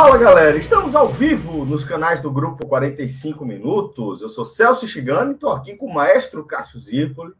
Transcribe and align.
Fala 0.00 0.16
galera, 0.16 0.56
estamos 0.56 0.94
ao 0.94 1.08
vivo 1.08 1.64
nos 1.64 1.82
canais 1.82 2.20
do 2.20 2.30
Grupo 2.30 2.64
45 2.68 3.44
Minutos. 3.44 4.22
Eu 4.22 4.28
sou 4.28 4.44
Celso 4.44 4.86
Chigami, 4.86 5.34
estou 5.34 5.50
aqui 5.50 5.74
com 5.74 5.86
o 5.86 5.92
maestro 5.92 6.44
Cássio 6.44 6.78
Zirpoli, 6.78 7.34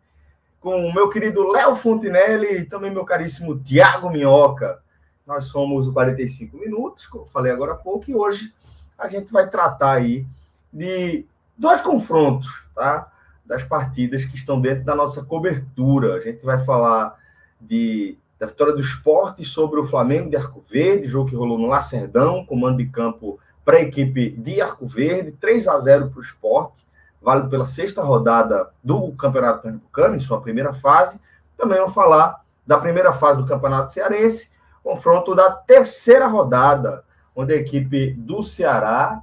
com 0.59 0.85
o 0.85 0.93
meu 0.93 1.09
querido 1.09 1.49
Léo 1.49 1.77
Fontinelli 1.77 2.49
e 2.49 2.65
também 2.65 2.91
meu 2.91 3.05
caríssimo 3.05 3.57
Tiago 3.61 4.11
Minhoca. 4.11 4.83
Nós 5.25 5.45
somos 5.45 5.87
o 5.87 5.93
45 5.93 6.57
Minutos, 6.57 7.07
como 7.07 7.27
falei 7.27 7.53
agora 7.53 7.75
há 7.75 7.77
pouco, 7.77 8.11
e 8.11 8.15
hoje 8.17 8.53
a 8.99 9.07
gente 9.07 9.33
vai 9.33 9.49
tratar 9.49 9.93
aí 9.93 10.27
de 10.73 11.25
dois 11.57 11.81
confrontos, 11.81 12.49
tá? 12.75 13.09
Das 13.47 13.63
partidas 13.63 14.25
que 14.25 14.35
estão 14.35 14.61
dentro 14.61 14.85
da 14.85 14.97
nossa 14.97 15.25
cobertura. 15.25 16.17
A 16.17 16.21
gente 16.21 16.45
vai 16.45 16.59
falar 16.65 17.17
de 17.61 18.19
da 18.39 18.47
vitória 18.47 18.73
do 18.73 18.81
esporte 18.81 19.45
sobre 19.45 19.81
o 19.81 19.85
Flamengo 19.85 20.31
de 20.31 20.37
Arco 20.37 20.63
Verde, 20.71 21.09
jogo 21.09 21.29
que 21.29 21.37
rolou 21.37 21.59
no 21.59 21.67
Lacerdão, 21.67 22.45
comando 22.45 22.79
de 22.79 22.87
campo 22.87 23.39
para 23.65 23.79
a 23.79 23.83
equipe 23.83 24.31
de 24.31 24.61
Arco 24.61 24.87
Verde, 24.87 25.33
3 25.33 25.69
a 25.69 25.79
0 25.79 26.11
para 26.11 26.19
o 26.19 26.23
esporte, 26.23 26.87
válido 27.21 27.49
pela 27.49 27.67
sexta 27.67 28.03
rodada 28.03 28.71
do 28.83 29.13
Campeonato 29.13 29.63
Pernambucano, 29.63 30.17
em 30.17 30.21
sua 30.21 30.41
primeira 30.41 30.73
fase. 30.73 31.21
Também 31.57 31.79
vamos 31.79 31.95
falar 31.95 32.45
da 32.67 32.79
primeira 32.79 33.13
fase 33.13 33.39
do 33.39 33.47
Campeonato 33.47 33.93
Cearense, 33.93 34.51
confronto 34.83 35.35
da 35.35 35.51
terceira 35.51 36.27
rodada, 36.27 37.05
onde 37.35 37.53
a 37.53 37.57
equipe 37.57 38.13
do 38.13 38.43
Ceará 38.43 39.21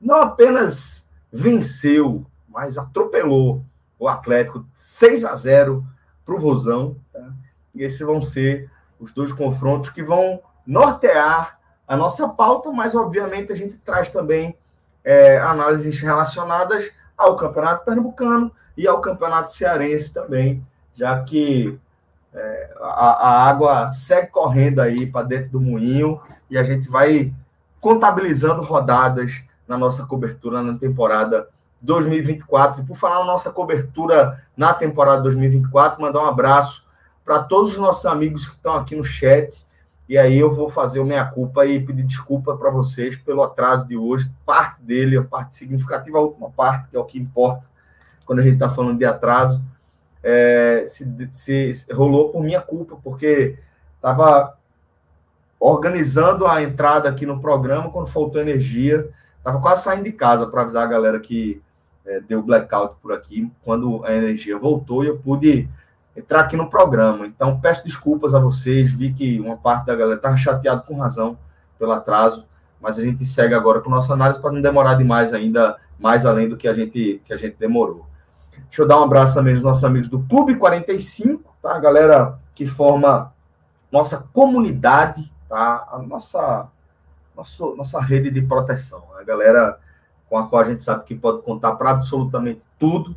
não 0.00 0.22
apenas 0.22 1.08
venceu, 1.32 2.26
mas 2.48 2.76
atropelou 2.76 3.64
o 3.98 4.08
Atlético 4.08 4.66
6 4.74 5.24
a 5.24 5.34
0 5.34 5.84
para 6.24 6.34
o 6.34 6.40
Vozão. 6.40 6.96
E 7.76 7.82
esses 7.82 8.00
vão 8.00 8.22
ser 8.22 8.70
os 8.98 9.12
dois 9.12 9.32
confrontos 9.32 9.90
que 9.90 10.02
vão 10.02 10.40
nortear 10.66 11.58
a 11.86 11.96
nossa 11.96 12.28
pauta, 12.28 12.70
mas 12.72 12.94
obviamente 12.94 13.52
a 13.52 13.56
gente 13.56 13.76
traz 13.76 14.08
também 14.08 14.56
é, 15.04 15.38
análises 15.38 16.00
relacionadas 16.00 16.90
ao 17.16 17.36
Campeonato 17.36 17.84
Pernambucano 17.84 18.50
e 18.76 18.86
ao 18.86 19.00
Campeonato 19.00 19.50
Cearense 19.50 20.12
também, 20.12 20.66
já 20.92 21.22
que 21.22 21.78
é, 22.34 22.70
a, 22.80 23.28
a, 23.28 23.48
água 23.48 23.90
segue 23.90 24.28
correndo 24.28 24.80
aí 24.80 25.06
para 25.06 25.26
dentro 25.26 25.50
do 25.52 25.60
moinho 25.60 26.20
e 26.50 26.58
a 26.58 26.62
gente 26.62 26.88
vai 26.88 27.32
contabilizando 27.80 28.62
rodadas 28.62 29.44
na 29.66 29.78
nossa 29.78 30.04
cobertura 30.04 30.62
na 30.62 30.76
temporada 30.76 31.48
2024. 31.80 32.82
E 32.82 32.84
por 32.84 32.96
falar 32.96 33.20
na 33.20 33.26
nossa 33.26 33.50
cobertura 33.50 34.42
na 34.56 34.74
temporada 34.74 35.22
2024, 35.22 36.00
mandar 36.00 36.22
um 36.22 36.26
abraço 36.26 36.85
para 37.26 37.42
todos 37.42 37.72
os 37.72 37.76
nossos 37.76 38.06
amigos 38.06 38.46
que 38.46 38.54
estão 38.54 38.76
aqui 38.76 38.96
no 38.96 39.04
chat. 39.04 39.66
E 40.08 40.16
aí 40.16 40.38
eu 40.38 40.50
vou 40.50 40.70
fazer 40.70 41.00
o 41.00 41.04
minha 41.04 41.26
culpa 41.26 41.66
e 41.66 41.84
pedir 41.84 42.04
desculpa 42.04 42.56
para 42.56 42.70
vocês 42.70 43.16
pelo 43.16 43.42
atraso 43.42 43.86
de 43.88 43.96
hoje. 43.96 44.30
Parte 44.46 44.80
dele, 44.80 45.18
a 45.18 45.24
parte 45.24 45.56
significativa, 45.56 46.18
a 46.18 46.22
última 46.22 46.48
parte, 46.48 46.88
que 46.88 46.96
é 46.96 47.00
o 47.00 47.04
que 47.04 47.18
importa 47.18 47.66
quando 48.26 48.40
a 48.40 48.42
gente 48.42 48.54
está 48.54 48.68
falando 48.68 48.98
de 48.98 49.04
atraso, 49.04 49.62
é, 50.22 50.82
se, 50.84 51.06
se, 51.30 51.92
rolou 51.92 52.30
por 52.30 52.42
minha 52.42 52.60
culpa, 52.60 52.98
porque 53.02 53.56
estava 53.94 54.58
organizando 55.60 56.44
a 56.44 56.60
entrada 56.60 57.08
aqui 57.08 57.24
no 57.24 57.40
programa 57.40 57.88
quando 57.90 58.08
faltou 58.08 58.40
energia. 58.40 59.08
Estava 59.38 59.60
quase 59.60 59.84
saindo 59.84 60.04
de 60.04 60.12
casa 60.12 60.46
para 60.46 60.62
avisar 60.62 60.82
a 60.82 60.90
galera 60.90 61.20
que 61.20 61.62
é, 62.04 62.20
deu 62.20 62.42
blackout 62.42 62.96
por 63.00 63.12
aqui. 63.12 63.50
Quando 63.62 64.04
a 64.04 64.12
energia 64.12 64.58
voltou, 64.58 65.04
eu 65.04 65.18
pude 65.18 65.68
entrar 66.16 66.40
aqui 66.40 66.56
no 66.56 66.70
programa. 66.70 67.26
Então, 67.26 67.60
peço 67.60 67.84
desculpas 67.84 68.34
a 68.34 68.38
vocês. 68.38 68.90
Vi 68.90 69.12
que 69.12 69.38
uma 69.40 69.56
parte 69.56 69.86
da 69.86 69.94
galera 69.94 70.16
estava 70.16 70.36
chateado 70.36 70.82
com 70.82 70.98
razão 70.98 71.38
pelo 71.78 71.92
atraso, 71.92 72.46
mas 72.80 72.98
a 72.98 73.02
gente 73.02 73.24
segue 73.24 73.54
agora 73.54 73.80
com 73.80 73.90
nossa 73.90 74.12
análise 74.12 74.40
para 74.40 74.52
não 74.52 74.60
demorar 74.60 74.94
demais 74.94 75.32
ainda, 75.32 75.76
mais 75.98 76.24
além 76.24 76.48
do 76.48 76.56
que 76.56 76.66
a 76.66 76.72
gente, 76.72 77.20
que 77.24 77.32
a 77.32 77.36
gente 77.36 77.56
demorou. 77.58 78.06
Deixa 78.68 78.82
eu 78.82 78.86
dar 78.86 78.98
um 78.98 79.04
abraço 79.04 79.34
também 79.34 79.52
aos 79.52 79.62
nossos 79.62 79.84
amigos 79.84 80.08
do 80.08 80.20
Clube 80.20 80.56
45, 80.56 81.54
tá? 81.60 81.76
A 81.76 81.78
galera 81.78 82.38
que 82.54 82.64
forma 82.64 83.32
nossa 83.92 84.26
comunidade, 84.32 85.30
tá? 85.48 85.86
A 85.92 85.98
nossa, 85.98 86.68
nossa, 87.36 87.66
nossa 87.76 88.00
rede 88.00 88.30
de 88.30 88.40
proteção. 88.40 89.04
A 89.18 89.22
galera 89.22 89.78
com 90.28 90.36
a 90.36 90.46
qual 90.48 90.62
a 90.62 90.64
gente 90.64 90.82
sabe 90.82 91.04
que 91.04 91.14
pode 91.14 91.42
contar 91.42 91.72
para 91.72 91.90
absolutamente 91.90 92.62
tudo. 92.78 93.14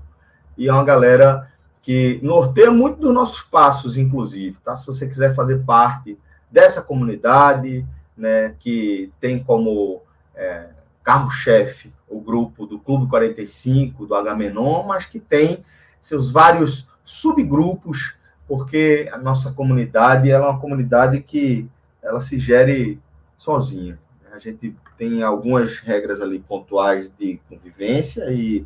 E 0.58 0.68
é 0.68 0.74
uma 0.74 0.84
galera 0.84 1.50
que 1.82 2.20
norteia 2.22 2.72
muito 2.72 3.00
dos 3.00 3.14
nossos 3.14 3.42
passos, 3.42 3.98
inclusive, 3.98 4.58
tá? 4.60 4.76
Se 4.76 4.86
você 4.86 5.08
quiser 5.08 5.34
fazer 5.34 5.64
parte 5.64 6.18
dessa 6.52 6.82
comunidade, 6.82 7.86
né, 8.18 8.56
que 8.60 9.12
tem 9.20 9.42
como 9.42 10.02
é, 10.36 10.70
carro-chefe 11.04 11.94
o 12.08 12.20
grupo 12.20 12.66
do 12.66 12.80
Clube 12.80 13.08
45, 13.08 14.06
do 14.06 14.16
Agamenon, 14.16 14.84
mas 14.84 15.06
que 15.06 15.20
tem 15.20 15.64
seus 16.02 16.32
vários 16.32 16.88
subgrupos, 17.04 18.16
porque 18.48 19.10
a 19.14 19.18
nossa 19.18 19.52
comunidade 19.52 20.32
é 20.32 20.40
uma 20.40 20.60
comunidade 20.60 21.22
que 21.22 21.70
ela 22.02 22.20
se 22.20 22.40
gere 22.40 23.00
sozinha. 23.38 24.00
A 24.34 24.40
gente 24.40 24.76
tem 24.98 25.22
algumas 25.22 25.80
regras 25.80 26.20
ali 26.20 26.40
pontuais 26.40 27.12
de 27.18 27.40
convivência 27.48 28.32
e, 28.32 28.66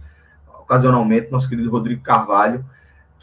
ocasionalmente, 0.59 1.31
nosso 1.31 1.49
querido 1.49 1.69
Rodrigo 1.69 2.01
Carvalho 2.01 2.65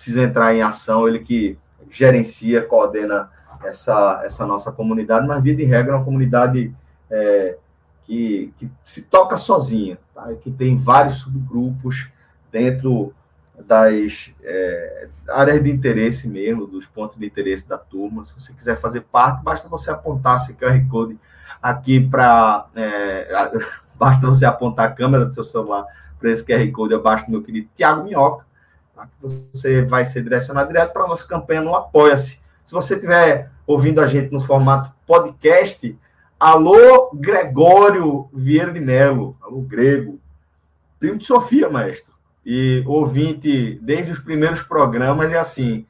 precisa 0.00 0.22
entrar 0.22 0.54
em 0.54 0.62
ação, 0.62 1.06
ele 1.06 1.18
que 1.18 1.58
gerencia, 1.90 2.62
coordena 2.62 3.28
essa, 3.62 4.22
essa 4.24 4.46
nossa 4.46 4.72
comunidade, 4.72 5.26
mas, 5.26 5.42
via 5.42 5.54
de 5.54 5.64
regra, 5.64 5.92
é 5.92 5.96
uma 5.96 6.04
comunidade 6.04 6.74
é, 7.10 7.58
que, 8.04 8.50
que 8.56 8.70
se 8.82 9.02
toca 9.02 9.36
sozinha, 9.36 9.98
tá? 10.14 10.32
que 10.40 10.50
tem 10.50 10.74
vários 10.74 11.18
subgrupos 11.18 12.08
dentro 12.50 13.12
das 13.66 14.32
é, 14.42 15.08
áreas 15.28 15.62
de 15.62 15.70
interesse 15.70 16.26
mesmo, 16.26 16.66
dos 16.66 16.86
pontos 16.86 17.18
de 17.18 17.26
interesse 17.26 17.68
da 17.68 17.76
turma. 17.76 18.24
Se 18.24 18.32
você 18.32 18.54
quiser 18.54 18.80
fazer 18.80 19.02
parte, 19.02 19.42
basta 19.42 19.68
você 19.68 19.90
apontar 19.90 20.36
esse 20.36 20.54
QR 20.54 20.82
Code 20.88 21.18
aqui 21.62 22.00
para. 22.00 22.66
É, 22.74 23.28
basta 23.96 24.26
você 24.26 24.46
apontar 24.46 24.88
a 24.88 24.92
câmera 24.92 25.26
do 25.26 25.34
seu 25.34 25.44
celular 25.44 25.84
para 26.18 26.30
esse 26.30 26.42
QR 26.42 26.66
Code 26.72 26.94
abaixo 26.94 27.26
do 27.26 27.32
meu 27.32 27.42
querido 27.42 27.68
Tiago 27.74 28.02
Minhoca? 28.02 28.48
Você 29.20 29.84
vai 29.84 30.04
ser 30.04 30.22
direcionado 30.22 30.68
direto 30.68 30.92
para 30.92 31.04
a 31.04 31.08
nossa 31.08 31.26
campanha 31.26 31.60
no 31.60 31.74
Apoia-se. 31.74 32.40
Se 32.64 32.72
você 32.72 32.94
estiver 32.94 33.50
ouvindo 33.66 34.00
a 34.00 34.06
gente 34.06 34.32
no 34.32 34.40
formato 34.40 34.92
podcast, 35.06 35.98
alô 36.38 37.10
Gregório 37.14 38.28
Vieira 38.32 38.72
de 38.72 38.80
Melo, 38.80 39.36
alô 39.40 39.60
Grego, 39.62 40.20
primo 40.98 41.18
de 41.18 41.26
Sofia, 41.26 41.68
maestro, 41.68 42.12
e 42.44 42.82
ouvinte 42.86 43.78
desde 43.82 44.12
os 44.12 44.18
primeiros 44.18 44.62
programas, 44.62 45.30
e 45.30 45.36
assim, 45.36 45.86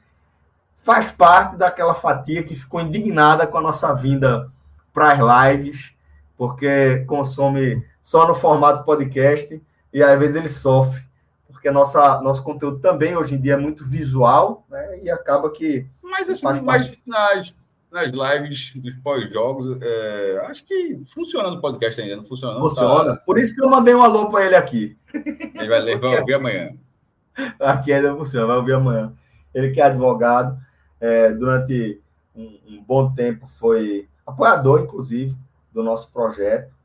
faz 0.77 1.11
parte 1.11 1.57
daquela 1.57 1.93
fatia 1.93 2.43
que 2.43 2.55
ficou 2.55 2.81
indignada 2.81 3.47
com 3.47 3.57
a 3.57 3.61
nossa 3.61 3.93
vinda 3.93 4.49
para 4.93 5.13
as 5.13 5.53
lives, 5.53 5.93
porque 6.37 7.05
consome 7.07 7.85
só 8.01 8.27
no 8.27 8.35
formato 8.35 8.83
podcast, 8.83 9.61
e 9.93 10.01
às 10.01 10.19
vezes 10.19 10.35
ele 10.35 10.49
sofre 10.49 11.03
porque 11.61 11.69
nossa, 11.69 12.19
nosso 12.21 12.41
conteúdo 12.41 12.79
também 12.79 13.15
hoje 13.15 13.35
em 13.35 13.39
dia 13.39 13.53
é 13.53 13.57
muito 13.57 13.85
visual, 13.85 14.65
né? 14.67 14.99
E 15.03 15.11
acaba 15.11 15.51
que. 15.51 15.85
Mas 16.01 16.27
assim, 16.27 16.59
mas 16.63 16.91
nas, 17.05 17.55
nas 17.91 18.11
lives 18.11 18.73
dos 18.75 18.95
pós-jogos, 18.95 19.77
é, 19.79 20.43
acho 20.47 20.65
que 20.65 20.99
funciona 21.05 21.51
no 21.51 21.61
podcast 21.61 22.01
ainda, 22.01 22.15
não 22.15 22.25
funciona? 22.25 22.55
Não, 22.55 22.67
funciona. 22.67 23.15
Tá... 23.15 23.21
Por 23.23 23.37
isso 23.37 23.53
que 23.53 23.63
eu 23.63 23.69
mandei 23.69 23.93
um 23.93 24.01
alô 24.01 24.27
para 24.31 24.43
ele 24.43 24.55
aqui. 24.55 24.97
Ele 25.13 25.69
vai, 25.69 25.97
vai 25.99 26.19
ouvir 26.19 26.33
amanhã. 26.33 26.73
Aqui 27.59 27.93
ainda 27.93 28.15
funciona, 28.15 28.47
vai 28.47 28.57
ouvir 28.57 28.73
amanhã. 28.73 29.13
ele 29.53 29.69
que 29.69 29.79
é 29.79 29.83
advogado, 29.83 30.59
é, 30.99 31.31
durante 31.31 32.01
um, 32.35 32.59
um, 32.67 32.83
bom 32.83 33.13
tempo 33.13 33.47
foi 33.47 34.09
apoiador, 34.25 34.81
inclusive, 34.81 35.37
do 35.71 35.83
nosso 35.83 36.11
projeto 36.11 36.75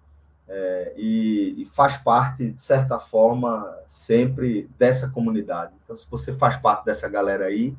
é, 0.48 0.92
e, 0.96 1.62
e, 1.62 1.64
faz 1.64 1.96
parte, 1.96 2.50
de 2.50 2.62
certa 2.62 2.98
forma, 2.98 3.68
sempre 3.88 4.70
dessa 4.78 5.08
comunidade. 5.08 5.72
Então, 5.82 5.96
se 5.96 6.06
você 6.08 6.32
faz 6.32 6.56
parte 6.56 6.84
dessa 6.84 7.08
galera 7.08 7.46
aí, 7.46 7.76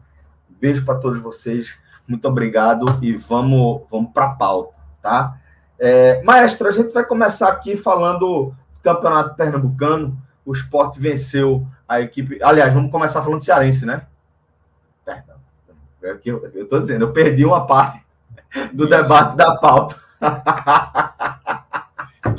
beijo 0.60 0.84
para 0.84 1.00
todos 1.00 1.20
vocês, 1.20 1.78
muito 2.08 2.28
obrigado 2.28 2.86
e 3.02 3.14
vamos, 3.14 3.82
vamos 3.90 4.12
para 4.12 4.26
a 4.26 4.36
pauta, 4.36 4.76
tá? 5.02 5.38
É, 5.80 6.22
maestro, 6.24 6.68
a 6.68 6.72
gente 6.72 6.92
vai 6.92 7.06
começar 7.06 7.50
aqui 7.50 7.78
falando 7.78 8.20
do 8.20 8.52
Campeonato 8.82 9.36
Pernambucano. 9.36 10.18
O 10.46 10.54
esporte 10.54 11.00
venceu 11.00 11.68
a 11.88 12.02
equipe. 12.02 12.40
Aliás, 12.42 12.74
vamos 12.74 12.92
começar 12.92 13.22
falando 13.22 13.40
de 13.40 13.46
cearense, 13.46 13.86
né? 13.86 14.08
Perdão. 15.06 15.36
É 16.02 16.18
eu 16.24 16.64
estou 16.64 16.80
dizendo, 16.80 17.06
eu 17.06 17.14
perdi 17.14 17.46
uma 17.46 17.66
parte 17.68 18.04
do 18.74 18.88
debate 18.88 19.36
da 19.36 19.56
pauta. 19.58 19.96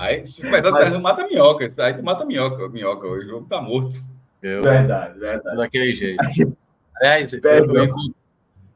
Aí, 0.09 0.27
se 0.27 0.41
começar 0.41 0.71
Mas... 0.71 0.93
tu 0.93 1.01
mata 1.01 1.27
minhoca. 1.27 1.67
Aí 1.79 1.95
tu 1.95 2.03
mata 2.03 2.25
minhoca, 2.25 2.69
minhoca. 2.69 3.07
O 3.07 3.25
jogo 3.25 3.47
tá 3.47 3.61
morto. 3.61 4.01
Eu, 4.43 4.63
verdade, 4.63 5.19
verdade. 5.19 5.57
Daquele 5.57 5.93
jeito. 5.93 6.23
Aliás, 6.97 7.33
eu, 7.33 7.41
eu, 7.43 7.95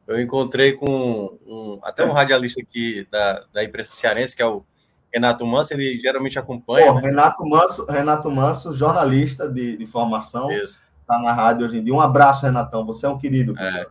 eu, 0.07 0.21
encontrei 0.21 0.73
com 0.73 1.37
um, 1.45 1.79
até 1.81 2.05
um 2.05 2.11
radialista 2.11 2.61
aqui 2.61 3.07
da, 3.09 3.43
da 3.51 3.63
imprensa 3.63 3.95
cearense, 3.95 4.35
que 4.35 4.41
é 4.41 4.45
o 4.45 4.63
Renato 5.11 5.45
Manso, 5.45 5.73
ele 5.73 5.99
geralmente 5.99 6.37
acompanha. 6.37 6.87
Pô, 6.87 6.99
né? 6.99 7.01
Renato 7.01 7.45
Manso, 7.45 7.85
Renato 7.85 8.31
Manso, 8.31 8.73
jornalista 8.73 9.49
de, 9.49 9.75
de 9.75 9.85
formação. 9.85 10.51
Isso. 10.51 10.87
Tá 11.07 11.19
na 11.19 11.33
rádio 11.33 11.65
hoje 11.65 11.77
em 11.77 11.83
dia. 11.83 11.93
Um 11.93 11.99
abraço, 11.99 12.45
Renatão. 12.45 12.85
Você 12.85 13.05
é 13.05 13.09
um 13.09 13.17
querido. 13.17 13.57
É. 13.59 13.87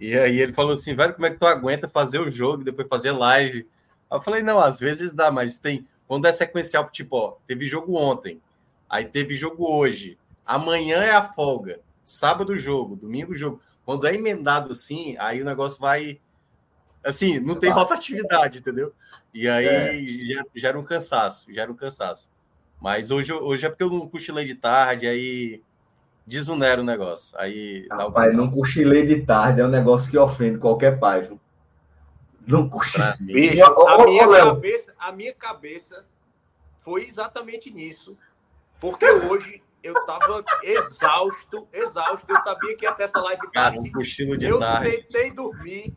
E 0.00 0.16
aí 0.16 0.40
ele 0.40 0.52
falou 0.52 0.74
assim, 0.74 0.94
velho, 0.94 1.14
como 1.14 1.26
é 1.26 1.30
que 1.30 1.38
tu 1.38 1.46
aguenta 1.46 1.88
fazer 1.88 2.18
o 2.18 2.30
jogo 2.30 2.62
e 2.62 2.64
depois 2.64 2.88
fazer 2.88 3.12
live? 3.12 3.66
Eu 4.10 4.20
falei, 4.20 4.42
não, 4.42 4.60
às 4.60 4.78
vezes 4.80 5.14
dá, 5.14 5.30
mas 5.30 5.58
tem 5.58 5.86
quando 6.06 6.26
é 6.26 6.32
sequencial, 6.32 6.88
tipo, 6.90 7.16
ó, 7.16 7.36
teve 7.46 7.68
jogo 7.68 7.96
ontem, 7.96 8.40
aí 8.88 9.04
teve 9.04 9.36
jogo 9.36 9.68
hoje, 9.68 10.18
amanhã 10.44 10.98
é 10.98 11.10
a 11.10 11.22
folga, 11.22 11.80
sábado 12.02 12.56
jogo, 12.56 12.96
domingo 12.96 13.34
jogo. 13.34 13.60
Quando 13.84 14.06
é 14.06 14.14
emendado 14.14 14.72
assim, 14.72 15.16
aí 15.18 15.42
o 15.42 15.44
negócio 15.44 15.80
vai. 15.80 16.20
Assim, 17.04 17.38
não 17.38 17.54
tem 17.54 17.70
rotatividade, 17.70 18.58
entendeu? 18.58 18.92
E 19.32 19.48
aí 19.48 19.66
é. 19.66 20.34
já, 20.34 20.44
gera 20.54 20.78
um 20.78 20.84
cansaço, 20.84 21.52
gera 21.52 21.70
um 21.70 21.76
cansaço. 21.76 22.28
Mas 22.80 23.10
hoje, 23.10 23.32
hoje 23.32 23.66
é 23.66 23.68
porque 23.68 23.84
eu 23.84 23.90
não 23.90 24.08
cochilei 24.08 24.44
de 24.44 24.54
tarde, 24.54 25.06
aí 25.06 25.62
desunera 26.26 26.80
o 26.80 26.84
negócio. 26.84 27.38
Aí 27.38 27.86
Rapaz, 27.90 28.34
não 28.34 28.48
cochilei 28.48 29.06
de 29.06 29.22
tarde, 29.22 29.60
é 29.60 29.64
um 29.64 29.70
negócio 29.70 30.10
que 30.10 30.18
ofende 30.18 30.58
qualquer 30.58 30.98
pai. 30.98 31.22
Viu? 31.22 31.40
Não 32.46 32.68
cochilei. 32.68 33.60
a, 33.60 34.04
minha 34.04 34.28
cabeça, 34.28 34.94
a 34.98 35.12
minha 35.12 35.34
cabeça 35.34 36.06
foi 36.78 37.04
exatamente 37.04 37.70
nisso. 37.70 38.16
Porque 38.78 39.04
hoje 39.10 39.62
eu 39.82 39.94
tava 40.06 40.44
exausto, 40.62 41.66
exausto. 41.72 42.24
Eu 42.30 42.42
sabia 42.42 42.76
que 42.76 42.84
ia 42.84 42.92
ter 42.92 43.04
essa 43.04 43.20
live 43.20 43.50
tarde. 43.50 43.78
Cara, 43.78 43.80
um 43.80 43.92
cochilo 43.92 44.36
de 44.36 44.46
eu 44.46 44.58
tarde. 44.58 44.90
tentei 44.90 45.30
dormir. 45.32 45.92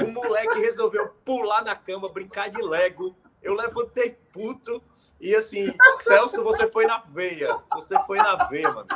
O 0.00 0.06
moleque 0.06 0.58
resolveu 0.58 1.08
pular 1.24 1.62
na 1.62 1.74
cama, 1.74 2.08
brincar 2.08 2.48
de 2.48 2.60
Lego. 2.62 3.16
Eu 3.42 3.54
levantei 3.54 4.16
puto. 4.32 4.82
E 5.20 5.34
assim, 5.34 5.74
Celso, 6.02 6.42
você 6.44 6.70
foi 6.70 6.86
na 6.86 6.98
veia. 6.98 7.56
Você 7.74 7.98
foi 8.06 8.18
na 8.18 8.34
veia, 8.46 8.72
mano. 8.72 8.88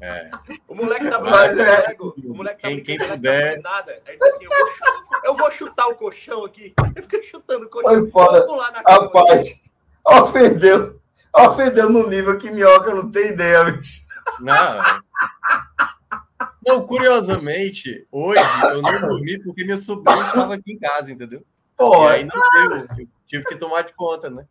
É. 0.00 0.30
O 0.68 0.74
moleque 0.74 1.08
tá 1.08 1.18
brincando 1.18 1.60
é... 1.62 1.96
O 1.98 2.34
moleque 2.34 2.62
tá 2.62 2.68
quem, 2.68 2.82
quem 2.82 2.98
puder... 2.98 3.62
Tá 3.62 3.70
nada. 3.70 3.92
Aí 4.06 4.14
ele 4.14 4.18
disse 4.18 4.36
assim: 4.36 4.44
eu 4.44 4.50
vou, 4.50 5.20
eu 5.24 5.36
vou, 5.36 5.50
chutar 5.50 5.86
o 5.88 5.94
colchão 5.94 6.44
aqui. 6.44 6.74
Eu 6.94 7.02
fiquei 7.02 7.22
chutando 7.22 7.66
o 7.66 7.68
colchão. 7.68 7.90
Foi 7.90 8.10
foda. 8.10 8.46
Rapaz, 8.86 9.60
ofendeu. 10.04 11.00
Ofendeu 11.32 11.88
no 11.88 12.08
nível 12.08 12.36
que 12.36 12.50
minhoca 12.50 12.94
não 12.94 13.10
tem 13.10 13.28
ideia, 13.28 13.64
bicho. 13.64 14.02
Não. 14.40 14.82
Não, 16.66 16.86
curiosamente, 16.86 18.06
hoje 18.10 18.42
eu 18.64 18.82
não 18.82 19.00
dormi 19.00 19.42
porque 19.42 19.64
meu 19.64 19.78
sobrinho 19.78 20.20
estava 20.22 20.54
aqui 20.54 20.72
em 20.72 20.78
casa, 20.78 21.10
entendeu? 21.10 21.42
Pô, 21.76 22.04
e 22.04 22.12
aí 22.12 22.24
não 22.24 22.86
teve, 22.86 23.08
tive 23.26 23.44
que 23.44 23.56
tomar 23.56 23.82
de 23.82 23.94
conta, 23.94 24.28
né? 24.28 24.44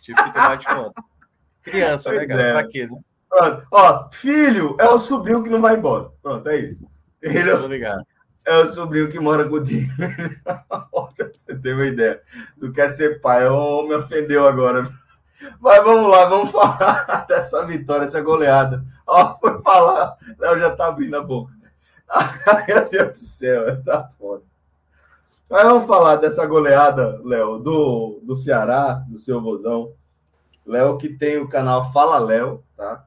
Tive 0.00 0.22
que 0.22 0.32
tomar 0.32 0.56
de 0.56 0.66
conta. 0.66 1.02
Criança, 1.62 2.10
né, 2.10 2.16
pois 2.18 2.28
né, 2.28 2.36
cara? 2.36 2.48
É. 2.48 2.52
Pra 2.52 2.68
quê, 2.68 2.86
né? 2.86 2.98
Pronto. 3.34 3.66
Ó, 3.72 4.08
filho 4.12 4.76
é 4.78 4.86
o 4.86 4.98
sobrinho 4.98 5.42
que 5.42 5.50
não 5.50 5.60
vai 5.60 5.76
embora. 5.76 6.10
Pronto, 6.22 6.48
é 6.48 6.56
isso. 6.58 6.86
Ele 7.20 7.50
é 7.50 8.58
o 8.58 8.68
sobrinho 8.68 9.08
que 9.08 9.18
mora 9.18 9.48
contigo. 9.48 9.90
Você 11.36 11.56
tem 11.56 11.74
uma 11.74 11.86
ideia. 11.86 12.22
Tu 12.60 12.70
quer 12.70 12.88
ser 12.88 13.20
pai. 13.20 13.48
Oh, 13.48 13.82
me 13.82 13.94
ofendeu 13.94 14.46
agora. 14.46 14.88
Mas 15.60 15.84
vamos 15.84 16.10
lá, 16.10 16.26
vamos 16.26 16.52
falar 16.52 17.26
dessa 17.28 17.66
vitória, 17.66 18.04
dessa 18.04 18.20
goleada. 18.20 18.84
Ó, 19.06 19.36
foi 19.38 19.60
falar, 19.62 20.16
Léo 20.38 20.58
já 20.58 20.74
tá 20.74 20.86
abrindo 20.86 21.16
a 21.16 21.20
boca. 21.20 21.52
Ai, 22.08 22.64
meu 22.68 22.88
Deus 22.88 23.10
do 23.10 23.18
céu, 23.18 23.82
tá 23.82 24.08
foda. 24.18 24.42
Mas 25.50 25.64
vamos 25.64 25.86
falar 25.86 26.16
dessa 26.16 26.46
goleada, 26.46 27.20
Léo, 27.22 27.58
do, 27.58 28.20
do 28.22 28.36
Ceará, 28.36 29.04
do 29.06 29.18
seu 29.18 29.40
vozão. 29.42 29.92
Léo 30.64 30.96
que 30.96 31.10
tem 31.10 31.38
o 31.38 31.48
canal 31.48 31.92
Fala 31.92 32.18
Léo, 32.18 32.64
tá? 32.74 33.04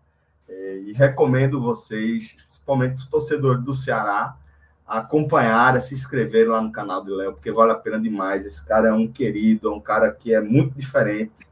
É, 0.49 0.77
e 0.85 0.93
recomendo 0.93 1.61
vocês, 1.61 2.33
principalmente 2.33 2.95
os 2.95 3.05
torcedores 3.05 3.63
do 3.63 3.73
Ceará, 3.73 4.35
acompanhar, 4.87 5.79
se 5.81 5.93
inscrever 5.93 6.47
lá 6.47 6.61
no 6.61 6.71
canal 6.71 7.03
do 7.03 7.13
Léo, 7.13 7.33
porque 7.33 7.51
vale 7.51 7.73
a 7.73 7.75
pena 7.75 7.99
demais. 7.99 8.45
Esse 8.45 8.65
cara 8.65 8.87
é 8.87 8.93
um 8.93 9.07
querido, 9.07 9.67
é 9.67 9.71
um 9.71 9.81
cara 9.81 10.09
que 10.11 10.33
é 10.33 10.39
muito 10.39 10.77
diferente 10.77 11.45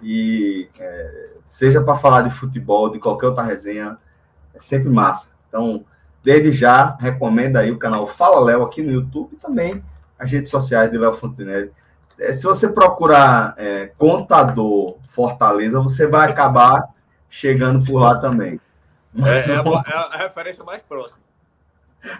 e 0.00 0.68
é, 0.78 1.30
seja 1.44 1.82
para 1.82 1.96
falar 1.96 2.22
de 2.22 2.30
futebol, 2.30 2.90
de 2.90 3.00
qualquer 3.00 3.26
outra 3.26 3.42
resenha, 3.42 3.98
é 4.54 4.60
sempre 4.60 4.88
massa. 4.88 5.30
Então, 5.48 5.84
desde 6.22 6.52
já, 6.52 6.96
recomenda 7.00 7.60
aí 7.60 7.72
o 7.72 7.78
canal 7.78 8.06
Fala 8.06 8.38
Léo 8.40 8.62
aqui 8.62 8.82
no 8.82 8.92
YouTube 8.92 9.30
e 9.32 9.36
também 9.36 9.82
as 10.16 10.30
redes 10.30 10.50
sociais 10.50 10.90
de 10.90 10.98
Léo 10.98 11.12
Fontenelle. 11.12 11.72
É, 12.18 12.32
se 12.32 12.44
você 12.44 12.68
procurar 12.68 13.54
é, 13.56 13.86
contador 13.98 14.98
Fortaleza, 15.08 15.80
você 15.80 16.06
vai 16.06 16.28
acabar 16.30 16.88
chegando 17.28 17.84
por 17.84 18.00
lá 18.00 18.18
também. 18.18 18.58
Mas, 19.12 19.48
é, 19.48 19.54
é, 19.54 19.56
a, 19.56 19.60
é 19.60 20.14
a 20.14 20.18
referência 20.18 20.64
mais 20.64 20.82
próxima. 20.82 21.20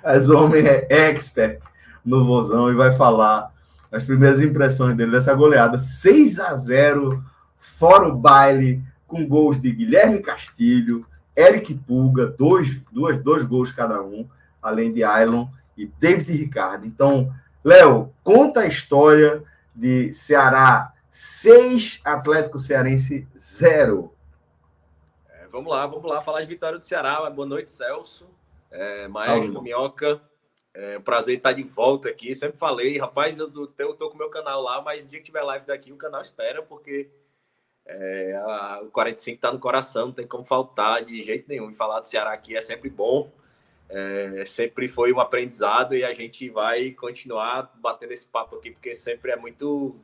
Mas 0.03 0.29
o 0.29 0.37
homem 0.37 0.67
é 0.67 0.87
expert 0.91 1.61
no 2.05 2.25
Vozão 2.25 2.71
e 2.71 2.75
vai 2.75 2.97
falar 2.97 3.53
as 3.91 4.05
primeiras 4.05 4.41
impressões 4.41 4.95
dele 4.95 5.13
dessa 5.13 5.35
goleada 5.35 5.79
6 5.79 6.41
a 6.41 6.55
0 6.55 7.25
fora 7.59 8.09
o 8.09 8.17
baile, 8.17 8.83
com 9.07 9.27
gols 9.27 9.61
de 9.61 9.71
Guilherme 9.73 10.21
Castilho, 10.21 11.07
Eric 11.37 11.75
Pulga, 11.75 12.27
dois, 12.27 12.77
duas, 12.93 13.17
dois 13.17 13.45
gols 13.45 13.73
cada 13.73 14.03
um, 14.03 14.29
além 14.63 14.93
de 14.93 15.05
Ailon 15.05 15.47
e 15.77 15.87
David 15.87 16.33
Ricardo. 16.33 16.87
Então, 16.87 17.33
Léo, 17.65 18.13
conta 18.23 18.61
a 18.61 18.67
história 18.67 19.43
de 19.75 20.13
Ceará 20.13 20.93
6, 21.11 22.01
Atlético 22.05 22.59
Cearense 22.59 23.27
0. 23.39 24.13
Vamos 25.51 25.73
lá, 25.73 25.87
vamos 25.87 26.05
lá 26.05 26.21
falar 26.21 26.43
de 26.43 26.47
vitória 26.47 26.79
do 26.79 26.85
Ceará. 26.85 27.29
Boa 27.31 27.49
noite, 27.49 27.71
Celso. 27.71 28.29
É, 28.71 29.09
Maestro, 29.09 29.63
Minhoca. 29.63 30.21
É 30.75 30.99
um 30.99 31.03
prazer 31.03 31.39
estar 31.39 31.53
de 31.53 31.63
volta 31.63 32.11
aqui. 32.11 32.35
Sempre 32.35 32.59
falei, 32.59 32.99
rapaz, 32.99 33.39
eu 33.39 33.51
tô, 33.51 33.73
eu 33.79 33.95
tô 33.95 34.11
com 34.11 34.15
o 34.15 34.19
meu 34.19 34.29
canal 34.29 34.63
lá, 34.63 34.83
mas 34.83 35.03
no 35.03 35.09
dia 35.09 35.19
que 35.21 35.25
tiver 35.25 35.43
live 35.43 35.67
daqui, 35.67 35.91
o 35.91 35.97
canal 35.97 36.21
espera, 36.21 36.63
porque 36.63 37.09
é, 37.87 38.37
a, 38.37 38.83
o 38.83 38.91
45 38.91 39.37
está 39.37 39.51
no 39.51 39.59
coração, 39.59 40.07
não 40.07 40.13
tem 40.13 40.27
como 40.27 40.45
faltar 40.45 41.03
de 41.03 41.23
jeito 41.23 41.49
nenhum. 41.49 41.71
E 41.71 41.75
falar 41.75 42.01
do 42.01 42.07
Ceará 42.07 42.33
aqui 42.33 42.55
é 42.55 42.61
sempre 42.61 42.91
bom, 42.91 43.33
é, 43.89 44.45
sempre 44.45 44.87
foi 44.87 45.15
um 45.15 45.19
aprendizado 45.21 45.97
e 45.97 46.05
a 46.05 46.13
gente 46.13 46.51
vai 46.51 46.91
continuar 46.91 47.73
batendo 47.77 48.13
esse 48.13 48.27
papo 48.27 48.57
aqui, 48.57 48.71
porque 48.71 48.95
sempre 48.95 49.33
é 49.33 49.37
muito. 49.37 49.97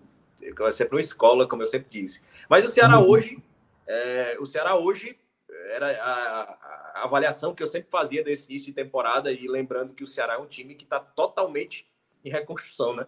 É 0.43 0.71
sempre 0.71 0.97
uma 0.97 1.01
escola, 1.01 1.47
como 1.47 1.63
eu 1.63 1.67
sempre 1.67 1.89
disse. 1.91 2.23
Mas 2.49 2.65
o 2.65 2.69
Ceará 2.69 2.99
uhum. 2.99 3.11
hoje, 3.11 3.39
é, 3.87 4.37
o 4.41 4.47
Ceará 4.47 4.75
hoje 4.77 5.19
era 5.64 5.90
a, 6.02 6.42
a, 6.42 7.04
avaliação 7.04 7.54
que 7.54 7.62
eu 7.62 7.66
sempre 7.66 7.90
fazia 7.90 8.23
desse 8.23 8.50
início 8.50 8.66
de 8.66 8.75
temporada, 8.75 9.33
e 9.33 9.47
lembrando 9.49 9.94
que 9.94 10.04
o 10.04 10.06
Ceará 10.06 10.35
é 10.35 10.38
um 10.38 10.47
time 10.47 10.75
que 10.75 10.85
está 10.85 11.00
totalmente 11.00 11.87
em 12.25 12.30
reconstrução, 12.30 12.94
né? 12.94 13.06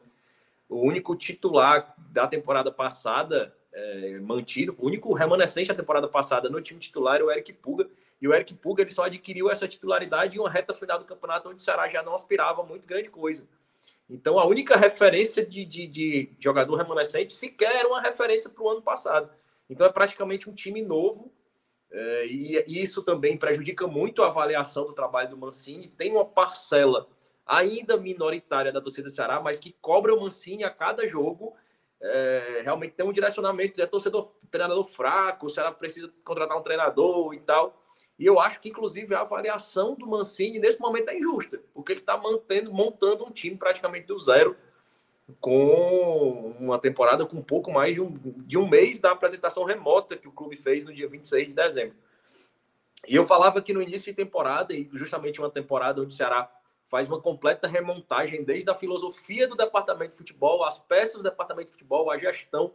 O 0.69 0.81
único 0.81 1.15
titular 1.15 1.95
da 1.97 2.27
temporada 2.27 2.73
passada 2.73 3.55
é, 3.73 4.19
mantido. 4.21 4.75
O 4.79 4.87
único 4.87 5.13
remanescente 5.15 5.69
da 5.69 5.75
temporada 5.75 6.09
passada 6.09 6.49
no 6.49 6.61
time 6.61 6.81
titular 6.81 7.17
era 7.17 7.25
o 7.25 7.31
Eric 7.31 7.53
Puga. 7.53 7.89
E 8.21 8.27
o 8.27 8.35
Eric 8.35 8.55
Puga 8.55 8.83
ele 8.83 8.91
só 8.91 9.05
adquiriu 9.05 9.51
essa 9.51 9.69
titularidade 9.69 10.37
em 10.37 10.41
uma 10.41 10.51
reta 10.51 10.75
final 10.75 10.99
do 10.99 11.05
campeonato 11.05 11.49
onde 11.49 11.59
o 11.59 11.63
Ceará 11.63 11.89
já 11.89 12.03
não 12.03 12.15
aspirava 12.15 12.63
muito 12.65 12.87
grande 12.87 13.11
coisa. 13.11 13.47
Então 14.09 14.39
a 14.39 14.47
única 14.47 14.77
referência 14.77 15.45
de, 15.45 15.65
de, 15.65 15.87
de 15.87 16.33
jogador 16.41 16.77
remanescente 16.77 17.35
sequer 17.35 17.77
era 17.77 17.89
uma 17.89 18.01
referência 18.01 18.49
para 18.49 18.63
o 18.63 18.69
ano 18.69 18.83
passado. 18.83 19.31
Então 19.69 19.87
é 19.87 19.91
praticamente 19.91 20.49
um 20.49 20.55
time 20.55 20.81
novo 20.83 21.31
É, 21.99 22.27
e, 22.27 22.63
e 22.67 22.83
isso 22.83 23.03
também 23.03 23.39
prejudica 23.39 23.87
muito 23.87 24.23
a 24.23 24.27
avaliação 24.27 24.85
do 24.85 24.93
trabalho 24.93 25.31
do 25.31 25.37
Mancini. 25.39 25.89
Tem 25.89 26.13
uma 26.13 26.27
parcela 26.27 27.09
ainda 27.47 27.97
minoritária 27.97 28.71
da 28.71 28.83
torcida 28.83 29.09
do 29.09 29.15
Ceará, 29.15 29.41
mas 29.41 29.57
que 29.57 29.75
cobra 29.81 30.15
o 30.15 30.21
Mancini 30.21 30.63
a 30.63 30.69
cada 30.69 31.09
jogo. 31.09 31.57
É, 31.99 32.61
realmente 32.63 32.93
tem 32.93 33.07
um 33.07 33.15
direcionamento, 33.15 33.81
é 33.81 33.87
torcedor, 33.87 34.31
treinador 34.51 34.85
fraco, 34.85 35.47
o 35.47 35.49
Ceará 35.49 35.73
precisa 35.73 36.13
contratar 36.23 36.59
um 36.59 36.63
treinador 36.63 37.33
e 37.33 37.41
tal. 37.41 37.83
E 38.19 38.27
eu 38.27 38.39
acho 38.39 38.61
que, 38.61 38.69
inclusive, 38.69 39.15
a 39.15 39.23
avaliação 39.23 39.95
do 39.95 40.07
Mancini 40.07 40.59
nesse 40.59 40.79
momento 40.79 41.09
é 41.09 41.17
injusta, 41.17 41.63
porque 41.73 41.93
ele 41.93 42.01
está 42.01 42.19
mantendo, 42.19 42.75
montando 42.75 43.25
um 43.25 43.31
time 43.31 43.57
praticamente 43.57 44.07
do 44.07 44.19
zero, 44.19 44.55
com 45.41 46.55
uma 46.59 46.79
temporada 46.79 47.27
com 47.27 47.37
um 47.37 47.43
pouco 47.43 47.73
mais 47.73 47.95
de 47.95 48.01
um, 48.01 48.15
de 48.47 48.57
um 48.57 48.69
mês 48.69 48.99
da 48.99 49.11
apresentação 49.11 49.65
remota 49.65 50.17
que 50.17 50.29
o 50.29 50.33
clube 50.33 50.57
fez 50.57 50.85
no 50.85 50.95
dia 50.95 51.09
26 51.09 51.49
de 51.49 51.53
dezembro. 51.53 51.97
E 53.07 53.15
eu 53.15 53.25
falava 53.25 53.61
que 53.61 53.73
no 53.73 53.83
início 53.83 54.11
de 54.11 54.17
temporada, 54.17 54.75
e 54.75 54.89
justamente 54.93 55.41
uma 55.41 55.51
temporada 55.51 56.01
onde 56.01 56.15
o 56.15 56.17
Ceará 56.17 56.51
faz 56.85 57.09
uma 57.09 57.21
completa 57.21 57.67
remontagem 57.67 58.45
desde 58.45 58.71
a 58.71 58.75
filosofia 58.75 59.49
do 59.49 59.57
departamento 59.57 60.13
de 60.13 60.19
futebol, 60.19 60.65
as 60.65 60.79
peças 60.79 61.17
do 61.17 61.23
departamento 61.23 61.67
de 61.67 61.73
futebol, 61.73 62.11
a 62.11 62.19
gestão, 62.19 62.73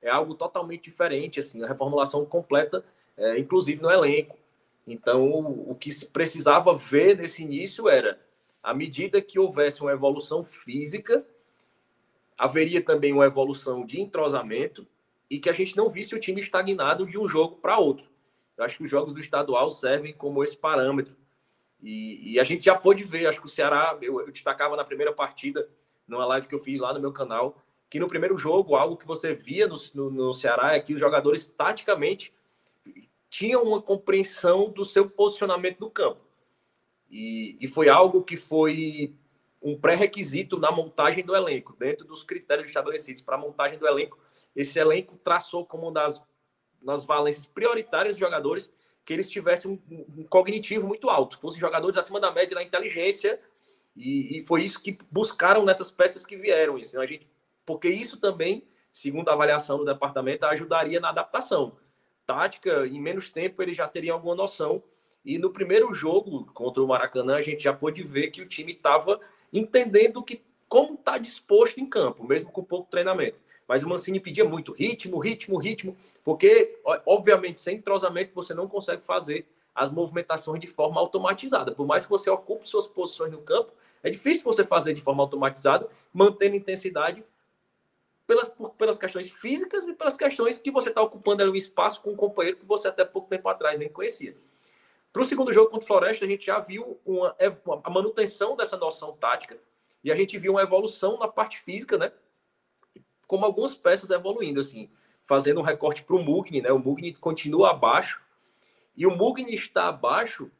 é 0.00 0.10
algo 0.10 0.34
totalmente 0.34 0.84
diferente, 0.84 1.38
assim, 1.38 1.62
a 1.62 1.68
reformulação 1.68 2.24
completa, 2.26 2.84
é, 3.16 3.38
inclusive 3.38 3.80
no 3.80 3.90
elenco. 3.90 4.36
Então, 4.84 5.30
o 5.68 5.76
que 5.76 5.92
se 5.92 6.06
precisava 6.06 6.74
ver 6.74 7.16
nesse 7.16 7.42
início 7.42 7.88
era, 7.88 8.20
à 8.60 8.74
medida 8.74 9.22
que 9.22 9.38
houvesse 9.38 9.80
uma 9.80 9.92
evolução 9.92 10.42
física, 10.42 11.24
haveria 12.42 12.82
também 12.82 13.12
uma 13.12 13.24
evolução 13.24 13.86
de 13.86 14.00
entrosamento 14.00 14.84
e 15.30 15.38
que 15.38 15.48
a 15.48 15.52
gente 15.52 15.76
não 15.76 15.88
visse 15.88 16.12
o 16.12 16.18
time 16.18 16.40
estagnado 16.40 17.06
de 17.06 17.16
um 17.16 17.28
jogo 17.28 17.58
para 17.58 17.78
outro. 17.78 18.04
Eu 18.56 18.64
acho 18.64 18.76
que 18.78 18.82
os 18.82 18.90
jogos 18.90 19.14
do 19.14 19.20
estadual 19.20 19.70
servem 19.70 20.12
como 20.12 20.42
esse 20.42 20.56
parâmetro. 20.56 21.14
E, 21.80 22.32
e 22.32 22.40
a 22.40 22.44
gente 22.44 22.64
já 22.64 22.74
pôde 22.74 23.04
ver, 23.04 23.28
acho 23.28 23.38
que 23.38 23.46
o 23.46 23.48
Ceará, 23.48 23.96
eu, 24.02 24.20
eu 24.20 24.32
destacava 24.32 24.74
na 24.74 24.82
primeira 24.82 25.12
partida, 25.12 25.68
numa 26.06 26.26
live 26.26 26.48
que 26.48 26.54
eu 26.56 26.58
fiz 26.58 26.80
lá 26.80 26.92
no 26.92 26.98
meu 26.98 27.12
canal, 27.12 27.62
que 27.88 28.00
no 28.00 28.08
primeiro 28.08 28.36
jogo, 28.36 28.74
algo 28.74 28.96
que 28.96 29.06
você 29.06 29.32
via 29.32 29.68
no, 29.68 29.76
no, 29.94 30.10
no 30.10 30.32
Ceará 30.32 30.74
é 30.74 30.80
que 30.80 30.94
os 30.94 31.00
jogadores, 31.00 31.46
taticamente, 31.46 32.34
tinham 33.30 33.62
uma 33.62 33.80
compreensão 33.80 34.68
do 34.68 34.84
seu 34.84 35.08
posicionamento 35.08 35.78
no 35.78 35.88
campo. 35.88 36.26
E, 37.08 37.56
e 37.60 37.68
foi 37.68 37.88
algo 37.88 38.24
que 38.24 38.36
foi 38.36 39.14
um 39.62 39.78
pré-requisito 39.78 40.58
na 40.58 40.72
montagem 40.72 41.24
do 41.24 41.36
elenco, 41.36 41.76
dentro 41.78 42.04
dos 42.04 42.24
critérios 42.24 42.68
estabelecidos 42.68 43.22
para 43.22 43.36
a 43.36 43.38
montagem 43.38 43.78
do 43.78 43.86
elenco. 43.86 44.18
Esse 44.54 44.78
elenco 44.78 45.16
traçou 45.16 45.64
como 45.64 45.84
uma 45.84 45.92
das, 45.92 46.20
das 46.82 47.04
valências 47.04 47.46
prioritárias 47.46 48.14
dos 48.14 48.20
jogadores 48.20 48.72
que 49.04 49.12
eles 49.12 49.30
tivessem 49.30 49.80
um, 49.90 50.20
um 50.20 50.24
cognitivo 50.24 50.86
muito 50.86 51.08
alto, 51.08 51.38
fossem 51.38 51.60
jogadores 51.60 51.96
acima 51.96 52.20
da 52.20 52.30
média 52.30 52.54
na 52.54 52.62
inteligência, 52.62 53.40
e, 53.96 54.38
e, 54.38 54.40
foi 54.42 54.62
isso 54.62 54.82
que 54.82 54.96
buscaram 55.10 55.64
nessas 55.64 55.90
peças 55.90 56.24
que 56.24 56.36
vieram. 56.36 56.78
Isso, 56.78 56.98
a 56.98 57.06
gente, 57.06 57.28
porque 57.64 57.88
isso 57.88 58.18
também, 58.18 58.66
segundo 58.90 59.28
a 59.28 59.34
avaliação 59.34 59.78
do 59.78 59.84
departamento, 59.84 60.46
ajudaria 60.46 60.98
na 60.98 61.10
adaptação. 61.10 61.76
Tática, 62.26 62.86
em 62.86 63.00
menos 63.00 63.28
tempo, 63.28 63.62
ele 63.62 63.74
já 63.74 63.86
teria 63.86 64.12
alguma 64.12 64.34
noção. 64.34 64.82
E 65.24 65.38
no 65.38 65.50
primeiro 65.50 65.92
jogo 65.92 66.46
contra 66.52 66.82
o 66.82 66.88
Maracanã, 66.88 67.36
a 67.36 67.42
gente 67.42 67.62
já 67.62 67.72
pôde 67.72 68.02
ver 68.02 68.30
que 68.30 68.40
o 68.40 68.48
time 68.48 68.72
estava 68.72 69.20
entendendo 69.52 70.22
que 70.22 70.42
como 70.68 70.94
está 70.94 71.18
disposto 71.18 71.78
em 71.78 71.86
campo, 71.86 72.24
mesmo 72.24 72.50
com 72.50 72.64
pouco 72.64 72.90
treinamento. 72.90 73.38
Mas 73.68 73.82
o 73.82 73.88
Mancini 73.88 74.18
pedia 74.18 74.44
muito 74.44 74.72
ritmo, 74.72 75.18
ritmo, 75.18 75.58
ritmo, 75.58 75.96
porque, 76.24 76.78
obviamente, 77.06 77.60
sem 77.60 77.76
entrosamento 77.76 78.34
você 78.34 78.54
não 78.54 78.66
consegue 78.66 79.02
fazer 79.02 79.46
as 79.74 79.90
movimentações 79.90 80.60
de 80.60 80.66
forma 80.66 81.00
automatizada. 81.00 81.72
Por 81.72 81.86
mais 81.86 82.04
que 82.04 82.10
você 82.10 82.28
ocupe 82.28 82.68
suas 82.68 82.86
posições 82.86 83.32
no 83.32 83.40
campo, 83.40 83.72
é 84.02 84.10
difícil 84.10 84.44
você 84.44 84.64
fazer 84.64 84.94
de 84.94 85.00
forma 85.00 85.22
automatizada, 85.22 85.88
mantendo 86.12 86.56
intensidade 86.56 87.24
pelas, 88.26 88.48
por, 88.48 88.70
pelas 88.70 88.98
questões 88.98 89.30
físicas 89.30 89.86
e 89.86 89.94
pelas 89.94 90.16
questões 90.16 90.58
que 90.58 90.70
você 90.70 90.88
está 90.88 91.02
ocupando 91.02 91.42
ali 91.42 91.50
um 91.50 91.56
espaço 91.56 92.00
com 92.00 92.10
um 92.10 92.16
companheiro 92.16 92.58
que 92.58 92.64
você 92.64 92.88
até 92.88 93.04
pouco 93.04 93.28
tempo 93.28 93.48
atrás 93.48 93.78
nem 93.78 93.88
conhecia. 93.88 94.34
Para 95.12 95.22
o 95.22 95.24
segundo 95.24 95.52
jogo 95.52 95.70
contra 95.70 95.84
o 95.84 95.86
Floresta, 95.86 96.24
a 96.24 96.28
gente 96.28 96.46
já 96.46 96.58
viu 96.58 96.98
uma, 97.04 97.36
a 97.84 97.90
manutenção 97.90 98.56
dessa 98.56 98.76
noção 98.76 99.16
tática 99.16 99.58
e 100.02 100.10
a 100.10 100.16
gente 100.16 100.38
viu 100.38 100.52
uma 100.52 100.62
evolução 100.62 101.18
na 101.18 101.28
parte 101.28 101.60
física, 101.60 101.98
né? 101.98 102.12
Como 103.26 103.44
algumas 103.44 103.74
peças 103.74 104.10
evoluindo, 104.10 104.60
assim, 104.60 104.90
fazendo 105.22 105.60
um 105.60 105.64
recorte 105.64 106.02
para 106.02 106.16
o 106.16 106.22
Mugni, 106.22 106.62
né? 106.62 106.72
O 106.72 106.78
Mugni 106.78 107.12
continua 107.14 107.70
abaixo 107.70 108.22
e 108.96 109.06
o 109.06 109.14
Mugni 109.14 109.54
está 109.54 109.88
abaixo 109.88 110.50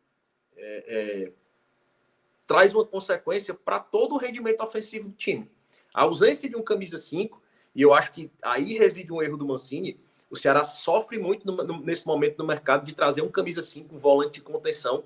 é, 0.56 0.85
é, 0.87 1.32
traz 2.47 2.75
uma 2.75 2.85
consequência 2.85 3.54
para 3.54 3.80
todo 3.80 4.14
o 4.14 4.18
rendimento 4.18 4.62
ofensivo 4.62 5.09
do 5.09 5.16
time. 5.16 5.50
A 5.94 6.02
ausência 6.02 6.49
de 6.49 6.56
um 6.56 6.62
camisa 6.62 6.99
5, 6.99 7.42
e 7.75 7.82
eu 7.82 7.94
acho 7.94 8.12
que 8.12 8.30
aí 8.42 8.76
reside 8.76 9.12
um 9.12 9.23
erro 9.23 9.37
do 9.37 9.47
Mancini, 9.47 9.99
o 10.32 10.36
Ceará 10.36 10.62
sofre 10.62 11.18
muito 11.18 11.46
no, 11.46 11.62
no, 11.62 11.80
nesse 11.84 12.06
momento 12.06 12.38
no 12.38 12.46
mercado 12.46 12.86
de 12.86 12.94
trazer 12.94 13.20
um 13.20 13.30
camisa 13.30 13.62
5, 13.62 13.94
um 13.94 13.98
volante 13.98 14.32
de 14.32 14.40
contenção. 14.40 15.04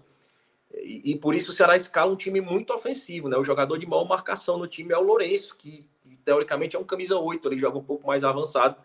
E, 0.72 1.10
e, 1.10 1.18
por 1.18 1.34
isso 1.34 1.50
o 1.50 1.52
Ceará 1.52 1.74
escala 1.74 2.12
um 2.12 2.16
time 2.16 2.40
muito 2.40 2.72
ofensivo, 2.72 3.28
né? 3.28 3.36
O 3.36 3.42
jogador 3.42 3.76
de 3.76 3.86
maior 3.88 4.04
marcação 4.04 4.56
no 4.56 4.68
time 4.68 4.92
é 4.92 4.96
o 4.96 5.02
Lourenço, 5.02 5.56
que 5.56 5.84
teoricamente 6.24 6.76
é 6.76 6.78
um 6.78 6.84
camisa 6.84 7.18
8, 7.18 7.48
ele 7.48 7.58
joga 7.58 7.76
um 7.76 7.82
pouco 7.82 8.06
mais 8.06 8.22
avançado. 8.22 8.80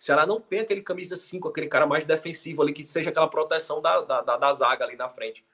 O 0.00 0.02
Ceará 0.02 0.26
não 0.26 0.40
tem 0.40 0.60
aquele 0.60 0.80
camisa 0.80 1.18
5, 1.18 1.48
aquele 1.48 1.66
cara 1.66 1.86
mais 1.86 2.06
defensivo 2.06 2.62
ali, 2.62 2.72
que 2.72 2.82
seja 2.82 3.10
aquela 3.10 3.28
proteção 3.28 3.82
da, 3.82 4.00
da, 4.00 4.22
da, 4.22 4.36
da 4.38 4.52
zaga 4.54 4.86
ali 4.86 4.96
na 4.96 5.10
frente. 5.10 5.44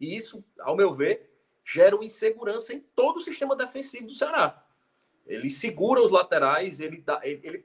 E 0.00 0.16
isso, 0.16 0.42
ao 0.58 0.74
meu 0.74 0.90
ver, 0.90 1.30
gera 1.64 1.94
uma 1.94 2.04
insegurança 2.04 2.72
em 2.72 2.80
todo 2.96 3.18
o 3.18 3.20
sistema 3.20 3.54
defensivo 3.54 4.08
do 4.08 4.16
Ceará. 4.16 4.64
Ele 5.24 5.48
segura 5.48 6.02
os 6.02 6.10
laterais, 6.10 6.80
ele, 6.80 7.00
dá, 7.00 7.20
ele, 7.22 7.40
ele 7.44 7.64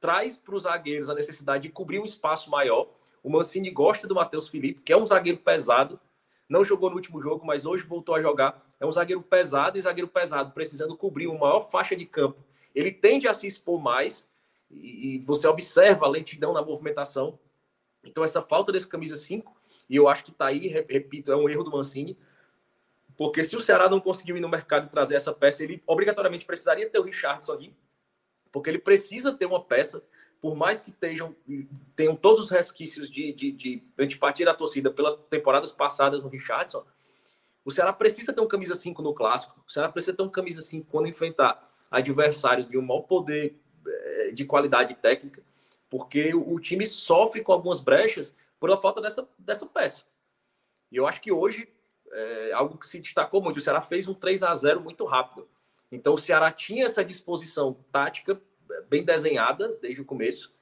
traz 0.00 0.36
para 0.36 0.54
os 0.54 0.62
zagueiros 0.62 1.10
a 1.10 1.14
necessidade 1.14 1.64
de 1.64 1.68
cobrir 1.70 1.98
um 1.98 2.04
espaço 2.04 2.50
maior. 2.50 2.88
O 3.22 3.30
Mancini 3.30 3.70
gosta 3.70 4.06
do 4.06 4.14
Matheus 4.14 4.48
Felipe, 4.48 4.80
que 4.82 4.92
é 4.92 4.96
um 4.96 5.06
zagueiro 5.06 5.38
pesado. 5.38 5.98
Não 6.48 6.64
jogou 6.64 6.88
no 6.88 6.96
último 6.96 7.20
jogo, 7.20 7.46
mas 7.46 7.66
hoje 7.66 7.84
voltou 7.84 8.14
a 8.14 8.22
jogar. 8.22 8.64
É 8.80 8.86
um 8.86 8.92
zagueiro 8.92 9.22
pesado 9.22 9.76
e 9.76 9.82
zagueiro 9.82 10.08
pesado, 10.08 10.52
precisando 10.52 10.96
cobrir 10.96 11.26
uma 11.26 11.40
maior 11.40 11.68
faixa 11.70 11.96
de 11.96 12.06
campo. 12.06 12.42
Ele 12.74 12.92
tende 12.92 13.26
a 13.26 13.34
se 13.34 13.46
expor 13.46 13.80
mais 13.80 14.28
e, 14.70 15.18
você 15.26 15.46
observa 15.46 16.06
a 16.06 16.08
lentidão 16.08 16.52
na 16.52 16.62
movimentação. 16.62 17.38
Então, 18.04 18.22
essa 18.22 18.40
falta 18.40 18.70
desse 18.70 18.86
camisa 18.86 19.16
5, 19.16 19.54
e 19.90 19.96
eu 19.96 20.08
acho 20.08 20.24
que 20.24 20.30
está 20.30 20.46
aí, 20.46 20.68
repito, 20.68 21.32
é 21.32 21.36
um 21.36 21.48
erro 21.48 21.64
do 21.64 21.70
Mancini, 21.70 22.16
porque 23.16 23.42
se 23.42 23.56
o 23.56 23.60
Ceará 23.60 23.90
não 23.90 24.00
conseguiu 24.00 24.36
ir 24.36 24.40
no 24.40 24.48
mercado 24.48 24.86
e 24.86 24.90
trazer 24.90 25.16
essa 25.16 25.32
peça, 25.32 25.64
ele 25.64 25.82
obrigatoriamente 25.86 26.46
precisaria 26.46 26.88
ter 26.88 27.00
o 27.00 27.02
Richardson 27.02 27.52
aqui, 27.52 27.74
porque 28.52 28.70
ele 28.70 28.78
precisa 28.78 29.32
ter 29.32 29.46
uma 29.46 29.62
peça, 29.62 30.02
por 30.40 30.54
mais 30.54 30.80
que 30.80 30.92
tenham, 30.92 31.34
tenham 31.96 32.14
todos 32.14 32.40
os 32.40 32.50
resquícios 32.50 33.10
de, 33.10 33.32
de, 33.32 33.52
de 33.52 33.82
da 34.44 34.54
torcida 34.54 34.90
pelas 34.90 35.14
temporadas 35.28 35.72
passadas 35.72 36.22
no 36.22 36.28
Richardson, 36.28 36.84
o 37.64 37.70
Ceará 37.70 37.92
precisa 37.92 38.32
ter 38.32 38.40
um 38.40 38.46
camisa 38.46 38.74
5 38.74 39.02
no 39.02 39.12
clássico, 39.12 39.62
o 39.66 39.70
Ceará 39.70 39.90
precisa 39.90 40.16
ter 40.16 40.22
um 40.22 40.28
camisa 40.28 40.62
5 40.62 40.86
quando 40.90 41.08
enfrentar 41.08 41.70
adversários 41.90 42.68
de 42.68 42.78
um 42.78 42.82
maior 42.82 43.02
poder 43.02 43.58
eh, 43.86 44.32
de 44.32 44.44
qualidade 44.44 44.94
técnica, 44.94 45.42
porque 45.90 46.34
o 46.34 46.58
time 46.60 46.86
sofre 46.86 47.42
com 47.42 47.52
algumas 47.52 47.80
brechas 47.80 48.34
pela 48.60 48.76
falta 48.76 49.00
dessa, 49.00 49.28
dessa 49.38 49.66
peça. 49.66 50.06
E 50.90 50.96
eu 50.96 51.06
acho 51.06 51.20
que 51.20 51.32
hoje 51.32 51.68
é 52.12 52.52
algo 52.52 52.78
que 52.78 52.86
se 52.86 53.00
destacou 53.00 53.42
muito. 53.42 53.58
O 53.58 53.60
Ceará 53.60 53.80
fez 53.80 54.08
um 54.08 54.14
3 54.14 54.42
a 54.42 54.54
0 54.54 54.80
muito 54.80 55.04
rápido. 55.04 55.48
Então 55.90 56.14
o 56.14 56.18
Ceará 56.18 56.52
tinha 56.52 56.84
essa 56.84 57.04
disposição 57.04 57.76
tática 57.90 58.40
bem 58.88 59.02
desenhada 59.02 59.76
desde 59.80 60.02
o 60.02 60.04
começo 60.04 60.52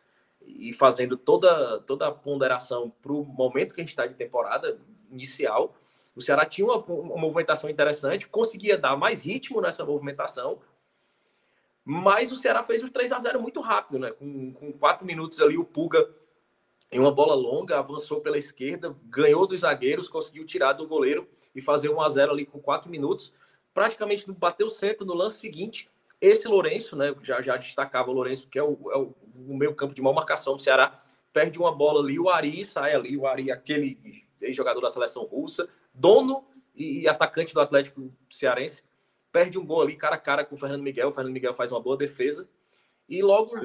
e 0.46 0.72
fazendo 0.72 1.16
toda, 1.16 1.80
toda 1.80 2.06
a 2.06 2.12
ponderação 2.12 2.90
para 3.02 3.12
o 3.12 3.24
momento 3.24 3.74
que 3.74 3.80
a 3.80 3.84
gente 3.84 3.90
está 3.90 4.06
de 4.06 4.14
temporada 4.14 4.78
inicial. 5.10 5.74
O 6.14 6.22
Ceará 6.22 6.46
tinha 6.46 6.66
uma, 6.66 6.78
uma, 6.78 7.18
movimentação 7.18 7.68
interessante, 7.68 8.28
conseguia 8.28 8.78
dar 8.78 8.96
mais 8.96 9.20
ritmo 9.20 9.60
nessa 9.60 9.84
movimentação, 9.84 10.60
mas 11.84 12.32
o 12.32 12.36
Ceará 12.36 12.62
fez 12.62 12.82
o 12.82 12.90
3 12.90 13.12
a 13.12 13.20
0 13.20 13.40
muito 13.40 13.60
rápido, 13.60 13.98
né? 13.98 14.12
Com, 14.12 14.52
com 14.52 14.72
quatro 14.72 15.06
minutos 15.06 15.40
ali, 15.40 15.58
o 15.58 15.64
Puga, 15.64 16.08
em 16.90 16.98
uma 16.98 17.12
bola 17.12 17.34
longa, 17.34 17.78
avançou 17.78 18.20
pela 18.20 18.38
esquerda, 18.38 18.96
ganhou 19.04 19.46
dos 19.46 19.60
zagueiros, 19.60 20.08
conseguiu 20.08 20.46
tirar 20.46 20.72
do 20.72 20.86
goleiro 20.86 21.28
e 21.54 21.60
fazer 21.60 21.88
1 21.88 22.00
a 22.00 22.08
0 22.08 22.32
ali 22.32 22.46
com 22.46 22.60
quatro 22.60 22.90
minutos 22.90 23.32
praticamente 23.76 24.24
bateu 24.32 24.70
centro 24.70 25.04
no 25.04 25.12
lance 25.12 25.38
seguinte. 25.38 25.90
Esse 26.18 26.48
Lourenço, 26.48 26.96
né, 26.96 27.14
já, 27.22 27.42
já 27.42 27.58
destacava 27.58 28.10
o 28.10 28.14
Lourenço, 28.14 28.48
que 28.48 28.58
é 28.58 28.62
o, 28.62 28.78
é 28.90 28.96
o, 28.96 29.14
o 29.46 29.54
meio 29.54 29.74
campo 29.74 29.92
de 29.92 30.00
maior 30.00 30.14
marcação 30.14 30.56
do 30.56 30.62
Ceará, 30.62 30.98
perde 31.30 31.58
uma 31.58 31.70
bola 31.70 32.02
ali, 32.02 32.18
o 32.18 32.30
Ari 32.30 32.64
sai 32.64 32.94
ali, 32.94 33.14
o 33.18 33.26
Ari, 33.26 33.52
aquele 33.52 33.98
jogador 34.48 34.80
da 34.80 34.88
seleção 34.88 35.24
russa, 35.24 35.68
dono 35.92 36.42
e, 36.74 37.06
atacante 37.06 37.52
do 37.52 37.60
Atlético 37.60 38.10
Cearense, 38.30 38.82
perde 39.30 39.58
um 39.58 39.66
gol 39.66 39.82
ali 39.82 39.94
cara 39.94 40.14
a 40.14 40.18
cara 40.18 40.42
com 40.42 40.54
o 40.54 40.58
Fernando 40.58 40.82
Miguel, 40.82 41.08
o 41.08 41.12
Fernando 41.12 41.34
Miguel 41.34 41.52
faz 41.52 41.70
uma 41.70 41.80
boa 41.80 41.98
defesa, 41.98 42.48
e 43.06 43.20
logo... 43.20 43.60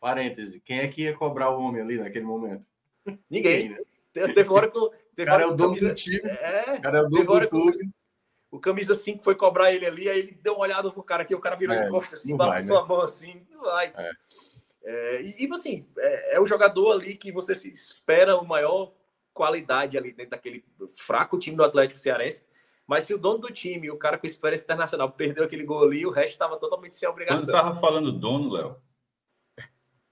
Parêntese, 0.00 0.60
quem 0.62 0.80
é 0.80 0.88
que 0.88 1.02
ia 1.02 1.16
cobrar 1.16 1.50
o 1.50 1.60
homem 1.60 1.80
ali 1.80 1.96
naquele 1.96 2.24
momento? 2.24 2.66
Ninguém. 3.30 3.68
Né? 3.68 3.78
Teve 4.12 4.50
hora 4.50 4.68
que. 4.68 4.78
Teve 5.14 5.30
cara 5.30 5.44
é 5.44 5.46
o 5.46 5.52
dono 5.56 5.76
do 5.76 5.94
time. 5.94 6.18
É, 6.18 6.78
cara 6.80 6.98
é 6.98 7.02
o 7.02 7.08
dono 7.08 7.40
do 7.40 7.48
clube. 7.48 7.94
O 8.54 8.60
camisa 8.60 8.94
5 8.94 9.24
foi 9.24 9.34
cobrar 9.34 9.72
ele 9.72 9.84
ali, 9.84 10.08
aí 10.08 10.20
ele 10.20 10.38
deu 10.40 10.52
uma 10.52 10.62
olhada 10.62 10.88
pro 10.88 11.02
cara 11.02 11.24
aqui, 11.24 11.34
o 11.34 11.40
cara 11.40 11.56
virou 11.56 11.74
é, 11.74 11.82
de 11.82 11.90
costas 11.90 12.20
assim, 12.20 12.36
balançou 12.36 12.76
né? 12.76 12.82
a 12.82 12.84
mão 12.84 13.00
assim, 13.00 13.44
não 13.50 13.62
vai. 13.62 13.92
É. 13.96 14.12
É, 14.84 15.22
e, 15.22 15.32
tipo 15.32 15.54
assim, 15.54 15.84
é, 15.98 16.36
é, 16.36 16.40
o 16.40 16.46
jogador 16.46 16.92
ali 16.92 17.16
que 17.16 17.32
você 17.32 17.52
se 17.52 17.68
espera 17.68 18.36
o 18.36 18.46
maior 18.46 18.92
qualidade 19.32 19.98
ali 19.98 20.12
dentro 20.12 20.30
daquele 20.30 20.64
fraco 20.94 21.36
time 21.36 21.56
do 21.56 21.64
Atlético 21.64 21.98
Cearense. 21.98 22.44
Mas 22.86 23.02
se 23.02 23.12
o 23.12 23.18
dono 23.18 23.38
do 23.38 23.50
time, 23.50 23.90
o 23.90 23.96
cara 23.96 24.18
com 24.18 24.26
experiência 24.26 24.62
internacional, 24.62 25.10
perdeu 25.10 25.42
aquele 25.42 25.64
gol 25.64 25.82
ali, 25.82 26.06
o 26.06 26.10
resto 26.10 26.34
estava 26.34 26.56
totalmente 26.56 26.96
sem 26.96 27.08
obrigação. 27.08 27.44
Quando 27.44 27.56
estava 27.56 27.80
falando 27.80 28.12
dono, 28.12 28.52
Léo, 28.52 28.76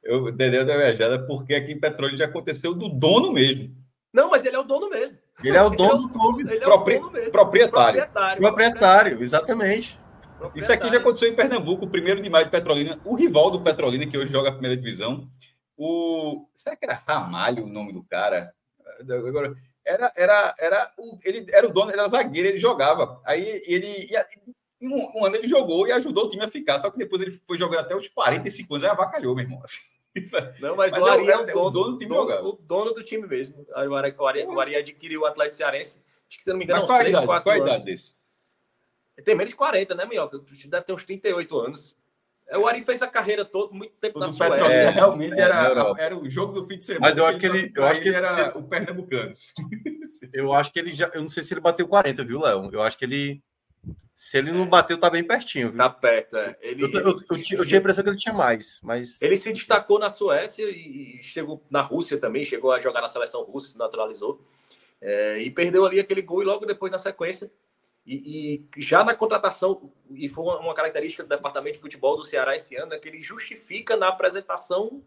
eu 0.02 0.28
entendeu 0.30 0.66
da 0.66 0.76
viajada 0.76 1.25
porque 1.25 1.54
aqui 1.54 1.70
em 1.70 1.80
Petróleo 1.80 2.18
já 2.18 2.25
aconteceu 2.25 2.75
do 2.75 2.88
dono 2.88 3.30
mesmo. 3.30 3.72
Não, 4.12 4.30
mas 4.30 4.44
ele 4.44 4.56
é 4.56 4.58
o 4.58 4.64
dono 4.64 4.90
mesmo. 4.90 5.16
Ele 5.44 5.56
é 5.56 5.62
o 5.62 5.70
dono 5.70 5.99
do 5.99 6.08
clube. 6.08 6.42
Ele 6.42 6.56
é 6.56 6.61
Propri... 6.61 6.99
dono. 6.99 7.11
Proprietário. 7.30 8.00
Proprietário, 8.00 8.42
proprietário 8.42 9.22
exatamente. 9.22 9.99
Isso 10.54 10.72
aqui 10.72 10.90
já 10.90 10.99
aconteceu 10.99 11.28
em 11.28 11.34
Pernambuco, 11.34 11.84
o 11.84 11.90
primeiro 11.90 12.20
de 12.20 12.28
maio 12.28 12.46
de 12.46 12.50
Petrolina. 12.50 12.99
O 13.04 13.14
rival 13.14 13.50
do 13.50 13.61
Petrolina, 13.61 14.06
que 14.06 14.18
hoje 14.18 14.32
joga 14.32 14.49
a 14.49 14.52
primeira 14.52 14.76
divisão, 14.76 15.28
o. 15.76 16.49
Será 16.52 16.76
que 16.76 16.84
era 16.84 17.02
Ramalho 17.06 17.64
o 17.64 17.68
nome 17.68 17.92
do 17.92 18.02
cara? 18.02 18.52
Agora, 19.00 19.54
era, 19.84 20.12
era, 20.16 20.54
era, 20.58 20.92
o, 20.99 21.18
ele 21.25 21.46
era 21.50 21.66
o 21.66 21.72
dono, 21.72 21.90
ele 21.90 22.00
era 22.00 22.08
zagueiro, 22.08 22.49
ele 22.49 22.58
jogava. 22.58 23.20
Aí 23.25 23.62
ele. 23.66 24.08
Um, 24.80 25.20
um 25.20 25.25
ano 25.25 25.37
ele 25.37 25.46
jogou 25.46 25.87
e 25.87 25.92
ajudou 25.92 26.26
o 26.26 26.28
time 26.28 26.44
a 26.44 26.49
ficar, 26.49 26.78
só 26.80 26.90
que 26.90 26.99
depois 26.99 27.22
ele 27.22 27.40
foi 27.46 27.56
jogando 27.56 27.80
até 27.80 27.94
os 27.94 28.08
45 28.08 28.75
anos, 28.75 28.84
aí 28.84 28.90
avacalhou, 28.90 29.34
meu 29.34 29.44
irmão. 29.44 29.61
Assim. 29.62 29.80
Não, 30.61 30.76
mas, 30.76 30.92
mas 30.92 31.02
o 31.02 31.07
Ari 31.07 31.28
é, 31.28 31.33
é, 31.33 31.37
o, 31.37 31.47
dono, 31.47 31.66
o 31.66 31.71
dono 31.71 31.92
do 31.92 31.99
time 31.99 32.14
dono, 32.14 32.49
O 32.49 32.52
dono 32.52 32.92
do 32.92 33.02
time 33.02 33.26
mesmo. 33.26 33.66
O 33.69 33.95
Ari, 33.95 34.14
o 34.19 34.26
Ari, 34.26 34.47
o 34.47 34.61
Ari 34.61 34.76
adquiriu 34.76 35.23
o 35.23 35.26
Atlético 35.26 35.57
Cearense, 35.57 36.00
acho 36.28 36.38
que 36.38 36.45
se 36.45 36.50
não 36.50 36.59
me 36.59 36.64
engano, 36.64 36.81
mas 36.81 36.88
qual 36.88 36.99
3, 36.99 37.11
idade, 37.11 37.26
4 37.26 37.45
qual 37.45 37.57
anos. 37.57 37.69
idade 37.69 37.85
desse? 37.85 38.16
Tem 39.25 39.35
menos 39.35 39.50
de 39.50 39.57
40, 39.57 39.95
né, 39.95 40.04
Minhoca? 40.04 40.38
Deve 40.38 40.85
ter 40.85 40.92
uns 40.92 41.04
38 41.04 41.59
anos. 41.59 41.97
É, 42.49 42.59
o 42.59 42.66
Ari 42.66 42.83
fez 42.83 43.00
a 43.00 43.07
carreira 43.07 43.45
toda, 43.45 43.73
muito 43.73 43.95
tempo 43.99 44.19
na 44.19 44.28
Suécia. 44.28 44.54
É, 44.57 44.90
realmente 44.90 45.38
era, 45.38 45.95
era 45.99 46.16
o 46.16 46.28
jogo 46.28 46.52
do 46.52 46.66
fim 46.66 46.76
de 46.76 46.85
semana. 46.85 47.07
Mas 47.07 47.16
eu 47.16 47.25
acho 47.25 47.38
que 47.38 47.47
ele, 47.47 47.73
eu 47.75 47.85
acho 47.85 48.00
que 48.00 48.09
ele 48.09 48.16
era 48.16 48.59
o 48.59 48.62
pernambucano. 48.62 49.33
eu 50.33 50.52
acho 50.52 50.73
que 50.73 50.78
ele 50.78 50.92
já, 50.92 51.11
eu 51.14 51.23
não 51.23 51.28
sei 51.28 51.42
se 51.42 51.54
ele 51.54 51.61
bateu 51.61 51.87
40, 51.88 52.25
viu, 52.25 52.40
Léo? 52.40 52.69
Eu 52.73 52.83
acho 52.83 52.99
que 52.99 53.04
ele 53.04 53.42
se 54.14 54.38
ele 54.38 54.52
não 54.52 54.66
bateu, 54.66 54.98
tá 54.98 55.10
bem 55.10 55.24
pertinho. 55.24 55.70
Viu? 55.70 55.78
Tá 55.78 55.90
perto, 55.90 56.36
é. 56.36 56.56
Ele, 56.60 56.84
eu, 56.84 56.90
eu, 56.90 57.00
eu, 57.00 57.16
eu, 57.30 57.66
tinha 57.66 57.78
a 57.78 57.80
impressão 57.80 58.04
que 58.04 58.10
ele 58.10 58.16
tinha 58.16 58.34
mais, 58.34 58.80
mas... 58.82 59.20
Ele 59.20 59.36
se 59.36 59.52
destacou 59.52 59.98
na 59.98 60.08
Suécia 60.08 60.68
e 60.70 61.20
chegou 61.22 61.64
na 61.70 61.82
Rússia 61.82 62.18
também, 62.18 62.44
chegou 62.44 62.72
a 62.72 62.80
jogar 62.80 63.00
na 63.00 63.08
seleção 63.08 63.42
russa, 63.42 63.72
se 63.72 63.78
naturalizou. 63.78 64.40
É, 65.00 65.38
e 65.38 65.50
perdeu 65.50 65.84
ali 65.84 65.98
aquele 65.98 66.22
gol 66.22 66.42
e 66.42 66.44
logo 66.44 66.64
depois 66.64 66.92
na 66.92 66.98
sequência 66.98 67.50
e, 68.06 68.66
e, 68.76 68.82
já 68.82 69.04
na 69.04 69.14
contratação, 69.14 69.92
e 70.10 70.28
foi 70.28 70.44
uma 70.44 70.74
característica 70.74 71.22
do 71.22 71.28
departamento 71.28 71.76
de 71.76 71.80
futebol 71.80 72.16
do 72.16 72.24
Ceará 72.24 72.54
esse 72.54 72.74
ano, 72.74 72.94
é 72.94 72.98
que 72.98 73.08
ele 73.08 73.22
justifica 73.22 73.96
na 73.96 74.08
apresentação 74.08 75.02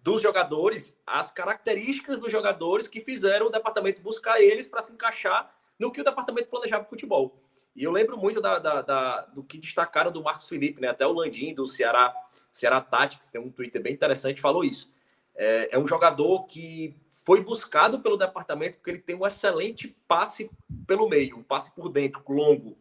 dos 0.00 0.20
jogadores 0.22 1.00
as 1.06 1.30
características 1.30 2.20
dos 2.20 2.30
jogadores 2.30 2.86
que 2.86 3.00
fizeram 3.00 3.46
o 3.46 3.50
departamento 3.50 4.00
buscar 4.00 4.40
eles 4.40 4.68
para 4.68 4.82
se 4.82 4.92
encaixar 4.92 5.52
no 5.78 5.90
que 5.90 6.00
o 6.00 6.04
departamento 6.04 6.48
planejava 6.48 6.84
futebol. 6.84 7.42
E 7.74 7.82
eu 7.82 7.90
lembro 7.90 8.16
muito 8.16 8.40
da, 8.40 8.58
da, 8.58 8.82
da, 8.82 9.20
do 9.26 9.42
que 9.42 9.58
destacaram 9.58 10.12
do 10.12 10.22
Marcos 10.22 10.48
Felipe, 10.48 10.80
né? 10.80 10.88
Até 10.88 11.06
o 11.06 11.12
Landim 11.12 11.52
do 11.52 11.66
Ceará, 11.66 12.14
Ceará 12.52 12.80
Tactics, 12.80 13.28
tem 13.28 13.40
um 13.40 13.50
Twitter 13.50 13.82
bem 13.82 13.92
interessante, 13.92 14.40
falou 14.40 14.64
isso. 14.64 14.92
É, 15.34 15.74
é 15.74 15.78
um 15.78 15.86
jogador 15.86 16.44
que 16.44 16.94
foi 17.12 17.42
buscado 17.42 18.00
pelo 18.00 18.16
departamento 18.16 18.76
porque 18.76 18.90
ele 18.90 19.00
tem 19.00 19.16
um 19.16 19.26
excelente 19.26 19.88
passe 20.06 20.50
pelo 20.86 21.08
meio, 21.08 21.38
um 21.38 21.42
passe 21.42 21.74
por 21.74 21.88
dentro, 21.88 22.22
longo. 22.28 22.76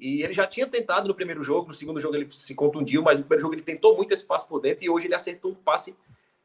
E 0.00 0.22
ele 0.22 0.32
já 0.32 0.46
tinha 0.46 0.66
tentado 0.66 1.08
no 1.08 1.14
primeiro 1.14 1.42
jogo, 1.42 1.68
no 1.68 1.74
segundo 1.74 2.00
jogo 2.00 2.14
ele 2.14 2.32
se 2.32 2.54
contundiu, 2.54 3.02
mas 3.02 3.18
no 3.18 3.24
primeiro 3.24 3.42
jogo 3.42 3.54
ele 3.54 3.62
tentou 3.62 3.96
muito 3.96 4.14
esse 4.14 4.24
passe 4.24 4.48
por 4.48 4.60
dentro 4.60 4.84
e 4.84 4.88
hoje 4.88 5.06
ele 5.06 5.14
acertou 5.14 5.50
um 5.50 5.56
passe 5.56 5.94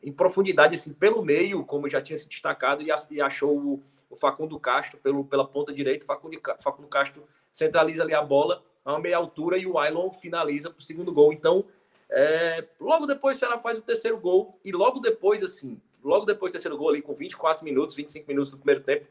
em 0.02 0.12
profundidade, 0.12 0.76
assim, 0.76 0.92
pelo 0.92 1.24
meio, 1.24 1.64
como 1.64 1.90
já 1.90 2.02
tinha 2.02 2.18
se 2.18 2.28
destacado, 2.28 2.84
e 3.10 3.22
achou 3.22 3.58
o, 3.58 3.84
o 4.10 4.16
Facundo 4.16 4.60
Castro 4.60 5.00
pelo, 5.00 5.24
pela 5.24 5.48
ponta 5.48 5.72
direita. 5.72 6.06
Facundo, 6.06 6.38
Facundo 6.60 6.88
Castro 6.90 7.24
centraliza 7.54 8.04
ali 8.04 8.14
a 8.14 8.22
bola 8.22 8.64
a 8.84 8.92
uma 8.92 9.00
meia 9.00 9.16
altura 9.16 9.58
e 9.58 9.66
o 9.66 9.78
Ailon 9.78 10.10
finaliza 10.10 10.70
para 10.70 10.80
o 10.80 10.84
segundo 10.84 11.14
gol. 11.14 11.32
Então, 11.32 11.64
é, 12.10 12.68
logo 12.80 13.06
depois 13.06 13.38
o 13.38 13.40
Ceará 13.40 13.58
faz 13.58 13.78
o 13.78 13.82
terceiro 13.82 14.20
gol 14.20 14.60
e 14.66 14.72
logo 14.72 15.00
depois, 15.00 15.42
assim, 15.42 15.80
logo 16.04 16.26
depois 16.26 16.52
do 16.52 16.56
terceiro 16.56 16.78
gol, 16.78 16.90
ali 16.90 17.02
com 17.02 17.14
24 17.14 17.64
minutos, 17.64 17.96
25 17.96 18.28
minutos 18.28 18.52
do 18.52 18.58
primeiro 18.58 18.84
tempo, 18.84 19.08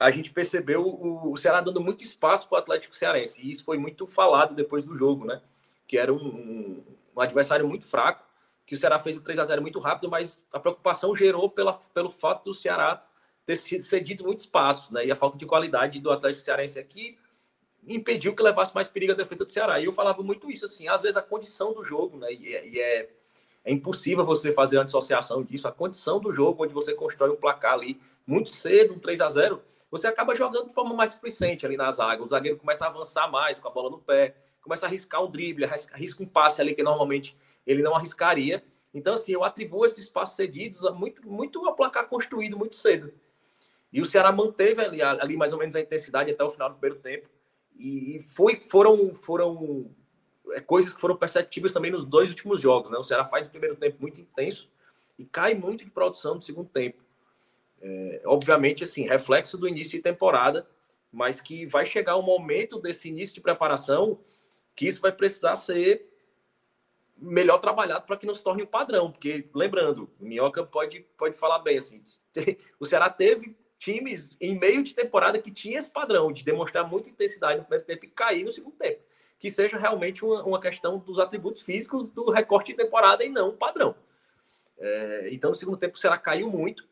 a 0.00 0.10
gente 0.10 0.32
percebeu 0.32 0.82
o, 0.82 1.32
o 1.32 1.36
Ceará 1.36 1.60
dando 1.60 1.80
muito 1.80 2.02
espaço 2.02 2.48
para 2.48 2.56
o 2.56 2.58
Atlético 2.58 2.96
Cearense. 2.96 3.40
E 3.40 3.52
isso 3.52 3.62
foi 3.62 3.78
muito 3.78 4.06
falado 4.06 4.54
depois 4.54 4.84
do 4.84 4.96
jogo, 4.96 5.24
né? 5.24 5.40
Que 5.86 5.96
era 5.96 6.12
um, 6.12 6.16
um, 6.16 6.84
um 7.16 7.20
adversário 7.20 7.68
muito 7.68 7.84
fraco, 7.84 8.24
que 8.66 8.74
o 8.74 8.78
Ceará 8.78 8.98
fez 8.98 9.16
o 9.16 9.20
3 9.20 9.38
a 9.38 9.44
0 9.44 9.62
muito 9.62 9.78
rápido, 9.78 10.10
mas 10.10 10.44
a 10.52 10.58
preocupação 10.58 11.14
gerou 11.14 11.48
pela, 11.48 11.74
pelo 11.74 12.10
fato 12.10 12.44
do 12.44 12.54
Ceará 12.54 13.06
ter 13.44 13.56
cedido 13.56 14.24
muito 14.24 14.40
espaço, 14.40 14.92
né? 14.92 15.06
E 15.06 15.10
a 15.10 15.16
falta 15.16 15.36
de 15.36 15.46
qualidade 15.46 16.00
do 16.00 16.10
Atlético 16.10 16.44
Cearense 16.44 16.78
aqui 16.78 17.18
impediu 17.86 18.34
que 18.34 18.42
levasse 18.42 18.74
mais 18.74 18.88
perigo 18.88 19.12
a 19.12 19.16
defesa 19.16 19.44
do 19.44 19.50
Ceará. 19.50 19.80
E 19.80 19.84
eu 19.86 19.92
falava 19.92 20.22
muito 20.22 20.50
isso, 20.50 20.64
assim, 20.64 20.88
às 20.88 21.02
vezes 21.02 21.16
a 21.16 21.22
condição 21.22 21.72
do 21.72 21.84
jogo, 21.84 22.16
né? 22.16 22.32
E, 22.32 22.54
é, 22.54 22.68
e 22.68 22.80
é 22.80 23.10
é 23.64 23.72
impossível 23.72 24.24
você 24.24 24.52
fazer 24.52 24.78
uma 24.78 24.84
dissociação 24.84 25.42
disso. 25.42 25.68
A 25.68 25.72
condição 25.72 26.18
do 26.18 26.32
jogo, 26.32 26.64
onde 26.64 26.74
você 26.74 26.94
constrói 26.94 27.30
um 27.30 27.36
placar 27.36 27.74
ali 27.74 28.00
muito 28.26 28.50
cedo, 28.50 28.94
um 28.94 28.98
3 28.98 29.20
a 29.20 29.28
0 29.28 29.62
você 29.90 30.06
acaba 30.06 30.34
jogando 30.34 30.68
de 30.68 30.74
forma 30.74 30.94
mais 30.94 31.10
displicente 31.10 31.66
ali 31.66 31.76
na 31.76 31.92
zaga. 31.92 32.22
O 32.22 32.26
zagueiro 32.26 32.56
começa 32.56 32.86
a 32.86 32.88
avançar 32.88 33.30
mais 33.30 33.58
com 33.58 33.68
a 33.68 33.70
bola 33.70 33.90
no 33.90 33.98
pé, 33.98 34.34
começa 34.62 34.86
a 34.86 34.88
arriscar 34.88 35.22
o 35.22 35.28
drible, 35.28 35.66
arrisca 35.66 36.22
um 36.22 36.26
passe 36.26 36.62
ali 36.62 36.74
que 36.74 36.82
normalmente 36.82 37.36
ele 37.66 37.82
não 37.82 37.94
arriscaria. 37.94 38.64
Então, 38.94 39.12
assim, 39.12 39.32
eu 39.32 39.44
atribuo 39.44 39.84
esses 39.84 40.08
passos 40.08 40.34
cedidos 40.34 40.80
muito, 40.94 41.28
muito 41.28 41.66
ao 41.66 41.76
placar 41.76 42.08
construído 42.08 42.56
muito 42.56 42.74
cedo. 42.74 43.12
E 43.92 44.00
o 44.00 44.04
Ceará 44.04 44.32
manteve 44.32 44.80
ali, 44.80 45.02
ali 45.02 45.36
mais 45.36 45.52
ou 45.52 45.58
menos 45.58 45.76
a 45.76 45.80
intensidade 45.80 46.30
até 46.30 46.42
o 46.42 46.50
final 46.50 46.70
do 46.70 46.76
primeiro 46.76 47.02
tempo. 47.02 47.28
E 47.78 48.24
foi, 48.34 48.60
foram, 48.60 49.14
foram 49.14 49.90
é, 50.52 50.60
coisas 50.60 50.94
que 50.94 51.00
foram 51.00 51.16
perceptíveis 51.16 51.72
também 51.72 51.90
nos 51.90 52.04
dois 52.04 52.30
últimos 52.30 52.60
jogos. 52.60 52.90
Né? 52.90 52.98
O 52.98 53.02
Ceará 53.02 53.24
faz 53.24 53.46
o 53.46 53.50
primeiro 53.50 53.76
tempo 53.76 53.98
muito 54.00 54.20
intenso 54.20 54.70
e 55.18 55.24
cai 55.24 55.54
muito 55.54 55.84
de 55.84 55.90
produção 55.90 56.36
no 56.36 56.42
segundo 56.42 56.68
tempo. 56.70 57.02
É, 57.82 58.22
obviamente, 58.24 58.82
assim, 58.82 59.06
reflexo 59.06 59.58
do 59.58 59.68
início 59.68 59.98
de 59.98 60.02
temporada, 60.02 60.66
mas 61.12 61.40
que 61.40 61.66
vai 61.66 61.84
chegar 61.84 62.16
um 62.16 62.22
momento 62.22 62.80
desse 62.80 63.08
início 63.08 63.34
de 63.34 63.40
preparação 63.40 64.18
que 64.74 64.86
isso 64.86 65.00
vai 65.00 65.12
precisar 65.12 65.56
ser 65.56 66.08
melhor 67.18 67.58
trabalhado 67.58 68.06
para 68.06 68.16
que 68.16 68.26
não 68.26 68.34
se 68.34 68.42
torne 68.42 68.62
um 68.62 68.66
padrão. 68.66 69.10
Porque, 69.10 69.48
lembrando, 69.54 70.10
o 70.18 70.24
Minhoca 70.24 70.64
pode, 70.64 71.00
pode 71.18 71.36
falar 71.36 71.58
bem 71.58 71.76
assim: 71.76 72.02
o 72.80 72.86
Ceará 72.86 73.10
teve 73.10 73.54
times 73.82 74.36
em 74.40 74.58
meio 74.58 74.82
de 74.82 74.94
temporada 74.94 75.38
que 75.38 75.50
tinha 75.50 75.78
esse 75.78 75.90
padrão 75.90 76.32
de 76.32 76.44
demonstrar 76.44 76.88
muita 76.88 77.10
intensidade 77.10 77.58
no 77.58 77.64
primeiro 77.64 77.84
tempo 77.84 78.04
e 78.04 78.08
cair 78.08 78.44
no 78.44 78.52
segundo 78.52 78.76
tempo 78.76 79.00
que 79.42 79.50
seja 79.50 79.76
realmente 79.76 80.24
uma, 80.24 80.40
uma 80.44 80.60
questão 80.60 81.00
dos 81.00 81.18
atributos 81.18 81.62
físicos 81.62 82.06
do 82.06 82.30
recorte 82.30 82.70
de 82.70 82.78
temporada 82.78 83.24
e 83.24 83.28
não 83.28 83.48
o 83.48 83.52
padrão. 83.52 83.92
É, 84.78 85.30
então, 85.32 85.50
no 85.50 85.56
segundo 85.56 85.76
tempo, 85.76 85.96
o 85.96 85.98
Ceará 85.98 86.16
caiu 86.16 86.48
muito 86.48 86.86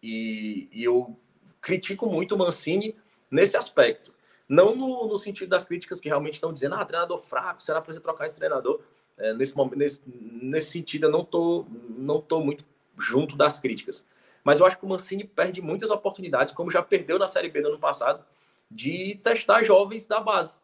e, 0.00 0.68
e, 0.70 0.84
eu 0.84 1.18
critico 1.60 2.06
muito 2.06 2.36
o 2.36 2.38
Mancini 2.38 2.96
nesse 3.28 3.56
aspecto. 3.56 4.14
Não 4.48 4.76
no, 4.76 5.08
no, 5.08 5.18
sentido 5.18 5.48
das 5.48 5.64
críticas 5.64 6.00
que 6.00 6.08
realmente 6.08 6.34
estão 6.34 6.52
dizendo, 6.52 6.76
ah, 6.76 6.84
treinador 6.84 7.18
fraco, 7.18 7.60
será 7.60 7.80
você 7.80 7.98
trocar 7.98 8.26
esse 8.26 8.36
treinador? 8.36 8.80
É, 9.16 9.34
nesse, 9.34 9.52
nesse, 9.74 10.02
nesse 10.06 10.70
sentido, 10.70 11.06
eu 11.06 11.10
não 11.10 11.24
tô, 11.24 11.66
não 11.88 12.20
tô 12.20 12.38
muito 12.38 12.64
junto 12.96 13.36
das 13.36 13.58
críticas. 13.58 14.06
Mas 14.48 14.60
eu 14.60 14.66
acho 14.66 14.78
que 14.78 14.86
o 14.86 14.88
Mancini 14.88 15.24
perde 15.24 15.60
muitas 15.60 15.90
oportunidades, 15.90 16.54
como 16.54 16.70
já 16.70 16.82
perdeu 16.82 17.18
na 17.18 17.28
Série 17.28 17.50
B 17.50 17.60
no 17.60 17.68
ano 17.68 17.78
passado, 17.78 18.24
de 18.70 19.20
testar 19.22 19.62
jovens 19.62 20.06
da 20.06 20.20
base. 20.20 20.56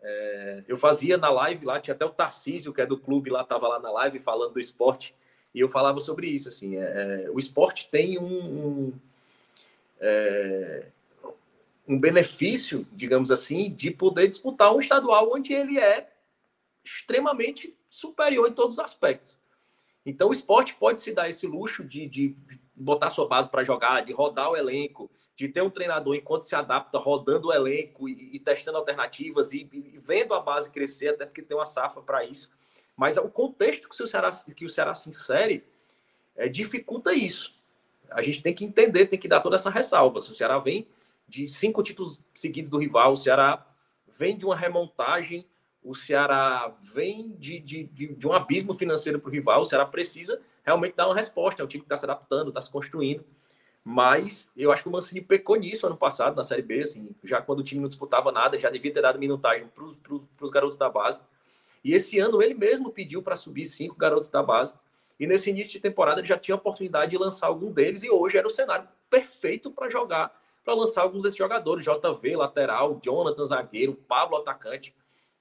É, 0.00 0.62
eu 0.68 0.76
fazia 0.76 1.16
na 1.16 1.28
live 1.28 1.66
lá, 1.66 1.80
tinha 1.80 1.94
até 1.94 2.04
o 2.04 2.10
Tarcísio, 2.10 2.72
que 2.72 2.80
é 2.80 2.86
do 2.86 2.96
clube 2.96 3.28
lá, 3.28 3.42
estava 3.42 3.66
lá 3.66 3.80
na 3.80 3.90
live 3.90 4.20
falando 4.20 4.52
do 4.52 4.60
esporte, 4.60 5.16
e 5.52 5.58
eu 5.58 5.68
falava 5.68 5.98
sobre 5.98 6.28
isso. 6.28 6.48
Assim, 6.48 6.76
é, 6.76 7.24
é 7.24 7.30
o 7.32 7.40
esporte 7.40 7.88
tem 7.90 8.20
um, 8.20 8.24
um, 8.24 8.92
é, 9.98 10.86
um, 11.88 11.98
benefício, 11.98 12.86
digamos 12.92 13.32
assim, 13.32 13.68
de 13.72 13.90
poder 13.90 14.28
disputar 14.28 14.72
um 14.72 14.78
estadual 14.78 15.28
onde 15.34 15.52
ele 15.52 15.76
é 15.76 16.08
extremamente 16.84 17.76
superior 17.90 18.48
em 18.48 18.52
todos 18.52 18.74
os 18.74 18.78
aspectos. 18.78 19.36
Então, 20.06 20.28
o 20.28 20.32
esporte 20.32 20.76
pode 20.76 21.00
se 21.00 21.12
dar 21.12 21.28
esse 21.28 21.48
luxo 21.48 21.82
de, 21.82 22.08
de 22.08 22.36
botar 22.82 23.10
sua 23.10 23.26
base 23.26 23.48
para 23.48 23.64
jogar, 23.64 24.02
de 24.02 24.12
rodar 24.12 24.50
o 24.50 24.56
elenco, 24.56 25.10
de 25.36 25.48
ter 25.48 25.62
um 25.62 25.70
treinador 25.70 26.14
enquanto 26.14 26.42
se 26.42 26.54
adapta, 26.54 26.98
rodando 26.98 27.48
o 27.48 27.52
elenco 27.52 28.08
e, 28.08 28.36
e 28.36 28.38
testando 28.38 28.78
alternativas 28.78 29.52
e, 29.52 29.68
e, 29.72 29.98
vendo 29.98 30.34
a 30.34 30.40
base 30.40 30.70
crescer, 30.70 31.08
até 31.08 31.24
porque 31.24 31.42
tem 31.42 31.56
uma 31.56 31.64
safra 31.64 32.02
para 32.02 32.24
isso. 32.24 32.50
Mas 32.96 33.16
o 33.16 33.28
contexto 33.28 33.88
que 33.88 34.02
o 34.02 34.06
Ceará, 34.06 34.30
que 34.30 34.64
o 34.64 34.68
Ceará 34.68 34.94
se 34.94 35.08
insere 35.08 35.64
é, 36.36 36.48
dificulta 36.48 37.12
isso. 37.12 37.54
A 38.10 38.22
gente 38.22 38.42
tem 38.42 38.52
que 38.52 38.64
entender, 38.64 39.06
tem 39.06 39.18
que 39.18 39.28
dar 39.28 39.40
toda 39.40 39.56
essa 39.56 39.70
ressalva. 39.70 40.20
Se 40.20 40.30
o 40.30 40.36
Ceará 40.36 40.58
vem 40.58 40.86
de 41.26 41.48
cinco 41.48 41.82
títulos 41.82 42.20
seguidos 42.34 42.70
do 42.70 42.78
rival, 42.78 43.12
o 43.12 43.16
Ceará 43.16 43.66
vem 44.06 44.36
de 44.36 44.44
uma 44.44 44.54
remontagem, 44.54 45.46
o 45.82 45.94
Ceará 45.94 46.72
vem 46.94 47.32
de, 47.38 47.58
de, 47.58 47.84
de, 47.84 48.14
de 48.14 48.26
um 48.26 48.32
abismo 48.32 48.74
financeiro 48.74 49.18
para 49.18 49.28
o 49.28 49.32
rival, 49.32 49.62
o 49.62 49.64
Ceará 49.64 49.86
precisa 49.86 50.40
realmente 50.62 50.94
dar 50.94 51.06
uma 51.06 51.14
resposta. 51.14 51.62
É 51.62 51.64
um 51.64 51.68
time 51.68 51.82
que 51.82 51.86
está 51.86 51.96
se 51.96 52.04
adaptando, 52.04 52.48
está 52.48 52.60
se 52.60 52.70
construindo. 52.70 53.24
Mas 53.84 54.50
eu 54.56 54.70
acho 54.70 54.84
que 54.84 54.88
o 54.88 54.92
Mancini 54.92 55.20
pecou 55.20 55.56
nisso 55.56 55.86
ano 55.86 55.96
passado, 55.96 56.36
na 56.36 56.44
Série 56.44 56.62
B, 56.62 56.82
assim, 56.82 57.14
já 57.24 57.42
quando 57.42 57.58
o 57.60 57.64
time 57.64 57.80
não 57.80 57.88
disputava 57.88 58.30
nada, 58.30 58.58
já 58.58 58.70
devia 58.70 58.92
ter 58.92 59.02
dado 59.02 59.18
minutagem 59.18 59.68
para 59.68 60.14
os 60.44 60.50
garotos 60.50 60.78
da 60.78 60.88
base. 60.88 61.22
E 61.82 61.92
esse 61.92 62.18
ano 62.20 62.40
ele 62.40 62.54
mesmo 62.54 62.92
pediu 62.92 63.22
para 63.22 63.34
subir 63.34 63.64
cinco 63.64 63.96
garotos 63.96 64.30
da 64.30 64.42
base. 64.42 64.74
E 65.18 65.26
nesse 65.26 65.50
início 65.50 65.72
de 65.72 65.80
temporada 65.80 66.20
ele 66.20 66.28
já 66.28 66.38
tinha 66.38 66.54
a 66.54 66.58
oportunidade 66.58 67.10
de 67.10 67.18
lançar 67.18 67.48
algum 67.48 67.72
deles, 67.72 68.02
e 68.02 68.10
hoje 68.10 68.38
era 68.38 68.46
o 68.46 68.50
cenário 68.50 68.88
perfeito 69.10 69.70
para 69.70 69.90
jogar, 69.90 70.32
para 70.64 70.74
lançar 70.74 71.02
alguns 71.02 71.22
desses 71.22 71.38
jogadores: 71.38 71.84
JV, 71.84 72.36
lateral, 72.36 73.00
Jonathan, 73.02 73.46
zagueiro, 73.46 73.94
Pablo, 73.94 74.36
atacante. 74.36 74.94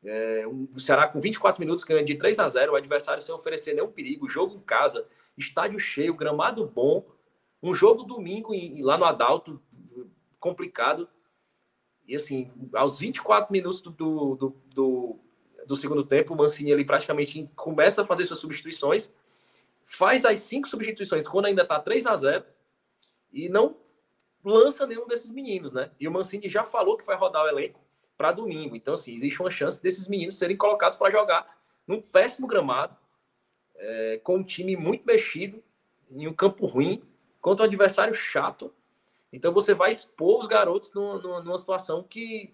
É, 0.03 0.45
o 0.47 0.79
Ceará 0.79 1.07
com 1.07 1.19
24 1.19 1.59
minutos 1.59 1.83
ganhando 1.83 2.07
de 2.07 2.15
3 2.15 2.39
a 2.39 2.49
0, 2.49 2.71
o 2.71 2.75
adversário 2.75 3.21
sem 3.21 3.33
oferecer 3.33 3.73
nenhum 3.73 3.91
perigo, 3.91 4.29
jogo 4.29 4.55
em 4.55 4.61
casa, 4.61 5.07
estádio 5.37 5.79
cheio, 5.79 6.15
gramado 6.15 6.65
bom 6.65 7.05
um 7.61 7.73
jogo 7.73 8.03
domingo 8.03 8.53
em, 8.53 8.81
lá 8.81 8.97
no 8.97 9.05
Adalto, 9.05 9.61
complicado. 10.39 11.07
E 12.07 12.15
assim, 12.15 12.51
aos 12.73 12.97
24 12.97 13.51
minutos 13.51 13.81
do, 13.81 13.91
do, 13.91 14.55
do, 14.73 15.19
do 15.67 15.75
segundo 15.75 16.03
tempo, 16.03 16.33
o 16.33 16.37
Mancini 16.37 16.73
ali 16.73 16.83
praticamente 16.83 17.49
começa 17.55 18.01
a 18.01 18.05
fazer 18.05 18.25
suas 18.25 18.39
substituições, 18.39 19.11
faz 19.85 20.25
as 20.25 20.39
cinco 20.39 20.67
substituições 20.67 21.27
quando 21.27 21.45
ainda 21.45 21.61
está 21.61 21.79
3 21.79 22.07
a 22.07 22.15
0 22.15 22.45
e 23.31 23.47
não 23.47 23.77
lança 24.43 24.87
nenhum 24.87 25.07
desses 25.07 25.29
meninos, 25.29 25.71
né? 25.71 25.91
E 25.99 26.07
o 26.07 26.11
Mancini 26.11 26.49
já 26.49 26.63
falou 26.63 26.97
que 26.97 27.05
vai 27.05 27.15
rodar 27.15 27.45
o 27.45 27.47
elenco 27.49 27.79
para 28.21 28.31
domingo. 28.31 28.75
Então, 28.75 28.93
assim, 28.93 29.15
existe 29.15 29.41
uma 29.41 29.49
chance 29.49 29.81
desses 29.81 30.07
meninos 30.07 30.37
serem 30.37 30.55
colocados 30.55 30.95
para 30.95 31.11
jogar 31.11 31.57
num 31.87 31.99
péssimo 31.99 32.45
gramado, 32.45 32.95
é, 33.75 34.21
com 34.23 34.37
um 34.37 34.43
time 34.43 34.77
muito 34.77 35.03
mexido, 35.07 35.63
em 36.11 36.27
um 36.27 36.33
campo 36.33 36.67
ruim, 36.67 37.01
contra 37.41 37.63
um 37.63 37.67
adversário 37.67 38.13
chato. 38.13 38.71
Então 39.33 39.51
você 39.51 39.73
vai 39.73 39.91
expor 39.91 40.41
os 40.41 40.45
garotos 40.45 40.93
numa, 40.93 41.41
numa 41.41 41.57
situação 41.57 42.03
que, 42.03 42.53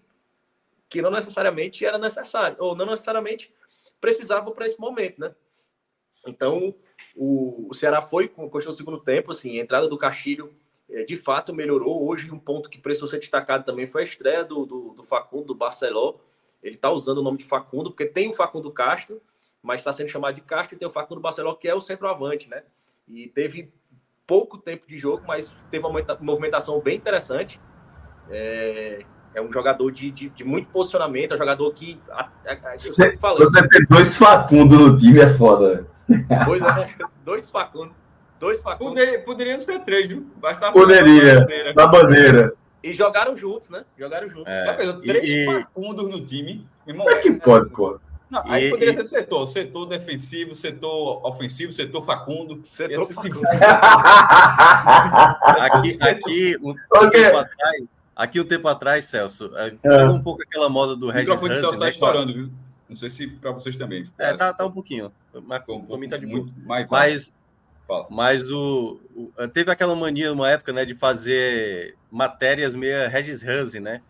que 0.88 1.02
não 1.02 1.10
necessariamente 1.10 1.84
era 1.84 1.98
necessário, 1.98 2.56
ou 2.58 2.74
não 2.74 2.86
necessariamente 2.86 3.52
precisava 4.00 4.50
para 4.52 4.64
esse 4.64 4.80
momento, 4.80 5.20
né? 5.20 5.34
Então 6.26 6.74
o, 7.14 7.68
o 7.68 7.74
Ceará 7.74 8.00
foi 8.00 8.26
com 8.26 8.48
do 8.48 8.74
segundo 8.74 9.00
tempo, 9.00 9.32
assim, 9.32 9.58
a 9.58 9.62
entrada 9.62 9.86
do 9.86 9.98
Castilho 9.98 10.54
de 11.06 11.16
fato 11.16 11.54
melhorou. 11.54 12.06
Hoje, 12.06 12.30
um 12.30 12.38
ponto 12.38 12.70
que 12.70 12.78
precisou 12.78 13.08
ser 13.08 13.18
destacado 13.18 13.64
também 13.64 13.86
foi 13.86 14.02
a 14.02 14.04
estreia 14.04 14.44
do, 14.44 14.64
do, 14.64 14.94
do 14.94 15.02
Facundo, 15.02 15.46
do 15.46 15.54
Barceló. 15.54 16.14
Ele 16.62 16.74
está 16.74 16.90
usando 16.90 17.18
o 17.18 17.22
nome 17.22 17.38
de 17.38 17.44
Facundo, 17.44 17.90
porque 17.90 18.06
tem 18.06 18.28
o 18.28 18.32
Facundo 18.32 18.70
Castro, 18.70 19.20
mas 19.62 19.80
está 19.80 19.92
sendo 19.92 20.08
chamado 20.08 20.34
de 20.34 20.40
Castro, 20.40 20.74
e 20.74 20.78
tem 20.78 20.88
o 20.88 20.90
Facundo 20.90 21.20
Barceló, 21.20 21.54
que 21.54 21.68
é 21.68 21.74
o 21.74 21.80
centroavante, 21.80 22.48
né? 22.48 22.62
E 23.06 23.28
teve 23.28 23.72
pouco 24.26 24.58
tempo 24.58 24.86
de 24.86 24.98
jogo, 24.98 25.24
mas 25.26 25.54
teve 25.70 25.86
uma 25.86 26.02
movimentação 26.20 26.80
bem 26.80 26.96
interessante. 26.96 27.60
É, 28.30 29.04
é 29.34 29.40
um 29.40 29.52
jogador 29.52 29.90
de, 29.90 30.10
de, 30.10 30.28
de, 30.28 30.44
muito 30.44 30.68
posicionamento, 30.70 31.32
é 31.32 31.34
um 31.34 31.38
jogador 31.38 31.72
que. 31.72 32.00
A, 32.10 32.28
a, 32.46 32.76
você, 32.76 33.16
você 33.16 33.68
ter 33.68 33.86
dois 33.88 34.16
Facundo 34.16 34.76
no 34.76 34.96
time 34.96 35.20
é 35.20 35.28
foda. 35.28 35.86
Pois 36.44 36.62
é, 36.62 36.94
dois 37.24 37.48
Facundo. 37.48 37.94
Dois 38.38 38.60
Facundo. 38.60 38.90
Poderia, 38.90 39.20
poderiam 39.20 39.60
ser 39.60 39.80
três, 39.80 40.08
viu? 40.08 40.26
Bastava 40.36 40.72
Poderia, 40.72 41.40
bandeira. 41.40 41.72
na 41.74 41.86
bandeira. 41.86 42.52
E 42.82 42.92
jogaram 42.92 43.36
juntos, 43.36 43.68
né? 43.68 43.84
Jogaram 43.98 44.28
juntos. 44.28 44.52
É, 44.52 44.92
três 45.04 45.28
e, 45.28 45.44
Facundos 45.46 46.08
no 46.08 46.24
time. 46.24 46.66
Irmão, 46.86 47.08
é 47.10 47.16
que 47.16 47.32
pode, 47.32 47.70
pô. 47.70 47.98
Não, 48.30 48.42
aí 48.44 48.66
e, 48.66 48.70
poderia 48.70 48.92
e... 48.92 48.96
ser 48.96 49.04
setor, 49.04 49.46
setor 49.46 49.86
defensivo, 49.86 50.54
setor 50.54 51.26
ofensivo, 51.26 51.72
setor 51.72 52.04
facundo. 52.04 52.60
Setor 52.64 53.06
tipo 53.06 53.22
facundo. 53.22 53.40
aqui, 55.72 55.98
aqui, 56.02 56.56
um 56.62 56.74
okay. 57.04 57.22
tempo 57.22 57.38
atrás, 57.38 57.84
aqui 58.14 58.40
um 58.40 58.44
tempo 58.44 58.68
atrás, 58.68 59.04
Celso, 59.06 59.50
é. 59.56 60.04
um 60.04 60.22
pouco 60.22 60.42
aquela 60.42 60.68
moda 60.68 60.94
do 60.94 61.08
Regis 61.10 61.28
O 61.28 61.32
microfone 61.32 61.54
de 61.54 61.60
Celso 61.60 61.74
está 61.74 61.86
né, 61.86 61.90
estourando, 61.90 62.34
viu? 62.34 62.50
Não 62.88 62.96
sei 62.96 63.08
se 63.10 63.26
para 63.26 63.50
vocês 63.50 63.76
também. 63.76 64.04
É, 64.18 64.34
tá, 64.34 64.52
tá 64.52 64.64
um 64.64 64.72
pouquinho. 64.72 65.10
Mas 65.44 65.62
para 65.62 65.98
mim 65.98 66.08
tá 66.08 66.16
de 66.16 66.26
muito 66.26 66.52
mais 66.66 66.90
Mas, 66.90 67.32
mas 68.10 68.50
o, 68.50 69.00
o, 69.14 69.48
teve 69.48 69.70
aquela 69.70 69.94
mania 69.94 70.32
uma 70.32 70.50
época, 70.50 70.72
né, 70.72 70.84
de 70.84 70.94
fazer 70.94 71.96
matérias 72.10 72.74
meio 72.74 73.08
Regis 73.08 73.44
Hansen, 73.44 73.80
né? 73.80 74.02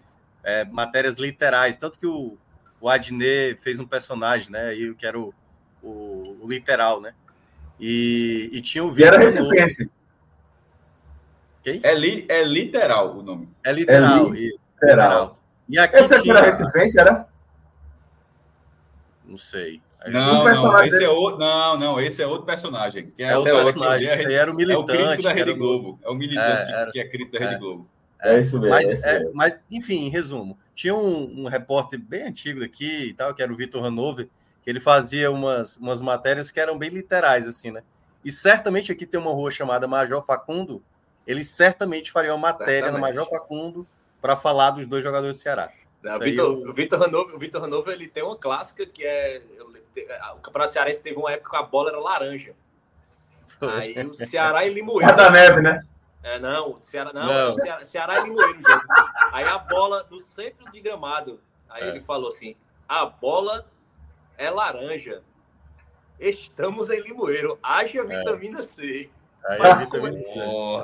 É, 0.43 0.65
matérias 0.65 1.17
literais, 1.17 1.77
tanto 1.77 1.99
que 1.99 2.07
o 2.07 2.37
o 2.81 2.89
Adnet 2.89 3.61
fez 3.61 3.79
um 3.79 3.87
personagem, 3.87 4.51
né? 4.51 4.75
E 4.75 4.95
que 4.95 5.07
era 5.07 5.19
o, 5.19 5.35
o, 5.83 6.39
o 6.41 6.49
literal, 6.49 7.01
né? 7.01 7.15
E, 7.79 8.51
e 8.53 8.61
tinha 8.61 8.85
o 8.85 8.91
vídeo. 8.91 9.05
E 9.05 9.09
era 9.09 9.19
Recife. 9.19 9.91
Quem? 11.63 11.81
É, 11.83 11.95
li, 11.95 12.25
é 12.29 12.43
literal 12.43 13.19
o 13.19 13.23
nome. 13.23 13.49
É 13.65 13.73
literal. 13.73 14.35
É 14.35 14.39
literal. 14.39 15.39
E 15.69 15.79
aqui 15.79 15.97
Esse 15.97 16.15
aqui 16.15 16.23
tinha... 16.25 16.37
era 16.37 16.47
Recife, 16.47 16.99
era? 16.99 17.29
Não 19.25 19.37
sei. 19.37 19.83
Não, 20.07 20.45
não, 20.45 20.85
esse 20.85 21.03
é 21.03 21.09
outro, 21.09 21.41
não, 21.41 21.79
não, 21.79 22.01
esse 22.01 22.23
é 22.23 22.27
outro 22.27 22.47
personagem. 22.47 23.13
Que 23.17 23.23
é, 23.23 23.31
é 23.31 23.37
outro 23.37 23.53
personagem. 23.53 24.09
Esse 24.09 24.33
era 24.33 24.51
o 24.51 24.55
militante. 24.55 24.91
É 24.91 24.95
o 24.95 24.97
crítico 24.97 25.23
da 25.23 25.33
Rede 25.33 25.53
Globo. 25.55 25.99
É 26.03 26.09
o 26.09 26.15
militante 26.15 26.73
é, 26.73 26.75
era... 26.75 26.91
que 26.93 27.01
é 27.01 27.09
crítico 27.09 27.33
da 27.33 27.39
Rede 27.41 27.55
é. 27.55 27.59
Globo. 27.59 27.89
É, 28.21 28.41
isso 28.41 28.61
mesmo. 28.61 28.71
Mas, 28.71 29.05
é, 29.05 29.17
é 29.17 29.31
mas, 29.33 29.61
enfim, 29.71 30.07
em 30.07 30.09
resumo, 30.09 30.59
tinha 30.75 30.95
um, 30.95 31.43
um, 31.43 31.49
repórter 31.49 32.01
bem 32.01 32.23
antigo 32.23 32.65
aqui, 32.65 33.15
tal, 33.17 33.35
que 33.35 33.43
era 33.43 33.53
o 33.53 33.57
Vitor 33.57 33.85
Hanover, 33.85 34.29
que 34.63 34.71
ele 34.71 34.81
fazia 34.81 35.31
umas, 35.31 35.77
umas 35.77 36.01
matérias 36.01 36.51
que 36.51 36.61
eram 36.61 36.79
bem 36.79 36.91
literais, 36.91 37.47
assim, 37.47 37.71
né? 37.71 37.83
E 38.25 38.33
certamente 38.33 38.91
aqui 38.91 39.07
tem 39.07 39.21
uma 39.21 39.31
rua 39.31 39.51
chamada 39.51 39.87
Major 39.87 40.23
Facundo, 40.25 40.83
ele 41.27 41.45
certamente 41.45 42.11
faria 42.11 42.33
uma 42.33 42.39
matéria 42.39 42.87
certamente. 42.87 43.01
na 43.01 43.07
Major 43.07 43.29
Facundo 43.29 43.87
para 44.21 44.37
falar 44.37 44.73
dos 44.73 44.87
dois 44.87 45.03
jogadores 45.03 45.37
do 45.37 45.41
Ceará. 45.41 45.71
O 46.17 46.21
Vitor, 46.21 46.45
eu... 46.45 46.69
o 46.69 46.73
Vitor 46.73 47.03
Hanover, 47.03 47.35
o 47.35 47.39
Vitor 47.39 47.65
Hanover, 47.65 47.95
ele 47.95 48.09
tem 48.09 48.23
uma 48.23 48.37
clássica 48.37 48.87
que 48.87 49.05
é 49.05 49.43
o 50.37 50.41
Campeonato 50.41 50.73
Cearense 50.73 51.01
teve 51.01 51.19
uma 51.19 51.33
época 51.33 51.51
que 51.51 51.57
a 51.57 51.63
bola 51.63 51.91
era 51.91 51.99
laranja. 51.99 52.55
Aí 53.61 53.95
o 54.07 54.15
Ceará 54.15 54.65
e 54.67 54.73
Limoeiro. 54.73 55.17
da 55.17 55.31
neve, 55.31 55.61
né? 55.61 55.83
É, 56.23 56.39
não, 56.39 56.81
Ceará, 56.81 57.13
não, 57.13 57.27
não. 57.27 57.55
Ceará, 57.55 57.85
Ceará 57.85 58.21
e 58.21 58.25
Limoeiro 58.25 58.61
jogo. 58.63 58.85
Aí 59.33 59.45
a 59.45 59.59
bola 59.59 60.07
no 60.11 60.21
centro 60.21 60.71
de 60.71 60.81
gramado. 60.81 61.41
Aí 61.69 61.85
é. 61.85 61.89
ele 61.89 62.01
falou 62.01 62.29
assim: 62.29 62.55
a 62.89 63.07
bola 63.07 63.67
é 64.37 64.51
laranja. 64.51 65.23
Estamos 66.19 66.91
em 66.91 67.01
Limoeiro. 67.01 67.59
Haja 67.63 68.01
é. 68.01 68.05
vitamina 68.05 68.63
C. 68.63 69.11
Aí, 69.45 69.61
a, 69.63 69.75
vitamina 69.75 70.21
C. 70.21 70.35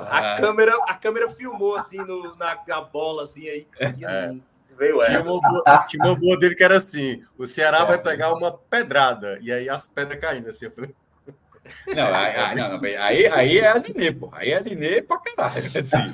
a, 0.09 0.37
câmera, 0.37 0.75
a 0.87 0.95
câmera 0.95 1.29
filmou 1.29 1.75
assim 1.75 1.97
no, 1.97 2.35
na, 2.35 2.57
na 2.65 2.81
bola, 2.81 3.23
assim, 3.23 3.47
aí. 3.47 3.67
É. 3.79 4.35
Veio 4.77 4.99
tinha, 5.01 5.21
uma 5.21 5.41
boa, 5.41 5.85
tinha 5.87 6.05
uma 6.05 6.15
boa 6.15 6.39
dele 6.39 6.55
que 6.55 6.63
era 6.63 6.77
assim: 6.77 7.23
o 7.37 7.47
Ceará 7.47 7.85
vai 7.85 7.97
pegar 7.97 8.33
uma 8.33 8.51
pedrada, 8.51 9.39
e 9.41 9.51
aí 9.51 9.69
as 9.69 9.87
pedras 9.87 10.19
caindo 10.19 10.49
assim. 10.49 10.65
Eu 10.65 10.71
falei, 10.71 10.93
não, 11.87 12.13
aí, 12.13 12.55
não, 12.55 12.79
aí, 12.99 13.27
aí 13.27 13.57
é 13.57 13.67
a 13.67 13.77
Dinê, 13.77 14.11
pô. 14.11 14.29
Aí 14.33 14.51
é 14.51 14.57
a 14.57 14.59
Dinê 14.59 15.01
pra 15.01 15.17
caralho. 15.17 15.71
Assim. 15.79 16.11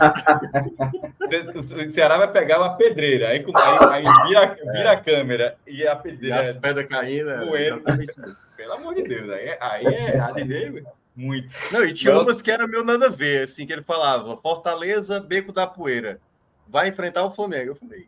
o 1.55 1.89
Ceará 1.89 2.17
vai 2.17 2.31
pegar 2.31 2.59
uma 2.59 2.77
pedreira, 2.77 3.29
aí, 3.29 3.43
aí, 3.43 4.03
aí 4.03 4.27
vira, 4.27 4.57
vira 4.71 4.91
a 4.91 4.97
câmera 4.97 5.57
e 5.67 5.85
a 5.85 5.95
pedreira. 5.95 6.37
E 6.37 6.39
as 6.39 6.53
pedras 6.53 6.87
caindo. 6.87 7.45
Moendo. 7.45 7.83
Pelo 8.55 8.73
amor 8.73 8.93
de 8.93 9.03
Deus, 9.03 9.29
aí, 9.29 9.57
aí 9.59 9.85
é 9.87 10.19
a 10.19 10.31
Dinê, 10.31 10.83
muito. 11.15 11.53
Não, 11.71 11.83
e 11.83 11.93
tinha 11.93 12.13
Não. 12.13 12.21
umas 12.21 12.41
que 12.41 12.51
era 12.51 12.67
meu 12.67 12.85
nada 12.85 13.07
a 13.07 13.09
ver, 13.09 13.43
assim, 13.43 13.65
que 13.65 13.73
ele 13.73 13.83
falava: 13.83 14.37
Fortaleza, 14.37 15.19
Beco 15.19 15.51
da 15.51 15.67
Poeira. 15.67 16.19
Vai 16.67 16.87
enfrentar 16.87 17.25
o 17.25 17.31
Flamengo. 17.31 17.71
Eu 17.71 17.75
falei. 17.75 18.07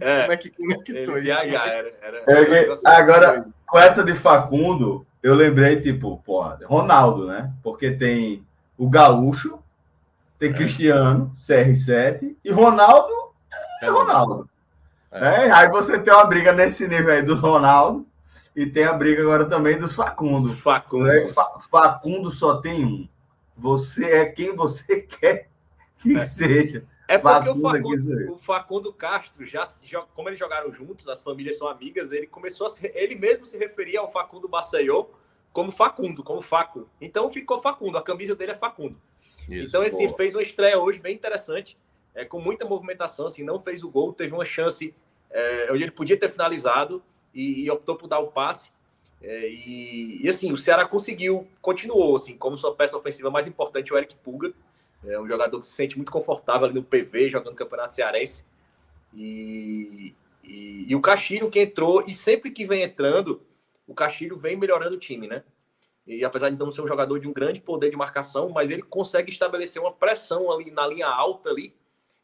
É, 0.00 0.20
como 0.22 0.32
é 0.32 0.36
que, 0.36 0.50
como 0.50 0.72
é 0.72 1.28
era, 1.28 1.92
era, 2.00 2.22
é, 2.26 2.74
agora, 2.84 3.46
com 3.66 3.78
essa 3.78 4.04
de 4.04 4.14
Facundo, 4.14 5.06
eu 5.22 5.34
lembrei, 5.34 5.80
tipo, 5.80 6.18
porra, 6.24 6.58
Ronaldo, 6.64 7.26
né? 7.26 7.52
Porque 7.62 7.90
tem 7.90 8.44
o 8.78 8.88
Gaúcho, 8.88 9.58
tem 10.38 10.50
é. 10.50 10.52
Cristiano, 10.52 11.32
CR7, 11.36 12.36
e 12.44 12.50
Ronaldo 12.50 13.12
é, 13.82 13.86
é 13.86 13.90
Ronaldo. 13.90 14.48
É. 15.10 15.20
Né? 15.20 15.50
Aí 15.52 15.68
você 15.68 15.98
tem 15.98 16.12
uma 16.12 16.24
briga 16.24 16.52
nesse 16.52 16.86
nível 16.86 17.12
aí 17.12 17.22
do 17.22 17.34
Ronaldo, 17.34 18.06
e 18.54 18.66
tem 18.66 18.84
a 18.84 18.92
briga 18.92 19.22
agora 19.22 19.44
também 19.44 19.78
dos 19.78 19.94
Facundo. 19.94 20.56
Facundo. 20.56 21.04
Né? 21.04 21.26
Facundo 21.70 22.30
só 22.30 22.56
tem 22.56 22.84
um. 22.84 23.08
Você 23.56 24.04
é 24.06 24.26
quem 24.26 24.56
você 24.56 25.00
quer 25.02 25.48
que 25.98 26.16
é. 26.16 26.24
seja. 26.24 26.84
É 27.10 27.18
porque 27.18 27.48
o 27.48 27.56
Facundo, 27.56 28.32
o 28.32 28.36
Facundo, 28.36 28.92
Castro, 28.92 29.44
já, 29.44 29.64
já, 29.82 30.00
como 30.02 30.28
eles 30.28 30.38
jogaram 30.38 30.72
juntos, 30.72 31.08
as 31.08 31.20
famílias 31.20 31.56
são 31.56 31.66
amigas, 31.66 32.12
ele 32.12 32.28
começou 32.28 32.68
a 32.68 32.70
se, 32.70 32.86
ele 32.94 33.16
mesmo 33.16 33.44
se 33.44 33.58
referia 33.58 33.98
ao 33.98 34.12
Facundo 34.12 34.48
Maceió 34.48 35.06
como 35.52 35.72
Facundo, 35.72 36.22
como 36.22 36.40
Faco. 36.40 36.88
Então 37.00 37.28
ficou 37.28 37.60
Facundo, 37.60 37.98
a 37.98 38.02
camisa 38.02 38.36
dele 38.36 38.52
é 38.52 38.54
Facundo. 38.54 38.96
Isso, 39.48 39.66
então, 39.66 39.82
assim, 39.82 40.04
ele 40.04 40.14
fez 40.14 40.36
uma 40.36 40.42
estreia 40.42 40.78
hoje 40.78 41.00
bem 41.00 41.12
interessante, 41.12 41.76
é, 42.14 42.24
com 42.24 42.40
muita 42.40 42.64
movimentação, 42.64 43.26
assim, 43.26 43.42
não 43.42 43.58
fez 43.58 43.82
o 43.82 43.90
gol, 43.90 44.12
teve 44.12 44.32
uma 44.32 44.44
chance 44.44 44.94
é, 45.30 45.68
onde 45.72 45.82
ele 45.82 45.90
podia 45.90 46.16
ter 46.16 46.28
finalizado 46.28 47.02
e, 47.34 47.64
e 47.64 47.70
optou 47.72 47.96
por 47.96 48.06
dar 48.06 48.20
o 48.20 48.28
passe. 48.28 48.70
É, 49.20 49.48
e, 49.48 50.24
e, 50.24 50.28
assim, 50.28 50.52
o 50.52 50.56
Ceará 50.56 50.86
conseguiu, 50.86 51.48
continuou, 51.60 52.14
assim, 52.14 52.36
como 52.36 52.56
sua 52.56 52.72
peça 52.72 52.96
ofensiva 52.96 53.30
mais 53.30 53.48
importante, 53.48 53.92
o 53.92 53.98
Eric 53.98 54.14
Puga, 54.14 54.54
é 55.04 55.18
um 55.18 55.26
jogador 55.26 55.58
que 55.58 55.66
se 55.66 55.72
sente 55.72 55.96
muito 55.96 56.12
confortável 56.12 56.66
ali 56.66 56.74
no 56.74 56.82
PV, 56.82 57.30
jogando 57.30 57.54
Campeonato 57.54 57.94
Cearense. 57.94 58.44
E, 59.14 60.14
e, 60.44 60.86
e 60.88 60.94
o 60.94 61.00
Castilho 61.00 61.50
que 61.50 61.60
entrou, 61.60 62.04
e 62.06 62.12
sempre 62.12 62.50
que 62.50 62.64
vem 62.64 62.82
entrando, 62.82 63.42
o 63.86 63.94
Castilho 63.94 64.36
vem 64.36 64.56
melhorando 64.56 64.96
o 64.96 64.98
time, 64.98 65.26
né? 65.26 65.42
E 66.06 66.24
apesar 66.24 66.50
de 66.50 66.58
não 66.58 66.72
ser 66.72 66.82
um 66.82 66.88
jogador 66.88 67.18
de 67.18 67.28
um 67.28 67.32
grande 67.32 67.60
poder 67.60 67.90
de 67.90 67.96
marcação, 67.96 68.50
mas 68.50 68.70
ele 68.70 68.82
consegue 68.82 69.30
estabelecer 69.30 69.80
uma 69.80 69.92
pressão 69.92 70.50
ali 70.50 70.70
na 70.70 70.86
linha 70.86 71.06
alta 71.06 71.50
ali, 71.50 71.74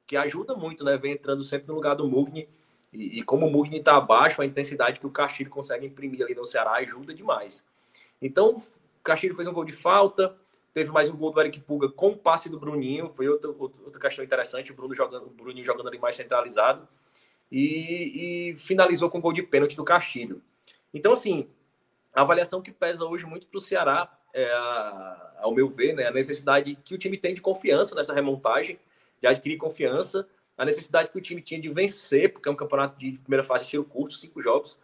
que 0.06 0.16
ajuda 0.16 0.54
muito, 0.54 0.84
né? 0.84 0.96
Vem 0.96 1.12
entrando 1.12 1.42
sempre 1.42 1.68
no 1.68 1.74
lugar 1.74 1.94
do 1.94 2.06
Mugni. 2.06 2.48
E, 2.92 3.18
e 3.18 3.22
como 3.22 3.46
o 3.46 3.50
Mugni 3.50 3.78
está 3.78 3.96
abaixo, 3.96 4.42
a 4.42 4.46
intensidade 4.46 5.00
que 5.00 5.06
o 5.06 5.10
Castilho 5.10 5.50
consegue 5.50 5.86
imprimir 5.86 6.22
ali 6.22 6.34
no 6.34 6.46
Ceará 6.46 6.72
ajuda 6.72 7.14
demais. 7.14 7.64
Então, 8.20 8.56
o 8.56 9.02
Castilho 9.02 9.34
fez 9.34 9.48
um 9.48 9.52
gol 9.52 9.64
de 9.64 9.72
falta, 9.72 10.36
teve 10.76 10.90
mais 10.92 11.08
um 11.08 11.16
gol 11.16 11.32
do 11.32 11.40
Eric 11.40 11.58
Puga 11.60 11.88
com 11.88 12.08
o 12.08 12.16
passe 12.18 12.50
do 12.50 12.60
Bruninho, 12.60 13.08
foi 13.08 13.26
outra, 13.26 13.48
outra 13.48 13.98
questão 13.98 14.22
interessante, 14.22 14.72
o, 14.72 14.74
Bruno 14.74 14.94
jogando, 14.94 15.24
o 15.24 15.30
Bruninho 15.30 15.64
jogando 15.64 15.88
ali 15.88 15.98
mais 15.98 16.14
centralizado, 16.14 16.86
e, 17.50 18.50
e 18.50 18.56
finalizou 18.58 19.08
com 19.08 19.16
o 19.16 19.20
gol 19.22 19.32
de 19.32 19.42
pênalti 19.42 19.74
do 19.74 19.82
Castilho. 19.82 20.42
Então, 20.92 21.12
assim, 21.12 21.48
a 22.12 22.20
avaliação 22.20 22.60
que 22.60 22.70
pesa 22.70 23.06
hoje 23.06 23.24
muito 23.24 23.46
para 23.46 23.56
o 23.56 23.60
Ceará, 23.60 24.18
é 24.34 24.52
a, 24.52 25.36
ao 25.38 25.54
meu 25.54 25.66
ver, 25.66 25.94
né, 25.94 26.08
a 26.08 26.10
necessidade 26.10 26.76
que 26.84 26.94
o 26.94 26.98
time 26.98 27.16
tem 27.16 27.32
de 27.32 27.40
confiança 27.40 27.94
nessa 27.94 28.12
remontagem, 28.12 28.78
de 29.18 29.26
adquirir 29.26 29.56
confiança, 29.56 30.28
a 30.58 30.64
necessidade 30.66 31.10
que 31.10 31.16
o 31.16 31.22
time 31.22 31.40
tinha 31.40 31.58
de 31.58 31.70
vencer, 31.70 32.34
porque 32.34 32.50
é 32.50 32.52
um 32.52 32.56
campeonato 32.56 32.98
de 32.98 33.12
primeira 33.12 33.42
fase 33.42 33.64
de 33.64 33.70
tiro 33.70 33.84
curto, 33.86 34.12
cinco 34.12 34.42
jogos, 34.42 34.78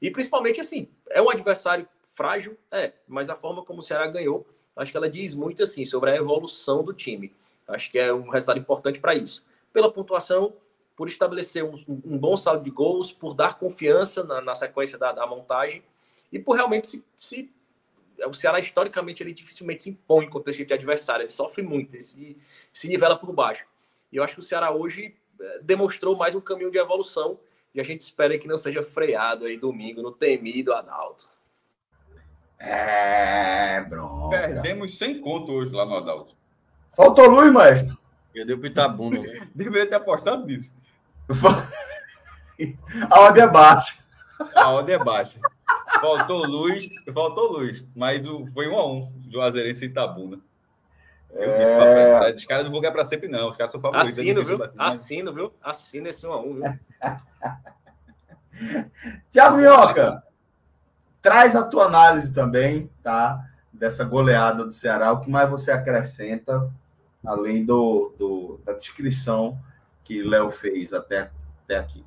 e 0.00 0.08
principalmente 0.08 0.60
assim, 0.60 0.88
é 1.10 1.20
um 1.20 1.28
adversário 1.28 1.88
frágil, 2.14 2.56
é, 2.70 2.92
mas 3.08 3.28
a 3.28 3.34
forma 3.34 3.64
como 3.64 3.80
o 3.80 3.82
Ceará 3.82 4.06
ganhou, 4.06 4.46
acho 4.76 4.90
que 4.90 4.96
ela 4.96 5.08
diz 5.08 5.34
muito 5.34 5.62
assim 5.62 5.84
sobre 5.84 6.10
a 6.10 6.16
evolução 6.16 6.82
do 6.82 6.92
time. 6.92 7.32
Acho 7.68 7.90
que 7.90 7.98
é 7.98 8.12
um 8.12 8.28
resultado 8.28 8.58
importante 8.58 8.98
para 8.98 9.14
isso. 9.14 9.44
Pela 9.72 9.90
pontuação, 9.90 10.54
por 10.96 11.08
estabelecer 11.08 11.64
um, 11.64 11.74
um, 11.88 12.18
bom 12.18 12.36
saldo 12.36 12.64
de 12.64 12.70
gols, 12.70 13.12
por 13.12 13.34
dar 13.34 13.58
confiança 13.58 14.22
na, 14.24 14.40
na 14.40 14.54
sequência 14.54 14.98
da, 14.98 15.12
da 15.12 15.26
montagem 15.26 15.82
e 16.30 16.38
por 16.38 16.54
realmente 16.54 16.86
se, 16.86 17.04
se, 17.18 17.50
o 18.26 18.34
Ceará 18.34 18.60
historicamente 18.60 19.22
ele 19.22 19.32
dificilmente 19.32 19.84
se 19.84 19.90
impõe 19.90 20.28
contra 20.28 20.50
esse 20.50 20.58
tipo 20.58 20.68
de 20.68 20.74
adversário, 20.74 21.24
ele 21.24 21.32
sofre 21.32 21.62
muito, 21.62 21.94
ele 21.94 22.02
se, 22.02 22.36
se 22.72 22.88
nivela 22.88 23.16
por 23.16 23.32
baixo. 23.32 23.64
E 24.10 24.16
eu 24.16 24.24
acho 24.24 24.34
que 24.34 24.40
o 24.40 24.42
Ceará 24.42 24.70
hoje 24.70 25.14
eh, 25.40 25.60
demonstrou 25.62 26.16
mais 26.16 26.34
um 26.34 26.40
caminho 26.40 26.70
de 26.70 26.78
evolução 26.78 27.38
e 27.74 27.80
a 27.80 27.84
gente 27.84 28.02
espera 28.02 28.38
que 28.38 28.46
não 28.46 28.58
seja 28.58 28.82
freado 28.82 29.46
aí 29.46 29.56
domingo 29.56 30.02
no 30.02 30.12
temido 30.12 30.72
Adalto. 30.74 31.30
É, 32.62 33.80
bronca. 33.80 34.38
Perdemos 34.38 34.96
sem 34.96 35.20
conto 35.20 35.50
hoje 35.50 35.72
lá 35.72 35.84
no 35.84 35.96
Adalto. 35.96 36.36
Faltou 36.96 37.28
luz, 37.28 37.52
maestro. 37.52 37.98
Perdeu 38.32 38.56
pro 38.56 38.68
Itabuna. 38.68 39.18
Deveria 39.52 39.88
ter 39.88 39.96
apostado 39.96 40.46
nisso. 40.46 40.74
A 43.10 43.20
ordem 43.20 43.42
é 43.42 43.48
baixa. 43.48 43.98
A 44.54 44.68
ordem 44.68 44.94
é 44.94 44.98
baixa. 44.98 45.40
Faltou 46.00 46.46
luz, 46.46 46.88
faltou 47.12 47.52
luz, 47.52 47.84
mas 47.94 48.24
o, 48.26 48.46
foi 48.52 48.68
um 48.68 48.78
a 48.78 48.86
um, 48.86 49.12
Juazeirense 49.28 49.84
e 49.84 49.88
Itabuna. 49.88 50.38
Eu 51.32 51.50
é... 51.50 51.58
disse 51.58 51.74
pra 51.74 52.34
os 52.34 52.44
caras 52.44 52.64
não 52.64 52.72
vão 52.72 52.80
ganhar 52.80 52.92
para 52.92 53.04
sempre, 53.04 53.28
não. 53.28 53.50
Os 53.50 53.56
caras 53.56 53.72
são 53.72 53.80
favoritos. 53.80 54.18
É 54.18 54.22
Assino, 54.22 54.44
viu? 54.44 54.58
Bater, 54.58 54.80
Assino, 54.80 55.34
viu? 55.34 55.52
Assino 55.60 56.08
esse 56.08 56.26
1 56.26 56.32
a 56.32 56.40
1 56.40 56.54
viu? 56.54 56.64
Tiago 59.30 59.56
Minhoca, 59.56 60.22
traz 61.22 61.54
a 61.54 61.62
tua 61.62 61.84
análise 61.84 62.34
também, 62.34 62.90
tá? 63.02 63.40
Dessa 63.72 64.04
goleada 64.04 64.64
do 64.64 64.72
Ceará. 64.72 65.12
O 65.12 65.20
que 65.20 65.30
mais 65.30 65.48
você 65.48 65.70
acrescenta, 65.70 66.70
além 67.24 67.64
do, 67.64 68.12
do 68.18 68.60
da 68.64 68.72
descrição 68.72 69.58
que 70.04 70.22
Léo 70.22 70.50
fez 70.50 70.92
até, 70.92 71.30
até 71.64 71.76
aqui? 71.76 72.04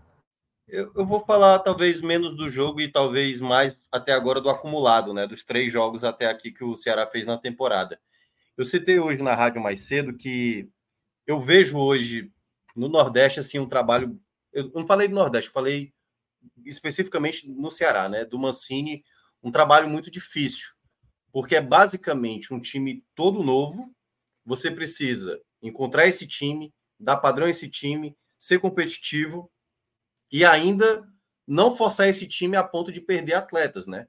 Eu, 0.67 0.91
eu, 0.95 1.05
vou 1.05 1.19
falar 1.21 1.59
talvez 1.59 2.01
menos 2.01 2.35
do 2.35 2.49
jogo 2.49 2.81
e 2.81 2.91
talvez 2.91 3.39
mais 3.39 3.77
até 3.91 4.11
agora 4.11 4.41
do 4.41 4.49
acumulado, 4.49 5.13
né? 5.13 5.25
Dos 5.25 5.43
três 5.43 5.71
jogos 5.71 6.03
até 6.03 6.27
aqui 6.27 6.51
que 6.51 6.63
o 6.63 6.75
Ceará 6.75 7.07
fez 7.07 7.25
na 7.25 7.37
temporada. 7.37 7.99
Eu 8.57 8.65
citei 8.65 8.99
hoje 8.99 9.21
na 9.21 9.35
rádio 9.35 9.61
mais 9.61 9.81
cedo 9.81 10.15
que 10.15 10.69
eu 11.25 11.39
vejo 11.39 11.77
hoje 11.77 12.31
no 12.75 12.89
Nordeste 12.89 13.39
assim 13.39 13.59
um 13.59 13.69
trabalho. 13.69 14.19
Eu 14.51 14.71
não 14.73 14.87
falei 14.87 15.07
do 15.07 15.15
Nordeste, 15.15 15.51
falei 15.51 15.93
especificamente 16.65 17.47
no 17.47 17.71
Ceará, 17.71 18.09
né? 18.09 18.25
Do 18.25 18.39
Mancini, 18.39 19.03
um 19.43 19.51
trabalho 19.51 19.89
muito 19.89 20.09
difícil, 20.09 20.73
porque 21.31 21.55
é 21.55 21.61
basicamente 21.61 22.53
um 22.53 22.59
time 22.59 23.03
todo 23.13 23.43
novo. 23.43 23.93
Você 24.45 24.71
precisa 24.71 25.39
encontrar 25.61 26.07
esse 26.07 26.27
time, 26.27 26.73
dar 26.99 27.17
padrão 27.17 27.47
a 27.47 27.49
esse 27.49 27.69
time, 27.69 28.15
ser 28.37 28.59
competitivo 28.59 29.51
e 30.31 30.43
ainda 30.45 31.07
não 31.47 31.75
forçar 31.75 32.07
esse 32.07 32.27
time 32.27 32.55
a 32.57 32.63
ponto 32.63 32.91
de 32.91 33.01
perder 33.01 33.33
atletas, 33.33 33.85
né? 33.87 34.07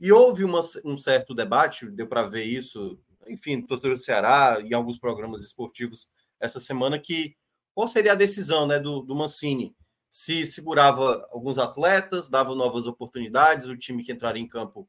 E 0.00 0.10
houve 0.12 0.44
uma, 0.44 0.60
um 0.84 0.96
certo 0.96 1.34
debate, 1.34 1.90
deu 1.90 2.06
para 2.06 2.26
ver 2.26 2.44
isso, 2.44 2.98
enfim, 3.26 3.62
torcedor 3.62 3.96
do 3.96 4.02
Ceará 4.02 4.58
e 4.64 4.74
alguns 4.74 4.98
programas 4.98 5.42
esportivos 5.42 6.08
essa 6.40 6.60
semana, 6.60 6.98
que 6.98 7.36
qual 7.74 7.88
seria 7.88 8.12
a 8.12 8.16
decisão 8.16 8.66
né, 8.66 8.78
do, 8.78 9.02
do 9.02 9.14
Mancini? 9.14 9.74
Se 10.14 10.46
segurava 10.46 11.26
alguns 11.32 11.58
atletas, 11.58 12.28
dava 12.28 12.54
novas 12.54 12.86
oportunidades, 12.86 13.66
o 13.66 13.76
time 13.76 14.04
que 14.04 14.12
entraria 14.12 14.42
em 14.42 14.46
campo 14.46 14.88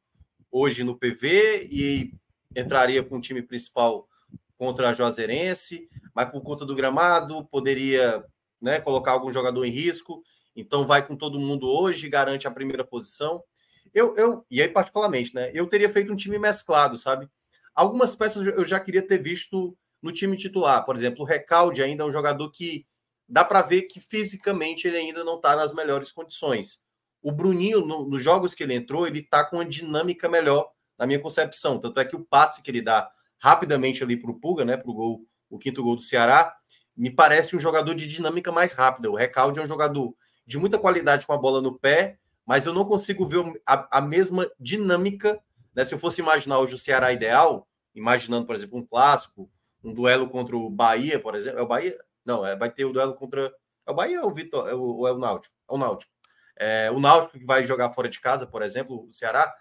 hoje 0.52 0.84
no 0.84 0.96
PV 0.96 1.68
e 1.70 2.14
entraria 2.54 3.02
com 3.02 3.16
o 3.16 3.20
time 3.20 3.42
principal 3.42 4.08
contra 4.56 4.88
a 4.88 4.92
Juazeirense, 4.92 5.88
mas 6.14 6.30
por 6.30 6.42
conta 6.42 6.64
do 6.64 6.76
gramado 6.76 7.44
poderia 7.46 8.24
né, 8.60 8.80
colocar 8.80 9.12
algum 9.12 9.32
jogador 9.32 9.64
em 9.64 9.70
risco 9.70 10.22
então 10.56 10.86
vai 10.86 11.06
com 11.06 11.14
todo 11.14 11.38
mundo 11.38 11.68
hoje, 11.68 12.08
garante 12.08 12.48
a 12.48 12.50
primeira 12.50 12.82
posição. 12.82 13.44
Eu, 13.92 14.16
eu 14.16 14.44
e 14.50 14.62
aí 14.62 14.68
particularmente, 14.68 15.34
né? 15.34 15.50
Eu 15.52 15.66
teria 15.66 15.92
feito 15.92 16.12
um 16.12 16.16
time 16.16 16.38
mesclado, 16.38 16.96
sabe? 16.96 17.28
Algumas 17.74 18.16
peças 18.16 18.46
eu 18.46 18.64
já 18.64 18.80
queria 18.80 19.06
ter 19.06 19.18
visto 19.18 19.76
no 20.00 20.10
time 20.10 20.36
titular. 20.36 20.84
Por 20.84 20.96
exemplo, 20.96 21.22
o 21.22 21.26
Recalde 21.26 21.82
ainda 21.82 22.02
é 22.02 22.06
um 22.06 22.12
jogador 22.12 22.50
que 22.50 22.86
dá 23.28 23.44
para 23.44 23.62
ver 23.62 23.82
que 23.82 24.00
fisicamente 24.00 24.86
ele 24.86 24.96
ainda 24.98 25.24
não 25.24 25.36
está 25.36 25.56
nas 25.56 25.74
melhores 25.74 26.12
condições. 26.12 26.82
O 27.22 27.32
Bruninho, 27.32 27.84
no, 27.84 28.08
nos 28.08 28.22
jogos 28.22 28.54
que 28.54 28.62
ele 28.62 28.74
entrou, 28.74 29.06
ele 29.06 29.20
está 29.20 29.44
com 29.44 29.56
uma 29.56 29.64
dinâmica 29.64 30.28
melhor, 30.28 30.70
na 30.98 31.06
minha 31.06 31.18
concepção. 31.18 31.78
Tanto 31.78 31.98
é 32.00 32.04
que 32.04 32.16
o 32.16 32.24
passe 32.24 32.62
que 32.62 32.70
ele 32.70 32.80
dá 32.80 33.10
rapidamente 33.38 34.02
ali 34.02 34.16
para 34.16 34.30
o 34.30 34.38
Puga, 34.38 34.64
né? 34.64 34.76
Para 34.76 34.90
o 34.90 34.94
gol, 34.94 35.26
o 35.50 35.58
quinto 35.58 35.82
gol 35.82 35.96
do 35.96 36.02
Ceará, 36.02 36.54
me 36.96 37.10
parece 37.10 37.56
um 37.56 37.60
jogador 37.60 37.94
de 37.94 38.06
dinâmica 38.06 38.50
mais 38.50 38.72
rápida. 38.72 39.10
O 39.10 39.16
Recalde 39.16 39.58
é 39.58 39.62
um 39.62 39.66
jogador 39.66 40.14
de 40.46 40.56
muita 40.56 40.78
qualidade 40.78 41.26
com 41.26 41.32
a 41.32 41.38
bola 41.38 41.60
no 41.60 41.78
pé, 41.78 42.18
mas 42.46 42.64
eu 42.64 42.72
não 42.72 42.84
consigo 42.84 43.26
ver 43.26 43.44
a, 43.66 43.98
a 43.98 44.00
mesma 44.00 44.48
dinâmica. 44.58 45.40
Né? 45.74 45.84
Se 45.84 45.94
eu 45.94 45.98
fosse 45.98 46.20
imaginar 46.20 46.60
hoje 46.60 46.74
o 46.74 46.78
Ceará 46.78 47.12
ideal, 47.12 47.68
imaginando, 47.94 48.46
por 48.46 48.54
exemplo, 48.54 48.78
um 48.78 48.86
clássico, 48.86 49.50
um 49.82 49.92
duelo 49.92 50.28
contra 50.28 50.56
o 50.56 50.70
Bahia, 50.70 51.18
por 51.18 51.34
exemplo. 51.34 51.58
É 51.58 51.62
o 51.62 51.66
Bahia? 51.66 51.96
Não, 52.26 52.44
é, 52.44 52.56
vai 52.56 52.70
ter 52.70 52.84
o 52.84 52.92
duelo 52.92 53.14
contra. 53.14 53.52
É 53.86 53.90
o 53.90 53.94
Bahia 53.94 54.22
ou 54.22 54.34
Vitor? 54.34 54.68
É 54.68 54.74
o, 54.74 55.06
é 55.06 55.12
o 55.12 55.18
Náutico? 55.18 55.54
É 55.70 55.74
o 55.74 55.78
Náutico. 55.78 56.12
É, 56.58 56.90
o 56.90 56.98
Náutico 56.98 57.38
que 57.38 57.44
vai 57.44 57.64
jogar 57.64 57.92
fora 57.92 58.08
de 58.08 58.20
casa, 58.20 58.46
por 58.46 58.62
exemplo, 58.62 59.06
o 59.06 59.12
Ceará. 59.12 59.54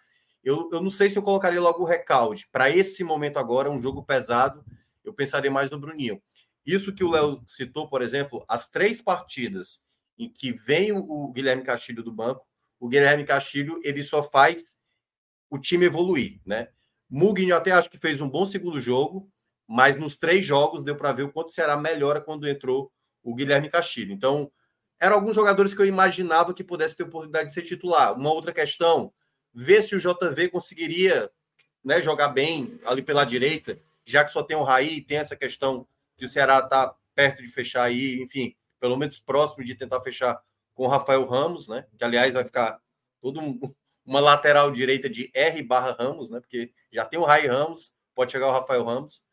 Eu, 0.44 0.70
eu 0.72 0.82
não 0.82 0.90
sei 0.90 1.10
se 1.10 1.18
eu 1.18 1.24
colocaria 1.24 1.62
logo 1.62 1.84
o 1.84 1.86
recalde. 1.86 2.48
Para 2.52 2.70
esse 2.70 3.04
momento 3.04 3.38
agora, 3.38 3.70
um 3.70 3.80
jogo 3.80 4.04
pesado, 4.04 4.66
eu 5.04 5.14
pensaria 5.14 5.52
mais 5.52 5.70
no 5.70 5.80
Bruninho. 5.80 6.22
Isso 6.66 6.94
que 6.94 7.04
o 7.04 7.12
Léo 7.12 7.42
citou, 7.46 7.88
por 7.88 8.02
exemplo, 8.02 8.44
as 8.48 8.70
três 8.70 9.02
partidas 9.02 9.84
em 10.18 10.30
que 10.30 10.52
vem 10.52 10.92
o 10.92 11.32
Guilherme 11.32 11.64
Castilho 11.64 12.04
do 12.04 12.12
banco, 12.12 12.46
o 12.80 12.88
Guilherme 12.88 13.26
Castilho 13.26 13.80
ele 13.84 14.02
só 14.02 14.24
faz 14.24 14.64
o 15.50 15.60
time 15.60 15.86
evoluir, 15.86 16.40
né? 16.46 16.70
Mugni 17.10 17.52
até 17.52 17.72
acho 17.72 17.90
que 17.90 17.98
fez 17.98 18.20
um 18.20 18.30
bom 18.30 18.46
segundo 18.46 18.82
jogo, 18.82 19.32
mas 19.68 19.98
nos 19.98 20.18
três 20.18 20.46
jogos 20.46 20.84
deu 20.84 20.96
para 20.96 21.12
ver 21.12 21.24
o 21.24 21.32
quanto 21.32 21.52
será 21.52 21.76
melhora 21.76 22.22
quando 22.22 22.48
entrou 22.48 22.92
o 23.24 23.34
Guilherme 23.34 23.70
Castilho. 23.70 24.14
Então, 24.14 24.52
eram 25.00 25.16
alguns 25.16 25.36
jogadores 25.36 25.74
que 25.74 25.82
eu 25.82 25.86
imaginava 25.86 26.54
que 26.54 26.64
pudesse 26.64 26.96
ter 26.96 27.04
oportunidade 27.04 27.50
de 27.50 27.54
ser 27.54 27.64
titular. 27.64 28.14
Uma 28.18 28.32
outra 28.32 28.54
questão, 28.54 29.14
ver 29.54 29.82
se 29.82 29.96
o 29.96 30.00
JV 30.00 30.50
conseguiria 30.50 31.30
né, 31.84 32.02
jogar 32.02 32.30
bem 32.30 32.80
ali 32.86 33.02
pela 33.02 33.26
direita, 33.26 33.80
já 34.06 34.24
que 34.24 34.32
só 34.32 34.44
tem 34.44 34.56
o 34.56 34.64
Raí, 34.64 35.02
tem 35.02 35.18
essa 35.18 35.36
questão 35.36 35.88
que 36.18 36.26
o 36.26 36.30
Ceará 36.30 36.60
está 36.60 36.96
perto 37.14 37.42
de 37.42 37.48
fechar 37.48 37.84
aí, 37.84 38.22
enfim, 38.22 38.56
pelo 38.80 38.98
menos 38.98 39.20
próximo 39.20 39.64
de 39.64 39.76
tentar 39.76 40.02
fechar 40.02 40.40
com 40.74 40.84
o 40.84 40.88
Rafael 40.88 41.26
Ramos, 41.26 41.68
né? 41.68 41.86
Que 41.98 42.04
aliás 42.04 42.34
vai 42.34 42.44
ficar 42.44 42.80
todo 43.22 43.40
um, 43.40 43.60
uma 44.06 44.20
lateral 44.20 44.72
direita 44.72 45.10
de 45.10 45.32
R 45.34 45.64
barra 45.64 45.96
Ramos, 45.98 46.30
né? 46.30 46.40
Porque 46.40 46.72
já 46.92 47.06
tem 47.06 47.18
o 47.18 47.24
Rai 47.24 47.48
Ramos, 47.48 47.94
pode 48.14 48.32
chegar 48.32 48.48
o 48.48 48.52
Rafael 48.52 48.84
Ramos. 48.84 49.24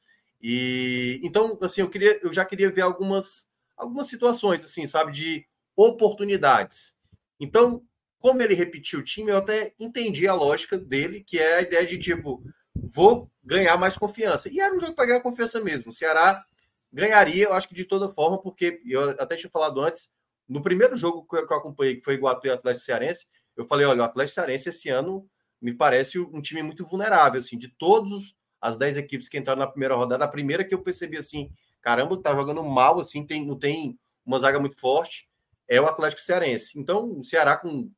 E 0.42 1.20
então, 1.22 1.56
assim, 1.62 1.82
eu 1.82 1.88
queria, 1.88 2.18
eu 2.22 2.32
já 2.32 2.44
queria 2.44 2.70
ver 2.70 2.80
algumas 2.82 3.48
algumas 3.76 4.06
situações, 4.06 4.64
assim, 4.64 4.86
sabe, 4.86 5.12
de 5.12 5.46
oportunidades. 5.76 6.94
Então, 7.40 7.82
como 8.18 8.40
ele 8.40 8.54
repetiu 8.54 9.00
o 9.00 9.04
time, 9.04 9.30
eu 9.32 9.38
até 9.38 9.74
entendi 9.78 10.28
a 10.28 10.34
lógica 10.34 10.78
dele, 10.78 11.20
que 11.20 11.38
é 11.38 11.56
a 11.56 11.62
ideia 11.62 11.84
de 11.86 11.98
tipo, 11.98 12.42
vou 12.74 13.30
ganhar 13.42 13.76
mais 13.76 13.96
confiança. 13.96 14.48
E 14.48 14.60
era 14.60 14.74
um 14.74 14.78
jogo 14.78 14.94
para 14.94 15.06
ganhar 15.06 15.20
confiança 15.20 15.60
mesmo. 15.60 15.90
O 15.90 15.92
Ceará 15.92 16.44
ganharia, 16.92 17.44
eu 17.44 17.52
acho 17.52 17.68
que 17.68 17.74
de 17.74 17.84
toda 17.84 18.12
forma, 18.12 18.40
porque 18.40 18.80
eu 18.86 19.10
até 19.10 19.36
tinha 19.36 19.50
falado 19.50 19.80
antes, 19.80 20.10
no 20.48 20.62
primeiro 20.62 20.96
jogo 20.96 21.26
que 21.26 21.36
eu 21.36 21.56
acompanhei, 21.56 21.96
que 21.96 22.04
foi 22.04 22.14
Iguatu 22.14 22.46
e 22.46 22.50
Atlético 22.50 22.84
Cearense, 22.84 23.26
eu 23.56 23.64
falei, 23.64 23.86
olha, 23.86 24.02
o 24.02 24.04
Atlético 24.04 24.34
Cearense 24.34 24.68
esse 24.68 24.88
ano 24.88 25.28
me 25.60 25.72
parece 25.72 26.18
um 26.18 26.40
time 26.40 26.62
muito 26.62 26.84
vulnerável, 26.84 27.38
assim, 27.38 27.56
de 27.56 27.68
todos 27.68 28.36
as 28.62 28.76
10 28.76 28.96
equipes 28.96 29.28
que 29.28 29.36
entraram 29.36 29.58
na 29.58 29.66
primeira 29.66 29.96
rodada, 29.96 30.24
a 30.24 30.28
primeira 30.28 30.64
que 30.64 30.72
eu 30.72 30.82
percebi 30.82 31.18
assim, 31.18 31.50
caramba, 31.82 32.16
tá 32.22 32.32
jogando 32.32 32.62
mal, 32.62 33.00
assim, 33.00 33.26
tem, 33.26 33.44
não 33.44 33.58
tem 33.58 33.98
uma 34.24 34.38
zaga 34.38 34.60
muito 34.60 34.78
forte, 34.78 35.28
é 35.68 35.80
o 35.80 35.86
Atlético 35.86 36.20
Cearense. 36.20 36.78
Então, 36.78 37.18
o 37.18 37.24
Ceará 37.24 37.56
com 37.56 37.90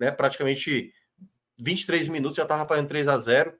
né, 0.00 0.10
praticamente 0.10 0.92
23 1.58 2.08
minutos 2.08 2.36
já 2.36 2.42
estava 2.42 2.66
fazendo 2.66 2.88
3 2.88 3.06
a 3.06 3.18
0 3.18 3.54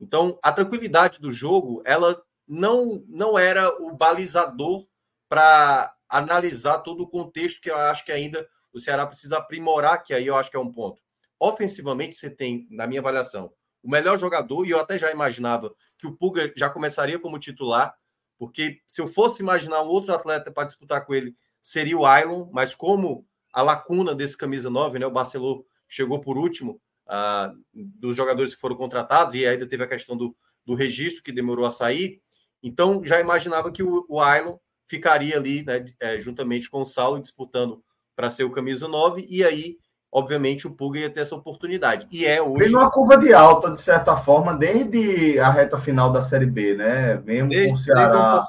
Então, 0.00 0.38
a 0.40 0.52
tranquilidade 0.52 1.18
do 1.18 1.32
jogo, 1.32 1.82
ela 1.84 2.22
não, 2.46 3.04
não 3.08 3.36
era 3.36 3.68
o 3.82 3.92
balizador 3.92 4.86
para 5.28 5.92
analisar 6.08 6.78
todo 6.78 7.02
o 7.02 7.08
contexto 7.08 7.60
que 7.60 7.70
eu 7.70 7.76
acho 7.76 8.04
que 8.04 8.12
ainda 8.12 8.48
o 8.72 8.78
Ceará 8.78 9.04
precisa 9.04 9.38
aprimorar, 9.38 10.02
que 10.04 10.14
aí 10.14 10.26
eu 10.26 10.36
acho 10.36 10.50
que 10.50 10.56
é 10.56 10.60
um 10.60 10.72
ponto. 10.72 11.02
Ofensivamente, 11.40 12.14
você 12.14 12.30
tem, 12.30 12.68
na 12.70 12.86
minha 12.86 13.00
avaliação, 13.00 13.52
o 13.82 13.90
melhor 13.90 14.18
jogador, 14.18 14.64
e 14.64 14.70
eu 14.70 14.80
até 14.80 14.98
já 14.98 15.10
imaginava 15.10 15.74
que 15.98 16.06
o 16.06 16.16
Puga 16.16 16.52
já 16.56 16.70
começaria 16.70 17.18
como 17.18 17.38
titular, 17.38 17.94
porque 18.38 18.80
se 18.86 19.00
eu 19.00 19.08
fosse 19.08 19.42
imaginar 19.42 19.82
um 19.82 19.88
outro 19.88 20.14
atleta 20.14 20.50
para 20.50 20.66
disputar 20.66 21.04
com 21.04 21.12
ele, 21.12 21.36
seria 21.60 21.98
o 21.98 22.06
Ailon, 22.06 22.48
mas 22.52 22.74
como 22.74 23.26
a 23.52 23.62
lacuna 23.62 24.14
desse 24.14 24.36
camisa 24.36 24.70
9, 24.70 24.98
né, 24.98 25.06
o 25.06 25.10
Barcelona 25.10 25.62
chegou 25.88 26.20
por 26.20 26.38
último 26.38 26.80
uh, 27.06 27.58
dos 27.74 28.16
jogadores 28.16 28.54
que 28.54 28.60
foram 28.60 28.76
contratados, 28.76 29.34
e 29.34 29.46
ainda 29.46 29.66
teve 29.66 29.82
a 29.82 29.88
questão 29.88 30.16
do, 30.16 30.36
do 30.64 30.74
registro 30.74 31.22
que 31.22 31.32
demorou 31.32 31.66
a 31.66 31.70
sair, 31.70 32.22
então 32.62 33.02
já 33.04 33.20
imaginava 33.20 33.72
que 33.72 33.82
o, 33.82 34.06
o 34.08 34.20
Ailon 34.20 34.56
ficaria 34.86 35.36
ali, 35.36 35.64
né, 35.64 35.84
é, 36.00 36.20
juntamente 36.20 36.70
com 36.70 36.82
o 36.82 36.86
Saulo, 36.86 37.20
disputando 37.20 37.82
para 38.14 38.30
ser 38.30 38.44
o 38.44 38.50
camisa 38.50 38.88
9, 38.88 39.26
e 39.28 39.44
aí, 39.44 39.78
obviamente, 40.10 40.66
o 40.66 40.70
Puga 40.70 40.98
ia 40.98 41.10
ter 41.10 41.20
essa 41.20 41.34
oportunidade. 41.34 42.06
E 42.10 42.26
é 42.26 42.40
hoje. 42.40 42.64
Vem 42.64 42.72
numa 42.72 42.90
curva 42.90 43.16
de 43.16 43.32
alta, 43.32 43.70
de 43.70 43.80
certa 43.80 44.16
forma, 44.16 44.54
desde 44.54 45.38
a 45.38 45.50
reta 45.50 45.78
final 45.78 46.10
da 46.10 46.22
Série 46.22 46.46
B, 46.46 46.74
né? 46.74 47.22
Mesmo 47.24 47.48
desde, 47.48 47.68
com 47.68 47.74
o 47.74 47.76
Ceará. 47.76 48.40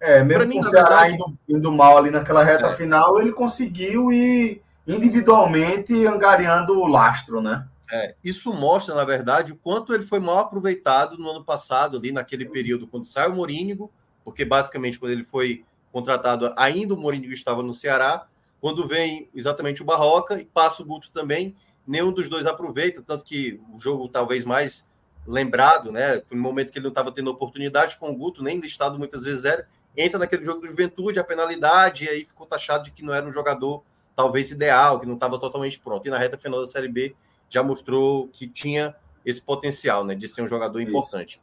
É, 0.00 0.22
mesmo 0.22 0.52
com 0.52 0.60
o 0.60 0.64
Ceará 0.64 1.02
verdade... 1.02 1.14
indo, 1.14 1.38
indo, 1.48 1.72
mal 1.72 1.98
ali 1.98 2.10
naquela 2.10 2.44
reta 2.44 2.68
é. 2.68 2.72
final, 2.72 3.20
ele 3.20 3.32
conseguiu 3.32 4.12
ir 4.12 4.62
individualmente 4.86 6.06
angariando 6.06 6.80
o 6.80 6.86
lastro, 6.86 7.40
né? 7.40 7.66
É, 7.90 8.14
isso 8.22 8.52
mostra, 8.52 8.94
na 8.94 9.04
verdade, 9.04 9.52
o 9.52 9.56
quanto 9.56 9.94
ele 9.94 10.04
foi 10.04 10.18
mal 10.18 10.38
aproveitado 10.40 11.16
no 11.16 11.30
ano 11.30 11.44
passado, 11.44 11.96
ali 11.96 12.10
naquele 12.10 12.44
período, 12.46 12.86
quando 12.86 13.06
saiu 13.06 13.32
o 13.32 13.36
Morínigo, 13.36 13.90
porque 14.24 14.44
basicamente 14.44 14.98
quando 14.98 15.12
ele 15.12 15.24
foi 15.24 15.64
contratado, 15.92 16.52
ainda 16.56 16.94
o 16.94 16.96
Mourinho 16.96 17.32
estava 17.32 17.62
no 17.62 17.72
Ceará. 17.72 18.26
Quando 18.66 18.88
vem 18.88 19.30
exatamente 19.32 19.80
o 19.80 19.84
Barroca 19.84 20.40
e 20.40 20.44
passa 20.44 20.82
o 20.82 20.84
Guto 20.84 21.08
também, 21.12 21.54
nenhum 21.86 22.10
dos 22.10 22.28
dois 22.28 22.46
aproveita, 22.46 23.00
tanto 23.00 23.24
que 23.24 23.60
o 23.72 23.78
jogo 23.78 24.08
talvez 24.08 24.44
mais 24.44 24.88
lembrado, 25.24 25.92
né? 25.92 26.20
Foi 26.26 26.36
no 26.36 26.42
momento 26.42 26.72
que 26.72 26.78
ele 26.80 26.82
não 26.82 26.90
estava 26.90 27.12
tendo 27.12 27.30
oportunidade 27.30 27.96
com 27.96 28.10
o 28.10 28.16
Guto, 28.16 28.42
nem 28.42 28.58
listado 28.58 28.98
muitas 28.98 29.22
vezes 29.22 29.44
era. 29.44 29.68
Entra 29.96 30.18
naquele 30.18 30.42
jogo 30.42 30.62
do 30.62 30.66
Juventude, 30.66 31.20
a 31.20 31.22
penalidade, 31.22 32.06
e 32.06 32.08
aí 32.08 32.24
ficou 32.24 32.44
taxado 32.44 32.82
de 32.82 32.90
que 32.90 33.04
não 33.04 33.14
era 33.14 33.24
um 33.24 33.32
jogador 33.32 33.84
talvez 34.16 34.50
ideal, 34.50 34.98
que 34.98 35.06
não 35.06 35.14
estava 35.14 35.38
totalmente 35.38 35.78
pronto. 35.78 36.04
E 36.08 36.10
na 36.10 36.18
reta 36.18 36.36
final 36.36 36.58
da 36.58 36.66
Série 36.66 36.88
B 36.88 37.14
já 37.48 37.62
mostrou 37.62 38.26
que 38.26 38.48
tinha 38.48 38.96
esse 39.24 39.40
potencial, 39.40 40.04
né, 40.04 40.16
de 40.16 40.26
ser 40.26 40.42
um 40.42 40.48
jogador 40.48 40.80
Isso. 40.80 40.88
importante. 40.88 41.40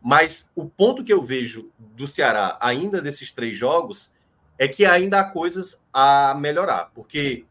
Mas 0.00 0.50
o 0.54 0.64
ponto 0.64 1.04
que 1.04 1.12
eu 1.12 1.22
vejo 1.22 1.70
do 1.78 2.08
Ceará, 2.08 2.56
ainda 2.62 3.02
desses 3.02 3.30
três 3.30 3.58
jogos, 3.58 4.15
é 4.58 4.66
que 4.66 4.84
ainda 4.84 5.20
há 5.20 5.24
coisas 5.24 5.82
a 5.92 6.34
melhorar. 6.38 6.90
Porque, 6.94 7.44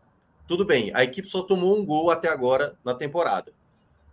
tudo 0.48 0.66
bem, 0.66 0.92
a 0.94 1.04
equipe 1.04 1.28
só 1.28 1.42
tomou 1.42 1.78
um 1.78 1.86
gol 1.86 2.12
até 2.12 2.28
agora 2.28 2.78
na 2.84 2.94
temporada. 2.94 3.52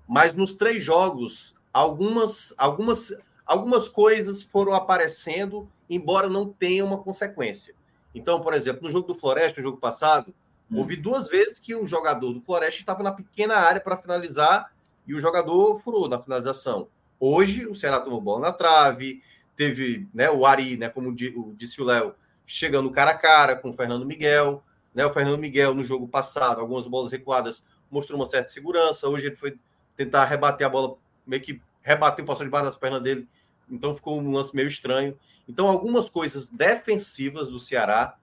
Mas 0.08 0.34
nos 0.34 0.54
três 0.54 0.82
jogos, 0.82 1.54
algumas, 1.72 2.52
algumas, 2.58 3.12
algumas 3.46 3.88
coisas 3.88 4.42
foram 4.42 4.74
aparecendo, 4.74 5.68
embora 5.88 6.28
não 6.28 6.48
tenha 6.48 6.84
uma 6.84 6.98
consequência. 6.98 7.74
Então, 8.14 8.40
por 8.40 8.52
exemplo, 8.52 8.82
no 8.82 8.90
jogo 8.90 9.08
do 9.08 9.14
Floresta, 9.14 9.60
no 9.60 9.68
jogo 9.68 9.78
passado, 9.78 10.34
hum. 10.70 10.78
houve 10.78 10.96
duas 10.96 11.28
vezes 11.28 11.58
que 11.58 11.74
o 11.74 11.86
jogador 11.86 12.32
do 12.32 12.40
Floresta 12.40 12.80
estava 12.80 13.02
na 13.02 13.12
pequena 13.12 13.54
área 13.54 13.80
para 13.80 13.96
finalizar 13.96 14.72
e 15.06 15.14
o 15.14 15.18
jogador 15.18 15.80
furou 15.80 16.08
na 16.08 16.20
finalização. 16.20 16.88
Hoje, 17.18 17.66
o 17.66 17.74
Ceará 17.74 18.00
tomou 18.00 18.20
bola 18.20 18.40
na 18.40 18.52
trave, 18.52 19.22
teve 19.56 20.08
né, 20.12 20.30
o 20.30 20.44
Ari, 20.44 20.76
né, 20.76 20.88
como 20.88 21.14
disse 21.14 21.80
o 21.80 21.84
Léo, 21.84 22.14
chegando 22.52 22.90
cara 22.90 23.12
a 23.12 23.18
cara 23.18 23.56
com 23.56 23.70
o 23.70 23.72
Fernando 23.72 24.04
Miguel. 24.04 24.62
Né, 24.94 25.06
o 25.06 25.12
Fernando 25.12 25.38
Miguel, 25.38 25.74
no 25.74 25.82
jogo 25.82 26.06
passado, 26.06 26.60
algumas 26.60 26.86
bolas 26.86 27.10
recuadas, 27.10 27.64
mostrou 27.90 28.18
uma 28.18 28.26
certa 28.26 28.52
segurança. 28.52 29.08
Hoje 29.08 29.28
ele 29.28 29.36
foi 29.36 29.58
tentar 29.96 30.26
rebater 30.26 30.66
a 30.66 30.70
bola, 30.70 30.96
meio 31.26 31.40
que 31.40 31.62
rebateu, 31.80 32.26
passou 32.26 32.44
debaixo 32.44 32.66
das 32.66 32.76
pernas 32.76 33.02
dele. 33.02 33.26
Então 33.70 33.94
ficou 33.94 34.20
um 34.20 34.32
lance 34.32 34.54
meio 34.54 34.68
estranho. 34.68 35.18
Então, 35.48 35.66
algumas 35.66 36.08
coisas 36.08 36.48
defensivas 36.48 37.48
do 37.48 37.58
Ceará. 37.58 38.16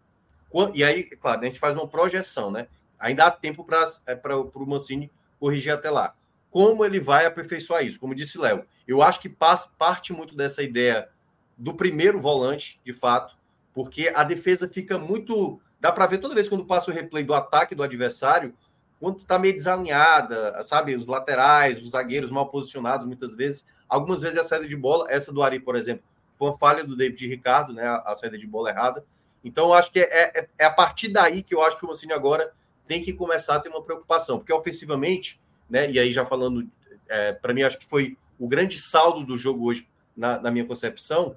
E 0.73 0.83
aí, 0.83 1.03
claro, 1.03 1.41
a 1.41 1.45
gente 1.45 1.59
faz 1.59 1.75
uma 1.75 1.87
projeção, 1.87 2.49
né? 2.51 2.67
Ainda 2.97 3.25
há 3.25 3.31
tempo 3.31 3.63
para 3.63 3.87
é, 4.05 4.35
o 4.35 4.65
Mancini 4.65 5.11
corrigir 5.39 5.73
até 5.73 5.89
lá 5.89 6.15
como 6.51 6.83
ele 6.83 6.99
vai 6.99 7.25
aperfeiçoar 7.25 7.85
isso. 7.85 7.99
Como 7.99 8.15
disse 8.15 8.37
Léo, 8.37 8.65
eu 8.87 9.01
acho 9.01 9.19
que 9.19 9.29
passa, 9.29 9.69
parte 9.77 10.11
muito 10.13 10.35
dessa 10.35 10.63
ideia 10.63 11.09
do 11.57 11.73
primeiro 11.73 12.19
volante, 12.19 12.79
de 12.83 12.93
fato, 12.93 13.37
porque 13.79 14.11
a 14.13 14.25
defesa 14.25 14.67
fica 14.67 14.97
muito. 14.97 15.61
Dá 15.79 15.89
para 15.89 16.05
ver 16.05 16.17
toda 16.17 16.35
vez 16.35 16.49
quando 16.49 16.65
passa 16.65 16.91
o 16.91 16.93
replay 16.93 17.23
do 17.23 17.33
ataque 17.33 17.73
do 17.73 17.81
adversário, 17.81 18.53
quando 18.99 19.19
está 19.19 19.39
meio 19.39 19.53
desalinhada, 19.53 20.61
sabe? 20.61 20.97
Os 20.97 21.07
laterais, 21.07 21.81
os 21.81 21.91
zagueiros 21.91 22.29
mal 22.29 22.49
posicionados, 22.49 23.05
muitas 23.05 23.35
vezes. 23.35 23.65
Algumas 23.87 24.21
vezes 24.21 24.37
a 24.37 24.43
saída 24.43 24.67
de 24.67 24.75
bola, 24.75 25.05
essa 25.07 25.31
do 25.31 25.41
Ari, 25.41 25.61
por 25.61 25.77
exemplo, 25.77 26.03
foi 26.37 26.49
uma 26.49 26.57
falha 26.57 26.83
do 26.83 26.97
David 26.97 27.25
Ricardo, 27.27 27.71
né? 27.71 27.87
A, 27.87 28.13
saída 28.15 28.37
de 28.37 28.45
bola 28.45 28.69
errada. 28.69 29.05
Então, 29.41 29.67
eu 29.67 29.73
acho 29.73 29.91
que 29.91 29.99
é, 29.99 30.39
é, 30.39 30.49
é 30.57 30.65
a 30.65 30.71
partir 30.71 31.07
daí 31.07 31.41
que 31.41 31.55
eu 31.55 31.63
acho 31.63 31.77
que 31.77 31.85
o 31.85 31.87
Mancini 31.87 32.11
agora 32.11 32.51
tem 32.85 33.01
que 33.01 33.13
começar 33.13 33.55
a 33.55 33.59
ter 33.61 33.69
uma 33.69 33.81
preocupação, 33.81 34.39
porque 34.39 34.51
ofensivamente 34.51 35.39
né? 35.69 35.89
E 35.89 35.99
aí 35.99 36.11
já 36.11 36.25
falando, 36.25 36.67
é, 37.07 37.33
para 37.33 37.53
mim 37.53 37.61
acho 37.61 37.77
que 37.77 37.85
foi 37.85 38.17
o 38.39 38.47
grande 38.47 38.79
saldo 38.79 39.23
do 39.23 39.37
jogo 39.37 39.65
hoje, 39.65 39.87
na, 40.17 40.39
na 40.39 40.51
minha 40.51 40.65
concepção, 40.65 41.35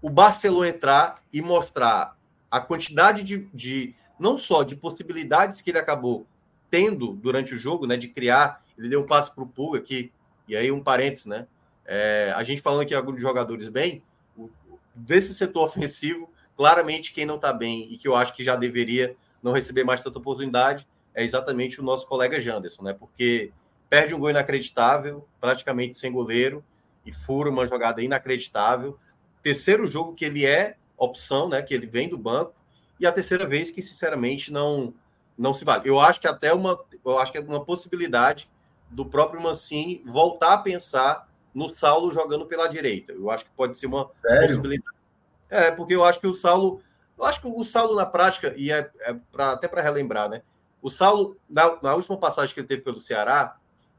o 0.00 0.08
Barcelona 0.08 0.68
entrar 0.68 1.22
e 1.32 1.42
mostrar 1.42 2.16
a 2.50 2.60
quantidade 2.60 3.22
de, 3.22 3.48
de, 3.52 3.94
não 4.18 4.36
só 4.36 4.62
de 4.62 4.74
possibilidades 4.74 5.60
que 5.60 5.70
ele 5.70 5.78
acabou 5.78 6.26
tendo 6.70 7.12
durante 7.12 7.54
o 7.54 7.58
jogo, 7.58 7.86
né? 7.86 7.96
De 7.96 8.08
criar, 8.08 8.60
ele 8.78 8.88
deu 8.88 9.02
um 9.02 9.06
passo 9.06 9.34
para 9.34 9.44
o 9.44 9.46
Pulga 9.46 9.78
aqui, 9.78 10.12
e 10.48 10.56
aí 10.56 10.70
um 10.70 10.82
parênteses, 10.82 11.26
né? 11.26 11.46
É, 11.84 12.32
a 12.36 12.42
gente 12.42 12.62
falando 12.62 12.82
aqui 12.82 12.94
alguns 12.94 13.20
jogadores 13.20 13.68
bem, 13.68 14.02
desse 14.94 15.34
setor 15.34 15.66
ofensivo, 15.66 16.30
claramente 16.56 17.12
quem 17.12 17.24
não 17.24 17.36
está 17.36 17.52
bem 17.52 17.92
e 17.92 17.96
que 17.96 18.06
eu 18.06 18.14
acho 18.14 18.34
que 18.34 18.44
já 18.44 18.54
deveria 18.54 19.16
não 19.42 19.52
receber 19.52 19.84
mais 19.84 20.02
tanta 20.02 20.18
oportunidade 20.18 20.86
é 21.14 21.24
exatamente 21.24 21.80
o 21.80 21.84
nosso 21.84 22.06
colega 22.06 22.40
Janderson, 22.40 22.82
né? 22.82 22.92
Porque 22.92 23.52
perde 23.88 24.14
um 24.14 24.18
gol 24.18 24.30
inacreditável, 24.30 25.26
praticamente 25.40 25.96
sem 25.96 26.12
goleiro, 26.12 26.64
e 27.04 27.12
fura 27.12 27.50
uma 27.50 27.66
jogada 27.66 28.02
inacreditável. 28.02 28.98
Terceiro 29.42 29.86
jogo 29.86 30.14
que 30.14 30.24
ele 30.24 30.44
é 30.44 30.76
opção, 30.96 31.48
né? 31.48 31.62
Que 31.62 31.74
ele 31.74 31.86
vem 31.86 32.08
do 32.08 32.18
banco, 32.18 32.54
e 32.98 33.06
a 33.06 33.12
terceira 33.12 33.46
vez 33.46 33.70
que, 33.70 33.80
sinceramente, 33.80 34.52
não 34.52 34.94
não 35.40 35.54
se 35.54 35.64
vale. 35.64 35.88
Eu 35.88 35.98
acho 35.98 36.20
que 36.20 36.26
até 36.28 36.52
uma, 36.52 36.78
eu 37.02 37.18
acho 37.18 37.32
que 37.32 37.38
é 37.38 37.40
uma 37.40 37.64
possibilidade 37.64 38.50
do 38.90 39.06
próprio 39.06 39.40
Mancini 39.40 40.02
voltar 40.04 40.52
a 40.52 40.58
pensar 40.58 41.26
no 41.54 41.74
Saulo 41.74 42.12
jogando 42.12 42.44
pela 42.44 42.68
direita. 42.68 43.12
Eu 43.12 43.30
acho 43.30 43.46
que 43.46 43.50
pode 43.52 43.78
ser 43.78 43.86
uma 43.86 44.06
Sério? 44.10 44.46
possibilidade. 44.46 44.96
É, 45.48 45.70
porque 45.70 45.94
eu 45.94 46.04
acho 46.04 46.20
que 46.20 46.26
o 46.26 46.34
Saulo, 46.34 46.82
eu 47.18 47.24
acho 47.24 47.40
que 47.40 47.48
o 47.48 47.64
Saulo 47.64 47.96
na 47.96 48.04
prática 48.04 48.52
e 48.54 48.70
é, 48.70 48.90
é 49.00 49.16
pra, 49.32 49.52
até 49.52 49.66
para 49.66 49.80
relembrar, 49.80 50.28
né? 50.28 50.42
O 50.82 50.90
Saulo, 50.90 51.36
na, 51.48 51.78
na, 51.82 51.94
última 51.94 52.18
passagem 52.18 52.54
que 52.54 52.60
ele 52.60 52.68
teve 52.68 52.82
pelo 52.82 53.00
Ceará, 53.00 53.56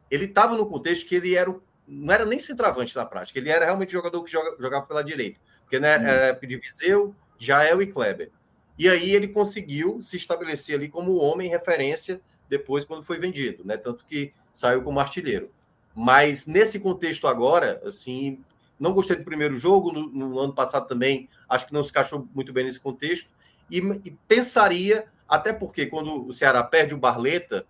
ele 0.10 0.26
estava 0.26 0.56
no 0.56 0.68
contexto 0.68 1.08
que 1.08 1.16
ele 1.16 1.36
era 1.36 1.50
o, 1.50 1.62
não 1.92 2.14
era 2.14 2.26
nem 2.26 2.39
centroavante 2.39 2.96
na 2.96 3.06
prática, 3.06 3.38
ele 3.38 3.50
era 3.50 3.66
realmente 3.66 3.92
jogador 3.92 4.24
que 4.24 4.32
joga, 4.32 4.56
jogava 4.58 4.86
pela 4.86 5.04
direita. 5.04 5.39
Porque 5.62 5.80
né, 5.80 5.98
uhum. 5.98 6.04
era 6.06 6.26
época 6.28 6.48
de 6.48 6.58
Viseu, 6.58 7.14
Jael 7.38 7.82
e 7.82 7.88
Kleber. 7.88 8.32
E 8.80 8.88
aí 8.88 9.12
ele 9.12 9.28
conseguiu 9.28 10.02
se 10.02 10.16
estabelecer 10.16 10.76
ali 10.76 10.88
como 10.88 11.12
o 11.12 11.22
homem 11.22 11.50
referência 11.50 12.22
depois 12.50 12.86
quando 12.86 13.04
foi 13.04 13.20
vendido, 13.20 13.64
né? 13.66 13.78
Tanto 13.78 14.06
que 14.06 14.34
saiu 14.54 14.82
como 14.84 15.00
artilheiro. 15.00 15.52
Mas 15.94 16.48
nesse 16.48 16.80
contexto 16.80 17.28
agora, 17.28 17.82
assim, 17.86 18.44
não 18.80 18.94
gostei 18.94 19.18
do 19.18 19.24
primeiro 19.24 19.60
jogo, 19.60 19.92
no, 19.92 20.08
no 20.08 20.39
ano 20.39 20.54
passado 20.54 20.88
também, 20.88 21.30
acho 21.48 21.68
que 21.68 21.74
não 21.74 21.84
se 21.84 21.92
encaixou 21.92 22.28
muito 22.34 22.52
bem 22.54 22.64
nesse 22.64 22.80
contexto, 22.80 23.30
e, 23.70 23.78
e, 23.78 24.12
pensaria, 24.28 25.06
até 25.28 25.54
porque 25.54 25.86
quando 25.86 26.28
o 26.28 26.34
Ceará 26.34 26.64
perde 26.64 26.94
o 26.94 26.98
Barleta, 26.98 27.66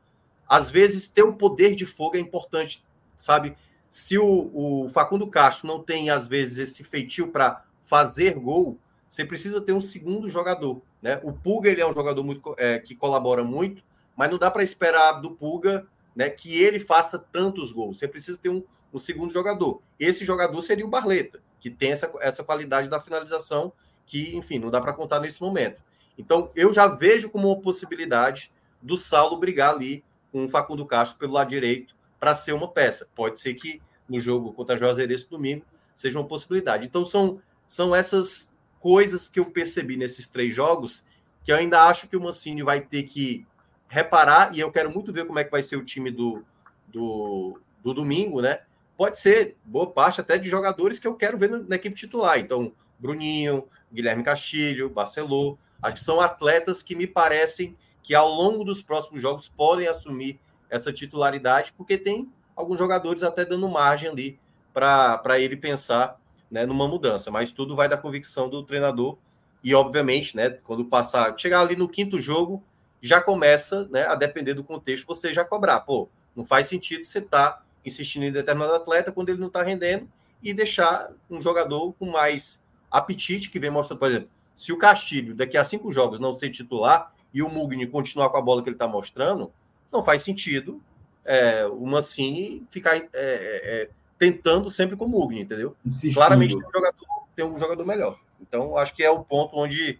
às 0.47 0.69
vezes 0.69 1.07
ter 1.07 1.23
o 1.23 1.33
poder 1.33 1.75
de 1.75 1.85
fogo 1.85 2.17
é 2.17 2.19
importante, 2.19 2.83
sabe? 3.15 3.55
Se 3.91 4.17
o, 4.17 4.49
o 4.53 4.89
Facundo 4.89 5.27
Castro 5.27 5.67
não 5.67 5.83
tem, 5.83 6.09
às 6.09 6.25
vezes, 6.25 6.57
esse 6.59 6.81
feitio 6.81 7.27
para 7.27 7.65
fazer 7.83 8.35
gol, 8.35 8.79
você 9.09 9.25
precisa 9.25 9.59
ter 9.59 9.73
um 9.73 9.81
segundo 9.81 10.29
jogador, 10.29 10.81
né? 11.01 11.19
O 11.23 11.33
Puga, 11.33 11.69
ele 11.69 11.81
é 11.81 11.85
um 11.85 11.91
jogador 11.91 12.23
muito, 12.23 12.55
é, 12.57 12.79
que 12.79 12.95
colabora 12.95 13.43
muito, 13.43 13.83
mas 14.15 14.31
não 14.31 14.37
dá 14.37 14.49
para 14.49 14.63
esperar 14.63 15.19
do 15.19 15.31
Puga 15.31 15.85
né, 16.15 16.29
que 16.29 16.57
ele 16.63 16.79
faça 16.79 17.19
tantos 17.19 17.73
gols. 17.73 17.99
Você 17.99 18.07
precisa 18.07 18.37
ter 18.37 18.47
um, 18.47 18.63
um 18.93 18.97
segundo 18.97 19.33
jogador. 19.33 19.81
Esse 19.99 20.23
jogador 20.23 20.61
seria 20.61 20.85
o 20.85 20.89
Barleta, 20.89 21.41
que 21.59 21.69
tem 21.69 21.91
essa, 21.91 22.09
essa 22.21 22.45
qualidade 22.45 22.87
da 22.87 23.01
finalização 23.01 23.73
que, 24.05 24.37
enfim, 24.37 24.57
não 24.57 24.71
dá 24.71 24.79
para 24.79 24.93
contar 24.93 25.19
nesse 25.19 25.41
momento. 25.41 25.83
Então, 26.17 26.49
eu 26.55 26.71
já 26.71 26.87
vejo 26.87 27.29
como 27.29 27.49
uma 27.49 27.59
possibilidade 27.59 28.53
do 28.81 28.95
Saulo 28.95 29.35
brigar 29.35 29.73
ali 29.75 30.01
com 30.31 30.45
o 30.45 30.49
Facundo 30.49 30.85
Castro 30.85 31.19
pelo 31.19 31.33
lado 31.33 31.49
direito 31.49 31.93
para 32.21 32.35
ser 32.35 32.53
uma 32.53 32.67
peça. 32.67 33.09
Pode 33.15 33.39
ser 33.39 33.55
que 33.55 33.81
no 34.07 34.19
jogo 34.19 34.53
contra 34.53 34.77
Juazeirense 34.77 35.27
domingo 35.27 35.65
seja 35.95 36.19
uma 36.19 36.27
possibilidade. 36.27 36.85
Então, 36.85 37.03
são, 37.03 37.41
são 37.65 37.95
essas 37.95 38.53
coisas 38.79 39.27
que 39.27 39.39
eu 39.39 39.45
percebi 39.45 39.97
nesses 39.97 40.27
três 40.27 40.53
jogos 40.53 41.03
que 41.43 41.51
eu 41.51 41.55
ainda 41.55 41.81
acho 41.87 42.07
que 42.07 42.15
o 42.15 42.21
Mancini 42.21 42.61
vai 42.61 42.79
ter 42.79 43.01
que 43.03 43.47
reparar, 43.87 44.55
e 44.55 44.59
eu 44.59 44.71
quero 44.71 44.91
muito 44.91 45.11
ver 45.11 45.25
como 45.25 45.39
é 45.39 45.43
que 45.43 45.49
vai 45.49 45.63
ser 45.63 45.75
o 45.75 45.83
time 45.83 46.11
do, 46.11 46.45
do, 46.87 47.59
do 47.83 47.93
domingo, 47.95 48.39
né? 48.39 48.59
Pode 48.95 49.17
ser 49.17 49.57
boa 49.65 49.89
parte 49.89 50.21
até 50.21 50.37
de 50.37 50.47
jogadores 50.47 50.99
que 50.99 51.07
eu 51.07 51.15
quero 51.15 51.39
ver 51.39 51.49
na, 51.49 51.75
equipe 51.75 51.95
titular. 51.95 52.39
Então, 52.39 52.71
Bruninho, 52.99 53.67
Guilherme 53.91 54.23
Castilho, 54.23 54.91
Barcelô, 54.91 55.57
acho 55.81 55.95
que 55.95 56.03
são 56.03 56.21
atletas 56.21 56.83
que 56.83 56.95
me 56.95 57.07
parecem 57.07 57.75
que 58.03 58.13
ao 58.13 58.29
longo 58.29 58.63
dos 58.63 58.83
próximos 58.83 59.19
jogos 59.19 59.49
podem 59.49 59.87
assumir 59.87 60.39
essa 60.71 60.91
titularidade, 60.91 61.73
porque 61.77 61.97
tem 61.97 62.31
alguns 62.55 62.79
jogadores 62.79 63.21
até 63.21 63.45
dando 63.45 63.69
margem 63.69 64.09
ali 64.09 64.39
para 64.73 65.37
ele 65.37 65.57
pensar 65.57 66.19
né, 66.49 66.65
numa 66.65 66.87
mudança. 66.87 67.29
Mas 67.29 67.51
tudo 67.51 67.75
vai 67.75 67.89
da 67.89 67.97
convicção 67.97 68.49
do 68.49 68.63
treinador. 68.63 69.17
E, 69.63 69.75
obviamente, 69.75 70.35
né, 70.35 70.49
quando 70.49 70.85
passar, 70.85 71.37
chegar 71.37 71.61
ali 71.61 71.75
no 71.75 71.87
quinto 71.87 72.17
jogo, 72.17 72.63
já 73.01 73.21
começa 73.21 73.87
né, 73.91 74.05
a 74.07 74.15
depender 74.15 74.53
do 74.53 74.63
contexto, 74.63 75.05
você 75.05 75.33
já 75.33 75.43
cobrar. 75.43 75.81
Pô, 75.81 76.09
não 76.35 76.45
faz 76.45 76.67
sentido 76.67 77.03
você 77.03 77.19
estar 77.19 77.51
tá 77.51 77.63
insistindo 77.85 78.23
em 78.23 78.31
determinado 78.31 78.73
atleta 78.73 79.11
quando 79.11 79.29
ele 79.29 79.39
não 79.39 79.47
está 79.47 79.61
rendendo 79.61 80.09
e 80.41 80.53
deixar 80.53 81.11
um 81.29 81.41
jogador 81.41 81.93
com 81.93 82.09
mais 82.09 82.63
apetite, 82.89 83.49
que 83.49 83.59
vem 83.59 83.69
mostrando, 83.69 83.99
por 83.99 84.09
exemplo, 84.09 84.29
se 84.55 84.71
o 84.71 84.77
Castilho 84.77 85.35
daqui 85.35 85.57
a 85.57 85.63
cinco 85.63 85.91
jogos 85.91 86.19
não 86.19 86.33
ser 86.33 86.49
titular 86.49 87.13
e 87.33 87.41
o 87.41 87.49
Mugni 87.49 87.87
continuar 87.87 88.29
com 88.29 88.37
a 88.37 88.41
bola 88.41 88.61
que 88.61 88.69
ele 88.69 88.75
está 88.75 88.87
mostrando, 88.87 89.51
não 89.91 90.03
faz 90.03 90.21
sentido 90.21 90.81
é, 91.25 91.65
o 91.65 91.85
Mancini 91.85 92.63
ficar 92.71 92.97
é, 92.97 93.07
é, 93.13 93.13
é 93.13 93.89
tentando 94.17 94.69
sempre 94.69 94.95
com 94.95 95.05
o 95.05 95.09
Mugni, 95.09 95.41
entendeu? 95.41 95.75
Insistindo. 95.85 96.15
Claramente 96.15 96.55
tem 96.55 96.67
um, 96.67 96.71
jogador, 96.71 97.07
tem 97.35 97.45
um 97.45 97.57
jogador 97.57 97.85
melhor. 97.85 98.19
Então, 98.39 98.77
acho 98.77 98.95
que 98.95 99.03
é 99.03 99.09
o 99.09 99.23
ponto 99.23 99.57
onde 99.57 99.99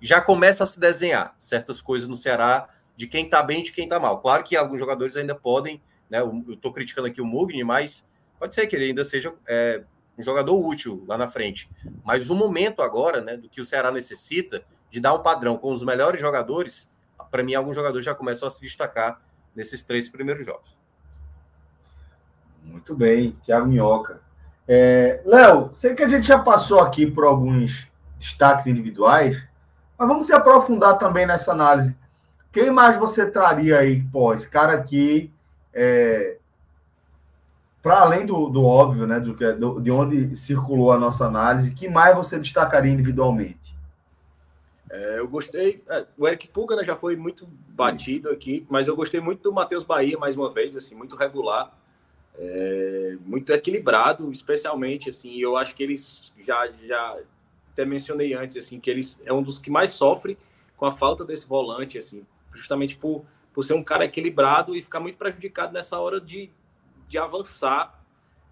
já 0.00 0.20
começa 0.20 0.64
a 0.64 0.66
se 0.66 0.78
desenhar 0.78 1.34
certas 1.38 1.80
coisas 1.80 2.08
no 2.08 2.16
Ceará 2.16 2.68
de 2.96 3.06
quem 3.06 3.24
está 3.24 3.42
bem 3.42 3.60
e 3.60 3.64
de 3.64 3.72
quem 3.72 3.84
está 3.84 3.98
mal. 3.98 4.20
Claro 4.20 4.44
que 4.44 4.56
alguns 4.56 4.78
jogadores 4.78 5.16
ainda 5.16 5.34
podem, 5.34 5.80
né? 6.08 6.20
Eu 6.20 6.44
estou 6.48 6.72
criticando 6.72 7.08
aqui 7.08 7.20
o 7.20 7.26
Mugni, 7.26 7.64
mas 7.64 8.06
pode 8.38 8.54
ser 8.54 8.66
que 8.66 8.76
ele 8.76 8.86
ainda 8.86 9.04
seja 9.04 9.32
é, 9.46 9.82
um 10.18 10.22
jogador 10.22 10.56
útil 10.56 11.04
lá 11.06 11.16
na 11.16 11.30
frente. 11.30 11.68
Mas 12.04 12.30
o 12.30 12.34
momento 12.34 12.82
agora, 12.82 13.20
né, 13.20 13.36
do 13.36 13.48
que 13.48 13.60
o 13.60 13.66
Ceará 13.66 13.90
necessita 13.90 14.64
de 14.90 15.00
dar 15.00 15.14
um 15.14 15.22
padrão 15.22 15.56
com 15.56 15.72
os 15.72 15.82
melhores 15.82 16.20
jogadores, 16.20 16.92
para 17.34 17.42
mim, 17.42 17.52
alguns 17.52 17.74
jogadores 17.74 18.04
já 18.04 18.14
começam 18.14 18.46
a 18.46 18.50
se 18.50 18.60
destacar 18.60 19.20
nesses 19.56 19.82
três 19.82 20.08
primeiros 20.08 20.46
jogos. 20.46 20.78
Muito 22.62 22.94
bem, 22.94 23.32
Thiago 23.42 23.66
Minhoca. 23.66 24.20
É, 24.68 25.20
Léo, 25.24 25.70
sei 25.72 25.96
que 25.96 26.04
a 26.04 26.08
gente 26.08 26.28
já 26.28 26.38
passou 26.38 26.78
aqui 26.78 27.10
por 27.10 27.24
alguns 27.24 27.88
destaques 28.20 28.68
individuais, 28.68 29.44
mas 29.98 30.06
vamos 30.06 30.26
se 30.26 30.32
aprofundar 30.32 30.96
também 30.96 31.26
nessa 31.26 31.50
análise. 31.50 31.98
Quem 32.52 32.70
mais 32.70 32.96
você 32.96 33.28
traria 33.28 33.80
aí, 33.80 34.00
pô, 34.12 34.32
esse 34.32 34.48
cara 34.48 34.72
aqui, 34.74 35.32
é, 35.72 36.36
para 37.82 37.98
além 37.98 38.24
do, 38.24 38.48
do, 38.48 38.64
óbvio, 38.64 39.08
né, 39.08 39.18
do, 39.18 39.34
do, 39.56 39.80
de 39.80 39.90
onde 39.90 40.36
circulou 40.36 40.92
a 40.92 40.98
nossa 41.00 41.26
análise, 41.26 41.74
que 41.74 41.88
mais 41.88 42.14
você 42.14 42.38
destacaria 42.38 42.92
individualmente? 42.92 43.73
É, 44.94 45.18
eu 45.18 45.26
gostei. 45.26 45.82
É, 45.88 46.06
o 46.16 46.28
Eric 46.28 46.46
Puga 46.48 46.76
né, 46.76 46.84
já 46.84 46.94
foi 46.94 47.16
muito 47.16 47.48
batido 47.68 48.30
aqui, 48.30 48.64
mas 48.70 48.86
eu 48.86 48.94
gostei 48.94 49.20
muito 49.20 49.42
do 49.42 49.52
Matheus 49.52 49.82
Bahia, 49.82 50.16
mais 50.16 50.36
uma 50.36 50.48
vez, 50.48 50.76
assim, 50.76 50.94
muito 50.94 51.16
regular, 51.16 51.76
é, 52.38 53.16
muito 53.26 53.52
equilibrado, 53.52 54.30
especialmente, 54.30 55.10
assim, 55.10 55.36
eu 55.40 55.56
acho 55.56 55.74
que 55.74 55.82
eles 55.82 56.32
já, 56.40 56.68
já 56.86 57.18
até 57.72 57.84
mencionei 57.84 58.34
antes, 58.34 58.56
assim, 58.56 58.78
que 58.78 58.88
eles 58.88 59.20
é 59.24 59.32
um 59.32 59.42
dos 59.42 59.58
que 59.58 59.68
mais 59.68 59.90
sofre 59.90 60.38
com 60.76 60.86
a 60.86 60.92
falta 60.92 61.24
desse 61.24 61.44
volante, 61.44 61.98
assim, 61.98 62.24
justamente 62.54 62.94
por, 62.94 63.24
por 63.52 63.64
ser 63.64 63.74
um 63.74 63.82
cara 63.82 64.04
equilibrado 64.04 64.76
e 64.76 64.82
ficar 64.82 65.00
muito 65.00 65.18
prejudicado 65.18 65.72
nessa 65.72 65.98
hora 65.98 66.20
de, 66.20 66.50
de 67.08 67.18
avançar. 67.18 68.00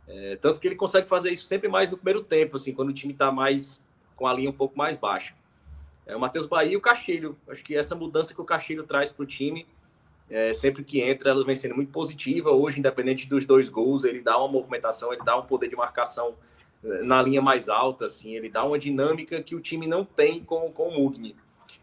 É, 0.08 0.34
tanto 0.40 0.60
que 0.60 0.66
ele 0.66 0.74
consegue 0.74 1.06
fazer 1.08 1.30
isso 1.30 1.44
sempre 1.44 1.68
mais 1.68 1.88
no 1.88 1.96
primeiro 1.96 2.24
tempo, 2.24 2.56
assim, 2.56 2.72
quando 2.72 2.88
o 2.88 2.92
time 2.92 3.12
está 3.12 3.30
mais 3.30 3.80
com 4.16 4.26
a 4.26 4.32
linha 4.32 4.50
um 4.50 4.52
pouco 4.52 4.76
mais 4.76 4.96
baixa. 4.96 5.34
É, 6.06 6.16
o 6.16 6.20
Matheus 6.20 6.46
Bahia 6.46 6.72
e 6.72 6.76
o 6.76 6.80
Castilho. 6.80 7.36
Acho 7.48 7.62
que 7.62 7.76
essa 7.76 7.94
mudança 7.94 8.34
que 8.34 8.40
o 8.40 8.44
Castilho 8.44 8.84
traz 8.84 9.10
para 9.10 9.22
o 9.22 9.26
time, 9.26 9.66
é, 10.28 10.52
sempre 10.52 10.82
que 10.84 11.00
entra, 11.00 11.30
ela 11.30 11.44
vem 11.44 11.56
sendo 11.56 11.74
muito 11.74 11.92
positiva. 11.92 12.50
Hoje, 12.50 12.78
independente 12.78 13.28
dos 13.28 13.44
dois 13.44 13.68
gols, 13.68 14.04
ele 14.04 14.20
dá 14.20 14.38
uma 14.38 14.48
movimentação, 14.48 15.12
ele 15.12 15.22
dá 15.24 15.36
um 15.36 15.46
poder 15.46 15.68
de 15.68 15.76
marcação 15.76 16.34
na 16.82 17.22
linha 17.22 17.40
mais 17.40 17.68
alta, 17.68 18.06
assim, 18.06 18.34
ele 18.34 18.48
dá 18.48 18.64
uma 18.64 18.78
dinâmica 18.78 19.40
que 19.42 19.54
o 19.54 19.60
time 19.60 19.86
não 19.86 20.04
tem 20.04 20.42
com, 20.42 20.70
com 20.72 20.88
o 20.88 20.94
Mugni. 20.94 21.36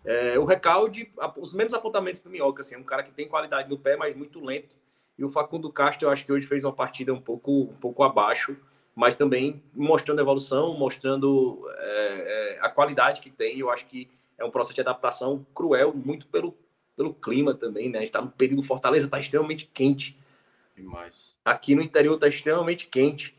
É, 0.04 0.38
o 0.38 0.44
Recalde, 0.44 1.12
os 1.38 1.54
mesmos 1.54 1.74
apontamentos 1.74 2.22
do 2.22 2.30
Minhoca, 2.30 2.62
assim, 2.62 2.76
é 2.76 2.78
um 2.78 2.84
cara 2.84 3.02
que 3.02 3.12
tem 3.12 3.28
qualidade 3.28 3.70
no 3.70 3.78
pé, 3.78 3.96
mas 3.96 4.14
muito 4.14 4.44
lento. 4.44 4.76
E 5.18 5.24
o 5.24 5.30
Facundo 5.30 5.72
Castro, 5.72 6.08
eu 6.08 6.12
acho 6.12 6.26
que 6.26 6.32
hoje 6.32 6.46
fez 6.46 6.64
uma 6.64 6.74
partida 6.74 7.14
um 7.14 7.22
pouco, 7.22 7.64
um 7.64 7.78
pouco 7.80 8.04
abaixo, 8.04 8.58
mas 8.96 9.16
também 9.16 9.64
mostrando 9.74 10.22
evolução, 10.22 10.78
mostrando 10.78 11.66
é, 11.78 12.56
é, 12.56 12.60
a 12.62 12.70
qualidade 12.70 13.22
que 13.22 13.30
tem. 13.30 13.60
Eu 13.60 13.70
acho 13.70 13.86
que 13.86 14.10
é 14.38 14.44
um 14.44 14.52
processo 14.52 14.76
de 14.76 14.82
adaptação 14.82 15.46
cruel, 15.54 15.94
muito 15.94 16.28
pelo, 16.28 16.56
pelo 16.96 17.14
clima 17.14 17.54
também, 17.54 17.90
né? 17.90 18.00
A 18.00 18.02
gente 18.02 18.10
está 18.10 18.22
no 18.22 18.30
período 18.30 18.64
Fortaleza, 18.64 19.06
está 19.06 19.20
extremamente 19.20 19.70
quente. 19.74 20.18
Demais. 20.76 21.36
Aqui 21.44 21.76
no 21.76 21.82
interior 21.82 22.16
está 22.16 22.28
extremamente 22.28 22.88
quente. 22.88 23.36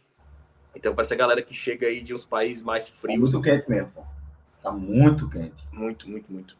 Então, 0.74 0.94
para 0.94 1.02
essa 1.02 1.16
galera 1.16 1.42
que 1.42 1.54
chega 1.54 1.86
aí 1.86 2.00
de 2.00 2.14
uns 2.14 2.24
países 2.24 2.62
mais 2.62 2.88
tá 2.88 2.96
frios. 2.96 3.32
Tá 3.32 3.38
muito 3.38 3.42
quente 3.42 3.70
mesmo. 3.70 3.92
Tá 4.62 4.70
muito 4.70 5.28
quente. 5.28 5.66
Muito, 5.72 6.08
muito, 6.08 6.32
muito. 6.32 6.56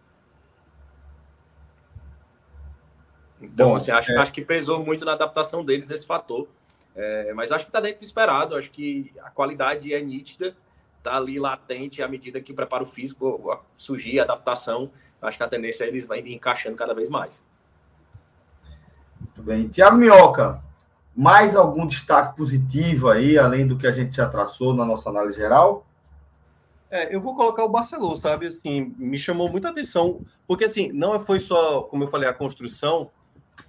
Então, 3.41 3.71
Bom, 3.71 3.77
assim, 3.77 3.91
acho, 3.91 4.13
é... 4.13 4.19
acho 4.19 4.33
que 4.33 4.43
pesou 4.43 4.85
muito 4.85 5.05
na 5.05 5.13
adaptação 5.13 5.65
deles 5.65 5.91
esse 5.91 6.07
fator. 6.07 6.49
É, 6.95 7.33
mas 7.35 7.53
acho 7.53 7.65
que 7.65 7.71
está 7.71 7.81
dentro 7.81 8.01
do 8.01 8.05
esperado. 8.05 8.57
Acho 8.57 8.71
que 8.71 9.13
a 9.23 9.31
qualidade 9.31 9.93
é 9.95 10.01
nítida, 10.01 10.57
está 10.99 11.17
ali 11.17 11.39
latente 11.39 12.03
à 12.03 12.09
medida 12.09 12.41
que 12.41 12.53
o 12.53 12.55
preparo 12.55 12.87
físico 12.87 13.59
surgir, 13.77 14.21
a 14.21 14.25
adaptação. 14.25 14.91
Acho 15.23 15.37
que 15.37 15.45
a 15.45 15.49
tendência 15.49 15.85
é 15.85 15.89
eles 15.89 16.05
vão 16.05 16.17
encaixando 16.17 16.77
cada 16.77 16.95
vez 16.95 17.09
mais. 17.09 17.43
Muito 19.21 19.43
bem. 19.43 19.69
Tiago 19.69 19.97
Minhoca, 19.97 20.63
mais 21.15 21.57
algum 21.57 21.87
destaque 21.87 22.37
positivo 22.37 23.09
aí, 23.09 23.39
além 23.39 23.67
do 23.67 23.77
que 23.77 23.87
a 23.87 23.93
gente 23.93 24.17
já 24.17 24.27
traçou 24.27 24.75
na 24.75 24.85
nossa 24.85 25.11
análise 25.11 25.37
geral? 25.37 25.87
É, 26.91 27.15
eu 27.15 27.21
vou 27.21 27.37
colocar 27.37 27.65
o 27.65 27.69
Barcelona, 27.69 28.17
sabe? 28.17 28.47
Assim, 28.47 28.95
me 28.99 29.19
chamou 29.19 29.49
muita 29.49 29.69
atenção, 29.69 30.23
porque 30.47 30.65
assim, 30.65 30.91
não 30.93 31.25
foi 31.25 31.39
só, 31.39 31.83
como 31.83 32.05
eu 32.05 32.09
falei, 32.09 32.29
a 32.29 32.33
construção. 32.33 33.11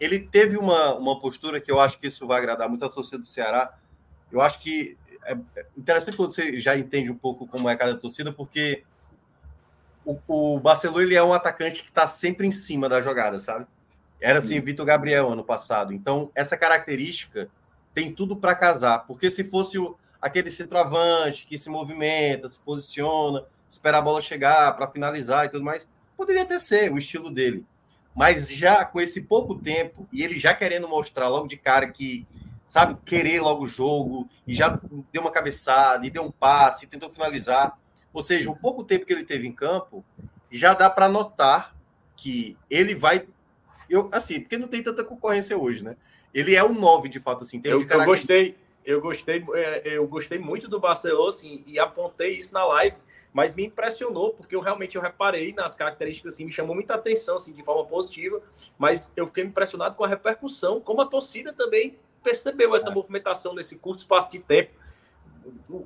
Ele 0.02 0.18
teve 0.18 0.58
uma, 0.58 0.96
uma 0.96 1.20
postura 1.20 1.62
que 1.62 1.72
eu 1.72 1.80
acho 1.80 2.00
que 2.00 2.08
isso 2.08 2.26
vai 2.26 2.40
agradar 2.40 2.68
muito 2.68 2.84
a 2.84 2.90
torcida 2.90 3.20
do 3.20 3.28
Ceará. 3.28 3.78
Eu 4.32 4.42
acho 4.42 4.60
que 4.60 4.98
é 5.24 5.38
interessante 5.78 6.18
quando 6.18 6.34
você 6.34 6.60
já 6.60 6.76
entende 6.76 7.12
um 7.12 7.16
pouco 7.16 7.46
como 7.46 7.70
é 7.70 7.76
cada 7.76 7.96
torcida, 7.96 8.34
porque 8.34 8.84
o, 10.04 10.18
o 10.28 10.60
Barcelona 10.60 11.04
ele 11.04 11.14
é 11.14 11.24
um 11.24 11.36
atacante 11.36 11.84
que 11.84 11.90
está 11.90 12.08
sempre 12.08 12.48
em 12.48 12.52
cima 12.52 12.90
da 12.90 13.00
jogada, 13.00 13.38
sabe? 13.38 13.68
Era 14.20 14.40
assim, 14.40 14.60
Vitor 14.60 14.88
Gabriel 14.88 15.32
ano 15.32 15.44
passado. 15.44 15.94
Então, 15.94 16.32
essa 16.34 16.58
característica 16.58 17.48
tem 17.94 18.12
tudo 18.12 18.36
para 18.36 18.56
casar, 18.56 19.06
porque 19.06 19.30
se 19.30 19.44
fosse 19.44 19.78
o, 19.78 19.96
aquele 20.20 20.50
centroavante 20.50 21.46
que 21.46 21.60
se 21.60 21.70
movimenta, 21.70 22.50
se 22.50 22.60
posiciona, 22.60 23.46
espera 23.70 24.00
a 24.00 24.02
bola 24.02 24.20
chegar 24.20 24.76
para 24.76 24.88
finalizar 24.88 25.46
e 25.46 25.50
tudo 25.50 25.64
mais, 25.64 25.88
poderia 26.18 26.42
até 26.42 26.58
ser 26.58 26.92
o 26.92 26.98
estilo 26.98 27.30
dele. 27.30 27.64
Mas 28.16 28.50
já 28.50 28.84
com 28.86 29.00
esse 29.00 29.22
pouco 29.24 29.56
tempo 29.56 30.08
e 30.12 30.24
ele 30.24 30.40
já 30.40 30.54
querendo 30.54 30.88
mostrar 30.88 31.28
logo 31.28 31.48
de 31.48 31.58
cara 31.58 31.90
que 31.90 32.28
sabe 32.68 32.98
querer 33.06 33.42
logo 33.42 33.64
o 33.64 33.68
jogo 33.68 34.30
e 34.48 34.56
já 34.56 34.80
deu 35.12 35.22
uma 35.22 35.32
cabeçada 35.32 36.06
e 36.06 36.10
deu 36.10 36.24
um 36.24 36.32
passe, 36.32 36.88
tentou 36.88 37.10
finalizar, 37.10 37.78
ou 38.14 38.24
seja, 38.24 38.50
o 38.50 38.56
pouco 38.56 38.84
tempo 38.84 39.06
que 39.06 39.14
ele 39.14 39.26
teve 39.26 39.48
em 39.48 39.52
campo 39.52 40.06
já 40.50 40.74
dá 40.74 40.90
para 40.90 41.10
notar 41.10 41.76
que 42.16 42.58
ele 42.70 42.96
vai 42.96 43.26
eu 43.90 44.10
assim, 44.14 44.40
porque 44.40 44.58
não 44.58 44.68
tem 44.68 44.82
tanta 44.82 45.04
concorrência 45.04 45.58
hoje, 45.58 45.84
né? 45.84 45.98
Ele 46.34 46.56
é 46.56 46.64
o 46.64 46.74
9 46.74 47.10
de 47.10 47.20
fato 47.20 47.44
assim, 47.44 47.60
tem 47.60 47.74
eu, 47.74 47.82
eu 47.82 48.06
gostei, 48.06 48.56
eu 48.86 49.02
gostei, 49.02 49.46
é, 49.54 49.98
eu 49.98 50.08
gostei 50.08 50.40
muito 50.40 50.70
do 50.70 50.80
Barcelona 50.80 51.28
assim, 51.28 51.62
e 51.66 51.78
apontei 51.78 52.38
isso 52.38 52.54
na 52.54 52.64
live 52.66 52.96
mas 53.34 53.54
me 53.54 53.66
impressionou 53.66 54.34
porque 54.34 54.56
eu 54.56 54.60
realmente 54.60 54.96
eu 54.96 55.02
reparei 55.02 55.54
nas 55.54 55.76
características 55.76 56.34
assim, 56.34 56.46
me 56.46 56.52
chamou 56.52 56.76
muita 56.76 56.96
atenção 56.96 57.38
assim 57.38 57.54
de 57.54 57.64
forma 57.64 57.86
positiva, 57.86 58.42
mas 58.78 59.12
eu 59.16 59.26
fiquei 59.28 59.44
impressionado 59.44 59.96
com 59.96 60.04
a 60.04 60.08
repercussão, 60.08 60.82
como 60.82 61.02
a 61.02 61.06
torcida 61.06 61.54
também 61.54 61.98
percebeu 62.24 62.76
essa 62.76 62.90
é. 62.90 62.94
movimentação 62.94 63.54
nesse 63.54 63.76
curto 63.76 64.00
espaço 64.00 64.30
de 64.30 64.40
tempo. 64.40 64.80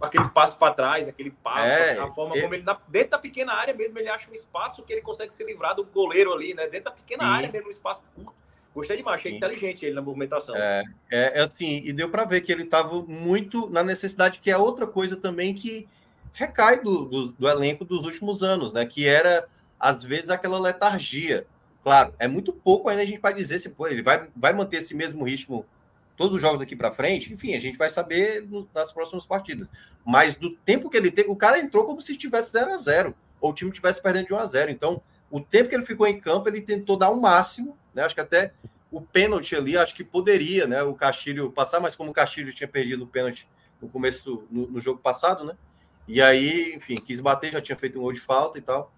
Aquele 0.02 0.28
passo 0.30 0.58
para 0.58 0.74
trás, 0.74 1.08
aquele 1.08 1.32
passo, 1.32 1.70
é, 1.70 1.98
a 1.98 2.08
forma 2.08 2.38
como 2.42 2.54
ele, 2.54 2.66
dentro 2.90 3.12
da 3.12 3.18
pequena 3.18 3.54
área 3.54 3.74
mesmo, 3.74 3.98
ele 3.98 4.10
acha 4.10 4.30
um 4.30 4.34
espaço 4.34 4.84
que 4.84 4.92
ele 4.92 5.02
consegue 5.02 5.34
se 5.34 5.46
livrar 5.46 5.74
do 5.74 5.86
goleiro 5.86 6.34
ali, 6.34 6.54
né? 6.54 6.68
Dentro 6.68 6.86
da 6.86 6.92
pequena 6.92 7.24
Sim. 7.24 7.30
área 7.30 7.52
mesmo, 7.52 7.70
um 7.70 7.72
espaço 7.72 8.02
curto. 8.14 8.34
Gostei 8.74 8.98
demais, 8.98 9.20
achei 9.20 9.32
Sim. 9.32 9.38
inteligente 9.38 9.86
ele 9.86 9.96
na 9.96 10.02
movimentação. 10.02 10.54
É, 10.58 10.84
é, 11.10 11.40
é 11.40 11.42
assim, 11.42 11.82
e 11.86 11.94
deu 11.94 12.10
para 12.10 12.26
ver 12.26 12.42
que 12.42 12.52
ele 12.52 12.64
estava 12.64 13.02
muito 13.04 13.70
na 13.70 13.82
necessidade, 13.82 14.40
que 14.40 14.52
é 14.52 14.58
outra 14.58 14.86
coisa 14.86 15.16
também 15.16 15.54
que 15.54 15.88
recai 16.36 16.82
do, 16.82 17.06
do, 17.06 17.32
do, 17.32 17.48
elenco 17.48 17.84
dos 17.84 18.06
últimos 18.06 18.44
anos, 18.44 18.74
né? 18.74 18.86
Que 18.86 19.08
era, 19.08 19.48
às 19.80 20.04
vezes, 20.04 20.30
aquela 20.30 20.60
letargia. 20.60 21.48
Claro, 21.82 22.14
é 22.20 22.28
muito 22.28 22.52
pouco 22.52 22.90
ainda 22.90 23.02
a 23.02 23.06
gente 23.06 23.20
pode 23.20 23.38
dizer 23.38 23.60
se 23.60 23.70
pô, 23.70 23.88
ele 23.88 24.02
vai, 24.02 24.28
vai 24.36 24.54
manter 24.54 24.78
esse 24.78 24.94
mesmo 24.94 25.24
ritmo 25.24 25.66
todos 26.18 26.36
os 26.36 26.42
jogos 26.42 26.62
aqui 26.62 26.76
para 26.76 26.92
frente. 26.92 27.32
Enfim, 27.32 27.56
a 27.56 27.60
gente 27.60 27.78
vai 27.78 27.90
saber 27.90 28.46
no, 28.48 28.68
nas 28.74 28.92
próximas 28.92 29.26
partidas. 29.26 29.72
Mas 30.04 30.36
do 30.36 30.52
tempo 30.52 30.90
que 30.90 30.98
ele 30.98 31.10
teve, 31.10 31.30
o 31.30 31.36
cara 31.36 31.60
entrou 31.60 31.86
como 31.86 32.02
se 32.02 32.18
tivesse 32.18 32.52
0 32.52 32.74
a 32.74 32.78
0 32.78 33.16
ou 33.40 33.52
o 33.52 33.54
time 33.54 33.72
tivesse 33.72 34.02
perdendo 34.02 34.28
de 34.28 34.34
1 34.34 34.38
a 34.38 34.46
0 34.46 34.72
Então, 34.72 35.02
o 35.30 35.40
tempo 35.40 35.70
que 35.70 35.76
ele 35.76 35.86
ficou 35.86 36.08
em 36.08 36.20
campo, 36.20 36.50
ele 36.50 36.62
tentou 36.62 36.98
dar 36.98 37.10
o 37.10 37.16
um 37.16 37.22
máximo, 37.22 37.78
né? 37.94 38.04
Acho 38.04 38.16
que 38.16 38.22
até 38.22 38.54
o 38.92 39.02
pênalti 39.02 39.56
ali, 39.56 39.78
acho 39.78 39.94
que 39.94 40.04
poderia, 40.04 40.68
né? 40.68 40.84
O 40.84 40.96
Castilho 40.96 41.52
passar, 41.52 41.80
mas 41.80 41.96
como 41.96 42.12
o 42.12 42.14
Castilho 42.14 42.54
tinha 42.54 42.68
perdido 42.68 43.04
o 43.04 43.08
pênalti 43.08 43.48
no 43.82 43.90
começo, 43.90 44.48
no, 44.50 44.68
no 44.68 44.80
jogo 44.80 45.00
passado, 45.00 45.44
né? 45.44 45.56
E 46.08 46.22
aí, 46.22 46.74
enfim, 46.76 46.96
quis 46.96 47.20
bater, 47.20 47.52
já 47.52 47.62
tinha 47.62 47.78
feito 47.78 47.98
um 47.98 48.02
gol 48.02 48.14
de 48.14 48.20
falta 48.20 48.58
e 48.58 48.62
tal. 48.62 48.92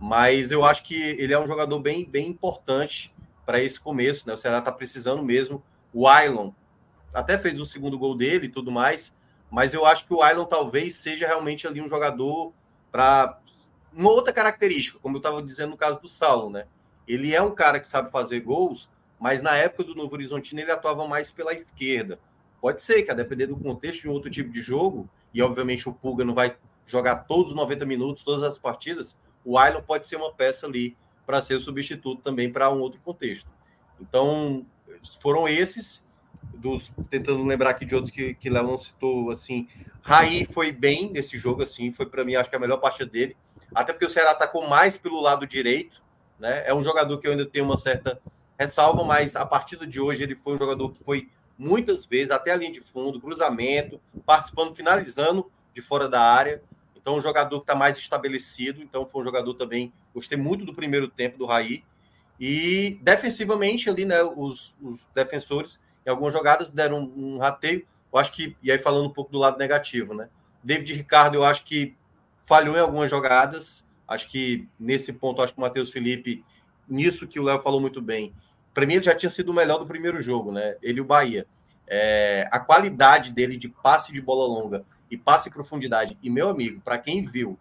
Mas 0.00 0.50
eu 0.50 0.64
acho 0.64 0.82
que 0.82 0.94
ele 0.94 1.32
é 1.32 1.38
um 1.38 1.46
jogador 1.46 1.78
bem, 1.78 2.04
bem 2.04 2.28
importante 2.28 3.14
para 3.44 3.62
esse 3.62 3.78
começo, 3.78 4.26
né? 4.26 4.34
O 4.34 4.36
Ceará 4.38 4.58
está 4.58 4.72
precisando 4.72 5.22
mesmo. 5.22 5.62
O 5.92 6.08
Ailon 6.08 6.50
até 7.12 7.38
fez 7.38 7.60
o 7.60 7.66
segundo 7.66 7.98
gol 7.98 8.16
dele 8.16 8.46
e 8.46 8.48
tudo 8.48 8.72
mais, 8.72 9.16
mas 9.50 9.72
eu 9.72 9.86
acho 9.86 10.06
que 10.06 10.12
o 10.12 10.22
Ailon 10.22 10.44
talvez 10.44 10.94
seja 10.94 11.26
realmente 11.26 11.66
ali 11.66 11.80
um 11.80 11.88
jogador 11.88 12.52
para 12.90 13.38
uma 13.92 14.10
outra 14.10 14.32
característica, 14.32 14.98
como 14.98 15.16
eu 15.16 15.18
estava 15.18 15.40
dizendo 15.40 15.70
no 15.70 15.76
caso 15.76 16.00
do 16.00 16.08
Saulo, 16.08 16.50
né? 16.50 16.66
Ele 17.06 17.32
é 17.32 17.40
um 17.40 17.54
cara 17.54 17.78
que 17.78 17.86
sabe 17.86 18.10
fazer 18.10 18.40
gols, 18.40 18.90
mas 19.20 19.42
na 19.42 19.54
época 19.54 19.84
do 19.84 19.94
Novo 19.94 20.14
Horizontino 20.14 20.60
ele 20.60 20.72
atuava 20.72 21.06
mais 21.06 21.30
pela 21.30 21.54
esquerda. 21.54 22.18
Pode 22.60 22.82
ser 22.82 23.02
que, 23.02 23.10
a 23.10 23.14
depender 23.14 23.46
do 23.46 23.56
contexto 23.56 24.02
de 24.02 24.08
um 24.08 24.12
outro 24.12 24.30
tipo 24.30 24.50
de 24.50 24.60
jogo, 24.60 25.08
e 25.34 25.42
obviamente 25.42 25.88
o 25.88 25.92
Pulga 25.92 26.24
não 26.24 26.32
vai 26.32 26.56
jogar 26.86 27.16
todos 27.16 27.50
os 27.50 27.56
90 27.56 27.84
minutos, 27.84 28.22
todas 28.22 28.42
as 28.42 28.56
partidas, 28.56 29.18
o 29.44 29.58
Ailon 29.58 29.82
pode 29.82 30.06
ser 30.06 30.16
uma 30.16 30.32
peça 30.32 30.66
ali 30.66 30.96
para 31.26 31.42
ser 31.42 31.58
substituto 31.58 32.22
também 32.22 32.50
para 32.50 32.70
um 32.70 32.80
outro 32.80 33.00
contexto. 33.00 33.50
Então, 34.00 34.64
foram 35.20 35.48
esses, 35.48 36.06
dos 36.56 36.92
tentando 37.10 37.42
lembrar 37.44 37.70
aqui 37.70 37.84
de 37.84 37.94
outros 37.94 38.12
que, 38.12 38.34
que 38.34 38.48
Léo 38.48 38.66
não 38.66 38.78
citou, 38.78 39.30
assim, 39.30 39.68
Raí 40.02 40.46
foi 40.46 40.70
bem 40.70 41.10
nesse 41.10 41.36
jogo, 41.36 41.62
assim, 41.62 41.92
foi 41.92 42.06
para 42.06 42.24
mim, 42.24 42.36
acho 42.36 42.50
que 42.50 42.56
a 42.56 42.60
melhor 42.60 42.78
parte 42.78 43.04
dele, 43.04 43.36
até 43.74 43.92
porque 43.92 44.06
o 44.06 44.10
Ceará 44.10 44.32
atacou 44.32 44.68
mais 44.68 44.96
pelo 44.96 45.20
lado 45.20 45.46
direito, 45.46 46.02
né, 46.38 46.62
é 46.66 46.74
um 46.74 46.84
jogador 46.84 47.18
que 47.18 47.26
eu 47.26 47.32
ainda 47.32 47.46
tenho 47.46 47.64
uma 47.64 47.76
certa 47.76 48.20
ressalva, 48.58 49.02
mas 49.04 49.36
a 49.36 49.44
partida 49.44 49.86
de 49.86 50.00
hoje 50.00 50.22
ele 50.22 50.36
foi 50.36 50.54
um 50.54 50.58
jogador 50.58 50.90
que 50.90 51.02
foi 51.02 51.30
muitas 51.58 52.04
vezes 52.04 52.30
até 52.30 52.52
a 52.52 52.56
linha 52.56 52.72
de 52.72 52.80
fundo, 52.80 53.20
cruzamento, 53.20 54.00
participando, 54.24 54.74
finalizando 54.74 55.50
de 55.74 55.80
fora 55.80 56.08
da 56.08 56.20
área. 56.20 56.62
Então, 56.96 57.16
um 57.16 57.20
jogador 57.20 57.58
que 57.58 57.64
está 57.64 57.74
mais 57.74 57.96
estabelecido. 57.98 58.82
Então, 58.82 59.04
foi 59.04 59.22
um 59.22 59.24
jogador 59.24 59.54
também. 59.54 59.92
Gostei 60.14 60.38
muito 60.38 60.64
do 60.64 60.74
primeiro 60.74 61.08
tempo 61.08 61.38
do 61.38 61.46
Raí. 61.46 61.84
E 62.40 62.98
defensivamente, 63.02 63.88
ali, 63.88 64.04
né, 64.04 64.22
os, 64.22 64.76
os 64.80 65.06
defensores, 65.14 65.80
em 66.06 66.10
algumas 66.10 66.32
jogadas, 66.32 66.70
deram 66.70 67.00
um, 67.00 67.34
um 67.34 67.38
rateio. 67.38 67.86
Eu 68.12 68.18
acho 68.18 68.32
que, 68.32 68.56
e 68.62 68.72
aí 68.72 68.78
falando 68.78 69.06
um 69.06 69.12
pouco 69.12 69.30
do 69.30 69.38
lado 69.38 69.58
negativo, 69.58 70.14
né? 70.14 70.28
David 70.62 70.94
Ricardo, 70.94 71.34
eu 71.34 71.44
acho 71.44 71.64
que 71.64 71.94
falhou 72.40 72.76
em 72.76 72.80
algumas 72.80 73.10
jogadas. 73.10 73.86
Acho 74.08 74.28
que 74.28 74.68
nesse 74.78 75.12
ponto, 75.12 75.42
acho 75.42 75.52
que 75.52 75.58
o 75.58 75.62
Matheus 75.62 75.90
Felipe, 75.90 76.44
nisso 76.88 77.26
que 77.26 77.40
o 77.40 77.42
Léo 77.42 77.60
falou 77.62 77.80
muito 77.80 78.00
bem, 78.00 78.34
para 78.74 78.86
mim 78.86 78.94
ele 78.94 79.04
já 79.04 79.14
tinha 79.14 79.30
sido 79.30 79.50
o 79.50 79.54
melhor 79.54 79.78
do 79.78 79.86
primeiro 79.86 80.20
jogo, 80.20 80.50
né? 80.50 80.76
Ele 80.82 80.98
e 80.98 81.00
o 81.00 81.04
Bahia. 81.04 81.46
É, 81.86 82.48
a 82.50 82.58
qualidade 82.58 83.30
dele 83.30 83.56
de 83.56 83.68
passe 83.68 84.12
de 84.12 84.20
bola 84.20 84.46
longa 84.46 84.84
e 85.10 85.16
passe 85.16 85.48
em 85.48 85.52
profundidade. 85.52 86.18
E, 86.22 86.28
meu 86.28 86.48
amigo, 86.48 86.80
para 86.80 86.98
quem 86.98 87.22
viu 87.22 87.58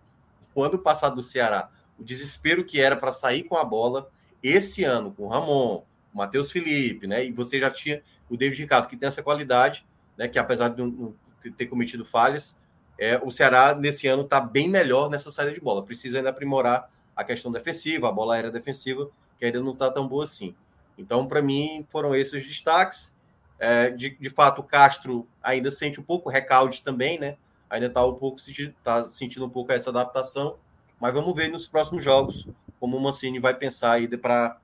o 0.55 0.63
ano 0.63 0.79
passado 0.79 1.15
do 1.15 1.23
Ceará, 1.23 1.69
o 1.99 2.03
desespero 2.03 2.63
que 2.65 2.79
era 2.79 2.95
para 2.95 3.11
sair 3.11 3.43
com 3.43 3.55
a 3.55 3.63
bola, 3.63 4.09
esse 4.41 4.83
ano, 4.83 5.11
com 5.11 5.23
o 5.23 5.27
Ramon, 5.27 5.83
o 6.13 6.17
Matheus 6.17 6.51
Felipe, 6.51 7.05
né? 7.05 7.25
E 7.25 7.31
você 7.31 7.59
já 7.59 7.69
tinha 7.69 8.01
o 8.29 8.35
David 8.35 8.61
Ricardo, 8.61 8.87
que 8.87 8.97
tem 8.97 9.07
essa 9.07 9.21
qualidade, 9.21 9.85
né? 10.17 10.27
Que 10.27 10.39
apesar 10.39 10.69
de 10.69 10.81
não 10.81 11.13
ter 11.55 11.67
cometido 11.67 12.03
falhas, 12.03 12.59
é, 12.97 13.19
o 13.23 13.29
Ceará 13.31 13.75
nesse 13.75 14.07
ano 14.07 14.23
está 14.23 14.39
bem 14.39 14.69
melhor 14.69 15.09
nessa 15.09 15.31
saída 15.31 15.53
de 15.53 15.59
bola. 15.59 15.83
Precisa 15.83 16.17
ainda 16.17 16.29
aprimorar 16.29 16.89
a 17.15 17.23
questão 17.23 17.51
defensiva, 17.51 18.09
a 18.09 18.11
bola 18.11 18.35
aérea 18.35 18.51
defensiva, 18.51 19.09
que 19.37 19.45
ainda 19.45 19.59
não 19.59 19.73
está 19.73 19.91
tão 19.91 20.07
boa 20.07 20.23
assim. 20.23 20.55
Então, 20.97 21.27
para 21.27 21.41
mim, 21.41 21.85
foram 21.89 22.15
esses 22.15 22.43
os 22.43 22.47
destaques. 22.47 23.15
É, 23.59 23.89
de, 23.89 24.17
de 24.17 24.29
fato, 24.29 24.59
o 24.59 24.63
Castro 24.63 25.27
ainda 25.41 25.71
sente 25.71 25.99
um 25.99 26.03
pouco 26.03 26.29
recalde 26.29 26.81
também, 26.81 27.19
né? 27.19 27.37
Ainda 27.69 27.87
está 27.87 28.05
um 28.05 28.13
pouco 28.13 28.37
tá 28.83 29.03
sentindo 29.05 29.45
um 29.45 29.49
pouco 29.49 29.71
essa 29.71 29.89
adaptação, 29.89 30.57
mas 30.99 31.13
vamos 31.13 31.35
ver 31.35 31.49
nos 31.49 31.67
próximos 31.67 32.03
jogos 32.03 32.47
como 32.79 32.97
o 32.97 32.99
Mancini 32.99 33.39
vai 33.39 33.53
pensar 33.53 33.93
aí 33.93 34.07
para 34.17 34.59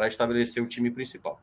estabelecer 0.00 0.62
o 0.62 0.68
time 0.68 0.90
principal. 0.90 1.40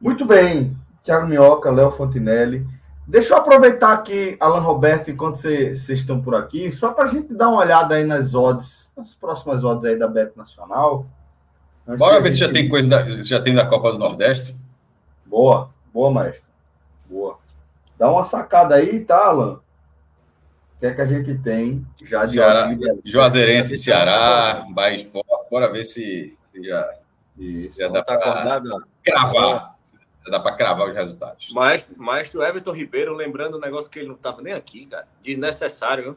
Muito 0.00 0.24
bem, 0.24 0.76
Thiago 1.02 1.26
Minhoca, 1.26 1.70
Léo 1.70 1.90
Fontinelli. 1.90 2.64
Deixa 3.06 3.32
eu 3.32 3.38
aproveitar 3.38 3.94
aqui, 3.94 4.36
Alan 4.38 4.60
Roberto, 4.60 5.10
enquanto 5.10 5.36
vocês 5.36 5.88
estão 5.88 6.20
por 6.20 6.34
aqui, 6.34 6.70
só 6.70 6.92
para 6.92 7.04
a 7.04 7.08
gente 7.08 7.34
dar 7.34 7.48
uma 7.48 7.60
olhada 7.60 7.94
aí 7.94 8.04
nas 8.04 8.34
odds, 8.34 8.92
nas 8.94 9.14
próximas 9.14 9.64
odds 9.64 9.86
aí 9.86 9.98
da 9.98 10.06
Bet 10.06 10.36
Nacional. 10.36 11.06
Bora 11.96 12.20
ver 12.20 12.32
se 12.32 12.38
já 12.38 12.52
tem 12.52 12.68
coisa 12.68 12.88
da, 12.88 13.22
já 13.22 13.40
tem 13.40 13.54
da 13.54 13.66
Copa 13.66 13.92
do 13.92 13.98
Nordeste. 13.98 14.56
Boa, 15.24 15.70
boa, 15.92 16.10
maestro. 16.10 16.46
Boa. 17.08 17.38
Dá 17.98 18.10
uma 18.10 18.24
sacada 18.24 18.74
aí, 18.74 19.00
tá, 19.04 19.26
Alan? 19.26 19.54
O 19.54 20.80
que 20.80 20.86
é 20.86 20.94
que 20.94 21.00
a 21.00 21.06
gente 21.06 21.34
tem 21.38 21.84
já 22.04 22.24
de 22.24 22.30
Ceará, 22.32 22.68
Juazeirense, 23.04 23.78
Ceará, 23.78 24.66
Bahia 24.70 24.98
Esporte. 24.98 25.50
Bora 25.50 25.72
ver 25.72 25.84
se, 25.84 26.36
se 26.52 26.62
já, 26.62 26.88
Isso, 27.36 27.78
já 27.78 27.88
dá 27.88 28.02
tá 28.02 28.18
para 28.18 28.62
cravar. 29.02 29.74
Já 30.24 30.30
dá 30.30 30.40
para 30.40 30.56
cravar 30.56 30.88
os 30.88 30.94
resultados. 30.94 31.50
Maestro, 31.52 31.94
maestro 31.96 32.42
Everton 32.42 32.72
Ribeiro, 32.72 33.14
lembrando 33.14 33.56
um 33.56 33.60
negócio 33.60 33.90
que 33.90 33.98
ele 33.98 34.08
não 34.08 34.14
estava 34.14 34.42
nem 34.42 34.52
aqui, 34.52 34.86
cara. 34.86 35.08
Desnecessário, 35.22 36.04
viu? 36.04 36.16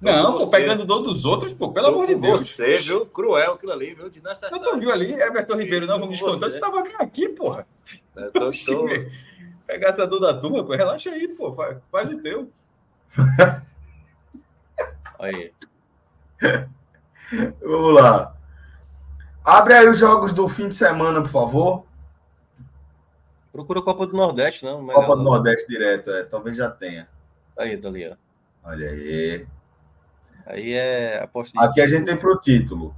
Não, 0.00 0.38
pô, 0.38 0.46
pegando 0.48 0.86
dor 0.86 1.02
dos 1.02 1.26
outros, 1.26 1.52
pô, 1.52 1.72
pelo 1.72 1.88
amor 1.88 2.06
de 2.06 2.14
Deus. 2.14 2.50
Você, 2.50 2.72
viu? 2.74 3.04
Cruel 3.04 3.52
aquilo 3.52 3.72
ali, 3.72 3.94
viu? 3.94 4.08
Desnecessário. 4.08 4.56
Não, 4.56 4.72
tu 4.72 4.80
viu 4.80 4.90
ali, 4.90 5.12
Everton 5.12 5.56
Ribeiro, 5.56 5.86
não, 5.86 6.00
vamos 6.00 6.18
descontar. 6.18 6.50
Você 6.50 6.58
tava 6.58 6.80
nem 6.82 6.96
aqui, 6.96 7.28
porra. 7.28 7.66
Eu 8.16 8.32
tô, 8.32 8.50
tô... 8.50 8.86
Pegar 9.66 9.90
essa 9.90 10.06
dor 10.06 10.20
da 10.20 10.34
turma, 10.34 10.64
pô, 10.64 10.72
relaxa 10.72 11.10
aí, 11.10 11.28
pô, 11.28 11.52
faz, 11.52 11.78
faz 11.92 12.08
o 12.08 12.18
teu. 12.18 12.50
aí. 15.20 15.52
Vamos 17.62 17.94
lá. 17.94 18.34
Abre 19.44 19.74
aí 19.74 19.88
os 19.88 19.98
jogos 19.98 20.32
do 20.32 20.48
fim 20.48 20.68
de 20.68 20.74
semana, 20.74 21.22
por 21.22 21.28
favor. 21.28 21.84
Procura 23.52 23.80
a 23.80 23.82
Copa 23.82 24.06
do 24.06 24.16
Nordeste, 24.16 24.64
não? 24.64 24.86
Copa 24.86 25.16
do 25.16 25.22
Nordeste 25.22 25.68
direto, 25.68 26.10
é. 26.10 26.24
Talvez 26.24 26.56
já 26.56 26.70
tenha. 26.70 27.08
Aí, 27.56 27.76
tá 27.76 27.88
ali, 27.88 28.08
ó. 28.08 28.16
Olha 28.68 28.90
aí. 28.90 29.46
Aí 30.50 30.72
é 30.72 31.22
aposta. 31.22 31.58
Aqui 31.64 31.80
a 31.80 31.86
gente 31.86 32.06
tem 32.06 32.16
pro 32.16 32.36
título. 32.38 32.94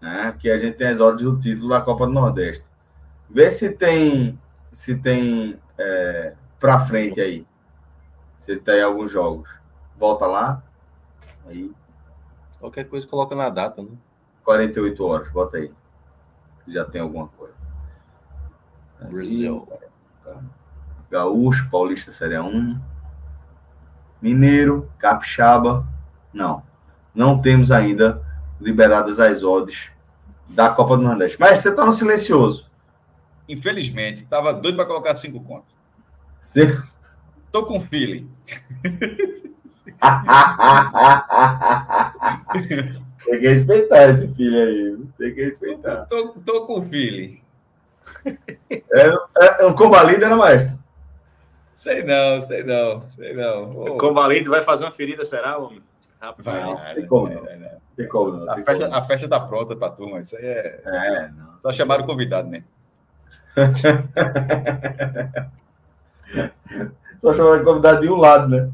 Né? 0.00 0.22
Aqui 0.22 0.50
a 0.50 0.58
gente 0.58 0.76
tem 0.76 0.88
as 0.88 0.98
odds 0.98 1.22
do 1.22 1.38
título 1.38 1.68
da 1.68 1.82
Copa 1.82 2.06
do 2.06 2.12
Nordeste. 2.12 2.64
Vê 3.28 3.50
se 3.50 3.70
tem 3.70 4.38
se 4.72 4.96
tem 4.96 5.60
é, 5.78 6.34
para 6.58 6.78
frente 6.78 7.20
aí. 7.20 7.46
Se 8.38 8.56
tem 8.56 8.82
alguns 8.82 9.10
jogos. 9.12 9.50
Volta 9.98 10.24
lá. 10.26 10.62
Aí. 11.46 11.70
Qualquer 12.58 12.84
coisa 12.84 13.06
coloca 13.06 13.34
na 13.34 13.50
data, 13.50 13.82
né? 13.82 13.90
48 14.42 15.04
horas, 15.04 15.30
bota 15.30 15.58
aí. 15.58 15.72
Já 16.66 16.86
tem 16.86 17.02
alguma 17.02 17.28
coisa. 17.28 17.54
Brasil. 18.98 19.68
Gaúcho, 21.10 21.68
Paulista 21.70 22.10
Série 22.10 22.38
1. 22.38 22.80
Mineiro, 24.22 24.90
Capixaba. 24.98 25.86
Não. 26.34 26.62
Não 27.14 27.40
temos 27.40 27.70
ainda 27.70 28.20
liberadas 28.60 29.20
as 29.20 29.42
odds 29.42 29.90
da 30.48 30.68
Copa 30.68 30.96
do 30.96 31.02
Nordeste. 31.02 31.38
Mas 31.40 31.60
você 31.60 31.70
está 31.70 31.86
no 31.86 31.92
silencioso. 31.92 32.68
Infelizmente, 33.48 34.16
estava 34.16 34.52
doido 34.52 34.76
para 34.76 34.86
colocar 34.86 35.14
cinco 35.14 35.40
contos. 35.40 35.72
Você... 36.40 36.82
Tô 37.52 37.64
com 37.64 37.78
feeling. 37.78 38.28
Tem 43.24 43.40
que 43.40 43.48
respeitar 43.48 44.10
esse 44.10 44.28
filho 44.34 44.58
aí. 44.58 44.98
Tem 45.16 45.34
que 45.34 45.44
respeitar. 45.44 46.06
Tô, 46.06 46.34
tô 46.44 46.66
com 46.66 46.82
feeling. 46.82 47.40
É, 48.70 49.08
é, 49.08 49.62
é 49.62 49.66
um 49.66 49.74
combalida, 49.74 50.28
né, 50.28 50.34
maestro? 50.34 50.76
Sei 51.72 52.02
não, 52.02 52.40
sei 52.40 52.62
não, 52.62 53.08
sei 53.10 53.34
não. 53.34 53.70
O 53.70 53.98
convalido 53.98 54.50
vai 54.50 54.62
fazer 54.62 54.84
uma 54.84 54.90
ferida, 54.90 55.24
será, 55.24 55.58
homem? 55.58 55.82
Rapaz, 56.24 56.44
vai, 56.44 56.60
não, 56.62 56.76
tem 56.94 57.06
como 57.06 57.28
não. 57.28 57.44
Tem 57.96 58.08
como 58.08 58.32
não. 58.32 58.50
A, 58.50 58.56
festa, 58.56 58.86
como 58.86 58.96
a 58.96 59.02
festa 59.02 59.28
tá 59.28 59.38
pronta 59.40 59.76
pra 59.76 59.90
turma, 59.90 60.20
isso 60.20 60.36
aí 60.36 60.44
é. 60.44 60.82
É, 60.84 61.28
não. 61.28 61.58
Só 61.58 61.72
chamaram 61.72 62.04
o 62.04 62.06
convidado 62.06 62.48
mesmo. 62.48 62.66
Só 67.20 67.32
chamaram 67.32 67.62
o 67.62 67.64
convidado 67.64 68.00
de 68.00 68.08
um 68.08 68.16
lado, 68.16 68.48
né? 68.48 68.70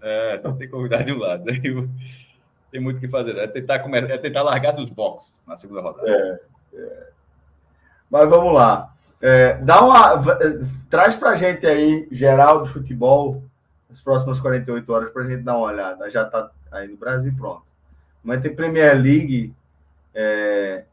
É, 0.00 0.38
só 0.38 0.52
tem 0.52 0.68
convidado 0.68 1.04
de 1.04 1.12
um 1.12 1.18
lado. 1.18 1.44
Tem 2.70 2.80
muito 2.80 2.98
o 2.98 3.00
que 3.00 3.08
fazer. 3.08 3.36
É 3.36 3.46
tentar, 3.46 3.80
comer, 3.80 4.10
é 4.10 4.18
tentar 4.18 4.42
largar 4.42 4.72
dos 4.72 4.90
boxes 4.90 5.42
na 5.46 5.56
segunda 5.56 5.80
rodada. 5.80 6.08
É, 6.08 6.40
é. 6.74 7.08
Mas 8.10 8.28
vamos 8.28 8.54
lá. 8.54 8.92
É, 9.20 9.54
dá 9.54 9.82
uma, 9.82 10.22
traz 10.88 11.16
pra 11.16 11.34
gente 11.34 11.66
aí, 11.66 12.06
geral 12.12 12.60
do 12.60 12.66
futebol, 12.66 13.42
as 13.90 14.00
próximas 14.00 14.38
48 14.38 14.92
horas, 14.92 15.10
pra 15.10 15.24
gente 15.24 15.42
dar 15.42 15.56
uma 15.56 15.66
olhada. 15.66 16.08
Já 16.10 16.24
tá 16.24 16.50
aí 16.70 16.88
no 16.88 16.96
Brasil 16.96 17.32
pronto. 17.36 17.64
Mas 18.22 18.40
tem 18.40 18.54
Premier 18.54 18.94
League. 18.94 19.54
É... 20.14 20.84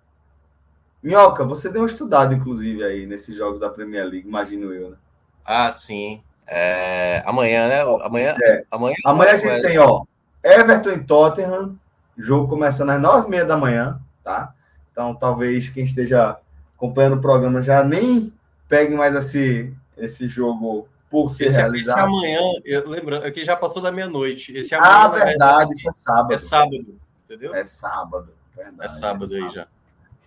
Minhoca, 1.01 1.43
você 1.45 1.69
deu 1.69 1.81
uma 1.81 1.87
estudada, 1.87 2.33
inclusive, 2.33 2.83
aí 2.83 3.05
nesses 3.05 3.35
jogos 3.35 3.59
da 3.59 3.69
Premier 3.69 4.05
League, 4.05 4.27
imagino 4.27 4.73
eu, 4.73 4.91
né? 4.91 4.97
Ah, 5.45 5.71
sim. 5.71 6.23
É... 6.47 7.21
Amanhã, 7.25 7.67
né? 7.67 7.81
Amanhã, 8.03 8.35
É. 8.41 8.63
amanhã, 8.71 8.95
Amanhã 9.05 9.31
a 9.31 9.35
gente 9.35 9.61
tem, 9.61 9.77
ó, 9.77 10.03
Everton 10.43 10.91
e 10.91 11.03
Tottenham, 11.03 11.75
jogo 12.17 12.47
começando 12.47 12.91
às 12.91 13.01
nove 13.01 13.27
e 13.27 13.29
meia 13.31 13.45
da 13.45 13.57
manhã, 13.57 13.99
tá? 14.23 14.53
Então, 14.91 15.13
talvez 15.13 15.69
quem 15.69 15.83
esteja 15.83 16.37
acompanhando 16.77 17.17
o 17.17 17.21
programa 17.21 17.61
já 17.61 17.83
nem 17.83 18.33
pegue 18.67 18.95
mais 18.95 19.15
esse, 19.15 19.73
esse 19.97 20.27
jogo 20.27 20.87
por 21.23 21.29
ser 21.29 21.45
Esse, 21.45 21.53
esse 21.53 21.57
realizado. 21.61 22.05
amanhã, 22.07 22.39
eu 22.65 22.89
lembrando, 22.89 23.25
aqui 23.25 23.45
já 23.45 23.55
passou 23.55 23.81
da 23.81 23.89
meia-noite. 23.89 24.51
Esse 24.51 24.75
amanhã, 24.75 24.91
ah, 24.91 25.03
na 25.03 25.07
verdade, 25.07 25.29
verdade, 25.29 25.71
isso 25.73 25.89
é 25.89 25.93
sábado. 25.93 26.33
é 26.33 26.37
sábado, 26.37 26.95
entendeu? 27.23 27.55
É 27.55 27.63
sábado, 27.63 28.29
verdade. 28.53 28.81
É 28.81 28.87
sábado 28.89 29.33
aí 29.33 29.49
já. 29.49 29.67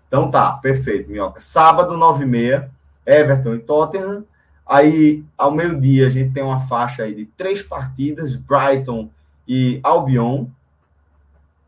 Então 0.06 0.30
tá, 0.30 0.52
perfeito, 0.52 1.10
Minhoca. 1.10 1.40
Sábado, 1.40 1.94
nove 1.98 2.24
e 2.24 2.26
meia, 2.26 2.70
Everton 3.04 3.54
e 3.54 3.58
Tottenham. 3.58 4.24
Aí, 4.64 5.22
ao 5.36 5.50
meio-dia, 5.52 6.06
a 6.06 6.08
gente 6.08 6.32
tem 6.32 6.42
uma 6.42 6.58
faixa 6.58 7.02
aí 7.02 7.14
de 7.14 7.26
três 7.26 7.60
partidas, 7.62 8.34
Brighton 8.34 9.10
e 9.46 9.78
Albion. 9.82 10.46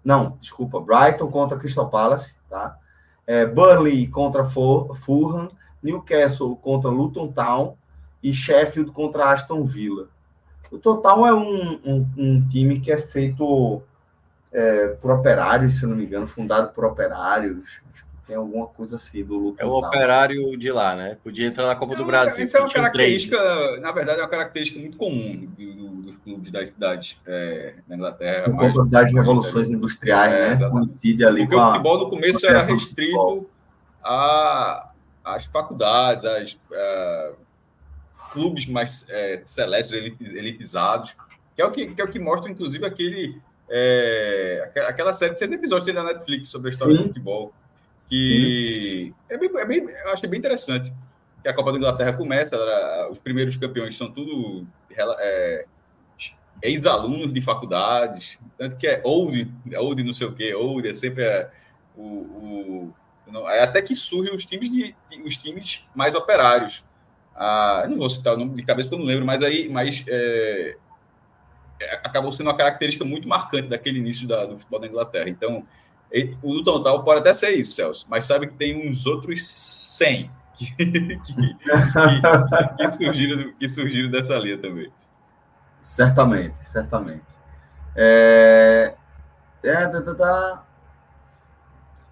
Não, 0.03 0.37
desculpa, 0.41 0.81
Brighton 0.81 1.31
contra 1.31 1.59
Crystal 1.59 1.91
Palace, 1.91 2.35
tá? 2.49 2.79
É, 3.27 3.45
Burnley 3.45 4.07
contra 4.09 4.45
Fu- 4.45 4.93
Fulham, 4.95 5.49
Newcastle 5.83 6.57
contra 6.57 6.89
Luton 6.91 7.29
Town 7.29 7.77
e 8.23 8.33
Sheffield 8.33 8.91
contra 8.93 9.31
Aston 9.33 9.64
Villa. 9.64 10.09
O 10.71 10.79
Total 10.79 11.27
é 11.27 11.35
um, 11.35 11.81
um, 11.85 12.07
um 12.16 12.49
time 12.49 12.79
que 12.79 12.93
é 12.93 12.97
feito 12.97 13.83
é, 14.53 14.89
por 15.01 15.11
operários, 15.11 15.75
se 15.79 15.85
eu 15.85 15.89
não 15.89 15.97
me 15.97 16.05
engano, 16.05 16.27
fundado 16.27 16.73
por 16.73 16.85
operários. 16.85 17.81
Acho 17.93 18.05
que 18.05 18.27
tem 18.29 18.37
alguma 18.37 18.66
coisa 18.68 18.95
assim 18.97 19.25
do 19.25 19.37
Luton 19.37 19.57
É 19.62 19.66
o 19.66 19.71
operário 19.73 20.57
de 20.57 20.71
lá, 20.71 20.95
né? 20.95 21.16
Podia 21.25 21.47
entrar 21.47 21.66
na 21.66 21.75
Copa 21.75 21.97
do 21.97 22.05
Brasil. 22.05 22.45
Isso 22.45 22.57
é 22.57 22.61
uma 22.61 22.68
um 22.68 22.73
característica, 22.73 23.81
na 23.81 23.91
verdade, 23.91 24.21
é 24.21 24.23
uma 24.23 24.29
característica 24.29 24.79
muito 24.79 24.97
comum 24.97 25.49
do- 25.59 25.73
do- 25.75 25.91
dos 26.03 26.16
clubes 26.18 26.51
das 26.53 26.71
cidades 26.71 27.18
é, 27.27 27.75
na 27.89 27.97
Inglaterra. 27.97 28.45
Por 28.45 28.57
conta 28.73 28.85
das 28.87 29.12
revoluções 29.12 29.71
industriais, 29.71 30.33
É, 30.33 30.39
né? 30.41 30.47
exatamente. 30.55 30.73
Coincide 30.89 31.25
ali 31.25 31.41
Porque 31.43 31.55
com 31.57 31.61
o 31.61 31.64
a. 31.64 31.71
futebol 31.73 31.99
no 31.99 32.09
começo 32.11 32.47
era 32.47 32.62
restrito 32.62 33.47
a- 34.05 34.91
às 35.25 35.45
faculdades, 35.47 36.25
às 36.25 36.57
ah, 36.73 37.31
clubes 38.33 38.66
mais 38.66 39.09
é, 39.11 39.41
seletos, 39.45 39.93
eliti- 39.93 40.24
elitizados, 40.24 41.16
que 41.55 41.62
é 41.62 41.64
o 41.64 41.70
que, 41.70 41.95
que 41.95 42.01
é 42.01 42.05
o 42.05 42.09
que 42.11 42.18
mostra, 42.18 42.51
inclusive, 42.51 42.85
aquele 42.87 43.41
é, 43.68 44.70
aquela 44.89 45.12
série 45.12 45.33
de 45.35 45.39
seis 45.39 45.51
episódios 45.53 45.87
que 45.89 45.93
tem 45.95 46.03
na 46.03 46.12
Netflix 46.12 46.49
sobre 46.49 46.70
a 46.70 46.72
história 46.72 46.95
Sim. 46.97 47.03
do 47.03 47.09
futebol. 47.09 47.53
Que 48.09 49.14
é 49.28 49.39
bem, 49.39 49.51
é 49.57 49.64
bem- 49.64 49.87
eu 49.89 50.12
achei 50.12 50.28
bem 50.28 50.39
interessante. 50.39 50.93
Que 51.43 51.49
a 51.49 51.55
Copa 51.55 51.70
da 51.72 51.78
Inglaterra 51.78 52.12
começa, 52.12 52.57
ela- 52.57 53.11
os 53.11 53.18
primeiros 53.18 53.57
campeões 53.57 53.97
são 53.97 54.11
tudo 54.11 54.66
é, 54.97 55.64
ex-alunos 56.62 57.33
de 57.33 57.41
faculdades, 57.41 58.39
tanto 58.59 58.76
que 58.76 58.87
é 58.87 59.01
old, 59.05 59.51
old 59.78 60.03
não 60.03 60.12
sei 60.12 60.26
o 60.26 60.33
quê, 60.35 60.53
old 60.55 60.87
é 60.89 60.93
sempre 60.93 61.22
é, 61.24 61.49
o, 61.97 62.03
o- 62.03 62.95
não, 63.31 63.49
é 63.49 63.62
até 63.62 63.81
que 63.81 63.95
surgem 63.95 64.35
os 64.35 64.45
times 64.45 64.70
de, 64.70 64.95
de- 65.09 65.22
os 65.22 65.37
times 65.37 65.85
mais 65.95 66.14
operários. 66.14 66.85
Eu 67.84 67.91
não 67.91 67.97
vou 67.99 68.11
citar 68.11 68.34
o 68.34 68.36
nome 68.36 68.55
de 68.55 68.62
cabeça 68.62 68.88
porque 68.88 69.01
eu 69.03 69.05
não 69.05 69.11
lembro, 69.12 69.24
mas 69.24 69.43
aí, 69.43 69.68
mas 69.68 70.05
é, 70.09 70.76
é, 71.80 71.95
acabou 72.05 72.30
sendo 72.32 72.49
uma 72.49 72.57
característica 72.57 73.05
muito 73.05 73.26
marcante 73.28 73.68
daquele 73.68 73.99
início 73.99 74.28
da- 74.28 74.45
do 74.47 74.57
futebol 74.59 74.80
da 74.80 74.86
Inglaterra. 74.86 75.28
Então, 75.28 75.66
o 76.43 76.55
do 76.55 76.64
total 76.64 77.03
pode 77.05 77.20
até 77.20 77.32
ser 77.32 77.51
isso, 77.51 77.72
Celso, 77.74 78.07
mas 78.11 78.24
sabe 78.26 78.47
que 78.49 78.55
tem 78.55 78.88
uns 78.91 79.07
outros 79.07 79.47
100 79.47 80.30
que, 80.55 80.74
que, 80.76 81.16
que- 81.16 82.76
que 82.76 82.93
surgiram, 82.93 83.53
que 83.59 83.68
surgiram 83.68 84.11
dessa 84.11 84.36
linha 84.36 84.59
também. 84.59 84.91
Certamente, 85.80 86.57
certamente. 86.62 87.22
É... 87.97 88.95
é, 89.62 89.86
tá, 89.88 90.03
tá, 90.03 90.14
tá. 90.14 90.64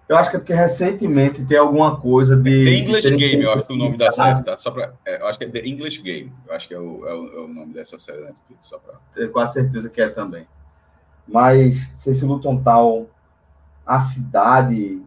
Eu 0.09 0.17
acho 0.17 0.31
que 0.31 0.37
é 0.37 0.39
porque 0.39 0.53
recentemente 0.55 1.45
tem 1.45 1.55
alguma 1.57 2.01
coisa 2.01 2.35
de. 2.35 2.65
The 2.65 2.71
English 2.79 3.01
de 3.03 3.15
terem 3.15 3.19
Game, 3.19 3.43
eu 3.43 3.53
acho 3.53 3.65
que 3.67 3.71
é 3.71 3.75
o 3.75 3.77
nome 3.77 3.95
da 3.97 4.11
série, 4.11 4.43
tá? 4.43 4.57
Só 4.57 4.71
pra, 4.71 4.93
é, 5.05 5.21
eu 5.21 5.27
acho 5.27 5.37
que 5.37 5.45
é 5.45 5.49
The 5.49 5.59
English 5.59 6.01
Game. 6.01 6.33
Eu 6.47 6.55
acho 6.55 6.67
que 6.67 6.73
é 6.73 6.79
o, 6.79 7.07
é 7.07 7.13
o, 7.13 7.27
é 7.27 7.39
o 7.41 7.47
nome 7.47 7.73
dessa 7.73 7.99
série, 7.99 8.21
né? 8.21 8.31
Só 8.59 8.79
pra... 8.79 8.95
Tenho 9.13 9.31
quase 9.31 9.53
certeza 9.53 9.87
que 9.87 10.01
é 10.01 10.09
também. 10.09 10.47
Mas, 11.27 11.87
não 11.91 11.97
sei 11.97 12.13
se 12.15 12.25
o 12.25 12.27
Luton 12.27 12.57
Town, 12.57 13.05
a 13.85 13.99
cidade, 13.99 14.99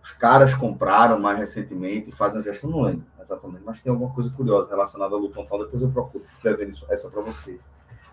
os 0.00 0.12
caras 0.12 0.54
compraram 0.54 1.18
mais 1.18 1.40
recentemente 1.40 2.10
e 2.10 2.12
fazem 2.12 2.40
a 2.40 2.44
gestão, 2.44 2.70
não 2.70 2.82
lembro 2.82 3.04
exatamente, 3.20 3.64
mas 3.66 3.80
tem 3.80 3.90
alguma 3.90 4.12
coisa 4.14 4.30
curiosa 4.30 4.68
relacionada 4.70 5.12
ao 5.16 5.20
Luton 5.20 5.44
Town, 5.44 5.58
depois 5.58 5.82
eu 5.82 5.88
procuro, 5.88 6.22
fico 6.22 6.40
devendo 6.44 6.70
isso- 6.70 6.86
essa 6.88 7.10
para 7.10 7.20
vocês. 7.20 7.58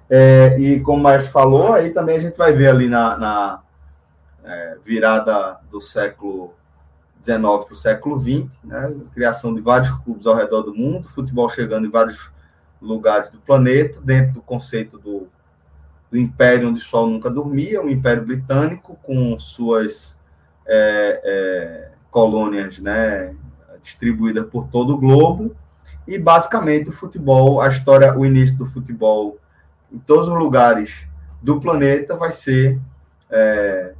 É, 0.10 0.58
e 0.60 0.80
como 0.82 1.00
o 1.00 1.04
Maestro 1.04 1.32
falou, 1.32 1.74
aí 1.74 1.92
também 1.92 2.18
a 2.18 2.20
gente 2.20 2.36
vai 2.36 2.52
ver 2.52 2.70
ali 2.70 2.90
na, 2.90 3.18
na, 3.18 3.64
é, 4.44 4.78
virada 4.84 5.60
do 5.70 5.80
século 5.80 6.54
XIX 7.24 7.40
para 7.42 7.72
o 7.72 7.76
século 7.76 8.20
XX, 8.20 8.64
né, 8.64 8.94
criação 9.14 9.56
de 9.56 9.62
vários 9.62 9.90
clubes 9.90 10.28
ao 10.28 10.36
redor 10.36 10.62
do 10.64 10.76
mundo, 10.76 11.08
futebol 11.08 11.48
chegando 11.50 11.88
em 11.88 11.90
vários 11.90 12.30
lugares 12.82 13.30
do 13.30 13.40
planeta, 13.40 14.00
dentro 14.02 14.34
do 14.34 14.42
conceito 14.42 14.98
do, 14.98 15.28
do 16.12 16.18
império 16.18 16.70
onde 16.70 16.82
o 16.82 16.84
sol 16.84 17.08
nunca 17.08 17.30
dormia, 17.30 17.82
o 17.82 17.90
Império 17.90 18.26
Britânico, 18.26 19.00
com 19.02 19.40
suas 19.40 20.22
é, 20.68 21.22
é, 21.24 21.92
colônias 22.12 22.80
né, 22.80 23.34
distribuídas 23.82 24.46
por 24.50 24.68
todo 24.68 24.94
o 24.94 24.98
globo, 24.98 25.56
e 26.06 26.20
basicamente 26.20 26.90
o 26.90 26.94
futebol, 26.94 27.62
a 27.62 27.70
história, 27.70 28.14
o 28.18 28.26
início 28.26 28.58
do 28.58 28.66
futebol 28.66 29.40
em 29.92 30.00
todos 30.00 30.28
os 30.28 30.34
lugares 30.34 31.08
do 31.42 31.60
planeta 31.60 32.16
vai 32.16 32.32
ser 32.32 32.80
é, 33.30 33.94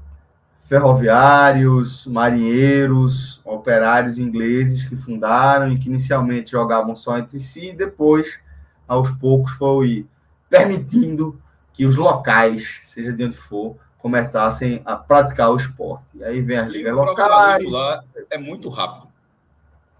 ferroviários, 0.64 2.08
marinheiros, 2.08 3.42
operários 3.46 4.18
ingleses 4.18 4.84
que 4.84 4.96
fundaram 4.96 5.72
e 5.72 5.78
que 5.78 5.90
inicialmente 5.90 6.52
jogavam 6.52 6.96
só 6.96 7.18
entre 7.18 7.40
si, 7.40 7.70
e 7.70 7.76
depois, 7.76 8.40
aos 8.88 9.12
poucos, 9.12 9.52
foi 9.54 10.08
permitindo 10.50 11.40
que 11.74 11.86
os 11.86 11.96
locais, 11.96 12.80
seja 12.84 13.12
de 13.12 13.24
onde 13.26 13.36
for, 13.36 13.76
começassem 13.98 14.82
a 14.86 14.96
praticar 14.96 15.52
o 15.52 15.56
esporte. 15.56 16.06
E 16.16 16.24
aí 16.24 16.42
vem 16.42 16.58
as 16.58 16.70
ligas 16.70 16.94
o 16.94 16.96
locais. 16.98 17.16
profissionalismo 17.16 17.72
lá 17.72 18.04
é 18.30 18.38
muito 18.38 18.70
rápido. 18.70 19.08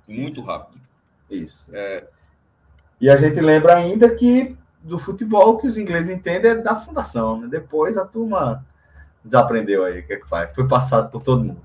Muito 0.08 0.42
rápido. 0.42 0.82
Isso. 1.30 1.66
É, 1.72 2.06
E 3.00 3.10
a 3.10 3.18
gente 3.18 3.40
lembra 3.40 3.76
ainda 3.76 4.14
que 4.14 4.58
do 4.82 5.00
futebol 5.00 5.58
que 5.58 5.68
os 5.68 5.78
ingleses 5.78 6.10
entendem 6.10 6.52
é 6.52 6.56
da 6.56 6.76
fundação. 6.76 7.40
Né? 7.40 7.48
Depois 7.50 7.98
a 7.98 8.06
turma 8.06 8.66
desaprendeu 9.24 9.86
aí 9.86 10.00
o 10.00 10.06
que 10.06 10.14
é 10.14 10.18
que 10.18 10.28
faz. 10.28 10.54
Foi 10.54 10.68
passado 10.68 11.10
por 11.10 11.22
todo 11.22 11.44
mundo. 11.44 11.62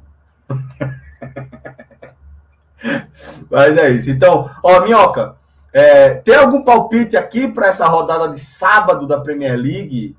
Mas 3.50 3.76
é 3.76 3.90
isso. 3.90 4.11
Então, 4.11 4.48
ó, 4.62 4.80
Minhoca, 4.82 5.36
é, 5.72 6.14
tem 6.14 6.34
algum 6.34 6.62
palpite 6.62 7.16
aqui 7.16 7.48
para 7.48 7.68
essa 7.68 7.86
rodada 7.86 8.28
de 8.28 8.38
sábado 8.38 9.06
da 9.06 9.20
Premier 9.20 9.56
League? 9.56 10.16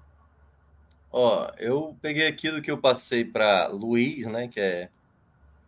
Ó, 1.12 1.50
eu 1.58 1.96
peguei 2.02 2.28
aquilo 2.28 2.62
que 2.62 2.70
eu 2.70 2.78
passei 2.78 3.26
para 3.26 3.68
Luiz, 3.68 4.28
né, 4.28 4.48
que 4.48 4.60
é 4.60 4.90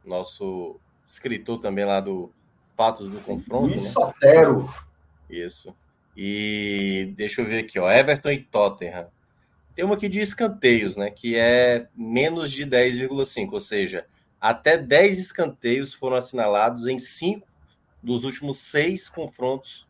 nosso 0.06 0.80
escritor 1.06 1.60
também 1.60 1.86
lá 1.86 2.00
do 2.00 2.32
Fatos 2.78 3.12
do 3.12 3.18
Sim, 3.18 3.36
Confronto. 3.36 3.68
Luiz 3.68 3.84
né? 3.84 3.90
Sotero. 3.90 4.74
Isso. 5.30 5.76
E 6.16 7.14
deixa 7.16 7.42
eu 7.42 7.46
ver 7.46 7.60
aqui, 7.60 7.80
ó, 7.80 7.90
Everton 7.90 8.30
e 8.30 8.40
Tottenham. 8.40 9.08
Tem 9.76 9.86
uma 9.86 9.96
aqui 9.96 10.10
de 10.10 10.20
escanteios, 10.20 10.98
né, 10.98 11.10
que 11.10 11.36
é 11.36 11.88
menos 11.96 12.52
de 12.52 12.66
10,5, 12.66 13.54
ou 13.54 13.60
seja, 13.60 14.06
até 14.40 14.78
10 14.78 15.20
escanteios 15.20 15.94
foram 15.94 16.18
assinalados 16.18 16.88
em 16.88 17.00
cinco 17.00 17.48
dos 18.02 18.24
últimos 18.24 18.58
seis 18.58 19.08
confrontos 19.08 19.88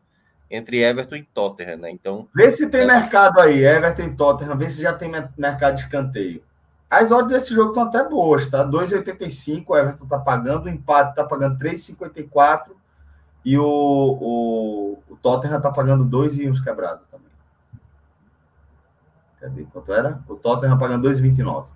entre 0.50 0.80
Everton 0.82 1.16
e 1.16 1.22
Tottenham, 1.22 1.78
né? 1.78 1.90
Então. 1.90 2.28
Vê 2.34 2.50
se 2.50 2.68
tem 2.68 2.82
é... 2.82 2.86
mercado 2.86 3.40
aí, 3.40 3.64
Everton 3.64 4.02
e 4.02 4.14
Tottenham, 4.14 4.58
vê 4.58 4.68
se 4.68 4.82
já 4.82 4.92
tem 4.92 5.10
mercado 5.38 5.74
de 5.74 5.80
escanteio. 5.80 6.44
As 6.90 7.10
odds 7.10 7.32
desse 7.32 7.54
jogo 7.54 7.70
estão 7.70 7.84
até 7.84 8.06
boas, 8.06 8.46
tá? 8.46 8.62
2,85 8.68 9.64
o 9.66 9.76
Everton 9.78 10.06
tá 10.06 10.18
pagando, 10.18 10.66
o 10.66 10.68
empate 10.68 11.14
tá 11.14 11.24
pagando 11.24 11.56
3,54 11.56 12.72
e 13.42 13.56
o, 13.56 13.64
o, 13.64 14.98
o 15.08 15.16
Tottenham 15.16 15.58
tá 15.58 15.70
pagando 15.70 16.04
2 16.04 16.40
e 16.40 16.50
uns 16.50 16.60
quebrados 16.60 17.06
também. 17.10 17.31
Cadê 19.42 19.64
quanto 19.64 19.92
era? 19.92 20.22
O 20.28 20.36
Tottenham 20.36 20.78
pagando 20.78 21.08
2,29. 21.10 21.66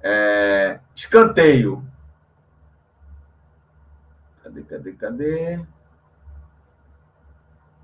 É, 0.00 0.78
escanteio. 0.94 1.84
Cadê, 4.40 4.62
cadê, 4.62 4.92
cadê? 4.92 5.66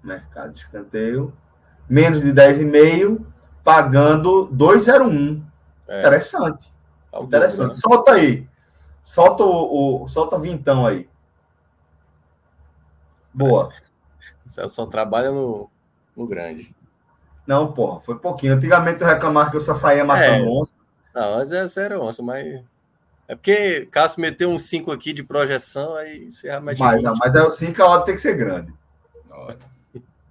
Mercado 0.04 0.52
de 0.52 0.58
escanteio. 0.58 1.36
Menos 1.88 2.20
de 2.20 2.32
10,5, 2.32 3.26
pagando 3.64 4.46
2,01. 4.54 5.42
É. 5.88 5.98
Interessante. 5.98 6.72
Tá 7.10 7.20
Interessante. 7.22 7.74
Né? 7.74 7.80
Solta 7.80 8.12
aí. 8.12 8.48
Solta 9.02 9.42
o, 9.42 10.04
o, 10.04 10.08
solta 10.08 10.38
vintão 10.38 10.86
aí. 10.86 11.10
Boa. 13.34 13.72
Você 14.46 14.68
só 14.68 14.86
trabalha 14.86 15.32
no, 15.32 15.68
no 16.16 16.24
grande. 16.24 16.72
Não, 17.46 17.72
porra, 17.72 18.00
foi 18.00 18.18
pouquinho. 18.18 18.54
Antigamente 18.54 19.02
eu 19.02 19.06
reclamava 19.06 19.50
que 19.50 19.56
eu 19.56 19.60
só 19.60 19.74
saía 19.74 20.04
matando 20.04 20.46
é. 20.46 20.48
onça. 20.48 20.72
Não, 21.14 21.34
antes 21.34 21.52
era 21.52 21.66
zero 21.66 22.02
onça, 22.02 22.22
mas. 22.22 22.62
É 23.28 23.34
porque 23.34 23.86
Cássio 23.90 24.20
meteu 24.20 24.50
um 24.50 24.58
5 24.58 24.90
aqui 24.90 25.12
de 25.12 25.22
projeção, 25.22 25.94
aí 25.94 26.30
você 26.30 26.48
já 26.48 26.60
mais. 26.60 26.78
Mas, 26.78 27.02
não, 27.02 27.14
mas 27.16 27.34
é 27.34 27.42
o 27.42 27.50
5, 27.50 27.82
a 27.82 27.86
hora 27.86 28.02
tem 28.02 28.14
que 28.14 28.20
ser 28.20 28.36
grande. 28.36 28.72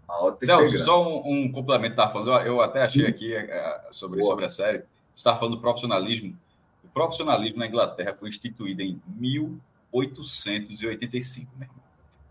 A 0.08 0.24
hora 0.24 0.36
tem 0.36 0.46
Celso, 0.46 0.66
que 0.66 0.72
ser 0.72 0.78
grande. 0.78 0.84
só 0.84 1.08
um, 1.08 1.24
um 1.26 1.52
complemento, 1.52 1.96
tá 1.96 2.10
falando. 2.10 2.46
Eu 2.46 2.62
até 2.62 2.84
achei 2.84 3.08
aqui 3.08 3.34
é, 3.34 3.82
sobre, 3.92 4.22
sobre 4.24 4.46
a 4.46 4.50
série. 4.50 4.80
Você 4.80 4.86
estava 5.16 5.38
falando 5.38 5.56
do 5.56 5.62
profissionalismo. 5.62 6.38
O 6.84 6.90
profissionalismo 6.90 7.60
na 7.60 7.68
Inglaterra 7.68 8.16
foi 8.20 8.28
instituído 8.30 8.82
em 8.82 9.02
1885, 9.18 11.52
né? 11.58 11.68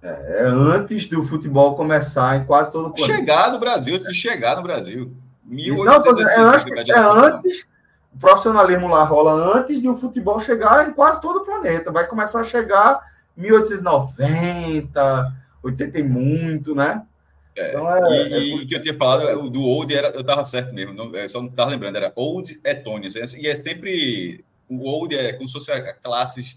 É, 0.02 0.44
antes 0.44 1.06
do 1.06 1.22
futebol 1.22 1.74
começar 1.74 2.36
em 2.36 2.44
quase 2.44 2.72
todo 2.72 2.88
o 2.88 2.90
planeta. 2.90 3.18
Chegar 3.18 3.52
no 3.52 3.58
Brasil, 3.58 3.94
antes 3.94 4.08
de 4.08 4.14
chegar 4.14 4.56
no 4.56 4.62
Brasil. 4.62 5.12
1885, 5.44 6.34
não, 6.34 6.42
é 6.42 6.48
antes, 6.54 6.90
é 6.90 6.98
antes 6.98 7.66
o 8.14 8.18
profissionalismo 8.18 8.88
lá 8.88 9.04
rola 9.04 9.58
antes 9.58 9.80
de 9.80 9.88
o 9.88 9.96
futebol 9.96 10.40
chegar 10.40 10.88
em 10.88 10.92
quase 10.92 11.20
todo 11.20 11.36
o 11.36 11.44
planeta. 11.44 11.92
Vai 11.92 12.06
começar 12.06 12.40
a 12.40 12.44
chegar 12.44 13.00
1890, 13.36 15.32
80 15.62 15.98
e 15.98 16.02
muito, 16.02 16.74
né? 16.74 17.02
É, 17.56 17.70
então 17.70 17.92
é, 17.92 18.28
e, 18.28 18.32
é... 18.32 18.38
e 18.38 18.66
que 18.66 18.74
eu 18.74 18.82
tinha 18.82 18.94
falado, 18.94 19.50
do 19.50 19.62
Old 19.62 19.94
era, 19.94 20.08
eu 20.10 20.22
estava 20.22 20.44
certo 20.44 20.72
mesmo, 20.72 20.94
não, 20.94 21.14
eu 21.14 21.28
só 21.28 21.40
não 21.40 21.48
estava 21.48 21.70
lembrando, 21.70 21.96
era 21.96 22.12
Old 22.16 22.60
Etonians. 22.64 23.14
E 23.34 23.46
é 23.46 23.54
sempre. 23.54 24.44
O 24.68 24.88
Old 24.88 25.16
é 25.16 25.32
como 25.32 25.48
se 25.48 25.54
fosse 25.54 25.70
a, 25.72 25.92
classes 25.94 26.56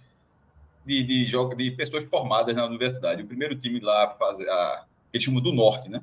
de, 0.86 1.04
de, 1.04 1.26
jogo, 1.26 1.56
de 1.56 1.72
pessoas 1.72 2.04
formadas 2.06 2.56
na 2.56 2.66
universidade. 2.66 3.24
O 3.24 3.28
primeiro 3.28 3.56
time 3.56 3.80
lá, 3.80 4.16
fazer 4.18 4.50
a, 4.50 4.86
que 5.12 5.18
eles 5.18 5.26
chamam 5.26 5.42
do 5.42 5.52
Norte, 5.52 5.90
né? 5.90 6.02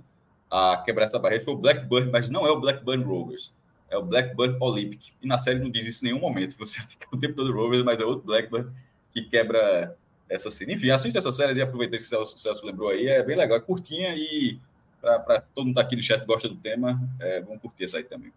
A 0.51 0.83
quebrar 0.85 1.05
essa 1.05 1.19
barreira 1.19 1.45
foi 1.45 1.55
o 1.55 1.57
Blackburn, 1.57 2.11
mas 2.11 2.29
não 2.29 2.47
é 2.47 2.51
o 2.51 2.61
Blackburn 2.61 3.05
Rovers 3.05 3.53
é 3.91 3.99
o 3.99 4.03
Blackburn 4.03 4.57
Olympic. 4.61 5.13
E 5.21 5.27
na 5.27 5.39
série 5.39 5.59
não 5.59 5.69
diz 5.69 5.85
isso 5.85 6.05
em 6.05 6.09
nenhum 6.09 6.21
momento. 6.21 6.57
Você 6.59 6.81
fica 6.89 7.07
o 7.13 7.19
tempo 7.19 7.35
todo 7.35 7.53
Rovers, 7.53 7.83
mas 7.83 8.01
é 8.01 8.05
outro 8.05 8.25
Blackburn 8.25 8.71
que 9.13 9.23
quebra 9.23 9.97
essa 10.29 10.51
cena. 10.51 10.73
Enfim, 10.73 10.91
assista 10.91 11.19
essa 11.19 11.33
série 11.33 11.59
e 11.59 11.63
aproveitei 11.63 11.99
que 11.99 12.05
o 12.05 12.39
Celso, 12.39 12.65
lembrou 12.65 12.89
aí. 12.89 13.09
É 13.09 13.23
bem 13.23 13.37
legal, 13.37 13.59
é 13.59 13.61
curtinha 13.61 14.15
e 14.15 14.59
para 15.01 15.41
todo 15.55 15.67
mundo 15.67 15.75
tá 15.75 15.81
aqui 15.81 15.97
do 15.97 16.03
chat 16.03 16.25
gosta 16.27 16.47
do 16.47 16.57
tema, 16.57 17.01
é, 17.19 17.41
vamos 17.41 17.61
curtir 17.61 17.85
essa 17.85 17.97
aí 17.97 18.05
também. 18.05 18.33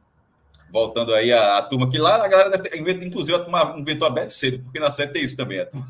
Voltando 0.72 1.14
aí 1.14 1.32
a, 1.32 1.58
a 1.58 1.62
turma 1.62 1.92
que 1.92 1.98
lá 1.98 2.24
a 2.24 2.28
galera 2.28 2.50
deve 2.50 2.70
ter, 2.70 3.06
inclusive 3.06 3.36
a 3.36 3.42
turma 3.42 3.76
inventou 3.78 4.08
a 4.08 4.12
Bet 4.12 4.34
cedo, 4.34 4.64
porque 4.64 4.80
na 4.80 4.90
série 4.90 5.12
tem 5.12 5.24
isso 5.24 5.36
também. 5.36 5.60
A 5.60 5.64
a 5.64 5.66
turma 5.66 5.88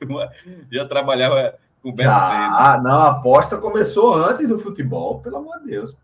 já 0.70 0.86
trabalhava 0.86 1.54
com 1.82 1.92
Bet 1.92 2.08
cedo. 2.08 2.32
Ah, 2.32 2.80
não, 2.82 3.00
a 3.02 3.08
aposta 3.08 3.56
começou 3.58 4.14
antes 4.14 4.48
do 4.48 4.58
futebol, 4.58 5.20
pelo 5.20 5.36
amor 5.36 5.58
de 5.60 5.66
Deus. 5.66 5.96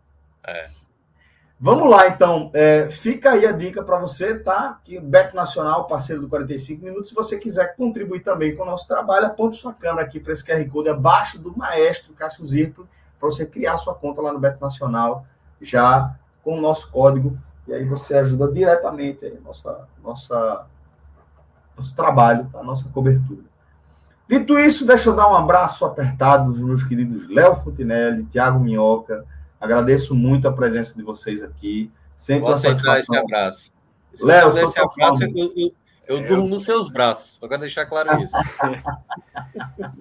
É. 0.45 0.69
Vamos 1.59 1.89
lá, 1.89 2.07
então. 2.09 2.51
É, 2.53 2.89
fica 2.89 3.31
aí 3.31 3.45
a 3.45 3.51
dica 3.53 3.81
para 3.81 3.97
você, 3.97 4.37
tá? 4.37 4.79
Que 4.83 4.99
Beto 4.99 5.33
Nacional, 5.33 5.87
parceiro 5.87 6.21
do 6.21 6.27
45 6.27 6.83
Minutos. 6.83 7.09
Se 7.09 7.15
você 7.15 7.37
quiser 7.37 7.75
contribuir 7.77 8.19
também 8.19 8.53
com 8.53 8.63
o 8.63 8.65
nosso 8.65 8.85
trabalho, 8.85 9.27
aponte 9.27 9.55
sua 9.55 9.73
câmera 9.73 10.05
aqui 10.05 10.19
para 10.19 10.33
esse 10.33 10.43
QR 10.43 10.69
Code 10.69 10.89
abaixo 10.89 11.39
do 11.39 11.57
maestro 11.57 12.13
Cássio 12.13 12.45
Zirplo, 12.45 12.85
para 13.17 13.29
você 13.29 13.45
criar 13.45 13.77
sua 13.77 13.95
conta 13.95 14.21
lá 14.21 14.33
no 14.33 14.39
Beto 14.39 14.61
Nacional, 14.61 15.25
já 15.61 16.13
com 16.43 16.57
o 16.57 16.61
nosso 16.61 16.91
código. 16.91 17.37
E 17.65 17.73
aí 17.73 17.85
você 17.85 18.15
ajuda 18.15 18.51
diretamente 18.51 19.23
aí, 19.23 19.39
nossa, 19.39 19.87
nossa, 20.03 20.67
nosso 21.77 21.95
trabalho, 21.95 22.49
tá? 22.51 22.61
nossa 22.61 22.89
cobertura. 22.89 23.52
Dito 24.39 24.57
isso, 24.57 24.85
deixa 24.85 25.09
eu 25.09 25.15
dar 25.15 25.29
um 25.29 25.35
abraço 25.35 25.85
apertado 25.85 26.51
dos 26.51 26.61
meus 26.61 26.83
queridos 26.83 27.29
Léo 27.29 27.55
Fontinelli, 27.55 28.25
Tiago 28.25 28.59
Minhoca, 28.59 29.25
Agradeço 29.63 30.13
muito 30.13 30.45
a 30.45 30.51
presença 30.51 30.93
de 30.97 31.03
vocês 31.03 31.41
aqui. 31.41 31.89
Sempre 32.17 32.41
Vou 32.41 32.51
aceitar 32.51 32.99
esse 32.99 33.15
abraço. 33.15 33.71
Léo, 34.21 34.57
esse 34.57 34.77
abraço, 34.77 35.23
eu, 35.23 35.53
eu, 35.55 35.71
eu 36.05 36.17
é. 36.17 36.21
durmo 36.21 36.49
nos 36.49 36.65
seus 36.65 36.89
braços. 36.89 37.35
Só 37.35 37.47
quero 37.47 37.61
deixar 37.61 37.85
claro 37.85 38.09
isso. 38.21 38.35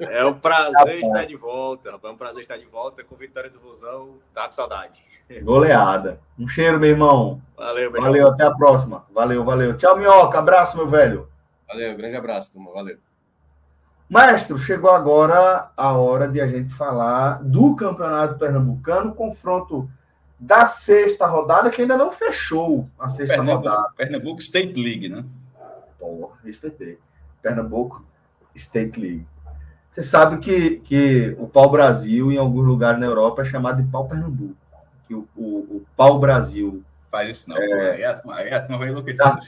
é 0.01 0.26
um 0.26 0.35
prazer 0.35 0.99
estar 0.99 1.26
de 1.26 1.37
volta. 1.37 1.91
É 1.91 2.09
um 2.09 2.16
prazer 2.16 2.41
estar 2.43 2.57
de 2.57 2.66
volta 2.66 3.05
com 3.05 3.14
Vitória 3.14 3.51
do 3.51 3.61
Vozão. 3.61 4.14
Tá 4.35 4.47
com 4.47 4.53
saudade. 4.53 4.99
Goleada. 5.43 6.18
Um 6.37 6.49
cheiro, 6.49 6.80
meu 6.80 6.91
irmão. 6.91 7.41
Valeu, 7.57 7.93
meu 7.93 8.03
Valeu, 8.03 8.16
irmão. 8.22 8.33
até 8.33 8.45
a 8.45 8.51
próxima. 8.51 9.05
Valeu, 9.14 9.45
valeu. 9.45 9.76
Tchau, 9.76 9.97
Minhoca. 9.97 10.41
Abraço, 10.41 10.76
meu 10.76 10.89
velho. 10.89 11.28
Valeu, 11.68 11.97
grande 11.97 12.16
abraço, 12.16 12.51
turma. 12.51 12.72
Valeu. 12.72 13.12
Maestro, 14.13 14.59
chegou 14.59 14.91
agora 14.91 15.71
a 15.75 15.93
hora 15.97 16.29
de 16.29 16.39
a 16.39 16.47
gente 16.47 16.75
falar 16.75 17.43
do 17.43 17.75
Campeonato 17.75 18.39
Pernambucano, 18.39 19.15
confronto 19.15 19.89
da 20.39 20.67
sexta 20.67 21.27
rodada, 21.27 21.71
que 21.71 21.81
ainda 21.81 21.97
não 21.97 22.13
fechou 22.13 22.87
a 22.99 23.09
sexta 23.09 23.37
Pernambuco, 23.37 23.69
rodada. 23.71 23.89
Pernambuco 23.97 24.43
State 24.43 24.75
League, 24.75 25.09
né? 25.09 25.25
Porra, 25.99 26.35
respeitei. 26.45 26.99
Pernambuco 27.41 28.05
State 28.55 29.01
League. 29.01 29.27
Você 29.91 30.03
sabe 30.03 30.37
que, 30.37 30.81
que 30.81 31.35
o 31.39 31.47
pau 31.47 31.71
Brasil, 31.71 32.31
em 32.31 32.37
alguns 32.37 32.67
lugares 32.67 33.01
na 33.01 33.07
Europa, 33.07 33.41
é 33.41 33.47
chamado 33.47 33.83
de 33.83 33.91
pau 33.91 34.07
Pernambuco. 34.07 34.55
Que 35.09 35.15
o, 35.15 35.27
o, 35.35 35.45
o 35.57 35.87
pau 35.97 36.19
Brasil. 36.19 36.85
Faz 37.11 37.31
isso 37.31 37.49
não, 37.49 37.57
é... 37.57 38.05
a, 38.05 38.61
turma 38.61 38.77
vai 38.77 38.91
enlouquecer, 38.91 39.27
ah. 39.27 39.41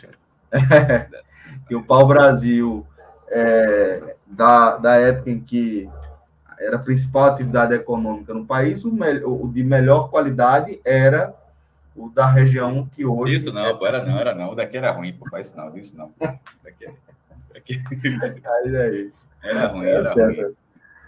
que 1.68 1.76
o 1.76 1.84
pau 1.84 2.06
Brasil 2.06 2.86
é, 3.28 4.13
da, 4.26 4.76
da 4.76 4.94
época 4.94 5.30
em 5.30 5.40
que 5.40 5.88
era 6.58 6.76
a 6.76 6.80
principal 6.80 7.24
atividade 7.24 7.74
econômica 7.74 8.32
no 8.32 8.44
país, 8.44 8.84
o, 8.84 8.90
o 8.90 9.48
de 9.52 9.62
melhor 9.64 10.08
qualidade 10.08 10.80
era 10.84 11.34
o 11.96 12.08
da 12.08 12.26
região 12.26 12.88
que 12.90 13.04
hoje. 13.04 13.36
Isso 13.36 13.52
não, 13.52 13.66
é... 13.66 13.78
era 13.86 14.04
não, 14.04 14.18
era 14.18 14.34
não. 14.34 14.52
O 14.52 14.54
daqui 14.54 14.76
era 14.76 14.90
ruim, 14.90 15.12
pô, 15.12 15.28
faz 15.30 15.48
isso 15.48 15.56
não, 15.56 15.76
isso 15.76 15.96
não. 15.96 16.12
Daqui, 16.62 16.92
daqui... 17.52 17.82
Aí 18.44 18.76
é 18.76 18.94
isso. 18.96 19.28
Era 19.42 19.68
ruim, 19.68 19.86
era 19.86 20.10
é 20.10 20.24
ruim. 20.24 20.54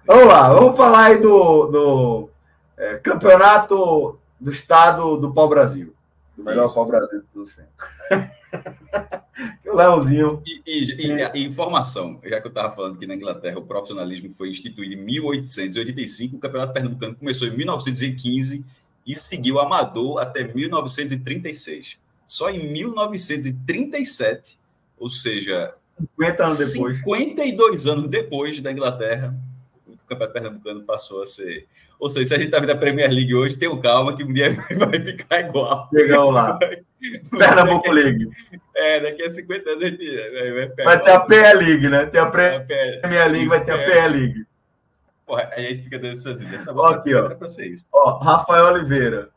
Vamos 0.06 0.26
lá, 0.26 0.52
vamos 0.52 0.76
falar 0.76 1.06
aí 1.06 1.18
do, 1.18 1.66
do 1.66 2.30
é, 2.76 2.96
campeonato 2.98 4.18
do 4.38 4.50
estado 4.50 5.16
do 5.16 5.32
pau-brasil. 5.32 5.95
Do 6.36 6.44
melhor 6.44 6.72
pau-brasil 6.72 7.20
de 7.20 7.26
todos 7.28 7.50
os 7.50 7.56
tempos. 7.56 7.86
o 9.66 9.74
Leãozinho. 9.74 10.42
E, 10.46 10.62
e, 10.66 11.06
e, 11.06 11.30
e, 11.34 11.46
informação, 11.46 12.20
já 12.24 12.40
que 12.40 12.46
eu 12.46 12.50
estava 12.50 12.74
falando 12.74 12.98
que 12.98 13.06
na 13.06 13.14
Inglaterra 13.14 13.58
o 13.58 13.64
profissionalismo 13.64 14.34
foi 14.36 14.50
instituído 14.50 14.94
em 14.94 15.04
1885, 15.04 16.36
o 16.36 16.38
Campeonato 16.38 16.72
Pernambucano 16.72 17.14
começou 17.14 17.48
em 17.48 17.56
1915 17.56 18.64
e 19.06 19.14
seguiu 19.14 19.58
amador 19.60 20.18
até 20.18 20.44
1936. 20.44 21.98
Só 22.26 22.50
em 22.50 22.72
1937, 22.72 24.58
ou 24.98 25.08
seja, 25.08 25.74
50 26.16 26.44
anos 26.44 26.72
depois. 26.72 26.98
52 26.98 27.86
anos 27.86 28.08
depois 28.08 28.60
da 28.60 28.72
Inglaterra, 28.72 29.34
o 30.06 30.08
Campeonato 30.08 30.32
Pernambucano 30.32 30.82
passou 30.84 31.22
a 31.22 31.26
ser. 31.26 31.66
Ou 31.98 32.08
seja, 32.08 32.26
se 32.26 32.34
a 32.34 32.38
gente 32.38 32.46
está 32.46 32.60
vendo 32.60 32.70
a 32.70 32.76
Premier 32.76 33.10
League 33.10 33.34
hoje, 33.34 33.58
tenha 33.58 33.76
calma 33.78 34.16
que 34.16 34.22
um 34.22 34.32
dia 34.32 34.52
vai 34.78 35.00
ficar 35.00 35.40
igual. 35.40 35.88
Chegamos 35.92 36.34
lá. 36.34 36.58
Pernambuco 37.36 37.90
League. 37.90 38.28
É, 38.74 39.00
daqui 39.00 39.22
a 39.22 39.30
50 39.30 39.70
anos 39.70 39.82
a 39.82 39.86
gente 39.88 40.54
vai, 40.54 40.68
ficar. 40.70 40.84
Vai 40.84 41.02
ter 41.02 41.10
a 41.10 41.20
PE 41.20 41.54
League, 41.54 41.88
né? 41.88 42.06
Tem 42.06 42.20
a 42.20 42.26
Premier 42.26 43.30
League, 43.30 43.48
vai 43.48 43.64
ter 43.64 43.72
a 43.72 43.78
PE 43.78 44.08
League. 44.08 44.46
Porra, 45.26 45.50
a 45.52 45.60
gente 45.60 45.82
fica 45.82 45.98
dando 45.98 46.12
essas 46.12 46.40
ideias. 46.40 46.68
Aqui, 46.68 47.14
ó. 47.14 47.36
ó. 47.92 48.18
Rafael 48.18 48.66
Oliveira. 48.66 49.30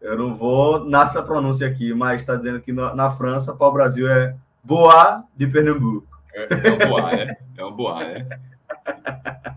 Eu 0.00 0.18
não 0.18 0.34
vou 0.34 0.84
nessa 0.84 1.22
pronúncia 1.22 1.66
aqui, 1.66 1.94
mas 1.94 2.20
está 2.20 2.36
dizendo 2.36 2.60
que 2.60 2.72
na 2.72 3.10
França, 3.10 3.54
para 3.54 3.66
o 3.68 3.72
Brasil 3.72 4.10
é 4.10 4.34
Boa 4.62 5.24
de 5.36 5.46
Pernambuco. 5.46 6.06
É, 6.34 6.68
é 6.68 6.72
o 6.72 6.88
Boa, 6.88 7.10
né? 7.12 7.36
É 7.56 7.64
o 7.64 7.70
Boa, 7.70 8.04
né? 8.04 8.28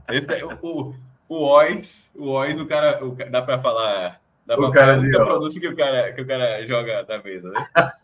Esse 0.09 0.33
é 0.33 0.45
o, 0.45 0.93
o 1.27 1.35
Ois, 1.43 2.11
o 2.15 2.29
Ois, 2.29 2.59
o 2.59 2.65
cara, 2.65 3.03
o, 3.03 3.15
dá 3.29 3.41
para 3.41 3.61
falar. 3.61 4.21
Dá 4.45 4.57
o 4.57 4.71
cara 4.71 4.95
falar, 4.95 5.05
de 5.05 5.11
pronúncia 5.11 5.61
que 5.61 5.67
o 5.67 5.75
cara, 5.75 6.13
que 6.13 6.21
o 6.21 6.27
cara 6.27 6.65
joga 6.65 7.03
da 7.03 7.21
mesa, 7.21 7.49
né? 7.49 7.67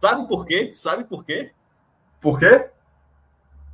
Sabe 0.00 0.26
por 0.26 0.46
quê? 0.46 0.70
Sabe 0.72 1.04
por 1.04 1.24
quê? 1.24 1.52
Por 2.20 2.38
quê? 2.38 2.70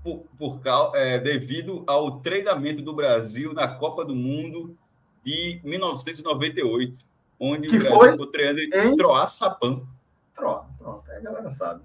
Por, 0.03 0.25
por 0.37 0.61
é, 0.97 1.19
devido 1.19 1.85
ao 1.87 2.21
treinamento 2.21 2.83
do 2.83 2.93
Brasil 2.93 3.53
na 3.53 3.69
Copa 3.69 4.05
do 4.05 4.17
Mundo 4.17 4.77
de 5.25 5.61
1998, 5.63 6.99
onde 7.39 7.69
que 7.69 7.77
o 7.77 7.79
Brasil 7.79 7.97
foi? 7.97 8.11
ficou 8.13 8.27
treinando 8.27 8.61
em 8.61 8.97
Troá 8.97 9.29
Sapão. 9.29 9.87
Troá, 10.35 10.65
pronto, 10.79 11.11
a 11.11 11.21
galera 11.21 11.53
sabe. 11.53 11.83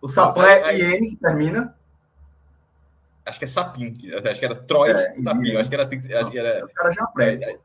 O 0.00 0.08
Sapão 0.08 0.44
é 0.44 0.78
IN 0.78 1.10
que 1.10 1.16
termina? 1.16 1.74
Acho 3.26 3.38
que 3.38 3.44
é 3.44 3.48
Sapim, 3.48 3.94
acho 4.30 4.38
que 4.38 4.44
era 4.44 4.54
Troy 4.54 4.90
é, 4.90 4.94
Sapim, 4.94 5.56
acho 5.56 5.68
que 5.70 5.74
era 5.74 5.84
assim, 5.84 5.96
acho 6.12 6.30
que 6.30 6.38
era... 6.38 6.64
O 6.64 6.68
cara 6.68 6.92
já 6.92 7.04
aprende. 7.04 7.44
É, 7.44 7.58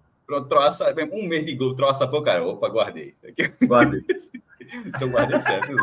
Troá, 0.48 0.70
um 1.12 1.28
mês 1.28 1.46
de 1.46 1.56
gol, 1.56 1.76
Troá 1.76 1.94
Sapão, 1.94 2.22
cara, 2.22 2.46
opa, 2.46 2.70
guardei. 2.70 3.16
Guardei. 3.64 4.02
Se 4.96 5.04
eu 5.04 5.10
guardei 5.10 5.42
certo. 5.42 5.76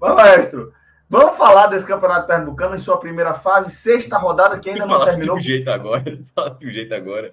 Mas, 0.00 0.14
maestro, 0.14 0.72
Vamos 1.12 1.36
falar 1.36 1.66
desse 1.66 1.84
campeonato 1.84 2.26
pernambucano 2.26 2.74
em 2.74 2.78
sua 2.78 2.96
primeira 2.96 3.34
fase, 3.34 3.70
sexta 3.70 4.16
rodada 4.16 4.58
que 4.58 4.70
ainda 4.70 4.86
não 4.86 5.04
terminou. 5.04 5.36
De 5.36 5.42
um 5.42 5.44
jeito 5.44 5.70
agora, 5.70 6.18
falasse 6.34 6.58
de 6.58 6.66
um 6.66 6.70
jeito 6.70 6.94
agora. 6.94 7.32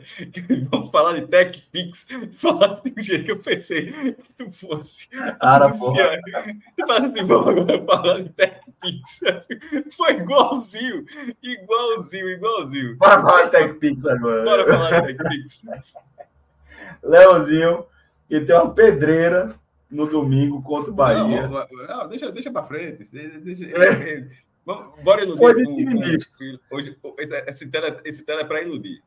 Vamos 0.70 0.92
falar 0.92 1.14
de 1.14 1.28
Tech 1.28 1.64
Pix, 1.72 2.08
falasse 2.36 2.84
de 2.84 3.00
um 3.00 3.02
jeito 3.02 3.24
que 3.24 3.32
eu 3.32 3.40
pensei 3.40 3.86
que 3.86 4.34
tu 4.38 4.52
fosse. 4.52 5.08
Cara, 5.40 5.70
porra. 5.70 6.20
Tu 6.76 6.86
falasse 6.86 7.06
assim, 7.06 7.26
vamos 7.26 7.48
agora 7.48 7.86
falar 7.86 8.22
de 8.22 8.30
Tech 8.32 8.60
Pix. 8.82 9.22
Foi 9.96 10.12
igualzinho, 10.12 11.06
igualzinho, 11.42 12.30
igualzinho. 12.32 12.98
Bora 12.98 13.22
falar 13.22 13.46
de 13.46 13.52
Tech 13.52 13.74
Pix 13.76 14.06
agora. 14.06 14.44
Bora 14.44 14.68
falar 14.68 15.00
de 15.00 15.14
Tech 15.14 15.30
Pix. 15.30 15.62
Leozinho, 17.02 17.86
e 18.30 18.42
tem 18.42 18.56
uma 18.58 18.74
pedreira 18.74 19.56
no 19.90 20.08
domingo 20.08 20.62
contra 20.62 20.92
o 20.92 20.94
Bahia. 20.94 21.48
Não, 21.48 21.68
não 21.88 22.08
deixa, 22.08 22.32
deixa 22.32 22.52
para 22.52 22.66
frente. 22.66 23.10
Deixa, 23.12 23.66
é. 23.66 24.28
Vamos, 24.66 25.02
bora 25.04 25.24
iludir. 25.24 25.40
Foi 25.40 25.56
de 25.56 25.76
time 25.76 25.94
misto. 25.96 26.32
Hoje, 26.70 26.98
esse 27.48 27.68
tela, 27.68 28.02
esse 28.06 28.26
tela 28.26 28.42
é 28.42 28.44
para 28.44 28.62
iludir. 28.62 29.02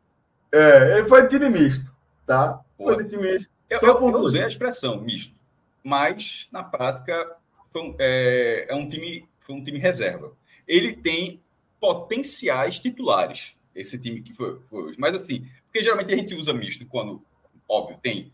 É, 0.51 0.99
ele 0.99 1.07
foi 1.07 1.23
de 1.23 1.29
time 1.29 1.49
misto, 1.49 1.95
tá? 2.27 2.61
Foi 2.77 2.97
de 2.97 3.09
time 3.09 3.31
misto. 3.31 3.55
Eu, 3.71 3.79
eu, 3.81 4.09
eu 4.09 4.21
usei 4.21 4.43
a 4.43 4.49
expressão 4.49 5.01
misto, 5.01 5.35
mas 5.83 6.49
na 6.51 6.63
prática 6.63 7.37
foi 7.73 7.83
um, 7.83 7.97
é, 7.99 8.67
é 8.69 8.75
um 8.75 8.89
time, 8.89 9.27
foi 9.39 9.55
um 9.55 9.63
time 9.63 9.79
reserva. 9.79 10.33
Ele 10.67 10.93
tem 10.95 11.41
potenciais 11.81 12.79
titulares, 12.79 13.57
esse 13.75 13.99
time 13.99 14.21
que 14.21 14.35
foi, 14.35 14.61
foi 14.69 14.83
hoje. 14.83 14.97
Mas 14.99 15.15
assim, 15.15 15.49
porque 15.65 15.83
geralmente 15.83 16.13
a 16.13 16.17
gente 16.17 16.35
usa 16.35 16.53
misto 16.53 16.85
quando, 16.87 17.23
óbvio, 17.69 17.99
tem 18.03 18.33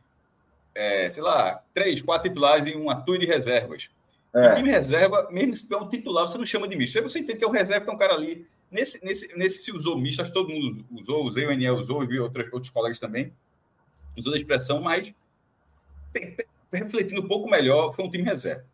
é, 0.79 1.09
sei 1.09 1.25
lá, 1.25 1.61
três, 1.75 2.01
quatro 2.01 2.29
titulares 2.29 2.65
e 2.65 2.77
uma 2.77 2.95
tour 2.95 3.19
de 3.19 3.27
reservas. 3.27 3.91
É. 4.33 4.53
O 4.53 4.55
time 4.55 4.71
reserva, 4.71 5.29
mesmo 5.29 5.57
se 5.57 5.65
tiver 5.65 5.77
um 5.77 5.89
titular, 5.89 6.29
você 6.29 6.39
não 6.39 6.45
chama 6.45 6.69
de 6.69 6.77
misto. 6.77 6.97
Aí 6.97 7.03
você 7.03 7.19
entende 7.19 7.39
que 7.41 7.45
é 7.45 7.49
o 7.49 7.51
reserva 7.51 7.85
que 7.85 7.91
é 7.91 7.93
um 7.93 7.99
cara 7.99 8.15
ali. 8.15 8.47
Nesse, 8.71 9.05
nesse, 9.05 9.37
nesse 9.37 9.59
se 9.59 9.73
usou 9.73 9.99
misto, 9.99 10.23
acho 10.23 10.31
que 10.31 10.39
todo 10.39 10.53
mundo 10.53 10.85
usou, 10.93 11.25
usei 11.25 11.45
o 11.47 11.51
Eniel 11.51 11.79
usou, 11.79 12.07
vi 12.07 12.21
outros, 12.21 12.53
outros 12.53 12.71
colegas 12.71 13.01
também. 13.01 13.33
Usou 14.17 14.33
a 14.33 14.37
expressão, 14.37 14.81
mas 14.81 15.13
refletindo 16.73 17.23
um 17.23 17.29
pouco 17.29 17.51
melhor, 17.51 17.93
foi 17.97 18.05
um 18.05 18.11
time 18.11 18.23
reserva. 18.23 18.65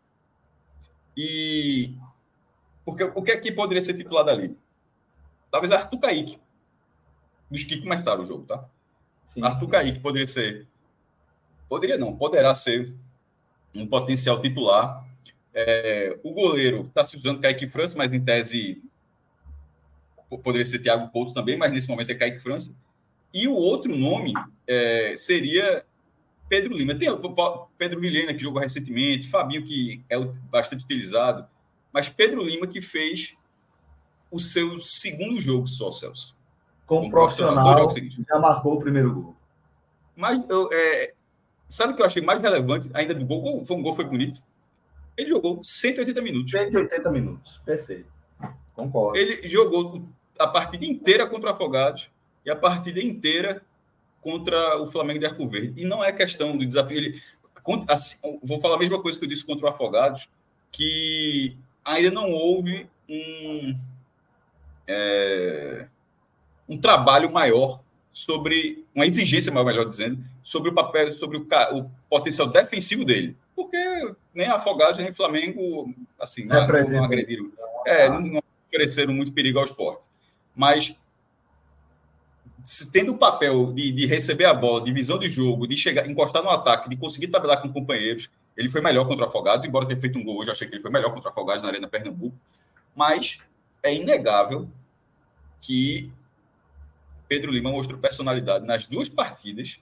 E 1.17 1.95
porque 2.85 3.03
o 3.03 3.23
que 3.23 3.31
é 3.31 3.37
que 3.37 3.51
poderia 3.51 3.81
ser 3.81 3.95
titular 3.95 4.23
dali? 4.23 4.55
Talvez 5.49 5.71
Arthur 5.71 5.99
Kaique. 5.99 6.39
Dos 7.49 7.63
que 7.63 7.81
começaram 7.81 8.21
o 8.21 8.25
jogo, 8.25 8.45
tá? 8.45 8.63
Sim, 9.25 9.43
Arthur 9.43 9.65
sim. 9.65 9.71
Kaique 9.71 9.99
poderia 9.99 10.27
ser 10.27 10.67
Poderia 11.67 11.97
não, 11.97 12.15
poderá 12.15 12.53
ser 12.55 12.93
um 13.73 13.85
potencial 13.85 14.41
titular. 14.41 15.05
É, 15.53 16.17
o 16.23 16.31
goleiro 16.31 16.85
está 16.87 17.05
se 17.05 17.17
usando 17.17 17.41
Kaique 17.41 17.67
França, 17.67 17.97
mas 17.97 18.13
em 18.13 18.23
tese 18.23 18.81
poderia 20.43 20.65
ser 20.65 20.79
Thiago 20.79 21.09
Couto 21.11 21.33
também, 21.33 21.57
mas 21.57 21.71
nesse 21.71 21.87
momento 21.87 22.11
é 22.11 22.15
Kaique 22.15 22.39
França. 22.39 22.71
E 23.33 23.47
o 23.47 23.53
outro 23.53 23.95
nome 23.95 24.33
é, 24.67 25.13
seria 25.17 25.85
Pedro 26.47 26.77
Lima. 26.77 26.95
Tem 26.95 27.09
o 27.09 27.67
Pedro 27.77 27.99
Vilhena, 27.99 28.33
que 28.33 28.41
jogou 28.41 28.61
recentemente, 28.61 29.27
Fabinho, 29.27 29.65
que 29.65 30.03
é 30.09 30.17
bastante 30.49 30.83
utilizado, 30.83 31.47
mas 31.91 32.09
Pedro 32.09 32.43
Lima, 32.43 32.67
que 32.67 32.81
fez 32.81 33.35
o 34.29 34.39
seu 34.39 34.79
segundo 34.79 35.39
jogo 35.39 35.67
só, 35.67 35.91
Celso. 35.91 36.35
Como, 36.85 37.01
Como 37.01 37.11
profissional, 37.11 37.87
profissional 37.87 38.25
já 38.27 38.39
marcou 38.39 38.73
o 38.73 38.79
primeiro 38.79 39.13
gol. 39.13 39.35
Mas 40.15 40.47
eu, 40.49 40.69
é, 40.71 41.13
Sabe 41.67 41.93
o 41.93 41.95
que 41.95 42.01
eu 42.01 42.05
achei 42.05 42.21
mais 42.21 42.41
relevante 42.41 42.89
ainda 42.93 43.13
do 43.13 43.25
gol? 43.25 43.65
Foi 43.65 43.75
um 43.75 43.81
gol 43.81 43.95
foi 43.95 44.05
bonito. 44.05 44.41
Ele 45.17 45.29
jogou 45.29 45.63
180 45.63 46.21
minutos. 46.21 46.51
180 46.51 47.11
minutos, 47.11 47.61
perfeito. 47.65 48.07
Concordo. 48.73 49.17
Ele 49.17 49.47
jogou 49.47 50.03
a 50.37 50.47
partida 50.47 50.85
inteira 50.85 51.25
contra 51.27 51.49
o 51.49 51.53
Afogados 51.53 52.09
e 52.45 52.51
a 52.51 52.55
partida 52.55 53.01
inteira 53.01 53.61
contra 54.21 54.81
o 54.81 54.91
Flamengo 54.91 55.19
de 55.19 55.25
Arco 55.25 55.47
Verde. 55.47 55.81
E 55.81 55.85
não 55.85 56.03
é 56.03 56.11
questão 56.11 56.57
do 56.57 56.65
desafio. 56.65 56.97
Ele, 56.97 57.21
assim, 57.87 58.39
vou 58.43 58.59
falar 58.59 58.75
a 58.75 58.79
mesma 58.79 59.01
coisa 59.01 59.17
que 59.17 59.23
eu 59.23 59.29
disse 59.29 59.45
contra 59.45 59.65
o 59.65 59.69
Afogados, 59.69 60.27
que 60.71 61.57
ainda 61.83 62.11
não 62.11 62.31
houve 62.31 62.89
um, 63.07 63.75
é, 64.87 65.87
um 66.67 66.77
trabalho 66.77 67.31
maior 67.31 67.79
sobre 68.15 68.85
uma 68.95 69.05
exigência, 69.05 69.51
melhor 69.51 69.89
dizendo, 69.89 70.23
sobre 70.41 70.69
o 70.69 70.73
papel, 70.73 71.13
sobre 71.15 71.37
o, 71.37 71.45
o 71.73 71.91
potencial 72.09 72.47
defensivo 72.47 73.03
dele. 73.03 73.35
Porque 73.53 73.77
nem 74.33 74.47
Afogados 74.47 75.01
nem 75.01 75.13
Flamengo, 75.13 75.93
assim, 76.17 76.45
não, 76.45 76.65
não 76.65 77.03
agrediram. 77.03 77.51
É, 77.85 78.07
não, 78.07 78.21
não 78.21 78.43
ofereceram 78.69 79.13
muito 79.13 79.33
perigo 79.33 79.59
ao 79.59 79.65
esporte. 79.65 80.01
Mas 80.55 80.95
tendo 82.93 83.11
o 83.11 83.17
papel 83.17 83.73
de, 83.73 83.91
de, 83.91 84.05
receber 84.05 84.45
a 84.45 84.53
bola, 84.53 84.85
de 84.85 84.93
visão 84.93 85.19
de 85.19 85.27
jogo, 85.27 85.67
de 85.67 85.75
chegar, 85.75 86.09
encostar 86.09 86.41
no 86.41 86.49
ataque, 86.49 86.89
de 86.89 86.95
conseguir 86.95 87.27
tabelar 87.27 87.61
com 87.61 87.73
companheiros, 87.73 88.31
ele 88.55 88.69
foi 88.69 88.79
melhor 88.79 89.05
contra 89.05 89.25
Afogados, 89.25 89.65
embora 89.65 89.85
tenha 89.85 89.99
feito 89.99 90.17
um 90.17 90.23
gol 90.23 90.39
hoje, 90.39 90.51
achei 90.51 90.69
que 90.69 90.75
ele 90.75 90.81
foi 90.81 90.89
melhor 90.89 91.13
contra 91.13 91.31
Afogados 91.31 91.63
na 91.63 91.67
Arena 91.67 91.89
Pernambuco. 91.89 92.37
Mas 92.95 93.39
é 93.83 93.93
inegável 93.93 94.69
que 95.59 96.09
Pedro 97.35 97.51
Lima 97.51 97.69
mostrou 97.69 97.99
personalidade 97.99 98.65
nas 98.65 98.85
duas 98.85 99.09
partidas 99.09 99.77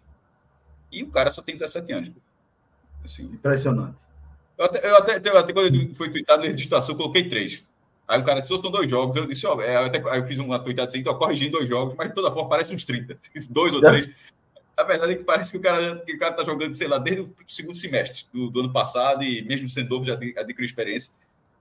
e 0.92 1.04
o 1.04 1.10
cara 1.10 1.30
só 1.30 1.40
tem 1.40 1.54
17 1.54 1.94
anos. 1.94 2.12
Assim, 3.06 3.26
Impressionante. 3.26 4.02
Eu 4.58 4.66
até, 4.66 4.90
eu 4.90 4.98
até, 4.98 5.30
eu 5.30 5.38
até 5.38 5.54
quando 5.54 5.96
foi 5.96 6.10
tweetado 6.10 6.42
na 6.42 6.48
registração, 6.48 6.94
eu 6.94 6.98
coloquei 6.98 7.30
três. 7.30 7.68
Aí 8.08 8.20
o 8.20 8.24
cara 8.24 8.40
disse, 8.40 8.60
são 8.60 8.72
dois 8.72 8.90
jogos. 8.90 9.16
Eu 9.16 9.28
disse, 9.28 9.46
ó, 9.46 9.62
é, 9.62 9.76
eu, 9.76 9.86
até, 9.86 10.02
aí 10.10 10.20
eu 10.20 10.28
fiz 10.28 10.40
uma 10.40 10.60
tweetada 10.60 10.88
assim, 10.88 11.04
tô 11.04 11.16
corrigindo 11.16 11.52
dois 11.52 11.70
jogos, 11.70 11.96
mas 11.96 12.10
de 12.10 12.16
toda 12.16 12.32
forma 12.32 12.50
parece 12.50 12.74
uns 12.74 12.84
30. 12.84 13.18
Dois 13.52 13.74
ou 13.74 13.82
três. 13.82 14.10
A 14.76 14.84
verdade 14.84 15.14
é 15.14 15.16
que 15.16 15.24
parece 15.24 15.52
que 15.52 15.58
o 15.58 15.62
cara, 15.62 15.98
que 15.98 16.14
o 16.14 16.20
cara 16.20 16.34
tá 16.34 16.44
jogando, 16.44 16.74
sei 16.74 16.88
lá, 16.88 16.98
desde 16.98 17.22
o 17.22 17.34
segundo 17.48 17.78
semestre 17.78 18.26
do, 18.34 18.50
do 18.50 18.62
ano 18.62 18.74
passado 18.74 19.24
e 19.24 19.44
mesmo 19.44 19.70
sendo 19.70 19.90
novo 19.90 20.06
já 20.06 20.14
adquiriu 20.14 20.66
experiência. 20.66 21.12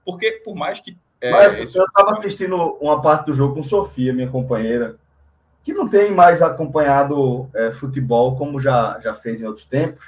Porque, 0.03 0.31
por 0.43 0.55
mais 0.55 0.79
que. 0.79 0.97
É, 1.21 1.31
mas 1.31 1.53
esse... 1.53 1.77
eu 1.77 1.85
estava 1.85 2.09
assistindo 2.09 2.55
uma 2.81 2.99
parte 3.01 3.27
do 3.27 3.33
jogo 3.33 3.55
com 3.55 3.63
Sofia, 3.63 4.11
minha 4.11 4.29
companheira 4.29 4.97
que 5.63 5.73
não 5.73 5.87
tem 5.87 6.13
mais 6.13 6.41
acompanhado 6.41 7.49
é, 7.53 7.71
futebol 7.71 8.35
como 8.35 8.59
já, 8.59 8.99
já 8.99 9.13
fez 9.13 9.41
em 9.41 9.45
outros 9.45 9.65
tempos. 9.65 10.05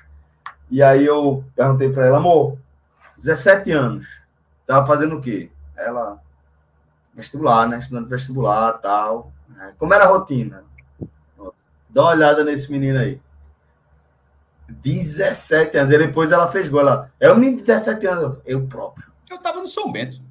E 0.70 0.84
aí 0.84 1.06
eu 1.06 1.44
perguntei 1.56 1.90
para 1.90 2.06
ela, 2.06 2.18
amor, 2.18 2.58
17 3.18 3.72
anos, 3.72 4.06
tava 4.68 4.86
fazendo 4.86 5.16
o 5.16 5.22
quê? 5.22 5.50
Ela, 5.78 6.20
vestibular, 7.14 7.68
né? 7.68 7.80
Estudando 7.80 8.10
vestibular 8.10 8.74
tal. 8.74 9.32
É, 9.60 9.72
como 9.78 9.94
era 9.94 10.04
a 10.04 10.08
rotina? 10.08 10.64
Dá 11.90 12.02
uma 12.02 12.12
olhada 12.12 12.44
nesse 12.44 12.70
menino 12.70 13.00
aí. 13.00 13.22
17 14.68 15.78
anos. 15.78 15.92
E 15.94 15.98
depois 15.98 16.32
ela 16.32 16.48
fez 16.48 16.68
gol. 16.68 16.82
Ela, 16.82 17.12
é 17.20 17.32
um 17.32 17.36
menino 17.36 17.58
de 17.58 17.64
17 17.64 18.06
anos. 18.08 18.38
Eu 18.46 18.68
próprio. 18.68 19.06
Eu 19.30 19.38
tava 19.38 19.62
no 19.62 19.68
São 19.68 19.92
Bento. 19.92 20.25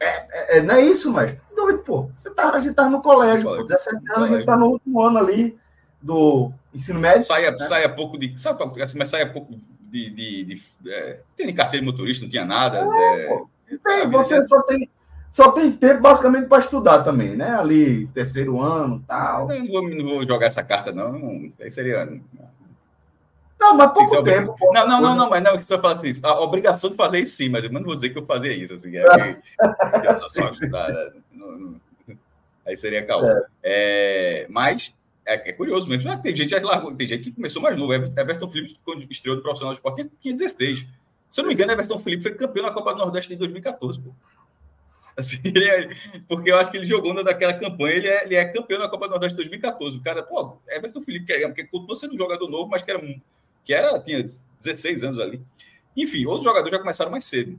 É, 0.00 0.58
é, 0.58 0.62
não 0.62 0.74
é 0.74 0.82
isso, 0.82 1.12
mas 1.12 1.36
doido, 1.54 1.80
pô. 1.80 2.08
Você 2.12 2.30
tá, 2.30 2.50
a 2.50 2.58
gente 2.58 2.74
tá 2.74 2.88
no 2.88 3.02
colégio, 3.02 3.44
pô. 3.44 3.62
17 3.62 3.96
anos, 4.16 4.30
a 4.30 4.34
gente 4.34 4.46
tá 4.46 4.56
no 4.56 4.66
último 4.66 5.02
ano 5.02 5.18
ali 5.18 5.58
do 6.00 6.50
ensino 6.74 6.98
médio. 6.98 7.24
Saia, 7.24 7.50
né? 7.50 7.58
saia 7.58 7.88
pouco 7.88 8.18
de. 8.18 8.38
Sabe, 8.40 8.62
assim, 8.82 8.98
mas 8.98 9.10
saia 9.10 9.30
pouco 9.30 9.54
de. 9.54 10.10
de, 10.10 10.44
de, 10.44 10.54
de 10.54 10.90
é, 10.90 11.20
tem 11.36 11.54
carteira 11.54 11.84
de 11.84 11.90
motorista, 11.90 12.24
não 12.24 12.30
tinha 12.30 12.46
nada. 12.46 12.78
É, 12.78 13.24
é, 13.26 13.78
tem, 13.84 14.10
você 14.10 14.40
só 14.42 14.62
tem. 14.62 14.88
Só 15.30 15.52
tem 15.52 15.70
tempo 15.70 16.00
basicamente 16.00 16.48
para 16.48 16.58
estudar 16.58 17.04
também, 17.04 17.36
né? 17.36 17.54
Ali, 17.54 18.08
terceiro 18.08 18.60
ano 18.60 19.04
tal. 19.06 19.48
Eu 19.48 19.60
não 19.60 19.68
vou, 19.68 19.88
não 19.88 20.04
vou 20.04 20.26
jogar 20.26 20.46
essa 20.46 20.62
carta, 20.62 20.90
não. 20.90 21.12
não 21.12 21.52
aí 21.60 21.70
seria. 21.70 22.04
Não, 22.04 22.20
mas 23.74 23.92
pouco 23.92 24.22
tempo. 24.22 24.56
Pô, 24.58 24.72
não, 24.72 24.88
não, 24.88 25.00
não, 25.00 25.16
não, 25.16 25.30
mas 25.30 25.42
não, 25.42 25.58
que 25.58 25.64
você 25.64 25.78
fala 25.78 25.94
assim, 25.94 26.12
a 26.22 26.40
obrigação 26.40 26.90
de 26.90 26.96
fazer 26.96 27.20
isso 27.20 27.36
sim, 27.36 27.48
mas 27.48 27.62
eu 27.62 27.70
não 27.70 27.82
vou 27.82 27.94
dizer 27.94 28.10
que 28.10 28.18
eu 28.18 28.24
fazia 28.24 28.52
isso, 28.52 28.74
assim, 28.74 28.96
é 28.96 29.02
que, 29.02 29.16
né? 30.68 30.96
aí 32.66 32.76
seria 32.76 33.04
calma. 33.04 33.28
É. 33.62 34.42
É, 34.42 34.46
mas 34.48 34.96
é, 35.26 35.50
é, 35.50 35.52
curioso 35.52 35.86
mesmo, 35.86 36.08
né? 36.08 36.18
tem 36.22 36.34
gente, 36.34 36.54
tem 36.96 37.06
gente 37.06 37.24
que 37.24 37.32
começou 37.32 37.60
mais 37.62 37.76
novo, 37.76 37.92
Everton 37.92 38.50
Felipe, 38.50 38.78
quando 38.84 39.06
estreou 39.10 39.36
no 39.36 39.42
profissional 39.42 39.72
de 39.72 39.78
esporte, 39.78 40.10
tinha 40.20 40.34
16. 40.34 40.86
Se 41.28 41.40
eu 41.40 41.42
não 41.42 41.48
me 41.48 41.54
engano, 41.54 41.72
Everton 41.72 42.00
Felipe 42.00 42.22
foi 42.22 42.34
campeão 42.34 42.66
na 42.66 42.72
Copa 42.72 42.92
do 42.92 42.98
Nordeste 42.98 43.32
em 43.32 43.36
2014, 43.36 44.00
pô. 44.00 44.10
Assim, 45.16 45.38
é, 45.56 45.90
porque 46.26 46.50
eu 46.50 46.58
acho 46.58 46.70
que 46.70 46.76
ele 46.76 46.86
jogou 46.86 47.12
naquela 47.12 47.54
campanha, 47.54 47.96
ele 47.96 48.08
é, 48.08 48.24
ele 48.24 48.34
é 48.34 48.44
campeão 48.46 48.80
na 48.80 48.88
Copa 48.88 49.06
do 49.06 49.10
Nordeste 49.12 49.36
de 49.36 49.42
2014. 49.42 49.98
O 49.98 50.02
cara, 50.02 50.22
pô, 50.22 50.58
Everton 50.68 51.02
Felipe, 51.02 51.26
que, 51.26 51.32
é, 51.32 51.50
que 51.52 51.64
continua 51.64 51.94
sendo 51.94 52.14
um 52.14 52.18
jogador 52.18 52.48
novo, 52.48 52.68
mas 52.68 52.82
que 52.82 52.90
era 52.90 53.00
que 53.70 53.74
era, 53.74 54.00
tinha 54.00 54.20
16 54.20 55.04
anos 55.04 55.20
ali. 55.20 55.40
Enfim, 55.96 56.26
outros 56.26 56.42
jogadores 56.42 56.72
já 56.72 56.78
começaram 56.80 57.12
mais 57.12 57.24
cedo. 57.24 57.56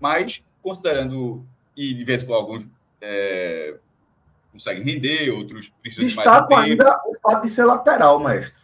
Mas, 0.00 0.42
considerando, 0.60 1.46
e 1.76 1.94
de 1.94 2.04
vez 2.04 2.22
em 2.22 2.26
quando 2.26 2.40
alguns 2.40 2.66
é, 3.00 3.76
conseguem 4.50 4.82
render, 4.82 5.30
outros 5.30 5.72
precisam 5.80 6.06
Destaco 6.06 6.48
de 6.48 6.54
mais 6.56 6.70
ainda 6.72 7.00
o 7.06 7.14
fato 7.20 7.42
de 7.42 7.50
ser 7.50 7.64
lateral, 7.64 8.18
mestre. 8.18 8.60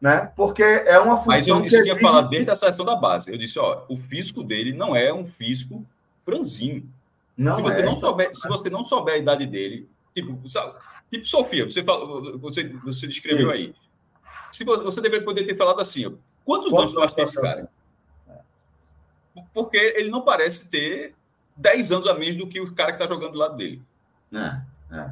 Né? 0.00 0.32
Porque 0.34 0.62
é 0.62 0.98
uma 0.98 1.18
função 1.18 1.26
Mas 1.26 1.48
eu, 1.48 1.60
que 1.60 1.66
exige... 1.66 1.82
tinha 1.82 1.96
falado 1.98 2.30
desde 2.30 2.50
a 2.50 2.56
seleção 2.56 2.86
da 2.86 2.96
base. 2.96 3.30
Eu 3.30 3.36
disse, 3.36 3.58
ó, 3.58 3.84
o 3.86 3.98
físico 3.98 4.42
dele 4.42 4.72
não 4.72 4.96
é 4.96 5.12
um 5.12 5.26
físico 5.26 5.84
franzinho. 6.24 6.88
Não 7.36 7.52
se, 7.52 7.60
você 7.60 7.80
é, 7.80 7.84
não 7.84 8.00
souber, 8.00 8.34
se 8.34 8.48
você 8.48 8.70
não 8.70 8.84
souber 8.84 9.14
a 9.16 9.18
idade 9.18 9.44
dele, 9.44 9.86
tipo, 10.14 10.40
tipo 11.10 11.26
Sofia, 11.26 11.64
você, 11.68 11.82
falou, 11.82 12.38
você, 12.38 12.64
você 12.82 13.06
descreveu 13.06 13.50
Isso. 13.50 13.58
aí 13.58 13.74
se 14.54 14.62
você 14.64 15.00
deveria 15.00 15.24
poder 15.24 15.44
ter 15.44 15.56
falado 15.56 15.80
assim, 15.80 16.06
ó, 16.06 16.12
quantos 16.44 16.72
anos 16.72 16.92
tu 16.92 17.00
acha 17.00 17.20
esse 17.20 17.40
cara? 17.40 17.68
Porque 19.52 19.76
ele 19.76 20.10
não 20.10 20.22
parece 20.22 20.70
ter 20.70 21.12
10 21.56 21.90
anos 21.90 22.06
a 22.06 22.14
menos 22.14 22.36
do 22.36 22.46
que 22.46 22.60
o 22.60 22.72
cara 22.72 22.92
que 22.92 23.02
está 23.02 23.12
jogando 23.12 23.32
do 23.32 23.38
lado 23.38 23.56
dele. 23.56 23.82
É, 24.32 24.60
é. 24.96 25.10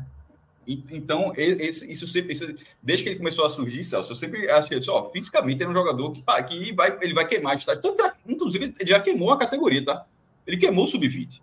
Então, 0.64 1.32
esse, 1.36 1.90
isso 1.90 2.06
sempre, 2.06 2.34
isso, 2.34 2.46
desde 2.80 3.02
que 3.02 3.10
ele 3.10 3.18
começou 3.18 3.44
a 3.44 3.50
surgir, 3.50 3.82
Celso, 3.82 4.12
eu 4.12 4.16
sempre 4.16 4.48
achei 4.48 4.78
isso, 4.78 4.92
ó, 4.92 5.10
fisicamente 5.10 5.56
ele 5.56 5.64
é 5.64 5.68
um 5.70 5.72
jogador 5.72 6.12
que, 6.12 6.22
que 6.22 6.72
vai, 6.72 6.96
ele 7.00 7.12
vai 7.12 7.26
queimar 7.26 7.56
estágio. 7.56 7.82
Tanto, 7.82 8.12
inclusive, 8.24 8.72
ele 8.78 8.88
já 8.88 9.00
queimou 9.00 9.32
a 9.32 9.38
categoria, 9.38 9.84
tá? 9.84 10.06
Ele 10.46 10.56
queimou 10.56 10.84
o 10.84 10.86
sub-20. 10.86 11.40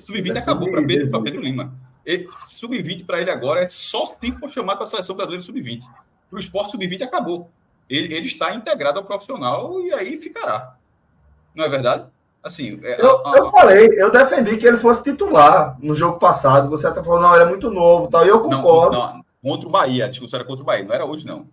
Sub-20 0.00 0.36
acabou 0.36 0.70
para 0.70 0.86
Pedro, 0.86 1.22
Pedro 1.22 1.40
Lima. 1.40 1.72
Sub-20 2.46 3.06
para 3.06 3.22
ele 3.22 3.30
agora 3.30 3.62
é 3.62 3.68
só 3.68 4.08
tempo 4.08 4.40
para 4.40 4.50
chamar 4.50 4.74
para 4.76 4.84
a 4.84 4.86
seleção 4.86 5.16
brasileira 5.16 5.42
sub-20 5.42 5.84
para 6.30 6.36
o 6.36 6.40
esporte 6.40 6.70
sub-20 6.70 7.02
acabou. 7.02 7.50
Ele, 7.88 8.14
ele 8.14 8.26
está 8.26 8.54
integrado 8.54 9.00
ao 9.00 9.04
profissional 9.04 9.80
e 9.80 9.92
aí 9.92 10.16
ficará. 10.16 10.76
Não 11.54 11.64
é 11.64 11.68
verdade? 11.68 12.06
Assim, 12.42 12.80
é, 12.82 13.02
eu, 13.02 13.26
a, 13.26 13.34
a... 13.34 13.38
eu 13.38 13.50
falei, 13.50 13.88
eu 14.00 14.10
defendi 14.10 14.56
que 14.56 14.66
ele 14.66 14.76
fosse 14.76 15.02
titular 15.02 15.76
no 15.80 15.94
jogo 15.94 16.18
passado. 16.18 16.70
Você 16.70 16.86
até 16.86 17.02
falou, 17.02 17.20
não, 17.20 17.34
ele 17.34 17.42
é 17.42 17.48
muito 17.48 17.70
novo, 17.70 18.08
tal. 18.08 18.24
E 18.24 18.28
eu 18.28 18.40
concordo. 18.40 18.96
Não, 18.96 19.14
não, 19.16 19.24
contra 19.42 19.68
o 19.68 19.70
Bahia, 19.70 20.06
a 20.06 20.08
discussão 20.08 20.38
era 20.38 20.46
contra 20.46 20.62
o 20.62 20.66
Bahia, 20.66 20.84
não 20.84 20.94
era 20.94 21.04
hoje, 21.04 21.26
não. 21.26 21.48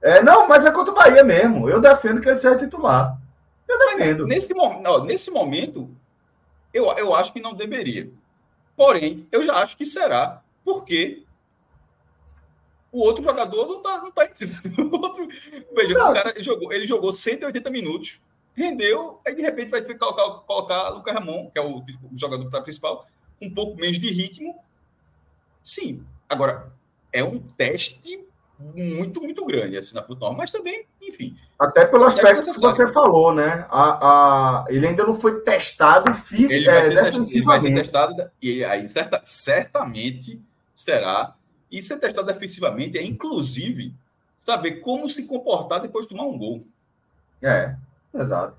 É, 0.00 0.22
não, 0.22 0.48
mas 0.48 0.64
é 0.64 0.70
contra 0.70 0.92
o 0.92 0.96
Bahia 0.96 1.22
mesmo. 1.22 1.68
Eu 1.68 1.80
defendo 1.80 2.20
que 2.20 2.28
ele 2.28 2.38
seja 2.38 2.58
titular. 2.58 3.16
Eu 3.68 3.78
defendo. 3.78 4.26
nesse, 4.26 4.52
não, 4.54 5.04
nesse 5.04 5.30
momento, 5.30 5.88
eu, 6.74 6.86
eu 6.92 7.14
acho 7.14 7.32
que 7.32 7.40
não 7.40 7.54
deveria. 7.54 8.10
Porém, 8.76 9.28
eu 9.30 9.44
já 9.44 9.56
acho 9.56 9.76
que 9.76 9.86
será, 9.86 10.42
porque 10.64 11.22
o 12.92 13.00
outro 13.00 13.24
jogador 13.24 13.66
não 13.66 13.78
está 13.78 13.98
não 13.98 14.12
tá 14.12 14.28
O 14.78 14.96
outro, 14.96 15.26
veja, 15.74 16.10
o 16.10 16.12
cara 16.12 16.42
jogou, 16.42 16.72
ele 16.72 16.86
jogou 16.86 17.12
180 17.12 17.70
minutos, 17.70 18.20
rendeu, 18.54 19.18
aí 19.26 19.34
de 19.34 19.40
repente 19.40 19.70
vai 19.70 19.82
colocar, 19.82 20.28
colocar 20.46 20.90
o 20.90 20.96
Lucas 20.96 21.14
Ramon, 21.14 21.50
que 21.50 21.58
é 21.58 21.62
o, 21.62 21.78
o 21.78 22.16
jogador 22.18 22.62
principal, 22.62 23.06
um 23.40 23.50
pouco 23.52 23.80
menos 23.80 23.98
de 23.98 24.12
ritmo. 24.12 24.54
Sim, 25.64 26.04
agora 26.28 26.70
é 27.10 27.24
um 27.24 27.38
teste 27.38 28.24
muito, 28.58 29.20
muito 29.20 29.44
grande 29.44 29.76
assim 29.76 29.94
na 29.94 30.02
futebol, 30.02 30.34
mas 30.34 30.50
também, 30.50 30.86
enfim. 31.00 31.36
Até 31.58 31.84
pelo 31.84 32.04
aspecto 32.04 32.52
que 32.52 32.60
você 32.60 32.90
falou, 32.92 33.34
né? 33.34 33.66
A, 33.70 34.62
a, 34.62 34.64
ele 34.68 34.86
ainda 34.86 35.04
não 35.04 35.18
foi 35.18 35.40
testado 35.40 36.12
fisicamente. 36.14 36.90
Ele, 36.90 36.98
é, 36.98 37.08
ele 37.08 37.44
vai 37.44 37.60
ser 37.60 37.74
testado 37.74 38.30
e 38.40 38.64
aí 38.64 38.88
certa, 38.88 39.20
certamente 39.24 40.40
será 40.74 41.34
e 41.72 41.82
ser 41.82 41.98
testado 41.98 42.26
defensivamente 42.26 42.98
é, 42.98 43.02
inclusive, 43.02 43.94
saber 44.36 44.80
como 44.80 45.08
se 45.08 45.24
comportar 45.24 45.80
depois 45.80 46.04
de 46.04 46.10
tomar 46.14 46.28
um 46.28 46.36
gol. 46.36 46.62
É, 47.42 47.74
exato. 48.14 48.54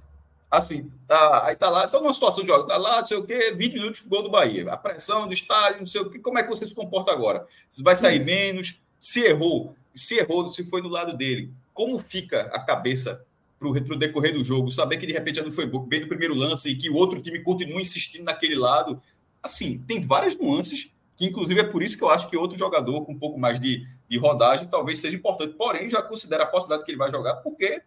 Assim, 0.49 0.91
tá, 1.07 1.45
aí 1.45 1.55
tá 1.55 1.69
lá, 1.69 1.87
tá 1.87 1.99
numa 1.99 2.13
situação 2.13 2.43
de 2.43 2.49
jogo, 2.49 2.67
tá 2.67 2.77
lá, 2.77 2.99
não 2.99 3.05
sei 3.05 3.17
o 3.17 3.23
quê, 3.23 3.53
20 3.55 3.73
minutos 3.73 3.99
gol 4.01 4.23
do 4.23 4.29
Bahia. 4.31 4.71
A 4.71 4.77
pressão 4.77 5.27
do 5.27 5.33
estádio, 5.33 5.79
não 5.79 5.85
sei 5.85 6.01
o 6.01 6.09
quê. 6.09 6.19
Como 6.19 6.37
é 6.37 6.43
que 6.43 6.49
você 6.49 6.65
se 6.65 6.73
comporta 6.73 7.11
agora? 7.11 7.47
Vai 7.81 7.95
sair 7.95 8.17
Isso. 8.17 8.25
menos? 8.25 8.79
Se 8.99 9.21
errou, 9.21 9.75
se 9.93 10.17
errou, 10.17 10.49
se 10.49 10.63
foi 10.63 10.81
do 10.81 10.89
lado 10.89 11.15
dele, 11.15 11.51
como 11.73 11.97
fica 11.99 12.41
a 12.53 12.59
cabeça 12.59 13.25
para 13.59 13.67
o 13.67 13.97
decorrer 13.97 14.33
do 14.33 14.43
jogo? 14.43 14.71
Saber 14.71 14.97
que 14.97 15.07
de 15.07 15.13
repente 15.13 15.37
já 15.37 15.43
não 15.43 15.51
foi 15.51 15.65
bem 15.65 16.01
no 16.01 16.07
primeiro 16.07 16.33
lance 16.33 16.69
e 16.69 16.75
que 16.75 16.89
o 16.89 16.95
outro 16.95 17.21
time 17.21 17.39
continua 17.39 17.81
insistindo 17.81 18.25
naquele 18.25 18.55
lado. 18.55 19.01
Assim, 19.41 19.79
tem 19.79 20.01
várias 20.01 20.37
nuances 20.37 20.91
que 21.15 21.25
inclusive 21.25 21.59
é 21.59 21.63
por 21.63 21.83
isso 21.83 21.97
que 21.97 22.03
eu 22.03 22.09
acho 22.09 22.29
que 22.29 22.37
outro 22.37 22.57
jogador 22.57 23.05
com 23.05 23.13
um 23.13 23.19
pouco 23.19 23.39
mais 23.39 23.59
de, 23.59 23.87
de 24.09 24.17
rodagem 24.17 24.67
talvez 24.67 24.99
seja 24.99 25.15
importante. 25.15 25.53
Porém, 25.55 25.89
já 25.89 26.01
considero 26.01 26.43
a 26.43 26.47
possibilidade 26.47 26.85
que 26.85 26.91
ele 26.91 26.97
vai 26.97 27.11
jogar, 27.11 27.35
porque 27.35 27.81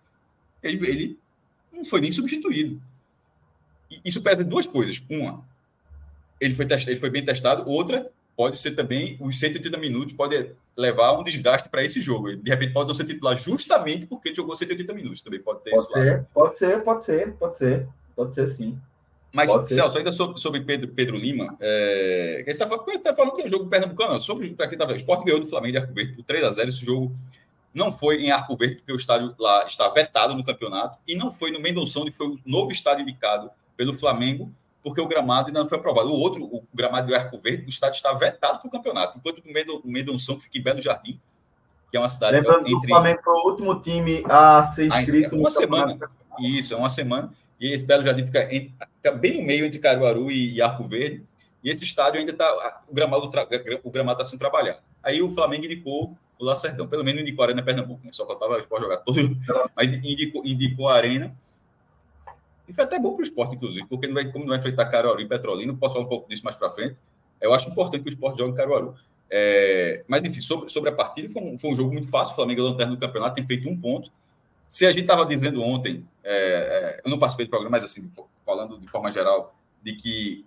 ele, 0.62 0.87
ele 0.89 1.18
não 1.72 1.85
foi 1.85 2.01
nem 2.01 2.12
substituído. 2.12 2.81
E 3.91 4.01
isso 4.05 4.22
pesa 4.22 4.45
duas 4.45 4.66
coisas. 4.66 5.03
Uma, 5.09 5.45
ele 6.41 6.55
foi, 6.55 6.66
testado, 6.66 6.93
ele 6.93 7.01
foi 7.01 7.11
bem 7.11 7.24
testado. 7.24 7.68
Outra, 7.68 8.11
pode 8.37 8.59
ser 8.59 8.72
também, 8.72 9.16
os 9.20 9.39
180 9.39 9.77
minutos 9.79 10.14
pode 10.14 10.53
levar 10.77 11.18
um 11.18 11.24
desgaste 11.24 11.68
para 11.68 11.85
esse 11.85 12.01
jogo. 12.01 12.29
Ele, 12.29 12.37
de 12.39 12.51
repente 12.51 12.72
pode 12.72 12.89
não 12.89 12.95
ser 12.95 13.05
titular 13.05 13.37
justamente 13.37 14.07
porque 14.07 14.29
ele 14.29 14.37
jogou 14.37 14.57
180 14.57 14.93
minutos. 14.93 15.20
Também 15.20 15.41
pode 15.41 15.62
ter 15.62 15.70
pode 15.70 15.89
ser, 15.89 16.12
lado. 16.12 16.27
Pode 16.33 16.57
ser, 16.57 16.83
pode 16.83 17.05
ser, 17.05 17.33
pode 17.35 17.59
ser. 17.59 17.89
Pode 18.14 18.35
ser 18.35 18.47
sim. 18.49 18.79
Mas, 19.33 19.51
Celso, 19.68 19.99
ainda 19.99 20.12
sobre, 20.12 20.41
sobre 20.41 20.61
Pedro, 20.62 20.89
Pedro 20.89 21.16
Lima, 21.16 21.57
é, 21.61 22.43
ele 22.47 22.53
está 22.53 22.66
tá 22.66 23.14
falando 23.14 23.35
que 23.35 23.43
é 23.43 23.51
jogo 23.51 23.66
pernambucano, 23.66 24.18
sobre 24.18 24.51
para 24.51 24.66
quem 24.66 24.77
estava. 24.77 24.93
O 24.93 24.97
Sport 24.97 25.24
ganhou 25.24 25.41
do 25.41 25.49
Flamengo 25.49 25.72
de 25.72 25.79
Arco 25.79 25.93
Verde 25.93 26.12
por 26.14 26.24
3 26.24 26.45
a 26.45 26.51
0 26.53 26.68
Esse 26.68 26.85
jogo 26.85 27.12
não 27.74 27.93
foi 27.93 28.22
em 28.22 28.31
Arco 28.31 28.57
Verde, 28.57 28.77
porque 28.77 28.93
o 28.93 28.97
estádio 28.97 29.35
lá 29.39 29.66
está 29.66 29.87
vetado 29.91 30.35
no 30.35 30.43
campeonato, 30.43 30.99
e 31.07 31.14
não 31.14 31.31
foi 31.31 31.51
no 31.51 31.61
Mendonção, 31.61 32.03
onde 32.03 32.11
foi 32.11 32.29
o 32.29 32.41
novo 32.47 32.72
estádio 32.72 33.03
indicado 33.03 33.51
pelo 33.77 33.99
Flamengo, 33.99 34.51
porque 34.83 35.01
o 35.01 35.07
gramado 35.07 35.49
ainda 35.49 35.61
não 35.61 35.68
foi 35.68 35.77
aprovado. 35.77 36.09
O 36.09 36.18
outro, 36.18 36.43
o 36.45 36.64
gramado 36.72 37.09
do 37.09 37.14
Arco 37.14 37.37
Verde, 37.37 37.66
o 37.66 37.68
estádio 37.68 37.97
está 37.97 38.14
vetado 38.14 38.61
para 38.61 38.68
o 38.68 38.70
campeonato, 38.70 39.18
enquanto 39.18 39.43
o 39.85 39.91
Mendonção, 39.91 40.37
que 40.37 40.45
fica 40.45 40.59
em 40.59 40.62
Belo 40.62 40.81
Jardim, 40.81 41.20
que 41.91 41.97
é 41.97 42.01
uma 42.01 42.09
cidade. 42.09 42.37
Lembrando 42.37 42.61
entre... 42.61 42.81
que 42.81 42.87
o 42.87 42.89
Flamengo 42.89 43.20
foi 43.22 43.35
o 43.35 43.47
último 43.47 43.81
time 43.81 44.24
a 44.27 44.64
ser 44.64 44.87
inscrito 44.87 45.35
ah, 45.35 45.39
uma 45.39 45.51
semana. 45.51 45.99
Isso, 46.39 46.72
é 46.72 46.77
uma 46.77 46.89
semana. 46.89 47.31
E 47.61 47.72
esse 47.72 47.85
Belo 47.85 48.05
Jardim 48.05 48.24
fica, 48.27 48.49
fica 48.49 48.96
bem 49.13 49.39
no 49.39 49.43
meio 49.43 49.65
entre 49.65 49.79
Caruaru 49.79 50.31
e, 50.31 50.61
Arco 50.61 50.87
Verde. 50.87 51.25
E 51.63 51.71
esse 51.71 51.85
estádio 51.85 52.21
ainda 52.21 52.33
está. 52.33 52.83
O 52.89 52.95
gramado 52.95 53.27
o 53.27 53.91
gramado 53.91 54.21
está 54.21 54.25
sendo 54.25 54.39
trabalhado. 54.39 54.79
Aí 55.03 55.21
o 55.23 55.31
Flamengo 55.31 55.65
indicou 55.65 56.17
o 56.39 56.45
Lacerdão. 56.45 56.87
Pelo 56.87 57.03
menos 57.03 57.23
indicou 57.23 57.43
a 57.43 57.47
Arena 57.49 57.63
Pernambuco. 57.63 58.05
Né? 58.05 58.13
Só 58.13 58.27
faltava 58.27 58.55
o 58.55 58.59
esporte 58.59 58.83
jogar 58.83 58.99
todo. 58.99 59.37
Mas 59.75 59.93
indicou, 59.95 60.45
indicou 60.45 60.89
a 60.89 60.95
Arena. 60.95 61.37
E 62.69 62.73
foi 62.73 62.85
até 62.85 62.99
bom 62.99 63.13
para 63.13 63.21
o 63.21 63.25
esporte, 63.25 63.55
inclusive, 63.55 63.87
porque 63.87 64.07
não 64.07 64.15
vai, 64.15 64.25
como 64.31 64.45
não 64.45 64.49
vai 64.49 64.59
enfrentar 64.59 64.87
Caruaru 64.87 65.21
e 65.21 65.29
Petrolina, 65.29 65.73
posso 65.75 65.95
falar 65.95 66.05
um 66.05 66.09
pouco 66.09 66.29
disso 66.29 66.45
mais 66.45 66.57
para 66.57 66.71
frente. 66.71 66.97
Eu 67.41 67.55
acho 67.55 67.69
importante 67.69 68.03
que 68.03 68.09
o 68.09 68.13
esporte 68.13 68.39
jogue 68.39 68.53
em 68.53 68.55
Caruaru. 68.55 68.95
É, 69.31 70.05
mas, 70.09 70.25
enfim, 70.25 70.41
sobre, 70.41 70.69
sobre 70.71 70.91
a 70.91 70.93
partida, 70.93 71.33
foi 71.33 71.43
um, 71.43 71.59
foi 71.59 71.71
um 71.71 71.77
jogo 71.77 71.93
muito 71.93 72.09
fácil. 72.09 72.33
O 72.33 72.37
Flamengo 72.37 72.61
é 72.61 72.65
lanterna 72.65 72.95
do 72.95 72.99
campeonato, 72.99 73.37
tem 73.37 73.47
feito 73.47 73.69
um 73.69 73.77
ponto. 73.77 74.11
Se 74.69 74.85
a 74.85 74.91
gente 74.91 75.03
estava 75.03 75.25
dizendo 75.25 75.63
ontem, 75.63 76.05
é, 76.25 76.35
é, 76.35 77.01
eu 77.05 77.11
não 77.11 77.19
participei 77.19 77.47
do 77.47 77.51
programa, 77.51 77.77
mas 77.77 77.85
assim, 77.85 78.11
falando 78.47 78.79
de 78.79 78.87
forma 78.87 79.11
geral, 79.11 79.55
de 79.83 79.93
que 79.95 80.47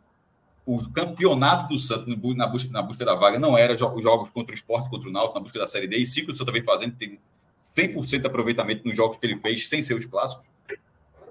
o 0.65 0.89
campeonato 0.91 1.67
do 1.67 1.77
Santos 1.77 2.07
na 2.35 2.47
busca, 2.47 2.71
na 2.71 2.81
busca 2.81 3.03
da 3.03 3.15
vaga 3.15 3.37
não 3.37 3.57
era 3.57 3.73
os 3.73 3.79
jogos 3.79 4.29
contra 4.29 4.53
o 4.53 4.55
esporte, 4.55 4.89
contra 4.89 5.09
o 5.09 5.11
Náutico, 5.11 5.35
na 5.35 5.43
busca 5.43 5.59
da 5.59 5.67
Série 5.67 5.87
D, 5.87 5.97
e 5.97 6.05
ciclo 6.05 6.27
que 6.27 6.33
o 6.33 6.35
Santos 6.35 6.53
vem 6.53 6.63
fazendo, 6.63 6.95
tem 6.95 7.19
100% 7.59 8.21
de 8.21 8.27
aproveitamento 8.27 8.87
nos 8.87 8.95
jogos 8.95 9.17
que 9.17 9.25
ele 9.25 9.35
fez, 9.37 9.67
sem 9.67 9.81
ser 9.81 9.95
os 9.95 10.05
clássicos. 10.05 10.45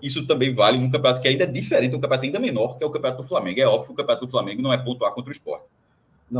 isso 0.02 0.26
também 0.26 0.54
vale 0.54 0.78
num 0.78 0.90
campeonato 0.90 1.22
que 1.22 1.28
ainda 1.28 1.44
é 1.44 1.46
diferente, 1.46 1.94
um 1.94 2.00
campeonato 2.00 2.26
ainda 2.26 2.38
menor, 2.38 2.76
que 2.76 2.84
é 2.84 2.86
o 2.86 2.90
campeonato 2.90 3.22
do 3.22 3.28
Flamengo. 3.28 3.60
É 3.60 3.66
óbvio 3.66 3.86
que 3.86 3.92
o 3.92 3.96
campeonato 3.96 4.26
do 4.26 4.30
Flamengo 4.30 4.62
não 4.62 4.72
é 4.72 4.78
pontuar 4.78 5.12
contra 5.12 5.30
o 5.30 5.32
esporte. 5.32 5.66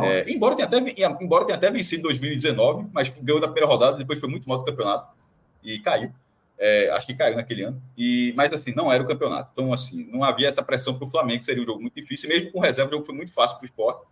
É, 0.02 0.30
embora, 0.30 0.54
tenha 0.54 0.66
até, 0.68 0.78
embora 1.24 1.46
tenha 1.46 1.56
até 1.56 1.70
vencido 1.70 2.00
em 2.00 2.02
2019, 2.02 2.88
mas 2.92 3.08
ganhou 3.08 3.40
na 3.40 3.46
primeira 3.46 3.66
rodada, 3.66 3.96
depois 3.96 4.20
foi 4.20 4.28
muito 4.28 4.48
mal 4.48 4.58
do 4.58 4.64
campeonato 4.64 5.14
e 5.62 5.78
caiu. 5.78 6.12
É, 6.58 6.90
acho 6.90 7.06
que 7.06 7.14
caiu 7.14 7.36
naquele 7.36 7.62
ano. 7.62 7.80
E, 7.96 8.32
mas 8.36 8.52
assim, 8.52 8.74
não 8.74 8.92
era 8.92 9.02
o 9.02 9.06
campeonato. 9.06 9.50
Então, 9.52 9.72
assim, 9.72 10.08
não 10.10 10.24
havia 10.24 10.48
essa 10.48 10.62
pressão 10.62 10.98
para 10.98 11.06
o 11.06 11.10
Flamengo, 11.10 11.44
seria 11.44 11.62
um 11.62 11.66
jogo 11.66 11.80
muito 11.80 11.94
difícil. 11.94 12.28
Mesmo 12.28 12.50
com 12.50 12.58
reserva, 12.58 12.90
o 12.90 12.94
jogo 12.94 13.06
foi 13.06 13.14
muito 13.14 13.32
fácil 13.32 13.56
para 13.56 13.62
o 13.62 13.66
esporte. 13.66 14.06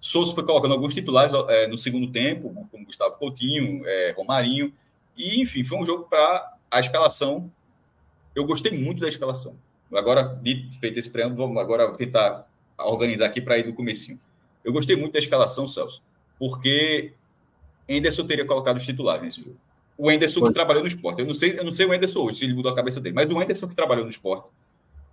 Souza 0.00 0.34
foi 0.34 0.44
colocando 0.44 0.74
alguns 0.74 0.92
titulares 0.92 1.32
é, 1.48 1.66
no 1.66 1.78
segundo 1.78 2.10
tempo, 2.10 2.52
como 2.70 2.84
Gustavo 2.84 3.16
Coutinho, 3.16 3.86
é, 3.86 4.12
Romarinho. 4.16 4.72
E, 5.16 5.40
enfim, 5.40 5.62
foi 5.62 5.78
um 5.78 5.84
jogo 5.86 6.04
para 6.04 6.56
a 6.70 6.80
escalação. 6.80 7.50
Eu 8.34 8.44
gostei 8.44 8.72
muito 8.72 9.00
da 9.00 9.08
escalação. 9.08 9.56
Agora, 9.94 10.38
feito 10.80 10.98
esse 10.98 11.10
preâmbulo, 11.10 11.46
vamos 11.46 11.62
agora 11.62 11.90
tentar 11.92 12.46
organizar 12.76 13.26
aqui 13.26 13.40
para 13.40 13.56
ir 13.58 13.62
do 13.62 13.72
comecinho. 13.72 14.18
Eu 14.64 14.72
gostei 14.72 14.96
muito 14.96 15.12
da 15.12 15.18
escalação, 15.18 15.68
Celso, 15.68 16.02
porque 16.38 17.12
Enderson 17.88 18.26
teria 18.26 18.44
colocado 18.44 18.76
os 18.76 18.84
titulares 18.84 19.22
nesse 19.22 19.42
jogo. 19.42 19.56
O 19.96 20.10
Enderson 20.10 20.46
que 20.46 20.52
trabalhou 20.52 20.82
no 20.82 20.88
esporte. 20.88 21.20
Eu 21.20 21.26
não 21.26 21.34
sei, 21.34 21.58
eu 21.58 21.64
não 21.64 21.72
sei 21.72 21.86
o 21.86 21.94
Enderson 21.94 22.20
hoje, 22.20 22.38
se 22.38 22.44
ele 22.44 22.54
mudou 22.54 22.72
a 22.72 22.74
cabeça 22.74 23.00
dele, 23.00 23.14
mas 23.14 23.28
o 23.28 23.40
Enderson 23.40 23.68
que 23.68 23.74
trabalhou 23.74 24.04
no 24.04 24.10
esporte, 24.10 24.48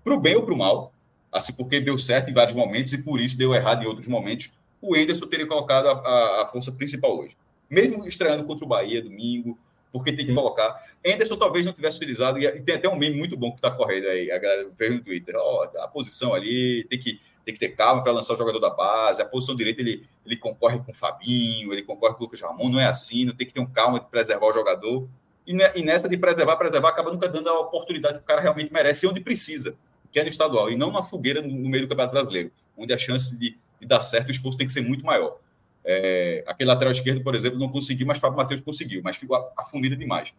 para 0.04 0.14
o 0.14 0.20
bem 0.20 0.36
ou 0.36 0.44
para 0.44 0.54
o 0.54 0.58
mal, 0.58 0.94
assim, 1.32 1.54
porque 1.54 1.80
deu 1.80 1.98
certo 1.98 2.30
em 2.30 2.34
vários 2.34 2.56
momentos 2.56 2.92
e 2.92 2.98
por 2.98 3.20
isso 3.20 3.38
deu 3.38 3.54
errado 3.54 3.84
em 3.84 3.88
outros 3.88 4.08
momentos, 4.08 4.50
o 4.82 4.96
Enderson 4.96 5.28
teria 5.28 5.46
colocado 5.46 5.88
a, 5.88 5.92
a, 5.92 6.44
a 6.44 6.48
força 6.48 6.72
principal 6.72 7.18
hoje. 7.18 7.38
Mesmo 7.70 8.06
estreando 8.08 8.44
contra 8.44 8.66
o 8.66 8.68
Bahia 8.68 9.02
domingo, 9.02 9.58
porque 9.92 10.12
tem 10.12 10.26
Sim. 10.26 10.32
que 10.32 10.36
colocar. 10.36 10.84
Anderson 11.06 11.36
talvez 11.38 11.66
não 11.66 11.74
tivesse 11.74 11.98
utilizado, 11.98 12.40
e 12.40 12.62
tem 12.62 12.76
até 12.76 12.88
um 12.88 12.96
meme 12.96 13.18
muito 13.18 13.38
bom 13.38 13.52
que 13.52 13.58
está 13.58 13.70
correndo 13.70 14.08
aí, 14.08 14.32
a 14.32 14.38
galera 14.38 14.70
fez 14.78 14.94
no 14.94 15.02
Twitter. 15.02 15.36
Ó, 15.38 15.66
oh, 15.66 15.80
a 15.80 15.88
posição 15.88 16.34
ali, 16.34 16.86
tem 16.90 17.00
que 17.00 17.20
tem 17.46 17.54
que 17.54 17.60
ter 17.60 17.70
calma 17.70 18.04
para 18.04 18.12
lançar 18.12 18.34
o 18.34 18.38
jogador 18.38 18.60
da 18.60 18.70
base. 18.70 19.22
A 19.22 19.26
posição 19.26 19.56
direita 19.56 19.82
ele, 19.82 20.06
ele 20.26 20.38
concorre 20.38 20.80
com 20.80 20.92
o 20.92 20.94
Fabinho, 20.94 21.74
ele 21.74 21.84
concorre 21.84 22.14
com 22.14 22.22
o 22.22 22.24
Lucas 22.24 22.42
Ramon, 22.42 22.70
não 22.70 22.80
é 22.80 22.86
assim, 22.86 23.26
não 23.26 23.34
tem 23.34 23.48
que 23.48 23.54
ter 23.54 23.60
um 23.60 23.66
calma 23.66 24.00
de 24.00 24.06
preservar 24.08 24.48
o 24.48 24.54
jogador. 24.54 25.08
E, 25.46 25.54
e 25.76 25.84
nessa 25.84 26.08
de 26.08 26.18
preservar, 26.18 26.56
preservar, 26.58 26.90
acaba 26.90 27.12
nunca 27.12 27.28
dando 27.28 27.50
a 27.50 27.60
oportunidade 27.60 28.18
que 28.18 28.24
o 28.24 28.28
cara 28.28 28.42
realmente 28.42 28.72
merece 28.72 29.06
e 29.06 29.10
onde 29.10 29.20
precisa, 29.20 29.76
que 30.12 30.20
é 30.20 30.24
no 30.24 30.30
estadual, 30.30 30.70
e 30.70 30.76
não 30.76 30.90
uma 30.90 31.04
fogueira 31.04 31.42
no, 31.42 31.50
no 31.50 31.70
meio 31.70 31.84
do 31.84 31.90
Campeonato 31.90 32.14
Brasileiro, 32.14 32.52
onde 32.78 32.94
a 32.94 32.98
chance 32.98 33.38
de, 33.38 33.58
de 33.80 33.88
dar 33.88 34.02
certo, 34.02 34.28
o 34.28 34.32
esforço 34.32 34.58
tem 34.58 34.68
que 34.68 34.74
ser 34.74 34.82
muito 34.82 35.06
maior. 35.06 35.38
É, 35.84 36.44
aquele 36.46 36.70
lateral 36.70 36.92
esquerdo, 36.92 37.24
por 37.24 37.34
exemplo, 37.34 37.58
não 37.58 37.70
conseguiu, 37.70 38.06
mas 38.06 38.20
Fábio 38.20 38.38
Matheus 38.38 38.62
conseguiu, 38.62 39.02
mas 39.04 39.18
ficou 39.18 39.52
afundida 39.58 39.96
demais. 39.96 40.34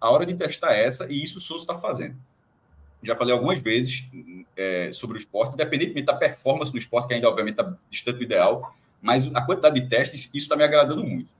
A 0.00 0.10
hora 0.10 0.26
de 0.26 0.34
testar 0.34 0.74
essa, 0.74 1.06
e 1.10 1.22
isso 1.22 1.38
o 1.38 1.40
Souza 1.40 1.62
está 1.62 1.78
fazendo 1.78 2.16
já 3.02 3.16
falei 3.16 3.32
algumas 3.32 3.58
vezes 3.60 4.04
é, 4.56 4.90
sobre 4.92 5.16
o 5.16 5.20
esporte, 5.20 5.54
independentemente 5.54 6.06
da 6.06 6.14
performance 6.14 6.72
no 6.72 6.78
esporte, 6.78 7.08
que 7.08 7.14
ainda 7.14 7.28
obviamente 7.28 7.60
está 7.60 7.76
distante 7.90 8.16
do 8.16 8.24
ideal, 8.24 8.74
mas 9.00 9.32
a 9.34 9.40
quantidade 9.40 9.80
de 9.80 9.88
testes, 9.88 10.22
isso 10.22 10.36
está 10.36 10.56
me 10.56 10.64
agradando 10.64 11.04
muito. 11.04 11.30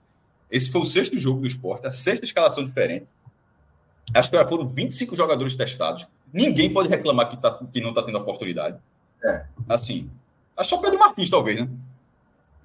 Esse 0.51 0.71
foi 0.71 0.81
o 0.81 0.87
sexto 0.87 1.19
jogo 1.19 1.41
do 1.41 1.47
esporte, 1.47 1.87
a 1.87 1.91
sexta 1.91 2.25
escalação 2.25 2.65
diferente. 2.65 3.07
Acho 4.15 4.31
que 4.31 4.37
já 4.37 4.47
foram 4.47 4.67
25 4.67 5.15
jogadores 5.15 5.57
testados. 5.57 6.07
Ninguém 6.33 6.73
pode 6.73 6.89
reclamar 6.89 7.29
que, 7.29 7.37
tá, 7.37 7.59
que 7.73 7.81
não 7.81 7.91
está 7.91 8.03
tendo 8.03 8.17
oportunidade. 8.19 8.79
É. 9.23 9.45
Assim, 9.69 10.11
acho 10.57 10.71
só 10.71 10.79
Pedro 10.79 10.99
Martins, 10.99 11.29
talvez, 11.29 11.61
né? 11.61 11.69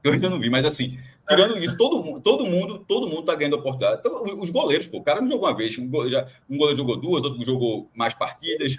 Eu 0.03 0.13
ainda 0.13 0.29
não 0.29 0.39
vi, 0.39 0.49
mas 0.49 0.65
assim, 0.65 0.99
Tirando 1.27 1.57
isso, 1.57 1.77
todo 1.77 2.03
mundo, 2.03 2.21
todo 2.21 2.45
mundo, 2.45 2.79
todo 2.79 3.07
mundo 3.07 3.23
tá 3.23 3.33
ganhando 3.33 3.55
oportunidade. 3.55 4.01
Então, 4.01 4.23
os 4.39 4.49
goleiros, 4.49 4.87
pô, 4.87 4.97
o 4.97 5.03
cara 5.03 5.21
não 5.21 5.29
jogou 5.29 5.47
uma 5.47 5.55
vez, 5.55 5.77
um 5.77 5.87
goleiro, 5.87 6.27
um 6.49 6.57
goleiro 6.57 6.77
jogou 6.77 6.97
duas, 6.97 7.23
outro 7.23 7.45
jogou 7.45 7.89
mais 7.95 8.13
partidas, 8.13 8.77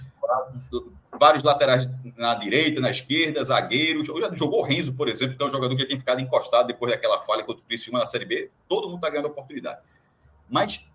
vários 1.19 1.43
laterais 1.43 1.89
na 2.19 2.35
direita, 2.35 2.81
na 2.83 2.91
esquerda, 2.91 3.43
zagueiros. 3.43 4.07
Jogou 4.35 4.61
o 4.61 4.63
Renzo, 4.63 4.95
por 4.95 5.09
exemplo, 5.09 5.37
que 5.37 5.43
é 5.43 5.47
um 5.47 5.51
jogador 5.51 5.75
que 5.75 5.83
já 5.83 5.89
tem 5.89 5.99
ficado 5.99 6.21
encostado 6.21 6.67
depois 6.67 6.93
daquela 6.93 7.19
falha 7.21 7.45
contra 7.45 7.63
o 7.63 7.67
Criciúma 7.67 7.99
na 7.99 8.07
Série 8.07 8.27
B. 8.27 8.51
Todo 8.69 8.91
mundo 8.91 9.01
tá 9.01 9.09
ganhando 9.09 9.29
oportunidade. 9.29 9.81
Mas, 10.51 10.87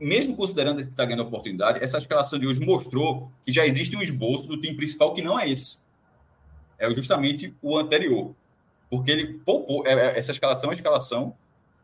mesmo 0.00 0.34
considerando 0.34 0.82
que 0.82 0.88
está 0.88 1.04
ganhando 1.04 1.22
oportunidade, 1.22 1.78
essa 1.82 1.98
escalação 1.98 2.40
de 2.40 2.46
hoje 2.48 2.60
mostrou 2.60 3.30
que 3.46 3.52
já 3.52 3.64
existe 3.64 3.94
um 3.94 4.02
esboço 4.02 4.48
do 4.48 4.60
time 4.60 4.74
principal 4.74 5.14
que 5.14 5.22
não 5.22 5.38
é 5.38 5.48
esse. 5.48 5.86
É 6.76 6.92
justamente 6.92 7.54
o 7.62 7.78
anterior 7.78 8.34
porque 8.92 9.10
ele 9.10 9.38
poupou. 9.38 9.86
É, 9.86 9.94
é, 9.94 10.18
essa 10.18 10.32
escalação 10.32 10.64
é 10.64 10.66
uma 10.66 10.74
escalação 10.74 11.34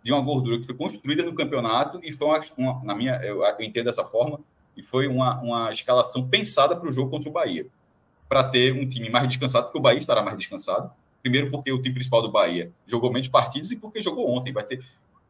de 0.04 0.12
uma 0.12 0.20
gordura 0.20 0.58
que 0.58 0.66
foi 0.66 0.74
construída 0.74 1.22
no 1.22 1.34
campeonato 1.34 1.98
e 2.02 2.12
foi 2.12 2.28
uma, 2.28 2.40
uma 2.58 2.84
na 2.84 2.94
minha, 2.94 3.14
eu, 3.22 3.42
eu, 3.42 3.62
entendo 3.62 3.86
dessa 3.86 4.04
forma, 4.04 4.38
e 4.76 4.82
foi 4.82 5.08
uma, 5.08 5.40
uma 5.40 5.72
escalação 5.72 6.28
pensada 6.28 6.76
para 6.76 6.86
o 6.86 6.92
jogo 6.92 7.10
contra 7.10 7.30
o 7.30 7.32
Bahia, 7.32 7.66
para 8.28 8.44
ter 8.44 8.74
um 8.74 8.86
time 8.86 9.08
mais 9.08 9.26
descansado, 9.26 9.64
porque 9.64 9.78
o 9.78 9.80
Bahia 9.80 9.98
estará 9.98 10.22
mais 10.22 10.36
descansado. 10.36 10.90
Primeiro, 11.22 11.50
porque 11.50 11.72
o 11.72 11.80
time 11.80 11.94
principal 11.94 12.20
do 12.20 12.30
Bahia 12.30 12.70
jogou 12.86 13.10
menos 13.10 13.26
partidas 13.26 13.70
e 13.70 13.76
porque 13.76 14.02
jogou 14.02 14.28
ontem. 14.28 14.52
Vai 14.52 14.64
ter, 14.64 14.84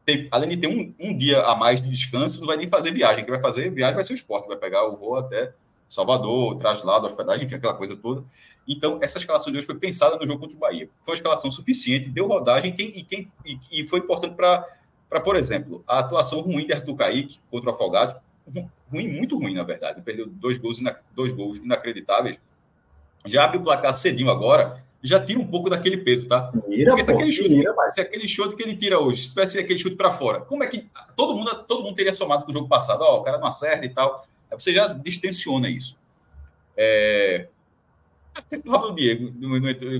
ter 0.05 0.27
além 0.31 0.49
de 0.49 0.57
ter 0.57 0.67
um, 0.67 0.93
um 0.99 1.17
dia 1.17 1.41
a 1.43 1.55
mais 1.55 1.81
de 1.81 1.89
descanso, 1.89 2.41
não 2.41 2.47
vai 2.47 2.57
nem 2.57 2.67
fazer 2.67 2.91
viagem. 2.91 3.23
Quem 3.23 3.31
vai 3.31 3.41
fazer 3.41 3.71
viagem 3.71 3.95
vai 3.95 4.03
ser 4.03 4.11
o 4.11 4.15
esporte, 4.15 4.49
vai 4.49 4.57
pegar 4.57 4.85
o 4.85 4.97
voo 4.97 5.15
até 5.15 5.53
Salvador, 5.89 6.57
traslado, 6.57 7.07
hospedagem, 7.07 7.45
enfim, 7.45 7.55
aquela 7.55 7.73
coisa 7.73 7.95
toda. 7.95 8.23
Então, 8.69 8.99
essa 9.01 9.17
escalação 9.17 9.51
de 9.51 9.57
hoje 9.57 9.65
foi 9.65 9.75
pensada 9.75 10.15
no 10.17 10.27
jogo 10.27 10.41
contra 10.41 10.55
o 10.55 10.59
Bahia. 10.59 10.87
Foi 11.01 11.13
uma 11.13 11.17
escalação 11.17 11.51
suficiente, 11.51 12.07
deu 12.07 12.27
rodagem 12.27 12.71
quem, 12.71 12.95
e, 12.95 13.03
quem, 13.03 13.31
e, 13.43 13.59
e 13.71 13.87
foi 13.87 13.99
importante 13.99 14.35
para, 14.35 15.19
por 15.23 15.35
exemplo, 15.35 15.83
a 15.87 15.97
atuação 15.97 16.39
ruim 16.41 16.67
de 16.67 16.73
Arthur 16.73 16.95
Kaique 16.95 17.39
contra 17.49 17.71
o 17.71 17.73
Afogados. 17.73 18.15
Ruim, 18.91 19.07
muito 19.07 19.39
ruim, 19.39 19.55
na 19.55 19.63
verdade. 19.63 19.95
Ele 19.95 20.03
perdeu 20.03 20.27
dois 20.27 20.55
gols, 20.57 20.77
dois 21.15 21.31
gols 21.31 21.57
inacreditáveis. 21.57 22.39
Já 23.25 23.45
abre 23.45 23.57
o 23.57 23.63
placar 23.63 23.91
cedinho 23.95 24.29
agora, 24.29 24.83
já 25.01 25.19
tira 25.19 25.39
um 25.39 25.47
pouco 25.47 25.67
daquele 25.67 25.97
peso, 25.97 26.27
tá? 26.27 26.51
Mira, 26.67 26.91
Porque 26.91 27.03
se, 27.03 27.11
pô, 27.11 27.17
aquele 27.17 27.31
chute, 27.31 27.49
mira, 27.49 27.73
mas... 27.73 27.95
se 27.95 28.01
aquele 28.01 28.27
chute 28.27 28.55
que 28.55 28.61
ele 28.61 28.75
tira 28.75 28.99
hoje, 28.99 29.23
se 29.23 29.29
tivesse 29.29 29.59
aquele 29.59 29.79
chute 29.79 29.95
para 29.95 30.11
fora, 30.11 30.41
como 30.41 30.63
é 30.63 30.67
que 30.67 30.87
todo 31.15 31.35
mundo, 31.35 31.63
todo 31.63 31.83
mundo 31.83 31.95
teria 31.95 32.13
somado 32.13 32.45
com 32.45 32.51
o 32.51 32.53
jogo 32.53 32.67
passado? 32.67 33.01
Ó, 33.01 33.15
oh, 33.15 33.19
o 33.21 33.23
cara 33.23 33.39
não 33.39 33.47
acerta 33.47 33.85
e 33.85 33.89
tal. 33.89 34.27
Aí 34.51 34.59
você 34.59 34.71
já 34.71 34.87
distensiona 34.87 35.69
isso. 35.69 35.97
É... 36.77 37.47
Pablo 38.65 38.95
Diego 38.95 39.33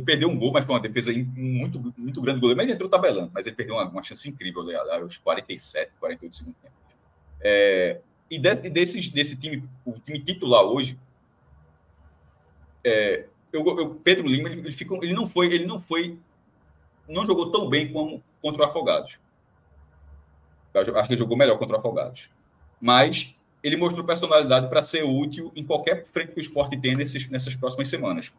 perdeu 0.06 0.30
um 0.30 0.38
gol, 0.38 0.52
mas 0.52 0.66
foi 0.66 0.76
uma 0.76 0.82
defesa 0.82 1.12
muito, 1.36 1.94
muito 1.98 2.22
grande 2.22 2.40
do 2.40 2.42
goleiro, 2.42 2.58
mas 2.58 2.66
ele 2.66 2.74
entrou 2.74 2.90
tabelando, 2.90 3.32
mas 3.34 3.46
ele 3.46 3.56
perdeu 3.56 3.76
uma, 3.76 3.88
uma 3.88 4.04
chance 4.04 4.28
incrível 4.28 4.64
aos 4.92 5.18
47, 5.18 5.92
48 6.00 6.36
segundos 6.36 6.62
tempo. 6.62 6.74
É... 7.42 8.00
E 8.30 8.38
de, 8.38 8.56
desse, 8.70 9.10
desse 9.10 9.38
time, 9.38 9.68
o 9.86 9.94
time 10.00 10.20
titular 10.22 10.64
hoje, 10.64 11.00
é... 12.84 13.26
eu, 13.52 13.66
eu, 13.66 13.96
Pedro 13.96 14.28
Lima, 14.28 14.50
ele, 14.50 14.62
ele, 14.62 14.72
ficou, 14.72 15.04
ele 15.04 15.14
não 15.14 15.28
foi, 15.28 15.48
ele 15.48 15.66
não 15.66 15.82
foi, 15.82 16.18
não 17.08 17.26
jogou 17.26 17.52
tão 17.52 17.70
bem 17.70 17.92
como 17.92 18.24
contra 18.42 18.64
o 18.64 18.66
Afogados. 18.66 19.20
Eu 20.74 20.82
acho 20.98 21.08
que 21.08 21.14
ele 21.14 21.20
jogou 21.20 21.36
melhor 21.36 21.58
contra 21.58 21.76
o 21.76 21.80
Afogados. 21.80 22.30
Mas 22.80 23.36
ele 23.64 23.76
mostrou 23.76 24.06
personalidade 24.06 24.70
para 24.70 24.84
ser 24.84 25.04
útil 25.04 25.52
em 25.56 25.64
qualquer 25.64 26.06
frente 26.06 26.32
que 26.32 26.40
o 26.40 26.42
esporte 26.42 26.78
tem 26.78 26.96
nesses, 26.96 27.28
nessas 27.30 27.56
próximas 27.56 27.90
semanas. 27.90 28.32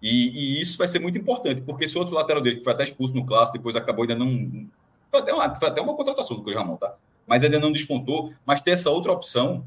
E, 0.00 0.58
e, 0.58 0.60
isso 0.60 0.76
vai 0.76 0.86
ser 0.86 0.98
muito 0.98 1.18
importante, 1.18 1.62
porque 1.62 1.88
se 1.88 1.96
o 1.96 2.00
outro 2.00 2.14
lateral 2.14 2.42
dele, 2.42 2.56
que 2.56 2.64
foi 2.64 2.74
até 2.74 2.84
expulso 2.84 3.14
no 3.14 3.24
clássico, 3.24 3.56
depois 3.56 3.74
acabou 3.74 4.02
ainda 4.02 4.14
não. 4.14 4.68
Foi 5.10 5.20
até 5.20 5.32
uma, 5.32 5.54
foi 5.54 5.68
até 5.68 5.80
uma 5.80 5.96
contratação 5.96 6.36
do 6.36 6.42
Coelho 6.42 6.58
Ramon, 6.58 6.76
tá? 6.76 6.94
Mas 7.26 7.42
ainda 7.42 7.58
não 7.58 7.72
despontou. 7.72 8.32
Mas 8.44 8.60
ter 8.60 8.72
essa 8.72 8.90
outra 8.90 9.12
opção, 9.12 9.64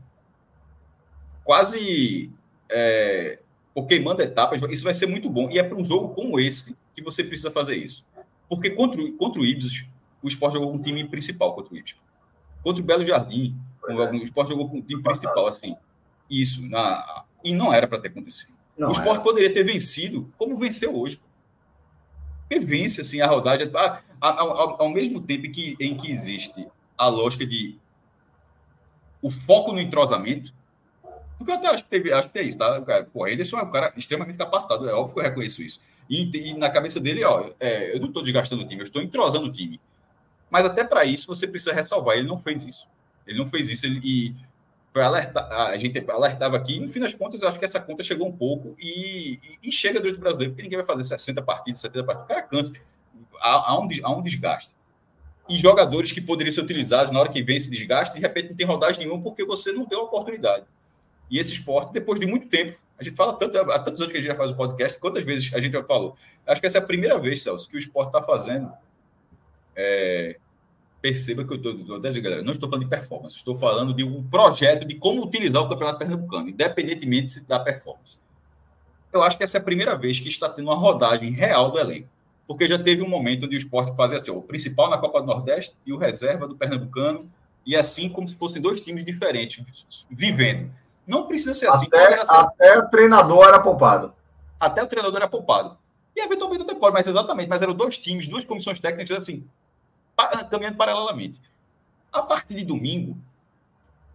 quase. 1.43 2.31
É, 2.69 3.39
por 3.73 3.87
queimando 3.87 4.21
etapas, 4.21 4.61
isso 4.69 4.83
vai 4.83 4.93
ser 4.93 5.07
muito 5.07 5.29
bom. 5.29 5.49
E 5.49 5.57
é 5.57 5.63
para 5.63 5.77
um 5.77 5.83
jogo 5.83 6.09
como 6.09 6.39
esse 6.39 6.77
que 6.95 7.01
você 7.01 7.23
precisa 7.23 7.49
fazer 7.49 7.75
isso. 7.75 8.05
Porque 8.47 8.69
contra, 8.69 9.01
contra 9.13 9.41
o 9.41 9.45
Ibis, 9.45 9.85
o 10.21 10.27
esporte 10.27 10.53
jogou 10.53 10.75
o 10.75 10.79
time 10.79 11.03
principal 11.07 11.55
contra 11.55 11.73
o 11.73 11.77
Ibis. 11.77 11.95
Contra 12.63 12.83
o 12.83 12.85
Belo 12.85 13.03
Jardim, 13.03 13.55
o 13.87 14.23
esporte 14.23 14.49
jogou 14.49 14.69
com 14.69 14.79
o 14.79 14.81
time 14.81 15.01
principal, 15.01 15.47
assim. 15.47 15.75
Isso. 16.29 16.67
Na, 16.67 17.23
e 17.43 17.53
não 17.53 17.73
era 17.73 17.87
para 17.87 17.99
ter 17.99 18.09
acontecido. 18.09 18.53
Não 18.77 18.89
o 18.89 18.91
esporte 18.91 19.15
era. 19.15 19.21
poderia 19.21 19.53
ter 19.53 19.63
vencido 19.63 20.31
como 20.37 20.57
venceu 20.57 20.99
hoje. 20.99 21.19
Porque 22.47 22.63
vence, 22.63 23.01
assim, 23.01 23.21
a 23.21 23.27
rodagem. 23.27 23.71
Ao, 24.19 24.81
ao, 24.81 24.89
mesmo 24.89 25.21
tempo 25.21 25.49
que, 25.51 25.75
em 25.79 25.95
que 25.95 26.11
existe 26.11 26.67
a 26.97 27.07
lógica 27.07 27.45
de 27.45 27.77
o 29.21 29.29
foco 29.29 29.71
no 29.71 29.79
entrosamento, 29.79 30.53
porque 31.37 31.51
eu 31.51 31.55
até 31.55 31.67
acho 31.67 31.83
que 31.83 31.89
teve, 31.89 32.11
acho 32.11 32.29
que 32.29 32.39
é 32.39 32.43
isso, 32.43 32.57
tá? 32.57 32.81
Cara, 32.81 33.05
pô, 33.05 33.25
Anderson 33.25 33.59
é 33.59 33.63
um 33.63 33.71
cara 33.71 33.93
extremamente 33.95 34.37
capacitado, 34.37 34.89
é 34.89 34.93
óbvio 34.93 35.13
que 35.13 35.19
eu 35.19 35.23
reconheço 35.23 35.61
isso. 35.61 35.79
E, 36.09 36.29
e 36.35 36.53
na 36.53 36.69
cabeça 36.69 36.99
dele, 36.99 37.23
ó, 37.23 37.51
é, 37.59 37.95
eu 37.95 37.99
não 37.99 38.07
estou 38.07 38.23
desgastando 38.23 38.63
o 38.63 38.67
time, 38.67 38.81
eu 38.81 38.85
estou 38.85 39.01
entrosando 39.01 39.45
o 39.45 39.51
time. 39.51 39.79
Mas 40.49 40.65
até 40.65 40.83
para 40.83 41.05
isso 41.05 41.27
você 41.27 41.47
precisa 41.47 41.73
ressalvar, 41.73 42.17
ele 42.17 42.27
não 42.27 42.39
fez 42.39 42.63
isso. 42.63 42.87
Ele 43.27 43.37
não 43.37 43.49
fez 43.49 43.69
isso 43.69 43.85
ele, 43.85 43.99
e 44.03 44.35
alertar, 44.95 45.51
a 45.51 45.77
gente 45.77 46.03
alertava 46.09 46.57
aqui, 46.57 46.77
e 46.77 46.79
no 46.79 46.91
fim 46.91 46.99
das 46.99 47.13
contas, 47.13 47.41
eu 47.41 47.47
acho 47.47 47.59
que 47.59 47.65
essa 47.65 47.79
conta 47.79 48.01
chegou 48.01 48.27
um 48.27 48.31
pouco 48.31 48.75
e, 48.79 49.39
e, 49.63 49.69
e 49.69 49.71
chega 49.71 49.99
durante 49.99 50.17
o 50.17 50.19
brasileiro, 50.19 50.53
porque 50.53 50.63
ninguém 50.63 50.77
vai 50.77 50.87
fazer 50.87 51.03
60 51.03 51.41
partidas, 51.43 51.81
70 51.81 52.03
partidas, 52.03 52.25
o 52.25 52.27
cara 52.27 52.41
cansa. 52.41 52.73
Há, 53.39 53.71
há, 53.71 53.79
um, 53.79 53.87
há 54.03 54.11
um 54.11 54.23
desgaste. 54.23 54.73
E 55.47 55.57
jogadores 55.57 56.11
que 56.11 56.19
poderiam 56.19 56.53
ser 56.53 56.61
utilizados 56.61 57.13
na 57.13 57.19
hora 57.19 57.29
que 57.29 57.41
vem 57.43 57.57
esse 57.57 57.69
desgaste, 57.69 58.15
de 58.15 58.21
repente 58.21 58.49
não 58.49 58.55
tem 58.55 58.65
rodagem 58.65 59.05
nenhuma 59.05 59.21
porque 59.23 59.45
você 59.45 59.71
não 59.71 59.85
deu 59.85 60.01
a 60.01 60.03
oportunidade. 60.03 60.65
E 61.29 61.39
esse 61.39 61.51
esporte, 61.51 61.93
depois 61.93 62.19
de 62.19 62.25
muito 62.25 62.47
tempo, 62.47 62.77
a 62.97 63.03
gente 63.03 63.15
fala 63.15 63.33
tanto, 63.33 63.57
há 63.57 63.79
tantos 63.79 64.01
anos 64.01 64.11
que 64.11 64.17
a 64.17 64.21
gente 64.21 64.31
já 64.31 64.35
faz 64.35 64.51
o 64.51 64.55
podcast, 64.55 64.97
quantas 64.99 65.23
vezes 65.23 65.53
a 65.53 65.59
gente 65.59 65.73
já 65.73 65.83
falou. 65.83 66.15
Acho 66.45 66.59
que 66.59 66.67
essa 66.67 66.79
é 66.79 66.81
a 66.81 66.85
primeira 66.85 67.19
vez, 67.19 67.43
Celso, 67.43 67.69
que 67.69 67.75
o 67.75 67.79
esporte 67.79 68.07
está 68.07 68.21
fazendo. 68.21 68.71
É, 69.75 70.37
perceba 71.01 71.43
que 71.43 71.53
eu 71.53 71.57
estou 71.57 71.99
galera, 71.99 72.41
não 72.41 72.51
estou 72.51 72.69
falando 72.69 72.83
de 72.83 72.89
performance, 72.89 73.35
estou 73.35 73.57
falando 73.57 73.93
de 73.93 74.03
um 74.03 74.23
projeto 74.23 74.85
de 74.85 74.95
como 74.95 75.23
utilizar 75.23 75.61
o 75.61 75.69
Campeonato 75.69 75.99
Pernambucano, 75.99 76.49
independentemente 76.49 77.39
da 77.41 77.59
performance. 77.59 78.19
Eu 79.13 79.23
acho 79.23 79.37
que 79.37 79.43
essa 79.43 79.57
é 79.57 79.61
a 79.61 79.63
primeira 79.63 79.95
vez 79.95 80.19
que 80.19 80.27
está 80.27 80.49
tendo 80.49 80.65
uma 80.65 80.75
rodagem 80.75 81.31
real 81.31 81.71
do 81.71 81.79
elenco. 81.79 82.09
Porque 82.47 82.67
já 82.67 82.79
teve 82.79 83.01
um 83.01 83.09
momento 83.09 83.45
onde 83.45 83.55
o 83.55 83.57
esporte 83.57 83.95
fazia 83.95 84.17
assim, 84.17 84.31
ó, 84.31 84.35
o 84.35 84.41
principal 84.41 84.89
na 84.89 84.97
Copa 84.97 85.19
do 85.19 85.27
Nordeste 85.27 85.75
e 85.85 85.91
o 85.91 85.97
reserva 85.97 86.47
do 86.47 86.55
Pernambucano, 86.55 87.29
e 87.65 87.75
assim 87.75 88.09
como 88.09 88.27
se 88.27 88.35
fossem 88.35 88.61
dois 88.61 88.79
times 88.79 89.03
diferentes, 89.03 90.05
vivendo. 90.09 90.71
Não 91.05 91.27
precisa 91.27 91.53
ser 91.53 91.67
assim. 91.67 91.87
Até, 91.87 92.25
ser. 92.25 92.35
até 92.35 92.77
o 92.79 92.89
treinador 92.89 93.47
era 93.47 93.59
poupado. 93.59 94.13
Até 94.59 94.81
o 94.81 94.87
treinador 94.87 95.17
era 95.17 95.27
poupado. 95.27 95.77
E 96.15 96.21
eventualmente 96.21 96.63
até 96.63 96.73
pode, 96.73 96.93
mas 96.93 97.05
exatamente, 97.05 97.49
mas 97.49 97.61
eram 97.61 97.73
dois 97.73 97.97
times, 97.97 98.27
duas 98.27 98.43
comissões 98.43 98.79
técnicas 98.79 99.15
assim, 99.15 99.45
caminhando 100.49 100.77
paralelamente. 100.77 101.41
A 102.11 102.21
partir 102.21 102.55
de 102.55 102.65
domingo, 102.65 103.17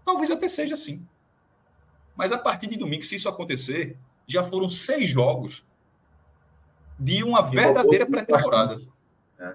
talvez 0.05 0.31
até 0.31 0.49
seja 0.49 0.74
assim. 0.74 1.07
Mas 2.16 2.33
a 2.33 2.39
partir 2.39 2.66
de 2.66 2.77
domingo, 2.77 3.05
se 3.05 3.15
isso 3.15 3.29
acontecer, 3.29 3.97
já 4.27 4.43
foram 4.43 4.69
seis 4.69 5.11
jogos 5.11 5.65
de 6.99 7.23
uma 7.24 7.43
verdadeira 7.43 8.07
pré-temporada. 8.07 8.81
É. 9.39 9.55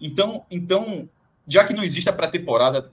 Então, 0.00 0.44
então, 0.50 1.08
já 1.46 1.64
que 1.64 1.72
não 1.72 1.82
existe 1.82 2.08
a 2.08 2.12
pré-temporada 2.12 2.92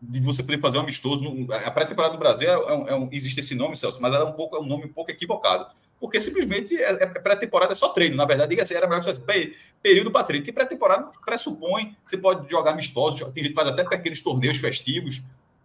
de 0.00 0.20
você 0.20 0.42
poder 0.42 0.60
fazer 0.60 0.78
um 0.78 0.82
amistoso. 0.82 1.24
A 1.52 1.70
pré-temporada 1.70 2.14
do 2.14 2.18
Brasil 2.18 2.48
é, 2.48 2.90
é 2.90 2.94
um, 2.94 3.08
existe 3.10 3.40
esse 3.40 3.54
nome, 3.54 3.76
Celso, 3.76 4.00
mas 4.00 4.14
ela 4.14 4.24
é 4.24 4.28
um 4.28 4.32
pouco 4.32 4.56
é 4.56 4.60
um 4.60 4.66
nome 4.66 4.84
um 4.84 4.92
pouco 4.92 5.10
equivocado. 5.10 5.74
Porque 6.00 6.20
simplesmente 6.20 6.76
é, 6.76 6.90
é 6.90 7.06
pré-temporada 7.06 7.72
é 7.72 7.74
só 7.74 7.88
treino. 7.88 8.16
Na 8.16 8.24
verdade, 8.24 8.50
diga 8.50 8.62
assim, 8.62 8.74
era 8.74 8.86
melhor 8.86 9.04
que 9.04 9.56
período 9.82 10.10
para 10.10 10.24
treino. 10.24 10.44
Porque 10.44 10.52
pré-temporada 10.52 11.08
pressupõe, 11.24 11.96
você 12.06 12.16
pode 12.16 12.48
jogar 12.48 12.72
amistosos, 12.72 13.20
tem 13.32 13.42
gente 13.42 13.48
que 13.48 13.54
faz 13.54 13.68
até 13.68 13.84
pequenos 13.84 14.20
torneios 14.20 14.58
festivos. 14.58 15.22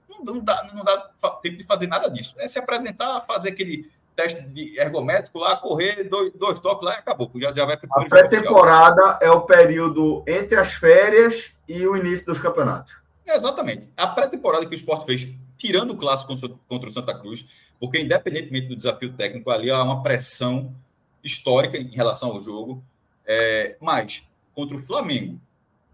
Não, 0.10 0.24
não, 0.24 0.44
dá, 0.44 0.70
não 0.74 0.84
dá 0.84 0.98
tempo 1.42 1.58
de 1.58 1.64
fazer 1.64 1.88
nada 1.88 2.10
disso. 2.10 2.36
É 2.40 2.48
se 2.48 2.58
apresentar, 2.58 3.22
fazer 3.22 3.50
aquele 3.50 3.90
teste 4.16 4.42
de 4.44 4.80
ergométrico 4.80 5.40
lá, 5.40 5.56
correr, 5.58 6.04
dois, 6.04 6.32
dois 6.34 6.60
toques 6.60 6.86
lá 6.86 6.96
e 6.96 7.00
acabou. 7.00 7.30
Já, 7.36 7.52
já 7.54 7.66
vai 7.66 7.76
A 7.76 8.06
pré-temporada 8.06 9.20
é 9.22 9.30
o 9.30 9.42
período 9.42 10.24
entre 10.28 10.58
as 10.58 10.74
férias 10.74 11.52
e 11.68 11.86
o 11.86 11.96
início 11.96 12.26
dos 12.26 12.40
campeonatos. 12.40 12.96
Exatamente. 13.26 13.90
A 13.96 14.08
pré-temporada 14.08 14.66
que 14.66 14.74
o 14.74 14.76
esporte 14.76 15.06
fez, 15.06 15.28
tirando 15.64 15.92
o 15.92 15.96
clássico 15.96 16.38
contra, 16.68 16.90
o 16.90 16.92
Santa 16.92 17.18
Cruz, 17.18 17.46
porque 17.80 17.98
independentemente 17.98 18.68
do 18.68 18.76
desafio 18.76 19.14
técnico, 19.14 19.50
ali 19.50 19.72
há 19.72 19.82
uma 19.82 20.04
pressão 20.04 20.76
histórica 21.24 21.78
em 21.78 21.88
relação 21.88 22.32
ao 22.32 22.42
jogo. 22.42 22.84
É, 23.26 23.78
mas 23.80 24.24
contra 24.54 24.76
o 24.76 24.84
Flamengo, 24.86 25.40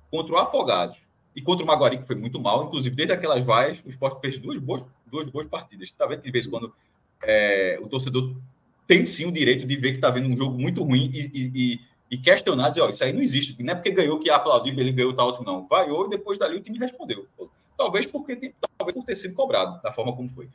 contra 0.10 0.34
o 0.34 0.38
Afogados 0.40 0.98
e 1.36 1.42
contra 1.42 1.64
o 1.64 1.68
Maguari, 1.68 2.00
que 2.00 2.08
foi 2.08 2.16
muito 2.16 2.40
mal, 2.40 2.66
inclusive 2.66 2.96
desde 2.96 3.14
aquelas 3.14 3.46
vaias, 3.46 3.80
o 3.86 3.90
esporte 3.90 4.20
fez 4.22 4.40
duas 4.40 4.60
boas, 4.60 4.82
duas 5.06 5.30
boas 5.30 5.46
partidas. 5.46 5.90
Está 5.90 6.08
vendo 6.08 6.22
que 6.22 6.26
de 6.26 6.32
vez 6.32 6.48
em 6.48 6.50
quando 6.50 6.74
é, 7.22 7.80
o 7.80 7.88
torcedor 7.88 8.36
tem 8.88 9.06
sim 9.06 9.28
o 9.28 9.32
direito 9.32 9.68
de 9.68 9.76
ver 9.76 9.92
que 9.92 9.98
está 9.98 10.10
vendo 10.10 10.28
um 10.28 10.36
jogo 10.36 10.60
muito 10.60 10.84
ruim 10.84 11.12
e, 11.14 11.30
e, 11.32 11.80
e 12.10 12.18
questionar, 12.18 12.70
dizer, 12.70 12.82
ó, 12.82 12.90
isso 12.90 13.04
aí 13.04 13.14
não 13.14 13.22
existe. 13.22 13.62
Não 13.62 13.74
é 13.74 13.76
porque 13.76 13.92
ganhou 13.92 14.18
que 14.18 14.32
aplaudiu, 14.32 14.74
ele 14.74 14.92
ganhou 14.92 15.14
tal 15.14 15.28
outro, 15.28 15.44
não. 15.44 15.68
Vaiou 15.68 16.08
e 16.08 16.10
depois 16.10 16.40
dali 16.40 16.58
o 16.58 16.62
time 16.62 16.80
respondeu. 16.80 17.28
Talvez 17.80 18.06
porque 18.06 18.54
talvez 18.78 18.94
por 18.94 19.06
ter 19.06 19.16
sido 19.16 19.34
cobrado, 19.34 19.82
da 19.82 19.90
forma 19.94 20.14
como 20.14 20.28
foi. 20.28 20.50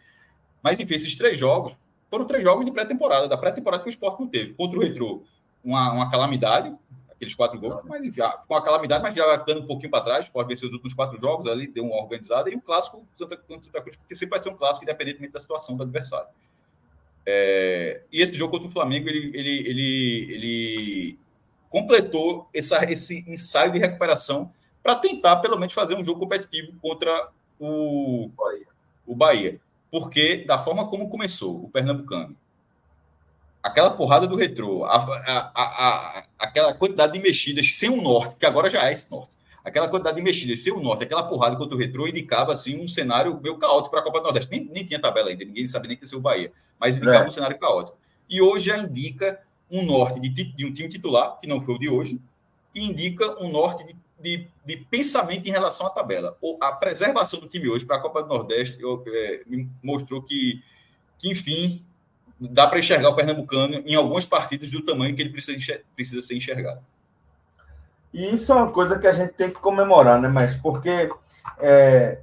Mas, 0.63 0.79
enfim, 0.79 0.93
esses 0.95 1.17
três 1.17 1.39
jogos 1.39 1.75
foram 2.11 2.27
três 2.27 2.45
jogos 2.45 2.67
de 2.67 2.71
pré-temporada, 2.71 3.27
da 3.27 3.39
pré-temporada 3.39 3.83
que 3.83 3.89
o 3.89 3.91
esporte 3.91 4.21
não 4.21 4.29
teve. 4.29 4.53
Contra 4.53 4.79
o 4.79 4.83
Retrô, 4.83 5.23
uma, 5.65 5.91
uma 5.91 6.11
calamidade, 6.11 6.77
aqueles 7.11 7.35
quatro 7.35 7.59
gols, 7.59 7.81
mas 7.85 8.05
enfim, 8.05 8.21
ah, 8.21 8.33
com 8.47 8.55
a 8.55 8.63
calamidade, 8.63 9.03
mas 9.03 9.15
já 9.15 9.39
ficando 9.39 9.63
um 9.63 9.67
pouquinho 9.67 9.91
para 9.91 10.05
trás, 10.05 10.29
pode 10.29 10.49
ver 10.49 10.57
se 10.57 10.67
os 10.67 10.73
últimos 10.73 10.93
quatro 10.93 11.19
jogos 11.19 11.49
ali 11.49 11.67
deu 11.67 11.87
uma 11.87 11.97
organizada, 11.97 12.51
e 12.51 12.57
o 12.57 12.61
clássico 12.61 13.09
Santa, 13.17 13.41
Santa 13.49 13.81
Cruz, 13.81 13.97
porque 13.97 14.15
sempre 14.15 14.37
vai 14.37 14.41
ser 14.41 14.51
um 14.51 14.57
clássico, 14.59 14.85
independentemente 14.85 15.33
da 15.33 15.41
situação 15.41 15.79
do 15.79 15.83
adversário. 15.83 16.29
É, 17.25 18.03
e 18.13 18.21
esse 18.21 18.37
jogo 18.37 18.51
contra 18.51 18.69
o 18.69 18.71
Flamengo, 18.71 19.09
ele, 19.09 19.31
ele, 19.35 19.69
ele, 19.71 20.35
ele 20.35 21.19
completou 21.71 22.51
essa, 22.53 22.85
esse 22.85 23.25
ensaio 23.27 23.73
de 23.73 23.79
recuperação 23.79 24.53
para 24.85 24.97
tentar, 24.97 25.36
pelo 25.36 25.59
menos, 25.59 25.73
fazer 25.73 25.94
um 25.94 26.05
jogo 26.05 26.20
competitivo 26.20 26.73
contra 26.82 27.31
o 27.59 28.31
Bahia. 28.36 28.66
o 29.06 29.16
Bahia. 29.16 29.61
Porque, 29.90 30.44
da 30.47 30.59
forma 30.59 30.86
como 30.89 31.09
começou 31.09 31.65
o 31.65 31.70
Pernambucano, 31.70 32.36
aquela 33.62 33.90
porrada 33.90 34.27
do 34.27 34.36
retrô, 34.36 34.85
a, 34.85 34.97
a, 34.97 35.52
a, 35.55 36.24
aquela 36.39 36.74
quantidade 36.74 37.15
de 37.15 37.19
mexidas 37.19 37.74
sem 37.74 37.89
um 37.89 38.02
norte, 38.02 38.36
que 38.36 38.44
agora 38.44 38.69
já 38.69 38.86
é 38.86 38.93
esse 38.93 39.11
norte, 39.11 39.31
aquela 39.65 39.89
quantidade 39.89 40.16
de 40.16 40.23
mexidas 40.23 40.61
sem 40.61 40.70
um 40.70 40.82
norte, 40.82 41.02
aquela 41.02 41.23
porrada 41.23 41.56
contra 41.56 41.74
o 41.74 41.78
retrô, 41.78 42.06
indicava 42.06 42.52
assim, 42.52 42.78
um 42.78 42.86
cenário 42.86 43.40
meio 43.40 43.56
caótico 43.56 43.90
para 43.90 44.01
a 44.01 44.02
Copa 44.02 44.19
do 44.19 44.24
Nordeste. 44.24 44.51
Nem, 44.51 44.66
nem 44.66 44.85
tinha 44.85 45.01
tabela 45.01 45.31
ainda, 45.31 45.47
ninguém 45.47 45.66
sabia 45.66 45.89
nem 45.89 45.97
que 45.97 46.05
ia 46.05 46.09
ser 46.09 46.16
o 46.16 46.20
Bahia, 46.20 46.52
mas 46.78 46.98
indicava 46.98 47.24
é. 47.24 47.28
um 47.28 47.31
cenário 47.31 47.59
caótico. 47.59 47.97
E 48.28 48.43
hoje 48.43 48.66
já 48.66 48.77
indica 48.77 49.40
um 49.70 49.82
norte 49.86 50.20
de, 50.20 50.28
de, 50.28 50.66
um 50.66 50.73
time 50.73 50.90
titular, 50.90 51.40
que 51.40 51.47
não 51.47 51.62
foi 51.62 51.74
o 51.74 51.78
de 51.78 51.89
hoje, 51.89 52.20
e 52.74 52.85
indica 52.85 53.43
um 53.43 53.51
norte 53.51 53.85
de, 53.86 53.97
de, 54.25 54.49
de 54.65 54.79
pensamento 54.79 55.47
em 55.47 55.51
relação 55.51 55.87
à 55.87 55.91
tabela. 55.91 56.37
A 56.63 56.73
preservação 56.73 57.39
do 57.39 57.47
time 57.47 57.69
hoje 57.69 57.85
para 57.85 57.97
a 57.97 58.01
Copa 58.01 58.23
do 58.23 58.29
Nordeste 58.29 58.83
eu, 58.83 59.05
é, 59.07 59.43
me 59.47 59.71
mostrou 59.83 60.23
que, 60.23 60.63
que, 61.19 61.31
enfim, 61.31 61.85
dá 62.41 62.67
para 62.67 62.79
enxergar 62.79 63.11
o 63.11 63.15
Pernambucano 63.15 63.83
em 63.85 63.95
algumas 63.95 64.25
partidas 64.25 64.71
do 64.71 64.81
tamanho 64.81 65.15
que 65.15 65.21
ele 65.21 65.29
precisa, 65.29 65.79
precisa 65.95 66.23
ser 66.23 66.37
enxergado. 66.37 66.81
E 68.15 68.35
isso 68.35 68.51
é 68.51 68.55
uma 68.55 68.73
coisa 68.73 68.99
que 68.99 69.07
a 69.07 69.13
gente 69.13 69.35
tem 69.35 69.51
que 69.51 69.61
comemorar, 69.61 70.19
né? 70.19 70.29
Mas 70.29 70.57
porque, 70.57 71.11
é, 71.59 72.21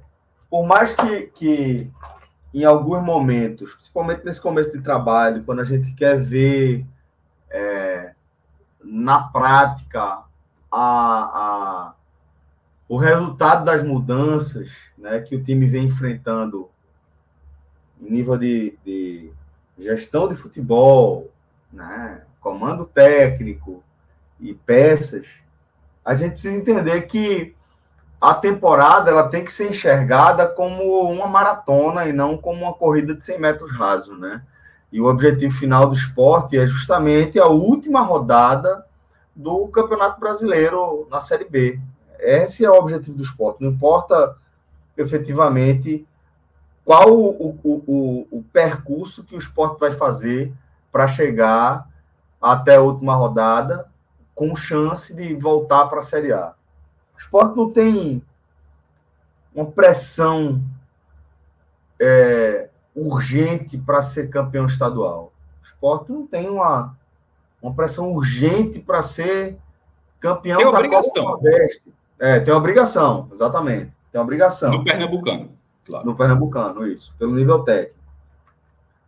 por 0.50 0.66
mais 0.66 0.92
que, 0.92 1.28
que 1.28 1.90
em 2.52 2.64
alguns 2.64 3.00
momentos, 3.00 3.74
principalmente 3.74 4.24
nesse 4.24 4.40
começo 4.40 4.72
de 4.72 4.82
trabalho, 4.82 5.44
quando 5.44 5.60
a 5.60 5.64
gente 5.64 5.94
quer 5.94 6.18
ver 6.18 6.84
é, 7.48 8.12
na 8.82 9.28
prática, 9.28 10.24
a, 10.72 10.74
a, 10.74 11.91
o 12.92 12.98
resultado 12.98 13.64
das 13.64 13.82
mudanças 13.82 14.70
né, 14.98 15.18
que 15.18 15.34
o 15.34 15.42
time 15.42 15.66
vem 15.66 15.84
enfrentando 15.84 16.68
em 17.98 18.10
nível 18.10 18.36
de, 18.36 18.76
de 18.84 19.32
gestão 19.78 20.28
de 20.28 20.34
futebol, 20.34 21.30
né, 21.72 22.20
comando 22.38 22.84
técnico 22.84 23.82
e 24.38 24.52
peças, 24.52 25.26
a 26.04 26.14
gente 26.14 26.32
precisa 26.32 26.54
entender 26.54 27.00
que 27.06 27.56
a 28.20 28.34
temporada 28.34 29.10
ela 29.10 29.26
tem 29.26 29.42
que 29.42 29.50
ser 29.50 29.70
enxergada 29.70 30.46
como 30.46 31.10
uma 31.10 31.26
maratona 31.26 32.06
e 32.06 32.12
não 32.12 32.36
como 32.36 32.62
uma 32.62 32.74
corrida 32.74 33.14
de 33.14 33.24
100 33.24 33.40
metros 33.40 33.72
rasos, 33.72 34.20
né? 34.20 34.42
E 34.92 35.00
o 35.00 35.06
objetivo 35.06 35.54
final 35.54 35.86
do 35.86 35.94
esporte 35.94 36.58
é 36.58 36.66
justamente 36.66 37.40
a 37.40 37.46
última 37.46 38.02
rodada 38.02 38.84
do 39.34 39.66
Campeonato 39.68 40.20
Brasileiro 40.20 41.08
na 41.10 41.20
Série 41.20 41.46
B. 41.46 41.80
Esse 42.22 42.64
é 42.64 42.70
o 42.70 42.74
objetivo 42.74 43.16
do 43.16 43.22
esporte. 43.22 43.62
Não 43.62 43.70
importa 43.70 44.36
efetivamente 44.96 46.06
qual 46.84 47.12
o, 47.12 47.58
o, 47.62 47.82
o, 47.86 48.38
o 48.38 48.44
percurso 48.52 49.24
que 49.24 49.34
o 49.34 49.38
esporte 49.38 49.80
vai 49.80 49.92
fazer 49.92 50.52
para 50.90 51.08
chegar 51.08 51.88
até 52.40 52.76
a 52.76 52.82
última 52.82 53.14
rodada 53.14 53.88
com 54.34 54.54
chance 54.54 55.14
de 55.14 55.34
voltar 55.34 55.86
para 55.86 56.00
a 56.00 56.02
Série 56.02 56.32
A. 56.32 56.54
O 57.14 57.18
esporte 57.18 57.56
não 57.56 57.70
tem 57.70 58.22
uma 59.54 59.66
pressão 59.66 60.62
é, 62.00 62.68
urgente 62.94 63.78
para 63.78 64.02
ser 64.02 64.28
campeão 64.28 64.66
estadual. 64.66 65.32
O 65.60 65.64
esporte 65.64 66.10
não 66.10 66.26
tem 66.26 66.48
uma, 66.48 66.96
uma 67.60 67.72
pressão 67.72 68.12
urgente 68.12 68.80
para 68.80 69.02
ser 69.02 69.58
campeão 70.18 70.58
tem 70.58 70.70
da 70.70 70.78
obrigação. 70.78 71.12
Copa 71.12 71.28
Nordeste. 71.28 71.82
É, 72.22 72.38
tem 72.38 72.54
obrigação, 72.54 73.28
exatamente. 73.32 73.90
Tem 74.12 74.20
obrigação. 74.20 74.70
No 74.70 74.84
Pernambucano, 74.84 75.50
claro. 75.84 76.06
No 76.06 76.14
Pernambucano, 76.14 76.86
isso, 76.86 77.12
pelo 77.18 77.34
nível 77.34 77.64
técnico. 77.64 77.96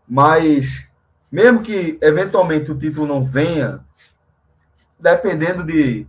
Mas, 0.09 0.89
mesmo 1.31 1.63
que 1.63 1.97
eventualmente 2.03 2.73
o 2.73 2.77
título 2.77 3.07
não 3.07 3.23
venha, 3.23 3.85
dependendo 4.99 5.63
de 5.63 6.09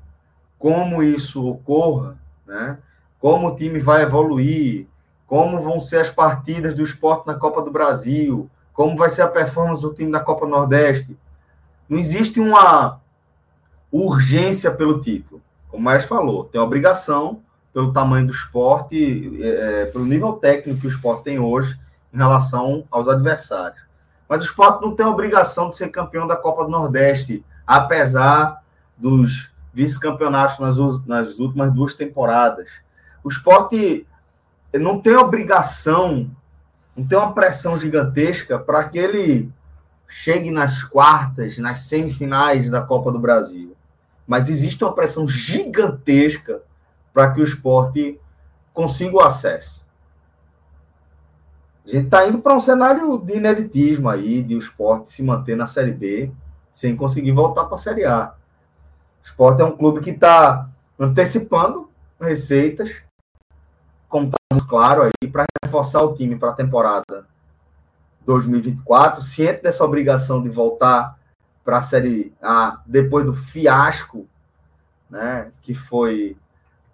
como 0.58 1.04
isso 1.04 1.46
ocorra, 1.46 2.18
né? 2.44 2.80
como 3.20 3.50
o 3.50 3.56
time 3.56 3.78
vai 3.78 4.02
evoluir, 4.02 4.88
como 5.28 5.62
vão 5.62 5.80
ser 5.80 6.00
as 6.00 6.10
partidas 6.10 6.74
do 6.74 6.82
esporte 6.82 7.28
na 7.28 7.36
Copa 7.36 7.62
do 7.62 7.70
Brasil, 7.70 8.50
como 8.74 8.98
vai 8.98 9.12
ser 9.12 9.22
a 9.22 9.28
performance 9.28 9.80
do 9.80 9.94
time 9.94 10.12
da 10.12 10.22
Copa 10.22 10.48
Nordeste. 10.48 11.16
Não 11.88 12.00
existe 12.00 12.40
uma 12.40 13.00
urgência 13.92 14.72
pelo 14.72 15.00
título. 15.00 15.45
O 15.76 15.80
Maestro 15.80 16.16
falou, 16.16 16.46
tem 16.46 16.60
obrigação, 16.60 17.42
pelo 17.74 17.92
tamanho 17.92 18.28
do 18.28 18.34
esporte, 18.34 19.38
é, 19.44 19.48
é, 19.82 19.86
pelo 19.88 20.06
nível 20.06 20.34
técnico 20.34 20.80
que 20.80 20.88
o 20.88 20.90
esporte 20.90 21.26
tem 21.26 21.40
hoje, 21.40 21.78
em 22.14 22.18
relação 22.18 22.86
aos 22.90 23.10
adversários. 23.10 23.82
Mas 24.30 24.42
o 24.42 24.46
esporte 24.46 24.82
não 24.82 24.96
tem 24.96 25.06
obrigação 25.06 25.70
de 25.70 25.76
ser 25.76 25.90
campeão 25.90 26.26
da 26.26 26.38
Copa 26.38 26.64
do 26.64 26.72
Nordeste, 26.72 27.44
apesar 27.68 28.64
dos 28.98 29.52
vice-campeonatos 29.74 30.58
nas, 30.60 31.06
nas 31.06 31.38
últimas 31.38 31.70
duas 31.70 31.94
temporadas. 31.94 32.70
O 33.22 33.28
esporte 33.28 34.08
não 34.74 35.02
tem 35.02 35.18
obrigação, 35.18 36.32
não 36.96 37.06
tem 37.06 37.18
uma 37.18 37.34
pressão 37.34 37.78
gigantesca 37.78 38.58
para 38.58 38.86
que 38.86 38.98
ele 38.98 39.52
chegue 40.08 40.50
nas 40.50 40.82
quartas, 40.82 41.58
nas 41.58 41.80
semifinais 41.88 42.70
da 42.70 42.82
Copa 42.82 43.12
do 43.12 43.20
Brasil. 43.20 43.75
Mas 44.28 44.50
existe 44.50 44.84
uma 44.84 44.94
pressão 44.94 45.28
gigantesca 45.28 46.62
para 47.14 47.32
que 47.32 47.40
o 47.40 47.44
esporte 47.44 48.20
consiga 48.74 49.16
o 49.16 49.22
acesso. 49.22 49.86
A 51.86 51.90
gente 51.90 52.06
está 52.06 52.28
indo 52.28 52.40
para 52.40 52.56
um 52.56 52.60
cenário 52.60 53.18
de 53.20 53.38
ineditismo 53.38 54.10
aí, 54.10 54.42
de 54.42 54.56
o 54.56 54.60
esporte 54.60 55.14
se 55.14 55.22
manter 55.22 55.56
na 55.56 55.68
Série 55.68 55.94
B 55.94 56.32
sem 56.74 56.96
conseguir 56.96 57.32
voltar 57.32 57.66
para 57.66 57.76
a 57.76 57.78
Série 57.78 58.06
A. 58.06 58.34
O 59.24 59.26
esporte 59.26 59.62
é 59.62 59.66
um 59.66 59.78
clube 59.78 60.02
que 60.02 60.10
está 60.10 60.68
antecipando 61.00 61.90
receitas, 62.20 62.92
como 64.10 64.26
está 64.26 64.38
muito 64.52 64.68
claro 64.68 65.04
aí, 65.04 65.30
para 65.30 65.46
reforçar 65.64 66.02
o 66.02 66.14
time 66.14 66.36
para 66.36 66.50
a 66.50 66.54
temporada 66.54 67.28
2024, 68.26 69.22
ciente 69.22 69.62
dessa 69.62 69.86
obrigação 69.86 70.42
de 70.42 70.50
voltar 70.50 71.15
para 71.66 71.80
a 71.80 71.82
Série 71.82 72.32
A 72.42 72.82
depois 72.86 73.26
do 73.26 73.34
fiasco 73.34 74.28
né, 75.10 75.52
que 75.62 75.74
foi 75.74 76.38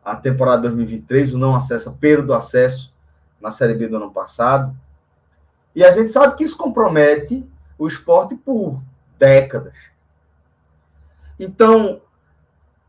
a 0.03 0.15
temporada 0.15 0.63
2023, 0.63 1.33
o 1.33 1.37
não 1.37 1.55
acesso, 1.55 1.89
a 1.89 1.93
perda 1.93 2.23
do 2.23 2.33
acesso 2.33 2.93
na 3.39 3.51
Série 3.51 3.73
B 3.73 3.87
do 3.87 3.97
ano 3.97 4.11
passado. 4.11 4.75
E 5.75 5.83
a 5.83 5.91
gente 5.91 6.11
sabe 6.11 6.35
que 6.35 6.43
isso 6.43 6.57
compromete 6.57 7.45
o 7.77 7.87
esporte 7.87 8.35
por 8.35 8.81
décadas. 9.17 9.75
Então, 11.39 12.01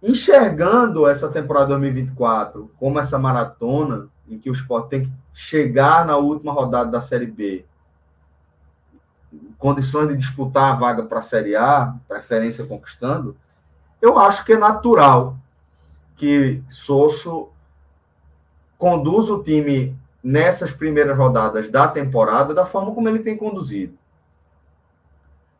enxergando 0.03 1.07
essa 1.07 1.29
temporada 1.29 1.69
2024 1.69 2.71
como 2.79 2.99
essa 2.99 3.19
maratona, 3.19 4.09
em 4.29 4.39
que 4.39 4.51
o 4.51 4.53
esporte 4.53 4.89
tem 4.89 5.03
que 5.03 5.13
chegar 5.33 6.05
na 6.05 6.17
última 6.17 6.53
rodada 6.53 6.91
da 6.91 7.01
Série 7.01 7.27
B, 7.27 7.65
condições 9.62 10.09
de 10.09 10.16
disputar 10.16 10.72
a 10.72 10.74
vaga 10.74 11.05
para 11.05 11.20
a 11.20 11.22
Série 11.22 11.55
A, 11.55 11.94
preferência 12.09 12.66
conquistando, 12.66 13.36
eu 14.01 14.18
acho 14.18 14.44
que 14.44 14.55
é 14.55 14.59
natural 14.59 15.36
que 16.16 16.60
Sosso 16.68 17.48
conduza 18.76 19.32
o 19.32 19.43
time 19.43 19.97
nessas 20.22 20.72
primeiras 20.72 21.16
rodadas 21.16 21.68
da 21.68 21.86
temporada 21.86 22.52
da 22.52 22.66
forma 22.66 22.93
como 22.93 23.09
ele 23.09 23.20
tem 23.20 23.36
conduzido. 23.36 23.97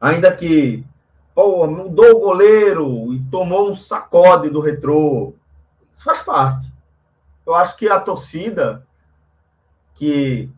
Ainda 0.01 0.35
que 0.35 0.85
pô, 1.33 1.65
mudou 1.69 2.17
o 2.17 2.21
goleiro 2.21 3.15
e 3.15 3.25
tomou 3.27 3.71
um 3.71 3.75
sacode 3.75 4.51
do 4.51 4.59
retrô, 4.59 5.33
isso 5.95 6.03
faz 6.03 6.23
parte. 6.23 6.73
Eu 7.47 7.55
acho 7.55 7.77
que 7.77 7.89
a 7.89 8.01
torcida 8.01 8.85
que 9.95 10.51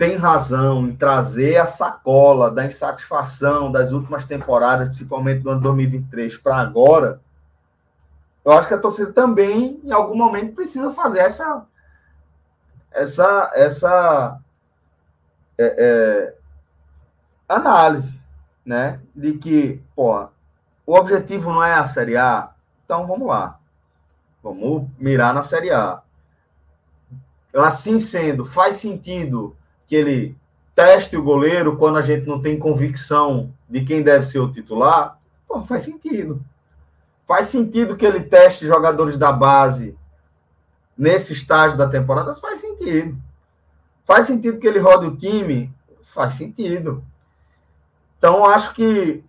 tem 0.00 0.16
razão 0.16 0.86
em 0.86 0.96
trazer 0.96 1.58
a 1.58 1.66
sacola 1.66 2.50
da 2.50 2.64
insatisfação 2.64 3.70
das 3.70 3.92
últimas 3.92 4.24
temporadas, 4.24 4.88
principalmente 4.88 5.42
do 5.42 5.50
ano 5.50 5.60
2023 5.60 6.38
para 6.38 6.56
agora, 6.56 7.20
eu 8.42 8.52
acho 8.52 8.66
que 8.66 8.72
a 8.72 8.78
torcida 8.78 9.12
também, 9.12 9.78
em 9.84 9.92
algum 9.92 10.16
momento, 10.16 10.54
precisa 10.54 10.90
fazer 10.94 11.18
essa 11.18 11.66
essa 12.90 13.52
essa 13.54 14.40
é, 15.58 15.76
é, 15.78 16.34
análise, 17.46 18.18
né, 18.64 19.00
de 19.14 19.34
que, 19.34 19.82
pô, 19.94 20.28
o 20.86 20.94
objetivo 20.94 21.52
não 21.52 21.62
é 21.62 21.74
a 21.74 21.84
Série 21.84 22.16
A, 22.16 22.54
então 22.86 23.06
vamos 23.06 23.28
lá, 23.28 23.60
vamos 24.42 24.88
mirar 24.98 25.34
na 25.34 25.42
Série 25.42 25.70
A. 25.70 26.00
Assim 27.54 27.98
sendo, 27.98 28.46
faz 28.46 28.78
sentido 28.78 29.54
que 29.90 29.96
ele 29.96 30.36
teste 30.72 31.16
o 31.16 31.22
goleiro 31.22 31.76
quando 31.76 31.98
a 31.98 32.02
gente 32.02 32.24
não 32.24 32.40
tem 32.40 32.56
convicção 32.56 33.52
de 33.68 33.80
quem 33.80 34.04
deve 34.04 34.24
ser 34.24 34.38
o 34.38 34.50
titular? 34.50 35.18
Pô, 35.48 35.64
faz 35.64 35.82
sentido. 35.82 36.40
Faz 37.26 37.48
sentido 37.48 37.96
que 37.96 38.06
ele 38.06 38.20
teste 38.20 38.68
jogadores 38.68 39.16
da 39.16 39.32
base 39.32 39.98
nesse 40.96 41.32
estágio 41.32 41.76
da 41.76 41.88
temporada? 41.88 42.36
Faz 42.36 42.60
sentido. 42.60 43.18
Faz 44.04 44.26
sentido 44.26 44.60
que 44.60 44.66
ele 44.68 44.78
rode 44.78 45.06
o 45.06 45.16
time? 45.16 45.74
Faz 46.04 46.34
sentido. 46.34 47.04
Então, 48.16 48.44
acho 48.44 48.72
que 48.74 49.24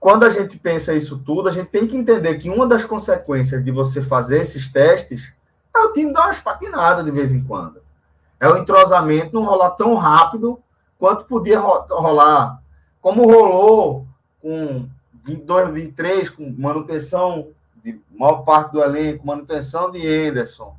quando 0.00 0.24
a 0.24 0.30
gente 0.30 0.56
pensa 0.56 0.94
isso 0.94 1.18
tudo, 1.18 1.50
a 1.50 1.52
gente 1.52 1.68
tem 1.68 1.86
que 1.86 1.96
entender 1.96 2.38
que 2.38 2.48
uma 2.48 2.66
das 2.66 2.86
consequências 2.86 3.62
de 3.62 3.70
você 3.70 4.00
fazer 4.00 4.40
esses 4.40 4.66
testes 4.72 5.30
é 5.74 5.78
o 5.80 5.92
time 5.92 6.10
dar 6.10 6.24
umas 6.24 6.40
patinadas 6.40 7.04
de 7.04 7.10
vez 7.10 7.32
em 7.32 7.44
quando 7.44 7.85
é 8.38 8.48
o 8.48 8.56
entrosamento 8.56 9.34
não 9.34 9.44
rolar 9.44 9.70
tão 9.70 9.94
rápido 9.94 10.60
quanto 10.98 11.24
podia 11.24 11.58
rolar, 11.58 12.62
como 13.00 13.26
rolou 13.26 14.06
com 14.40 14.88
22, 15.24 15.70
23, 15.70 16.30
com 16.30 16.54
manutenção 16.56 17.48
de 17.82 18.00
maior 18.10 18.42
parte 18.42 18.72
do 18.72 18.82
elenco, 18.82 19.26
manutenção 19.26 19.90
de 19.90 20.06
Anderson, 20.06 20.74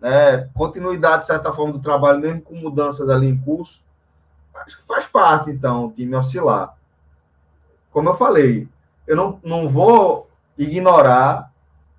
né? 0.00 0.48
continuidade, 0.54 1.22
de 1.22 1.26
certa 1.26 1.52
forma, 1.52 1.72
do 1.72 1.80
trabalho, 1.80 2.20
mesmo 2.20 2.42
com 2.42 2.54
mudanças 2.54 3.08
ali 3.08 3.28
em 3.28 3.38
curso. 3.38 3.82
Acho 4.54 4.78
que 4.78 4.86
faz 4.86 5.06
parte, 5.06 5.50
então, 5.50 5.86
o 5.86 5.92
time 5.92 6.14
oscilar. 6.14 6.76
Como 7.90 8.08
eu 8.08 8.14
falei, 8.14 8.68
eu 9.06 9.16
não, 9.16 9.40
não 9.42 9.68
vou 9.68 10.28
ignorar 10.56 11.50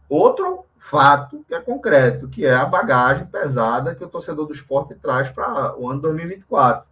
outro 0.08 0.61
fato 0.84 1.45
que 1.48 1.53
é 1.53 1.62
concreto, 1.62 2.28
que 2.28 2.44
é 2.44 2.56
a 2.56 2.66
bagagem 2.66 3.28
pesada 3.28 3.94
que 3.94 4.03
o 4.03 4.08
torcedor 4.08 4.48
do 4.48 4.53
esporte 4.53 4.95
traz 4.95 5.30
para 5.30 5.80
o 5.80 5.88
ano 5.88 6.02
2024. 6.02 6.90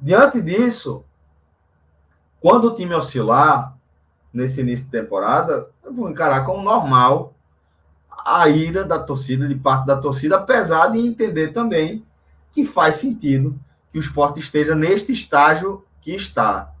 Diante 0.00 0.40
disso, 0.40 1.04
quando 2.40 2.66
o 2.66 2.74
time 2.74 2.94
oscilar 2.94 3.76
nesse 4.32 4.60
início 4.60 4.84
de 4.84 4.92
temporada, 4.92 5.68
eu 5.82 5.92
vou 5.92 6.08
encarar 6.08 6.44
como 6.44 6.62
normal 6.62 7.34
a 8.24 8.48
ira 8.48 8.84
da 8.84 9.00
torcida, 9.00 9.48
de 9.48 9.56
parte 9.56 9.84
da 9.84 9.96
torcida, 9.96 10.36
apesar 10.36 10.92
de 10.92 11.00
entender 11.00 11.48
também 11.48 12.06
que 12.52 12.64
faz 12.64 12.94
sentido 12.94 13.58
que 13.90 13.98
o 13.98 14.00
esporte 14.00 14.38
esteja 14.38 14.76
neste 14.76 15.12
estágio 15.12 15.84
que 16.00 16.14
está. 16.14 16.72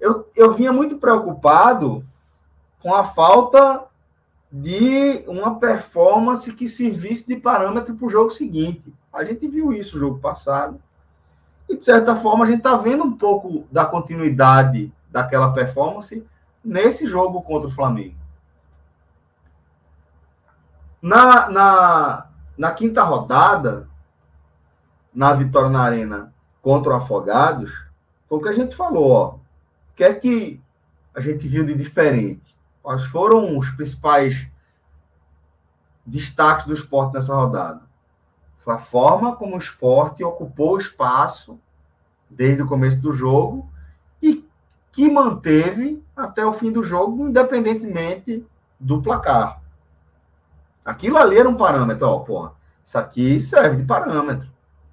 Eu, 0.00 0.30
eu 0.34 0.50
vinha 0.52 0.72
muito 0.72 0.96
preocupado 0.96 2.02
com 2.80 2.94
a 2.94 3.04
falta 3.04 3.89
de 4.52 5.24
uma 5.28 5.58
performance 5.58 6.52
que 6.52 6.66
servisse 6.66 7.26
de 7.28 7.36
parâmetro 7.36 7.94
para 7.94 8.06
o 8.06 8.10
jogo 8.10 8.30
seguinte. 8.30 8.92
A 9.12 9.24
gente 9.24 9.46
viu 9.46 9.72
isso 9.72 9.96
no 9.96 10.00
jogo 10.00 10.18
passado. 10.18 10.80
E, 11.68 11.76
de 11.76 11.84
certa 11.84 12.16
forma, 12.16 12.44
a 12.44 12.48
gente 12.48 12.58
está 12.58 12.76
vendo 12.76 13.04
um 13.04 13.16
pouco 13.16 13.64
da 13.70 13.84
continuidade 13.84 14.92
daquela 15.08 15.52
performance 15.52 16.26
nesse 16.64 17.06
jogo 17.06 17.42
contra 17.42 17.68
o 17.68 17.70
Flamengo. 17.70 18.16
Na, 21.00 21.48
na, 21.48 22.26
na 22.58 22.70
quinta 22.72 23.02
rodada, 23.02 23.88
na 25.14 25.32
vitória 25.32 25.70
na 25.70 25.82
Arena 25.82 26.34
contra 26.60 26.92
o 26.92 26.96
Afogados, 26.96 27.72
foi 28.28 28.38
o 28.38 28.42
que 28.42 28.48
a 28.48 28.52
gente 28.52 28.76
falou. 28.76 29.40
O 29.92 29.96
que 29.96 30.04
é 30.04 30.12
que 30.12 30.60
a 31.14 31.20
gente 31.20 31.46
viu 31.48 31.64
de 31.64 31.74
diferente? 31.74 32.54
Quais 32.82 33.04
foram 33.04 33.58
os 33.58 33.70
principais 33.70 34.48
destaques 36.04 36.66
do 36.66 36.72
esporte 36.72 37.14
nessa 37.14 37.34
rodada? 37.34 37.82
Foi 38.58 38.74
a 38.74 38.78
forma 38.78 39.36
como 39.36 39.54
o 39.54 39.58
esporte 39.58 40.24
ocupou 40.24 40.74
o 40.74 40.78
espaço 40.78 41.58
desde 42.28 42.62
o 42.62 42.66
começo 42.66 43.00
do 43.00 43.12
jogo 43.12 43.68
e 44.22 44.46
que 44.92 45.10
manteve 45.10 46.02
até 46.16 46.44
o 46.44 46.52
fim 46.52 46.70
do 46.70 46.82
jogo, 46.82 47.28
independentemente 47.28 48.46
do 48.78 49.00
placar. 49.00 49.60
Aquilo 50.84 51.18
ali 51.18 51.38
era 51.38 51.48
um 51.48 51.56
parâmetro, 51.56 52.06
ó, 52.06 52.18
porra, 52.20 52.52
isso 52.84 52.98
aqui 52.98 53.38
serve 53.38 53.76
de 53.76 53.84
parâmetro. 53.84 54.48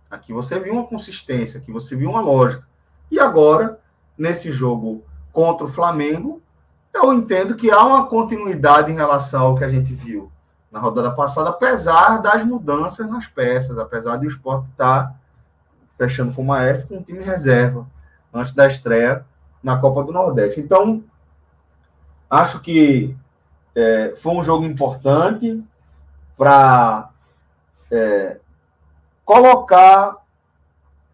Aqui 0.09 0.31
você 0.31 0.59
viu 0.59 0.73
uma 0.73 0.85
consistência, 0.85 1.59
aqui 1.59 1.71
você 1.71 1.95
viu 1.95 2.09
uma 2.09 2.21
lógica. 2.21 2.67
E 3.09 3.19
agora, 3.19 3.79
nesse 4.17 4.51
jogo 4.51 5.03
contra 5.31 5.65
o 5.65 5.69
Flamengo, 5.69 6.41
eu 6.97 7.13
entendo 7.13 7.55
que 7.55 7.71
há 7.71 7.83
uma 7.83 8.07
continuidade 8.07 8.91
em 8.91 8.95
relação 8.95 9.47
ao 9.47 9.55
que 9.55 9.63
a 9.63 9.69
gente 9.69 9.93
viu 9.93 10.31
na 10.71 10.79
rodada 10.79 11.11
passada, 11.11 11.49
apesar 11.49 12.21
das 12.21 12.43
mudanças 12.43 13.07
nas 13.07 13.25
peças, 13.25 13.77
apesar 13.77 14.17
de 14.17 14.27
o 14.27 14.29
esporte 14.29 14.69
estar 14.69 15.15
fechando 15.97 16.33
com 16.33 16.41
o 16.41 16.45
Maestro 16.45 16.87
com 16.87 16.97
um 16.97 17.03
time 17.03 17.23
reserva 17.23 17.87
antes 18.33 18.53
da 18.53 18.67
estreia 18.67 19.25
na 19.63 19.77
Copa 19.77 20.03
do 20.03 20.11
Nordeste. 20.11 20.59
Então, 20.59 21.03
acho 22.29 22.59
que 22.59 23.15
é, 23.75 24.13
foi 24.15 24.33
um 24.33 24.43
jogo 24.43 24.65
importante 24.65 25.63
para 26.37 27.09
é, 27.89 28.39
colocar 29.25 30.17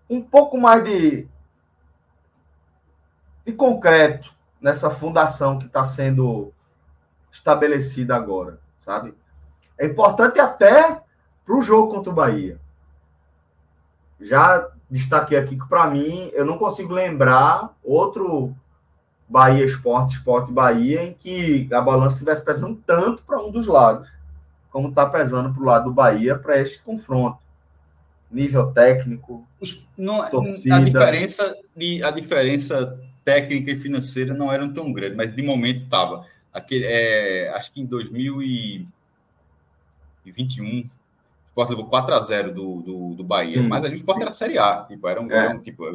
um 0.09 0.21
pouco 0.21 0.57
mais 0.57 0.83
de, 0.83 1.27
de 3.45 3.53
concreto 3.53 4.32
nessa 4.63 4.89
fundação 4.89 5.59
que 5.59 5.65
está 5.65 5.83
sendo 5.83 6.53
estabelecida 7.29 8.15
agora, 8.15 8.59
sabe? 8.77 9.13
É 9.77 9.85
importante 9.85 10.39
até 10.39 11.01
para 11.45 11.55
o 11.55 11.61
jogo 11.61 11.91
contra 11.93 12.09
o 12.09 12.15
Bahia. 12.15 12.57
Já 14.21 14.69
destaquei 14.89 15.37
aqui 15.37 15.57
que, 15.57 15.67
para 15.67 15.87
mim, 15.87 16.31
eu 16.33 16.45
não 16.45 16.57
consigo 16.57 16.93
lembrar 16.93 17.75
outro 17.83 18.55
Bahia 19.27 19.65
Esporte, 19.65 20.15
Esporte 20.15 20.49
Bahia, 20.49 21.03
em 21.03 21.13
que 21.13 21.67
a 21.73 21.81
balança 21.81 22.15
estivesse 22.15 22.45
pesando 22.45 22.81
tanto 22.85 23.21
para 23.23 23.41
um 23.41 23.51
dos 23.51 23.67
lados, 23.67 24.09
como 24.71 24.87
está 24.87 25.05
pesando 25.07 25.53
para 25.53 25.61
o 25.61 25.65
lado 25.65 25.85
do 25.85 25.93
Bahia 25.93 26.37
para 26.37 26.57
este 26.57 26.81
confronto. 26.81 27.39
Nível 28.31 28.71
técnico, 28.71 29.45
não, 29.95 30.27
torcida. 30.29 30.77
A 30.77 30.79
diferença, 30.79 31.55
de, 31.75 32.03
a 32.03 32.09
diferença 32.09 32.99
técnica 33.23 33.71
e 33.71 33.77
financeira 33.77 34.33
não 34.33 34.51
eram 34.51 34.73
tão 34.73 34.91
grande, 34.91 35.15
mas 35.15 35.33
de 35.33 35.41
momento 35.41 35.83
estava. 35.83 36.25
É, 36.71 37.51
acho 37.55 37.71
que 37.71 37.81
em 37.81 37.85
2021, 37.85 38.89
o 40.65 40.83
Sport 41.49 41.69
levou 41.69 41.85
4 41.85 42.13
a 42.13 42.19
0 42.19 42.53
do, 42.53 42.81
do, 42.81 43.15
do 43.15 43.23
Bahia, 43.23 43.61
Sim. 43.61 43.67
mas 43.67 43.83
ali 43.83 43.93
o 43.93 43.95
Sport 43.95 44.21
era 44.21 44.31
Série 44.31 44.57
A, 44.57 44.85
tipo, 44.87 45.07
era 45.07 45.21
um, 45.21 45.31
é. 45.31 45.35
era 45.35 45.55
um 45.55 45.59
tipo, 45.61 45.85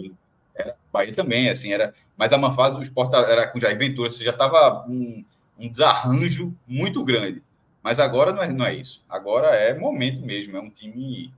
era, 0.55 0.75
Bahia 0.93 1.15
também, 1.15 1.49
assim, 1.49 1.73
era. 1.73 1.95
Mas 2.17 2.33
a 2.33 2.55
fase 2.55 2.77
do 2.77 2.83
Sport 2.83 3.13
era 3.15 3.47
com 3.49 3.61
Jair 3.61 3.79
Ventura, 3.79 4.11
você 4.11 4.25
já 4.25 4.33
estava 4.33 4.85
um, 4.89 5.25
um 5.59 5.69
desarranjo 5.69 6.53
muito 6.67 7.05
grande. 7.05 7.43
Mas 7.83 8.01
agora 8.01 8.33
não 8.33 8.43
é, 8.43 8.49
não 8.49 8.67
é 8.67 8.75
isso. 8.75 9.05
Agora 9.09 9.49
é 9.49 9.73
momento 9.79 10.21
mesmo, 10.21 10.57
é 10.57 10.61
um 10.61 10.71
time 10.71 11.33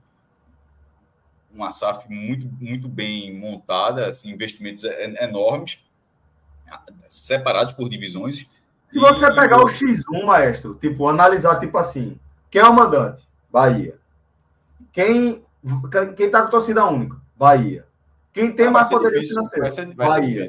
uma 1.53 1.71
SAF 1.71 2.09
muito, 2.09 2.47
muito 2.59 2.87
bem 2.87 3.37
montada, 3.37 4.07
assim, 4.07 4.29
investimentos 4.29 4.83
enormes, 4.83 5.79
separados 7.09 7.73
por 7.73 7.89
divisões. 7.89 8.47
Se 8.87 8.97
e, 8.97 9.01
você 9.01 9.27
pegar 9.33 9.57
e... 9.57 9.61
o 9.61 9.65
X1, 9.65 10.25
maestro, 10.25 10.75
tipo, 10.75 11.07
analisar, 11.07 11.59
tipo 11.59 11.77
assim, 11.77 12.19
quem 12.49 12.61
é 12.61 12.65
o 12.65 12.73
mandante? 12.73 13.27
Bahia. 13.51 13.97
Quem, 14.91 15.43
quem 16.15 16.29
tá 16.29 16.43
com 16.43 16.49
torcida 16.49 16.85
única? 16.85 17.17
Bahia. 17.35 17.85
Quem 18.33 18.53
tem 18.53 18.69
mais 18.69 18.89
poder 18.89 19.11
financeiro? 19.25 19.63
Vai 19.63 19.71
ser, 19.71 19.93
Bahia. 19.93 20.45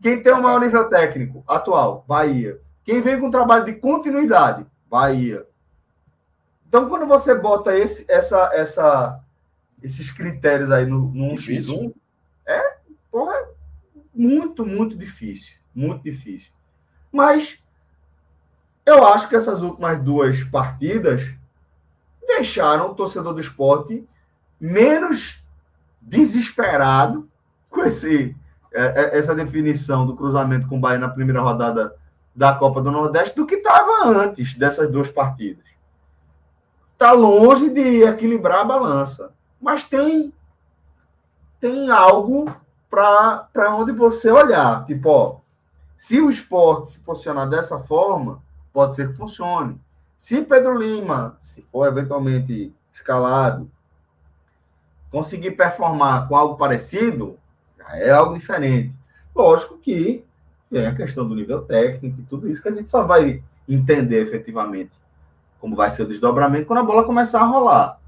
Quem 0.00 0.22
tem 0.22 0.32
o 0.32 0.42
maior 0.42 0.60
nível 0.60 0.88
técnico 0.88 1.44
atual? 1.46 2.04
Bahia. 2.06 2.60
Quem 2.84 3.00
vem 3.00 3.20
com 3.20 3.30
trabalho 3.30 3.64
de 3.64 3.74
continuidade? 3.74 4.66
Bahia. 4.90 5.46
Então, 6.66 6.88
quando 6.88 7.06
você 7.06 7.34
bota 7.34 7.76
esse, 7.76 8.04
essa, 8.10 8.50
essa, 8.52 9.20
esses 9.82 10.10
critérios 10.10 10.70
aí 10.70 10.86
no, 10.86 11.10
no 11.12 11.34
X1, 11.34 11.92
é 12.46 12.76
porra, 13.10 13.34
muito, 14.14 14.64
muito 14.64 14.96
difícil. 14.96 15.56
Muito 15.74 16.02
difícil. 16.02 16.50
Mas 17.10 17.62
eu 18.84 19.06
acho 19.06 19.28
que 19.28 19.36
essas 19.36 19.62
últimas 19.62 19.98
duas 19.98 20.42
partidas 20.44 21.22
deixaram 22.26 22.90
o 22.90 22.94
torcedor 22.94 23.34
do 23.34 23.40
esporte 23.40 24.06
menos 24.60 25.42
desesperado 26.00 27.28
com 27.70 27.82
esse, 27.82 28.36
é, 28.72 28.82
é, 28.82 29.18
essa 29.18 29.34
definição 29.34 30.06
do 30.06 30.16
cruzamento 30.16 30.68
com 30.68 30.76
o 30.76 30.80
Bahia 30.80 30.98
na 30.98 31.08
primeira 31.08 31.40
rodada 31.40 31.96
da 32.34 32.54
Copa 32.54 32.80
do 32.80 32.90
Nordeste 32.90 33.36
do 33.36 33.46
que 33.46 33.56
estava 33.56 34.08
antes 34.08 34.54
dessas 34.54 34.90
duas 34.90 35.08
partidas. 35.10 35.64
Está 36.92 37.12
longe 37.12 37.68
de 37.68 38.04
equilibrar 38.04 38.60
a 38.60 38.64
balança, 38.64 39.32
mas 39.62 39.84
tem 39.84 40.32
tem 41.60 41.90
algo 41.90 42.52
para 42.90 43.74
onde 43.76 43.92
você 43.92 44.30
olhar. 44.30 44.84
Tipo, 44.84 45.08
ó, 45.08 45.36
se 45.96 46.20
o 46.20 46.28
esporte 46.28 46.88
se 46.88 46.98
posicionar 46.98 47.48
dessa 47.48 47.78
forma, 47.78 48.42
pode 48.72 48.96
ser 48.96 49.06
que 49.06 49.14
funcione. 49.14 49.80
Se 50.18 50.42
Pedro 50.42 50.76
Lima, 50.76 51.36
se 51.40 51.62
for 51.62 51.86
eventualmente 51.86 52.74
escalado, 52.92 53.70
conseguir 55.08 55.52
performar 55.52 56.26
com 56.26 56.34
algo 56.34 56.56
parecido, 56.56 57.38
já 57.78 57.96
é 57.96 58.10
algo 58.10 58.34
diferente. 58.34 58.96
Lógico 59.34 59.78
que 59.78 60.24
tem 60.68 60.86
a 60.86 60.94
questão 60.94 61.28
do 61.28 61.36
nível 61.36 61.62
técnico 61.62 62.20
e 62.20 62.24
tudo 62.24 62.50
isso 62.50 62.60
que 62.60 62.68
a 62.68 62.72
gente 62.72 62.90
só 62.90 63.04
vai 63.04 63.42
entender 63.68 64.20
efetivamente 64.20 65.00
como 65.60 65.76
vai 65.76 65.88
ser 65.88 66.02
o 66.02 66.08
desdobramento 66.08 66.66
quando 66.66 66.80
a 66.80 66.84
bola 66.84 67.04
começar 67.04 67.40
a 67.40 67.46
rolar 67.46 68.00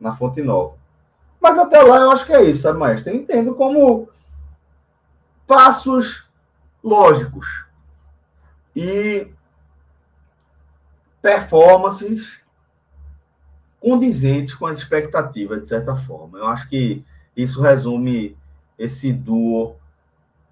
na 0.00 0.12
Fonte 0.12 0.40
Nova. 0.40 0.74
Mas 1.40 1.58
até 1.58 1.80
lá 1.82 1.98
eu 1.98 2.10
acho 2.10 2.26
que 2.26 2.32
é 2.32 2.42
isso, 2.42 2.62
sabe, 2.62 2.78
Maestro? 2.78 3.10
Eu 3.10 3.16
entendo 3.16 3.54
como 3.54 4.08
passos 5.46 6.26
lógicos 6.82 7.64
e 8.74 9.28
performances 11.22 12.40
condizentes 13.80 14.54
com 14.54 14.66
as 14.66 14.78
expectativas, 14.78 15.62
de 15.62 15.68
certa 15.68 15.94
forma. 15.94 16.38
Eu 16.38 16.46
acho 16.46 16.68
que 16.68 17.04
isso 17.36 17.60
resume 17.60 18.36
esse 18.78 19.12
duo 19.12 19.76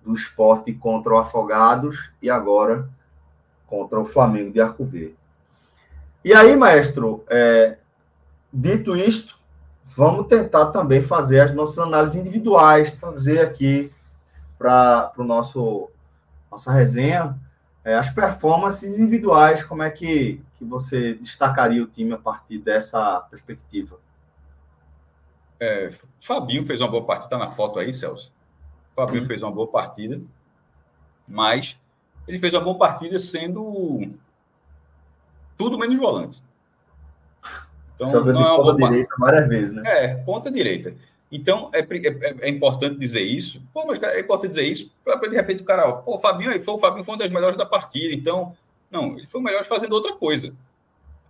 do 0.04 0.14
esporte 0.14 0.72
contra 0.72 1.14
o 1.14 1.18
Afogados 1.18 2.10
e 2.20 2.28
agora 2.28 2.88
contra 3.66 3.98
o 3.98 4.04
Flamengo 4.04 4.52
de 4.52 4.60
Arco 4.60 4.84
Verde. 4.84 5.16
E 6.24 6.32
aí, 6.32 6.56
maestro, 6.56 7.24
é, 7.28 7.78
dito 8.52 8.96
isto, 8.96 9.38
vamos 9.84 10.26
tentar 10.26 10.66
também 10.66 11.02
fazer 11.02 11.40
as 11.40 11.54
nossas 11.54 11.78
análises 11.78 12.16
individuais, 12.16 12.90
trazer 12.90 13.40
aqui 13.40 13.92
para 14.58 15.12
o 15.16 15.24
nosso 15.24 15.90
nossa 16.50 16.72
resenha 16.72 17.36
é, 17.84 17.94
as 17.94 18.08
performances 18.08 18.98
individuais, 18.98 19.62
como 19.62 19.82
é 19.82 19.90
que, 19.90 20.40
que 20.56 20.64
você 20.64 21.14
destacaria 21.14 21.82
o 21.82 21.86
time 21.86 22.14
a 22.14 22.18
partir 22.18 22.58
dessa 22.58 23.20
perspectiva? 23.30 23.98
É, 25.60 25.92
Fabinho 26.18 26.66
fez 26.66 26.80
uma 26.80 26.90
boa 26.90 27.04
partida, 27.04 27.28
tá 27.28 27.38
na 27.38 27.52
foto 27.52 27.78
aí, 27.78 27.92
Celso. 27.92 28.32
Fabinho 28.96 29.22
Sim. 29.22 29.28
fez 29.28 29.42
uma 29.42 29.52
boa 29.52 29.66
partida, 29.66 30.20
mas 31.28 31.78
ele 32.26 32.38
fez 32.38 32.54
uma 32.54 32.62
boa 32.62 32.78
partida 32.78 33.18
sendo 33.18 34.00
tudo 35.58 35.78
menos 35.78 35.98
volante. 35.98 36.42
Então, 37.94 38.08
Jogando 38.08 38.34
não 38.34 38.46
é 38.46 38.52
uma 38.52 38.62
ponta 38.62 38.88
direita 38.88 39.14
várias 39.18 39.48
vezes, 39.48 39.72
né? 39.72 39.82
É, 39.86 40.14
ponta 40.16 40.50
direita. 40.50 40.94
Então, 41.30 41.70
é, 41.72 41.80
é, 41.80 42.36
é, 42.42 42.48
importante 42.48 42.98
dizer 42.98 43.22
isso. 43.22 43.62
Pô, 43.72 43.86
mas 43.86 44.02
é 44.02 44.20
importante 44.20 44.50
dizer 44.50 44.64
isso 44.64 44.92
para 45.04 45.16
de 45.16 45.34
repente 45.34 45.62
o 45.62 45.66
cara, 45.66 45.88
ó, 45.88 45.92
pô, 45.94 46.16
o 46.16 46.20
Fabinho, 46.20 46.52
foi, 46.64 46.74
o 46.74 46.78
Fabinho 46.78 47.04
foi 47.04 47.14
uma 47.14 47.18
das 47.18 47.30
melhores 47.30 47.56
da 47.56 47.66
partida. 47.66 48.14
Então, 48.14 48.56
não, 48.90 49.16
ele 49.18 49.26
foi 49.26 49.40
o 49.40 49.44
melhor 49.44 49.64
fazendo 49.64 49.92
outra 49.92 50.12
coisa. 50.14 50.54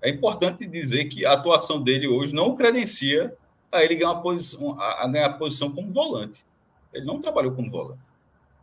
É 0.03 0.11
importante 0.11 0.67
dizer 0.67 1.07
que 1.07 1.25
a 1.25 1.33
atuação 1.33 1.83
dele 1.83 2.07
hoje 2.07 2.35
não 2.35 2.55
credencia 2.55 3.35
a 3.73 3.83
ele 3.83 3.97
ganhar 3.97 4.13
uma 4.13 4.21
posição, 4.21 4.79
a, 4.79 5.05
a 5.05 5.09
ganhar 5.09 5.31
posição 5.39 5.71
como 5.71 5.91
volante. 5.91 6.45
Ele 6.93 7.07
não 7.07 7.21
trabalhou 7.21 7.53
como 7.53 7.71
volante. 7.71 8.01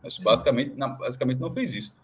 Mas 0.02 0.16
basicamente, 0.18 0.74
não, 0.76 0.94
basicamente 0.96 1.38
não 1.38 1.52
fez 1.52 1.74
isso. 1.74 1.94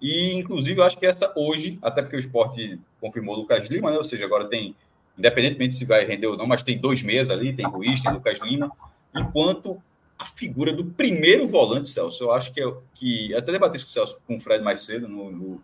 E, 0.00 0.34
inclusive, 0.34 0.80
eu 0.80 0.84
acho 0.84 0.98
que 0.98 1.06
essa 1.06 1.32
hoje, 1.36 1.78
até 1.82 2.02
porque 2.02 2.16
o 2.16 2.20
esporte 2.20 2.80
confirmou 3.00 3.34
o 3.34 3.40
Lucas 3.40 3.68
Lima, 3.68 3.90
né? 3.90 3.96
ou 3.96 4.04
seja, 4.04 4.24
agora 4.24 4.46
tem 4.46 4.74
independentemente 5.18 5.74
se 5.74 5.84
vai 5.84 6.04
render 6.04 6.26
ou 6.26 6.36
não, 6.36 6.46
mas 6.46 6.62
tem 6.62 6.78
dois 6.78 7.02
meses 7.02 7.30
ali, 7.30 7.52
tem 7.52 7.66
Ruiz, 7.66 8.00
tem 8.00 8.12
Lucas 8.12 8.38
Lima, 8.40 8.70
enquanto 9.14 9.80
a 10.18 10.24
figura 10.24 10.72
do 10.72 10.84
primeiro 10.84 11.46
volante, 11.46 11.88
Celso, 11.88 12.24
eu 12.24 12.32
acho 12.32 12.52
que, 12.52 12.60
é, 12.60 12.72
que 12.94 13.34
até 13.34 13.52
debati 13.52 13.76
isso 13.76 13.86
com 13.86 13.90
o 13.90 13.92
Celso, 13.92 14.20
com 14.26 14.36
o 14.36 14.40
Fred 14.40 14.64
mais 14.64 14.82
cedo, 14.82 15.08
no, 15.08 15.30
no, 15.30 15.60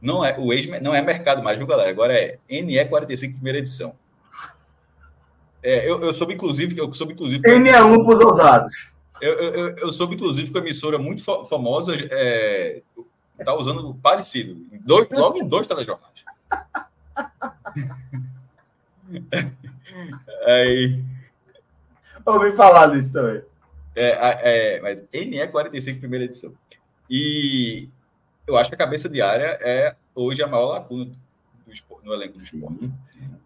não 0.00 0.24
é 0.24 0.36
o 0.38 0.52
ex 0.52 0.66
não 0.80 0.94
é 0.94 1.00
mercado 1.00 1.42
mais, 1.42 1.56
viu, 1.56 1.66
galera? 1.66 1.88
Agora 1.88 2.12
é 2.12 2.38
NE45 2.50 3.34
primeira 3.34 3.58
edição. 3.58 3.94
É, 5.62 5.88
eu, 5.88 6.02
eu 6.02 6.12
soube, 6.12 6.34
inclusive, 6.34 6.76
eu 6.76 6.92
soube, 6.92 7.12
inclusive. 7.12 7.40
NE1 7.40 8.04
para 8.04 8.12
os 8.12 8.20
ousados. 8.20 8.90
Eu, 9.20 9.32
eu, 9.34 9.76
eu, 9.76 9.92
soube, 9.92 10.16
inclusive, 10.16 10.50
que 10.50 10.58
a 10.58 10.60
emissora 10.60 10.98
muito 10.98 11.22
famosa 11.22 11.94
está 11.94 12.16
é, 12.16 12.82
tá 13.44 13.54
usando 13.54 13.94
parecido. 14.02 14.56
Dois, 14.84 15.08
logo 15.12 15.38
em 15.38 15.46
dois 15.46 15.68
telejornais. 15.68 16.24
Aí. 20.46 21.02
Ouvi 22.24 22.52
falar 22.56 22.86
disso 22.88 23.12
também. 23.12 23.42
É, 23.94 24.76
é, 24.76 24.80
mas 24.80 25.02
NE 25.12 25.46
45, 25.48 26.00
primeira 26.00 26.24
edição. 26.24 26.52
E 27.10 27.88
eu 28.46 28.56
acho 28.56 28.70
que 28.70 28.74
a 28.74 28.78
cabeça 28.78 29.08
de 29.08 29.20
área 29.20 29.58
é 29.60 29.94
hoje 30.14 30.42
a 30.42 30.46
maior 30.46 30.72
lacuna 30.72 31.06
do 31.66 31.72
esporte, 31.72 32.06
no 32.06 32.14
elenco 32.14 32.38
do 32.38 32.42
esporte. 32.42 32.90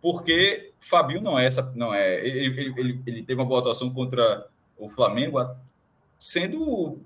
Porque 0.00 0.72
Fabio 0.78 1.20
não 1.20 1.38
é 1.38 1.46
essa. 1.46 1.72
Não 1.74 1.92
é, 1.92 2.24
ele, 2.24 2.74
ele, 2.76 3.02
ele 3.06 3.22
teve 3.22 3.40
uma 3.40 3.48
boa 3.48 3.60
atuação 3.60 3.92
contra 3.92 4.46
o 4.78 4.88
Flamengo, 4.88 5.38
sendo 6.18 6.62
o, 6.62 7.00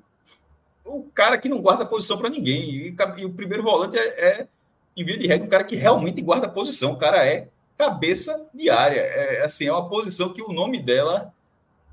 o 0.84 1.04
cara 1.14 1.38
que 1.38 1.48
não 1.48 1.62
guarda 1.62 1.86
posição 1.86 2.18
para 2.18 2.28
ninguém. 2.28 2.70
E, 2.70 2.96
e, 3.18 3.24
o 3.24 3.32
primeiro 3.32 3.62
volante 3.62 3.96
é, 3.98 4.08
é, 4.08 4.48
em 4.96 5.04
via 5.04 5.18
de 5.18 5.26
regra, 5.26 5.46
um 5.46 5.50
cara 5.50 5.64
que 5.64 5.76
realmente 5.76 6.20
guarda 6.20 6.48
posição. 6.48 6.92
O 6.92 6.98
cara 6.98 7.26
é 7.26 7.48
cabeça 7.80 8.50
de 8.52 8.68
área. 8.68 9.00
É, 9.00 9.42
assim, 9.42 9.66
é 9.66 9.72
uma 9.72 9.88
posição 9.88 10.28
que 10.28 10.42
o 10.42 10.52
nome 10.52 10.78
dela 10.78 11.32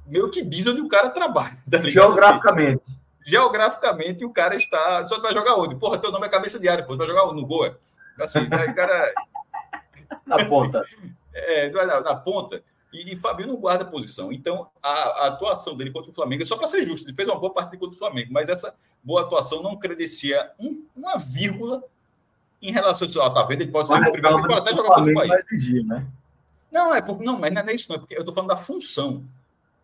meio 0.05 0.29
que 0.29 0.43
diz 0.43 0.67
onde 0.67 0.81
o 0.81 0.89
cara 0.89 1.09
trabalha. 1.09 1.57
Tá 1.69 1.79
Geograficamente. 1.79 2.81
Assim, 2.85 2.97
geograficamente, 3.25 4.25
o 4.25 4.29
cara 4.29 4.55
está. 4.55 5.07
Só 5.07 5.19
vai 5.21 5.33
jogar 5.33 5.55
onde? 5.55 5.75
Porra, 5.75 5.97
teu 5.97 6.11
nome 6.11 6.27
é 6.27 6.29
cabeça 6.29 6.59
de 6.59 6.67
área, 6.67 6.83
pô, 6.83 6.93
tu 6.93 6.99
vai 6.99 7.07
jogar 7.07 7.33
no 7.33 7.45
gol. 7.45 7.65
É? 7.65 7.75
Assim, 8.19 8.39
o 8.39 8.49
cara. 8.49 9.13
na 10.27 10.45
ponta. 10.45 10.83
É, 11.33 11.69
na, 11.69 12.01
na 12.01 12.15
ponta. 12.15 12.61
E, 12.91 13.13
e 13.13 13.15
Fabinho 13.15 13.49
não 13.49 13.57
guarda 13.57 13.85
posição. 13.85 14.31
Então, 14.31 14.69
a, 14.83 14.89
a, 14.89 15.27
atuação 15.27 15.75
dele 15.75 15.91
contra 15.91 16.11
o 16.11 16.13
Flamengo, 16.13 16.45
só 16.45 16.57
para 16.57 16.67
ser 16.67 16.85
justo, 16.85 17.07
ele 17.07 17.15
fez 17.15 17.27
uma 17.27 17.39
boa 17.39 17.53
partida 17.53 17.77
contra 17.77 17.95
o 17.95 17.99
Flamengo, 17.99 18.31
mas 18.31 18.49
essa 18.49 18.75
boa 19.03 19.21
atuação 19.21 19.61
não 19.61 19.77
credencia 19.77 20.51
um, 20.59 20.85
uma 20.95 21.17
vírgula 21.17 21.83
em 22.61 22.71
relação 22.71 23.07
ao. 23.15 23.27
Ah, 23.27 23.29
tá 23.29 23.43
vendo? 23.43 23.61
Ele 23.61 23.71
pode 23.71 23.89
ser 23.89 23.95
o 23.95 24.11
primeiro, 24.11 24.27
ele 24.27 24.47
pode 24.47 24.59
até 24.59 24.73
jogar 24.73 24.95
contra 24.95 25.11
o 25.11 25.13
país. 25.13 25.45
Exigir, 25.51 25.85
né? 25.85 26.05
Não, 26.71 26.93
é 26.93 27.01
porque, 27.01 27.23
não, 27.23 27.39
mas 27.39 27.53
não 27.53 27.61
é 27.61 27.73
isso, 27.73 27.89
não, 27.89 27.95
é 27.95 27.99
porque 27.99 28.15
eu 28.15 28.19
estou 28.19 28.33
falando 28.33 28.49
da 28.49 28.57
função. 28.57 29.23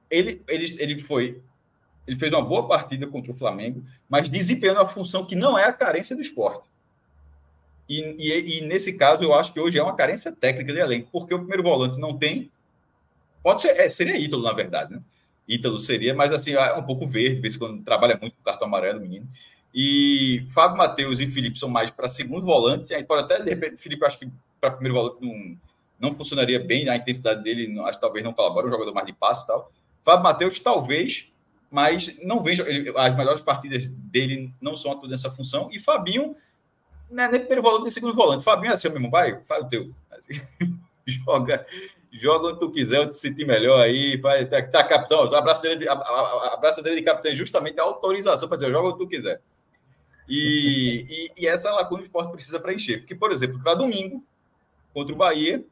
Ele, 0.09 0.41
ele, 0.47 0.75
ele 0.79 0.99
foi. 0.99 1.41
Ele 2.05 2.19
fez 2.19 2.31
uma 2.33 2.41
boa 2.41 2.67
partida 2.67 3.07
contra 3.07 3.31
o 3.31 3.35
Flamengo, 3.35 3.83
mas 4.09 4.29
desempenhando 4.29 4.81
a 4.81 4.87
função 4.87 5.25
que 5.25 5.35
não 5.35 5.57
é 5.57 5.63
a 5.65 5.73
carência 5.73 6.15
do 6.15 6.21
esporte. 6.21 6.67
E, 7.87 8.01
e, 8.19 8.59
e, 8.59 8.61
nesse 8.61 8.93
caso, 8.93 9.23
eu 9.23 9.33
acho 9.33 9.53
que 9.53 9.59
hoje 9.59 9.77
é 9.77 9.83
uma 9.83 9.95
carência 9.95 10.31
técnica 10.31 10.73
de 10.73 10.79
elenco, 10.79 11.09
porque 11.11 11.33
o 11.33 11.39
primeiro 11.39 11.63
volante 11.63 11.97
não 11.97 12.17
tem 12.17 12.51
Pode 13.43 13.61
ser, 13.61 13.77
é, 13.77 13.89
seria 13.89 14.17
Ítalo, 14.17 14.41
na 14.41 14.53
verdade, 14.53 14.93
né? 14.93 15.01
Ítalo 15.45 15.77
seria, 15.77 16.13
mas 16.13 16.31
assim, 16.31 16.53
é 16.53 16.73
um 16.75 16.83
pouco 16.83 17.05
verde, 17.05 17.41
vez 17.41 17.57
quando 17.57 17.83
trabalha 17.83 18.17
muito 18.19 18.33
com 18.37 18.43
cartão 18.43 18.65
amarelo, 18.65 19.01
menino. 19.01 19.27
E 19.73 20.43
Fábio 20.53 20.77
Matheus 20.77 21.19
e 21.19 21.27
Felipe 21.27 21.57
são 21.57 21.69
mais 21.69 21.89
para 21.89 22.07
segundo 22.07 22.45
volante. 22.45 22.93
Aí 22.93 23.03
pode 23.03 23.23
até, 23.23 23.41
de 23.41 23.49
repente, 23.49 23.77
Felipe, 23.77 24.05
acho 24.05 24.19
que 24.19 24.29
para 24.61 24.71
primeiro 24.71 24.95
volante 24.95 25.17
não, 25.21 25.57
não 25.99 26.15
funcionaria 26.15 26.59
bem, 26.59 26.87
a 26.87 26.95
intensidade 26.95 27.43
dele, 27.43 27.79
acho 27.81 27.93
que 27.93 28.01
talvez 28.01 28.23
não 28.23 28.33
colabore, 28.33 28.67
um 28.67 28.71
jogador 28.71 28.93
mais 28.93 29.07
de 29.07 29.13
passe 29.13 29.43
e 29.43 29.47
tal. 29.47 29.71
Fábio 30.03 30.23
Matheus, 30.23 30.59
talvez, 30.59 31.27
mas 31.71 32.15
não 32.23 32.41
vejo. 32.41 32.63
Ele, 32.63 32.93
as 32.95 33.15
melhores 33.15 33.41
partidas 33.41 33.87
dele 33.87 34.53
não 34.61 34.75
são 34.75 34.91
atuando 34.91 35.09
nessa 35.09 35.31
função. 35.31 35.69
E 35.71 35.79
Fabinho, 35.79 36.35
né, 37.09 37.27
nem 37.27 37.39
primeiro 37.39 37.63
volante, 37.63 37.83
nem 37.83 37.91
segundo 37.91 38.13
volante. 38.13 38.43
Fabinho 38.43 38.71
é 38.71 38.75
assim 38.75 38.89
mesmo, 38.89 39.09
vai, 39.09 39.41
faz 39.43 39.65
o 39.65 39.69
teu. 39.69 39.91
Joga 41.05 41.65
joga 42.13 42.49
onde 42.49 42.59
tu 42.59 42.69
quiser, 42.69 42.99
onde 42.99 43.11
tu 43.11 43.19
sentir 43.19 43.45
melhor 43.45 43.81
aí, 43.81 44.17
vai, 44.17 44.45
tá, 44.45 44.61
tá 44.61 44.83
capitão, 44.83 45.23
a 45.33 45.41
braçadeira 45.41 45.79
de, 45.79 45.89
a, 45.89 46.95
de 46.95 47.01
capitão 47.01 47.31
é 47.31 47.35
justamente 47.35 47.79
a 47.79 47.83
autorização 47.83 48.47
para 48.47 48.57
dizer, 48.57 48.71
joga 48.71 48.89
onde 48.89 48.99
tu 48.99 49.07
quiser. 49.07 49.41
E, 50.27 51.31
e, 51.37 51.43
e 51.43 51.47
essa 51.47 51.71
lacuna 51.71 52.01
o 52.01 52.03
esporte 52.03 52.31
precisa 52.31 52.59
preencher. 52.59 52.99
Porque, 52.99 53.15
por 53.15 53.31
exemplo, 53.31 53.59
para 53.61 53.75
domingo, 53.75 54.23
contra 54.93 55.13
o 55.13 55.17
Bahia, 55.17 55.63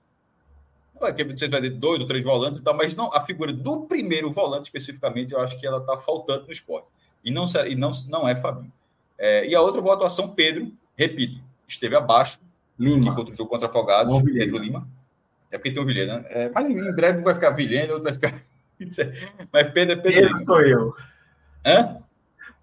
se 1.38 1.48
vai 1.48 1.62
ter 1.62 1.70
dois 1.72 2.00
ou 2.00 2.08
três 2.08 2.24
volantes 2.24 2.60
e 2.60 2.64
tal, 2.64 2.76
mas 2.76 2.96
não, 2.96 3.14
a 3.14 3.22
figura 3.22 3.52
do 3.52 3.82
primeiro 3.82 4.32
volante, 4.32 4.66
especificamente, 4.66 5.34
eu 5.34 5.40
acho 5.40 5.60
que 5.60 5.66
ela 5.66 5.80
está 5.80 5.98
faltando 5.98 6.46
no 6.46 6.52
esporte. 6.52 6.88
E 7.24 7.32
não, 7.32 7.46
e 7.68 7.76
não, 7.76 7.92
não 8.10 8.28
é 8.28 8.36
Fabinho. 8.36 8.72
É, 9.18 9.48
e 9.48 9.56
a 9.56 9.62
outra 9.62 9.82
boa 9.82 9.96
atuação, 9.96 10.30
Pedro, 10.30 10.72
repito, 10.96 11.40
esteve 11.68 11.96
abaixo 11.96 12.40
Lima. 12.78 13.16
contra 13.16 13.34
o 13.34 13.38
jogo 13.38 13.50
contra 13.50 13.68
Afogados, 13.68 14.22
Pedro 14.24 14.58
Lima 14.58 14.88
é 15.52 15.58
porque 15.58 15.72
tem 15.72 15.84
um 15.84 15.86
Vilhena. 15.86 16.20
Né? 16.20 16.26
É, 16.30 16.50
mas 16.50 16.68
em 16.68 16.96
breve 16.96 17.22
vai 17.22 17.34
ficar 17.34 17.52
Vilhena, 17.52 17.94
outro 17.94 18.04
vai 18.06 18.14
ficar. 18.14 18.42
mas 19.52 19.72
Pedro 19.72 19.94
é 19.94 20.02
Pedro. 20.02 20.22
Pedro 20.22 20.46
sou 20.46 20.62
eu. 20.62 20.96
Hã? 21.66 21.98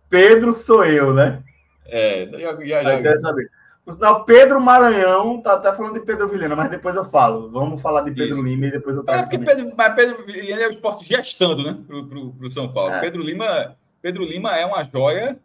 Pedro 0.08 0.54
sou 0.54 0.84
eu, 0.84 1.14
né? 1.14 1.42
É, 1.88 2.28
já, 2.30 2.64
já, 2.64 2.82
já. 2.82 3.02
Quer 3.02 3.16
saber. 3.16 3.50
Não, 3.98 4.22
Pedro 4.24 4.60
Maranhão 4.60 5.40
tá 5.40 5.54
até 5.54 5.72
falando 5.72 5.94
de 5.94 6.04
Pedro 6.04 6.28
Vilhena, 6.28 6.54
mas 6.54 6.68
depois 6.68 6.94
eu 6.94 7.04
falo. 7.04 7.50
Vamos 7.50 7.80
falar 7.80 8.02
de 8.02 8.10
Pedro 8.10 8.36
Isso. 8.36 8.42
Lima 8.42 8.66
e 8.66 8.70
depois 8.70 8.94
eu 8.94 9.02
trago. 9.02 9.20
É 9.20 9.22
porque 9.22 9.38
Pedro, 9.38 9.72
mas 9.74 9.94
Pedro 9.94 10.26
Vilhena 10.26 10.62
é 10.62 10.68
o 10.68 10.70
esporte 10.70 11.06
gestando, 11.06 11.64
né? 11.64 11.78
Pro, 11.86 12.06
pro, 12.06 12.32
pro 12.32 12.52
São 12.52 12.70
Paulo. 12.70 12.92
É. 12.92 13.00
Pedro 13.00 13.22
Lima, 13.22 13.76
Pedro 14.02 14.24
Lima 14.24 14.54
é 14.54 14.66
uma 14.66 14.84
joia 14.84 15.38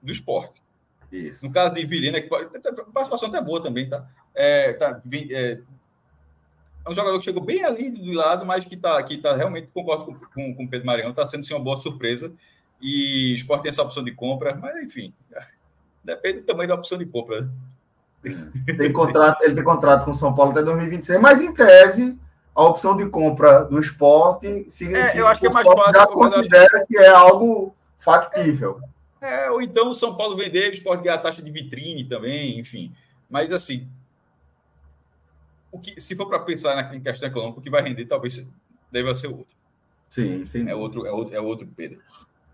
do 0.00 0.10
esporte. 0.10 0.62
Isso. 1.12 1.44
No 1.44 1.52
caso 1.52 1.74
de 1.74 1.84
Vilhena, 1.84 2.20
que 2.20 2.28
participação 2.28 3.28
até 3.28 3.42
boa 3.42 3.62
também, 3.62 3.88
tá? 3.88 4.06
É, 4.34 4.72
tá 4.72 5.00
é, 5.30 5.58
é 6.86 6.90
um 6.90 6.94
jogador 6.94 7.18
que 7.18 7.24
chegou 7.24 7.44
bem 7.44 7.64
ali 7.64 7.90
do 7.90 8.12
lado, 8.12 8.46
mas 8.46 8.64
que 8.64 8.76
está 8.76 9.02
que 9.02 9.18
tá 9.18 9.36
realmente, 9.36 9.68
concordo 9.74 10.18
com, 10.32 10.54
com 10.54 10.64
o 10.64 10.68
Pedro 10.68 10.86
Mariano, 10.86 11.10
está 11.10 11.26
sendo 11.26 11.44
sim, 11.44 11.52
uma 11.52 11.62
boa 11.62 11.76
surpresa. 11.76 12.32
E 12.80 13.34
o 13.34 13.36
Sport 13.36 13.62
tem 13.62 13.68
essa 13.68 13.82
opção 13.82 14.02
de 14.02 14.12
compra, 14.12 14.54
mas 14.54 14.74
enfim, 14.82 15.12
depende 16.02 16.40
do 16.40 16.46
tamanho 16.46 16.68
da 16.68 16.74
opção 16.74 16.98
de 16.98 17.06
compra. 17.06 17.50
Né? 18.22 18.52
Tem 18.76 18.92
contrato, 18.92 19.42
ele 19.42 19.54
tem 19.54 19.64
contrato 19.64 20.04
com 20.04 20.10
o 20.10 20.14
São 20.14 20.34
Paulo 20.34 20.52
até 20.52 20.62
2026, 20.62 21.20
mas 21.20 21.40
em 21.40 21.52
tese, 21.52 22.18
a 22.54 22.64
opção 22.64 22.96
de 22.96 23.08
compra 23.08 23.64
do 23.64 23.80
esporte 23.80 24.66
significa 24.68 25.16
é, 25.16 25.20
eu 25.20 25.26
acho 25.26 25.40
que, 25.40 25.46
é 25.46 25.50
mais 25.50 25.66
fácil, 25.66 25.92
já 25.92 26.06
considera 26.06 26.80
que... 26.80 26.86
que 26.88 26.98
é 26.98 27.08
algo 27.08 27.74
factível. 27.98 28.80
É, 29.20 29.50
ou 29.50 29.60
então 29.60 29.90
o 29.90 29.94
São 29.94 30.16
Paulo 30.16 30.36
vender, 30.36 30.70
o 30.70 30.72
esporte 30.72 31.02
ganhar 31.02 31.16
a 31.16 31.18
taxa 31.18 31.42
de 31.42 31.50
vitrine 31.50 32.04
também, 32.04 32.58
enfim. 32.58 32.92
Mas 33.28 33.52
assim, 33.52 33.88
o 35.70 35.78
que, 35.78 36.00
se 36.00 36.16
for 36.16 36.26
para 36.26 36.40
pensar 36.40 36.74
na, 36.74 37.00
questão 37.00 37.28
econômica, 37.28 37.60
o 37.60 37.62
que 37.62 37.70
vai 37.70 37.82
render 37.82 38.06
talvez 38.06 38.46
deva 38.90 39.14
ser 39.14 39.28
outro. 39.28 39.56
Sim, 40.08 40.44
sim. 40.44 40.68
É 40.68 40.74
outro, 40.74 41.06
é 41.06 41.12
outro, 41.12 41.34
é 41.34 41.40
outro 41.40 41.68
Pedro. 41.76 42.00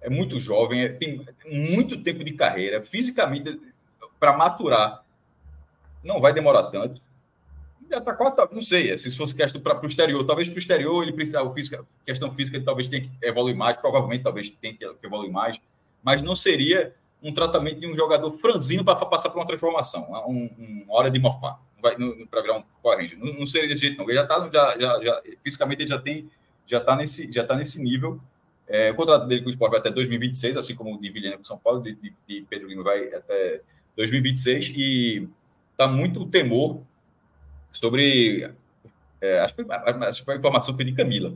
É 0.00 0.10
muito 0.10 0.38
jovem, 0.38 0.82
é, 0.82 0.88
tem 0.88 1.20
muito 1.50 2.02
tempo 2.02 2.22
de 2.22 2.32
carreira, 2.32 2.82
fisicamente, 2.84 3.60
para 4.20 4.36
maturar, 4.36 5.02
não 6.02 6.20
vai 6.20 6.32
demorar 6.32 6.64
tanto. 6.64 7.00
Já 7.90 7.98
está 7.98 8.14
quase, 8.14 8.54
não 8.54 8.62
sei, 8.62 8.90
é, 8.90 8.96
se 8.96 9.10
fosse 9.16 9.34
questão 9.34 9.60
para 9.60 9.80
o 9.80 9.86
exterior, 9.86 10.24
talvez 10.24 10.48
para 10.48 10.56
o 10.56 10.58
exterior 10.58 11.02
ele 11.02 11.12
precisa, 11.12 11.52
física, 11.52 11.84
questão 12.04 12.34
física, 12.34 12.56
ele 12.56 12.64
talvez 12.64 12.88
tenha 12.88 13.02
que 13.02 13.10
evoluir 13.22 13.56
mais, 13.56 13.76
provavelmente 13.76 14.24
talvez 14.24 14.50
tenha 14.50 14.74
que 14.74 14.84
evoluir 15.02 15.30
mais, 15.30 15.60
mas 16.02 16.22
não 16.22 16.34
seria 16.34 16.94
um 17.22 17.32
tratamento 17.32 17.80
de 17.80 17.86
um 17.86 17.94
jogador 17.94 18.36
franzino 18.38 18.84
para 18.84 18.96
passar 19.06 19.30
por 19.30 19.38
uma 19.38 19.46
transformação, 19.46 20.08
um, 20.28 20.84
uma 20.84 20.94
hora 20.94 21.10
de 21.10 21.18
mofar 21.18 21.60
para 22.30 22.42
virar 22.42 22.58
um 22.58 22.88
Ranger. 22.88 23.18
Não, 23.18 23.32
não, 23.34 23.46
seria 23.46 23.68
desse 23.68 23.82
jeito, 23.82 23.98
não. 23.98 24.04
Ele 24.04 24.14
já 24.14 24.22
está, 24.22 24.48
já, 24.48 24.78
já, 24.78 25.02
já, 25.02 25.22
fisicamente 25.42 25.82
ele 25.82 25.88
já 25.88 25.98
tem, 25.98 26.30
já 26.66 26.78
está 26.78 26.96
nesse, 26.96 27.30
já 27.30 27.44
tá 27.44 27.56
nesse 27.56 27.82
nível. 27.82 28.20
É, 28.68 28.90
o 28.90 28.94
contrato 28.94 29.26
dele 29.26 29.42
com 29.42 29.48
o 29.48 29.50
Sport 29.50 29.70
vai 29.70 29.80
até 29.80 29.90
2026, 29.90 30.56
assim 30.56 30.74
como 30.74 30.94
o 30.94 31.00
de 31.00 31.10
Vilhena 31.10 31.36
com 31.36 31.44
São 31.44 31.58
Paulo, 31.58 31.82
de, 31.82 31.94
de, 31.94 32.12
de 32.26 32.46
Pedro 32.48 32.68
Lima 32.68 32.82
vai 32.82 33.14
até 33.14 33.60
2026, 33.96 34.72
e 34.76 35.28
está 35.72 35.86
muito 35.86 36.26
temor 36.26 36.82
sobre. 37.72 38.50
É, 39.20 39.40
acho, 39.40 39.54
que 39.54 39.64
foi, 39.64 39.74
acho 39.74 40.20
que 40.20 40.24
foi 40.24 40.34
a 40.34 40.38
informação 40.38 40.74
que 40.74 40.82
foi 40.82 40.90
de 40.90 40.96
Camila. 40.96 41.34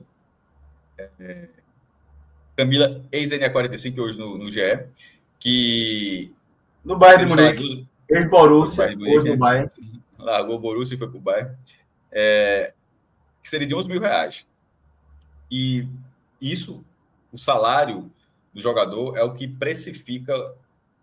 É, 0.98 1.48
Camila, 2.56 3.02
ex-NA45, 3.12 3.98
hoje 3.98 4.18
no, 4.18 4.36
no 4.36 4.50
GE, 4.50 4.60
que. 5.38 6.32
No 6.84 6.96
Bayern 6.96 7.24
de 7.24 7.30
Munique. 7.30 7.86
Ex-Borussia, 8.10 8.96
hoje 8.98 9.28
no 9.28 9.36
Bayern 9.36 9.70
largou 10.18 10.56
o 10.56 10.58
Borussia 10.58 10.94
e 10.94 10.98
foi 10.98 11.08
para 11.08 11.16
o 11.16 11.20
Bayern, 11.20 11.56
é, 12.10 12.72
que 13.42 13.48
seria 13.48 13.66
de 13.66 13.74
11 13.74 13.88
mil 13.88 14.00
reais. 14.00 14.46
E 15.50 15.86
isso, 16.40 16.84
o 17.32 17.38
salário 17.38 18.10
do 18.52 18.60
jogador 18.60 19.16
é 19.16 19.22
o 19.22 19.34
que 19.34 19.46
precifica 19.46 20.34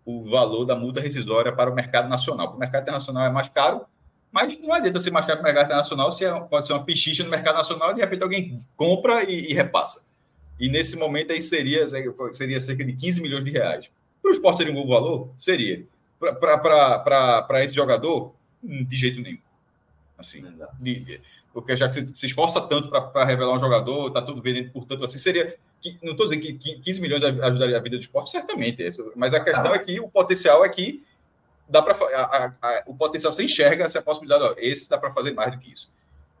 o 0.04 0.24
valor 0.24 0.64
da 0.64 0.74
multa 0.74 1.00
rescisória 1.00 1.52
para 1.52 1.70
o 1.70 1.74
mercado 1.74 2.08
nacional. 2.08 2.54
o 2.54 2.58
mercado 2.58 2.82
internacional 2.82 3.26
é 3.26 3.30
mais 3.30 3.48
caro, 3.48 3.82
mas 4.32 4.58
não 4.58 4.72
adianta 4.72 5.00
ser 5.00 5.10
mais 5.10 5.26
caro 5.26 5.38
para 5.38 5.44
o 5.44 5.52
mercado 5.52 5.66
internacional 5.66 6.10
se 6.10 6.24
é, 6.24 6.40
pode 6.40 6.66
ser 6.66 6.72
uma 6.72 6.84
pichicha 6.84 7.24
no 7.24 7.30
mercado 7.30 7.56
nacional 7.56 7.90
e 7.90 7.94
de 7.94 8.00
repente 8.00 8.22
alguém 8.22 8.58
compra 8.76 9.24
e, 9.24 9.50
e 9.50 9.54
repassa. 9.54 10.06
E 10.58 10.68
nesse 10.68 10.96
momento 10.96 11.32
aí 11.32 11.42
seria, 11.42 11.86
seria 12.32 12.60
cerca 12.60 12.84
de 12.84 12.92
15 12.92 13.22
milhões 13.22 13.44
de 13.44 13.50
reais. 13.50 13.90
Para 14.20 14.30
o 14.30 14.34
esporte 14.34 14.58
seria 14.58 14.72
um 14.72 14.76
bom 14.76 14.88
valor? 14.88 15.30
Seria. 15.36 15.84
Para 16.18 17.64
esse 17.64 17.74
jogador, 17.74 18.34
de 18.62 18.96
jeito 18.96 19.20
nenhum. 19.20 19.38
Assim, 20.18 20.44
de, 20.80 21.20
porque 21.58 21.74
já 21.74 21.88
que 21.88 22.00
você 22.00 22.06
se 22.14 22.26
esforça 22.26 22.60
tanto 22.60 22.88
para 22.88 23.24
revelar 23.24 23.52
um 23.52 23.58
jogador, 23.58 24.06
está 24.06 24.22
tudo 24.22 24.40
vendendo, 24.40 24.70
portanto, 24.70 25.04
assim, 25.04 25.18
seria. 25.18 25.56
Não 26.02 26.12
estou 26.12 26.28
dizendo 26.28 26.40
que 26.40 26.78
15 26.78 27.00
milhões 27.00 27.22
ajudaria 27.22 27.76
a 27.76 27.80
vida 27.80 27.96
do 27.96 28.00
esporte, 28.00 28.30
certamente. 28.30 28.88
Mas 29.16 29.34
a 29.34 29.40
questão 29.40 29.72
ah. 29.72 29.74
é 29.74 29.78
que 29.80 29.98
o 29.98 30.08
potencial 30.08 30.64
é 30.64 30.68
que 30.68 31.04
dá 31.68 31.82
para 31.82 31.96
o 32.86 32.94
potencial 32.94 33.32
você 33.32 33.42
enxerga 33.42 33.84
essa 33.84 34.00
possibilidade, 34.00 34.44
ó, 34.44 34.54
esse 34.56 34.88
dá 34.88 34.96
para 34.96 35.12
fazer 35.12 35.32
mais 35.32 35.52
do 35.52 35.58
que 35.58 35.72
isso. 35.72 35.90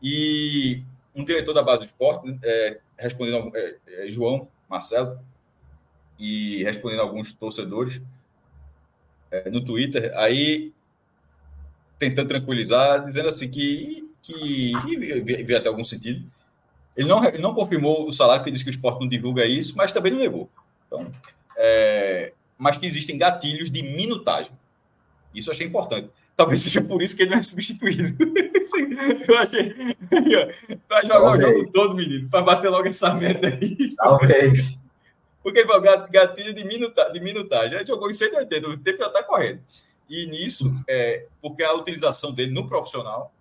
E 0.00 0.82
um 1.14 1.24
diretor 1.24 1.52
da 1.52 1.62
base 1.62 1.80
do 1.80 1.86
esporte, 1.86 2.38
é, 2.42 2.78
respondendo 2.96 3.50
é, 3.56 3.76
é, 3.88 4.08
João 4.08 4.48
Marcelo, 4.68 5.18
e 6.16 6.62
respondendo 6.62 7.00
alguns 7.00 7.32
torcedores 7.32 8.00
é, 9.32 9.50
no 9.50 9.64
Twitter, 9.64 10.12
aí 10.16 10.72
tentando 11.98 12.28
tranquilizar, 12.28 13.04
dizendo 13.04 13.28
assim 13.28 13.50
que, 13.50 14.07
que 14.22 14.72
e 14.86 15.42
vê 15.42 15.56
até 15.56 15.68
algum 15.68 15.84
sentido. 15.84 16.24
Ele 16.96 17.08
não, 17.08 17.24
ele 17.24 17.38
não 17.38 17.54
confirmou 17.54 18.08
o 18.08 18.12
salário, 18.12 18.40
porque 18.42 18.50
disse 18.50 18.64
que 18.64 18.70
o 18.70 18.72
esporte 18.72 19.00
não 19.00 19.08
divulga 19.08 19.46
isso, 19.46 19.76
mas 19.76 19.92
também 19.92 20.10
não 20.10 20.18
negou. 20.18 20.50
Então, 20.86 21.10
é, 21.56 22.32
mas 22.58 22.76
que 22.76 22.86
existem 22.86 23.16
gatilhos 23.16 23.70
de 23.70 23.82
minutagem. 23.82 24.50
Isso 25.32 25.48
eu 25.48 25.54
achei 25.54 25.66
importante. 25.66 26.10
Talvez 26.36 26.60
seja 26.60 26.82
por 26.82 27.02
isso 27.02 27.16
que 27.16 27.22
ele 27.22 27.30
não 27.30 27.38
é 27.38 27.42
substituído. 27.42 28.16
eu 29.28 29.38
achei. 29.38 29.74
Vai 30.88 31.02
jogar 31.02 31.32
o 31.32 31.40
jogo 31.40 31.72
todo, 31.72 31.94
menino, 31.94 32.28
para 32.28 32.42
bater 32.42 32.68
logo 32.68 32.88
essa 32.88 33.12
meta 33.14 33.48
aí. 33.48 33.94
Talvez. 33.96 34.78
Porque 35.42 35.60
ele 35.60 35.68
falou 35.68 35.82
gatilho 36.10 36.54
de, 36.54 36.64
minuta, 36.64 37.10
de 37.10 37.20
minutagem. 37.20 37.76
Ele 37.76 37.86
jogou 37.86 38.10
em 38.10 38.12
180, 38.12 38.68
o 38.68 38.76
tempo 38.76 38.98
já 38.98 39.06
está 39.06 39.22
correndo. 39.22 39.60
E 40.08 40.26
nisso, 40.26 40.72
é, 40.88 41.26
porque 41.40 41.62
a 41.62 41.74
utilização 41.74 42.32
dele 42.32 42.52
no 42.52 42.68
profissional 42.68 43.32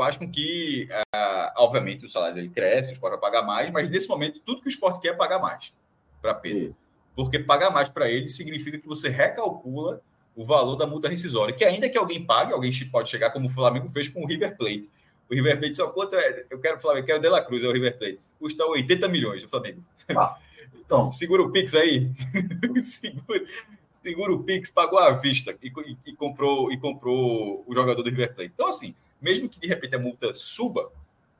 faz 0.00 0.16
com 0.16 0.26
que, 0.26 0.88
é, 0.90 1.52
obviamente, 1.58 2.06
o 2.06 2.08
salário 2.08 2.34
dele 2.34 2.48
cresce, 2.48 2.92
o 2.92 2.94
esporte 2.94 3.20
vai 3.20 3.20
pagar 3.20 3.42
mais, 3.42 3.70
mas 3.70 3.90
nesse 3.90 4.08
momento, 4.08 4.40
tudo 4.40 4.62
que 4.62 4.66
o 4.66 4.70
esporte 4.70 4.98
quer 4.98 5.08
é 5.08 5.12
pagar 5.12 5.38
mais 5.38 5.74
para 6.22 6.32
Pedro. 6.32 6.68
Isso. 6.68 6.80
Porque 7.14 7.38
pagar 7.38 7.70
mais 7.70 7.90
para 7.90 8.08
ele 8.08 8.26
significa 8.26 8.78
que 8.78 8.88
você 8.88 9.10
recalcula 9.10 10.00
o 10.34 10.42
valor 10.42 10.76
da 10.76 10.86
multa 10.86 11.06
rescisória, 11.06 11.54
que 11.54 11.66
ainda 11.66 11.86
que 11.86 11.98
alguém 11.98 12.24
pague, 12.24 12.54
alguém 12.54 12.72
pode 12.90 13.10
chegar, 13.10 13.30
como 13.30 13.44
o 13.44 13.50
Flamengo 13.50 13.90
fez 13.90 14.08
com 14.08 14.24
o 14.24 14.26
River 14.26 14.56
Plate. 14.56 14.88
O 15.30 15.34
River 15.34 15.58
Plate 15.58 15.76
só 15.76 15.90
quanto 15.90 16.16
é, 16.16 16.46
eu 16.48 16.58
quero 16.58 16.80
Flamengo, 16.80 17.02
eu 17.02 17.06
quero 17.06 17.20
De 17.20 17.28
La 17.28 17.44
Cruz, 17.44 17.62
é 17.62 17.68
o 17.68 17.72
River 17.72 17.98
Plate. 17.98 18.22
Custa 18.38 18.64
80 18.64 19.06
milhões 19.06 19.44
o 19.44 19.48
Flamengo. 19.50 19.84
Ah, 20.16 20.38
então, 20.82 21.12
segura 21.12 21.42
o 21.42 21.52
Pix 21.52 21.74
aí. 21.74 22.10
segura, 22.82 23.44
segura 23.90 24.32
o 24.32 24.42
Pix, 24.42 24.70
pagou 24.70 24.98
à 24.98 25.10
vista 25.10 25.54
e, 25.62 25.68
e, 25.68 25.96
e, 26.06 26.16
comprou 26.16 26.72
e 26.72 26.80
comprou 26.80 27.62
o 27.66 27.74
jogador 27.74 28.02
do 28.02 28.08
River 28.08 28.34
Plate. 28.34 28.52
Então, 28.54 28.66
assim, 28.66 28.94
mesmo 29.20 29.48
que 29.48 29.58
de 29.58 29.66
repente 29.66 29.94
a 29.94 29.98
multa 29.98 30.32
suba, 30.32 30.90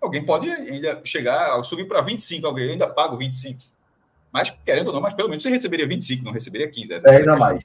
alguém 0.00 0.24
pode 0.24 0.50
ainda 0.50 1.00
chegar, 1.04 1.62
subir 1.64 1.86
para 1.86 2.00
25, 2.00 2.46
alguém 2.46 2.70
ainda 2.70 2.88
paga 2.88 3.14
o 3.14 3.18
25. 3.18 3.60
Mas, 4.32 4.50
querendo 4.64 4.88
ou 4.88 4.94
não, 4.94 5.00
mas 5.00 5.14
pelo 5.14 5.28
menos 5.28 5.42
você 5.42 5.50
receberia 5.50 5.86
25, 5.86 6.24
não 6.24 6.32
receberia 6.32 6.70
15. 6.70 7.00
10 7.00 7.28
a 7.28 7.36
mais. 7.36 7.64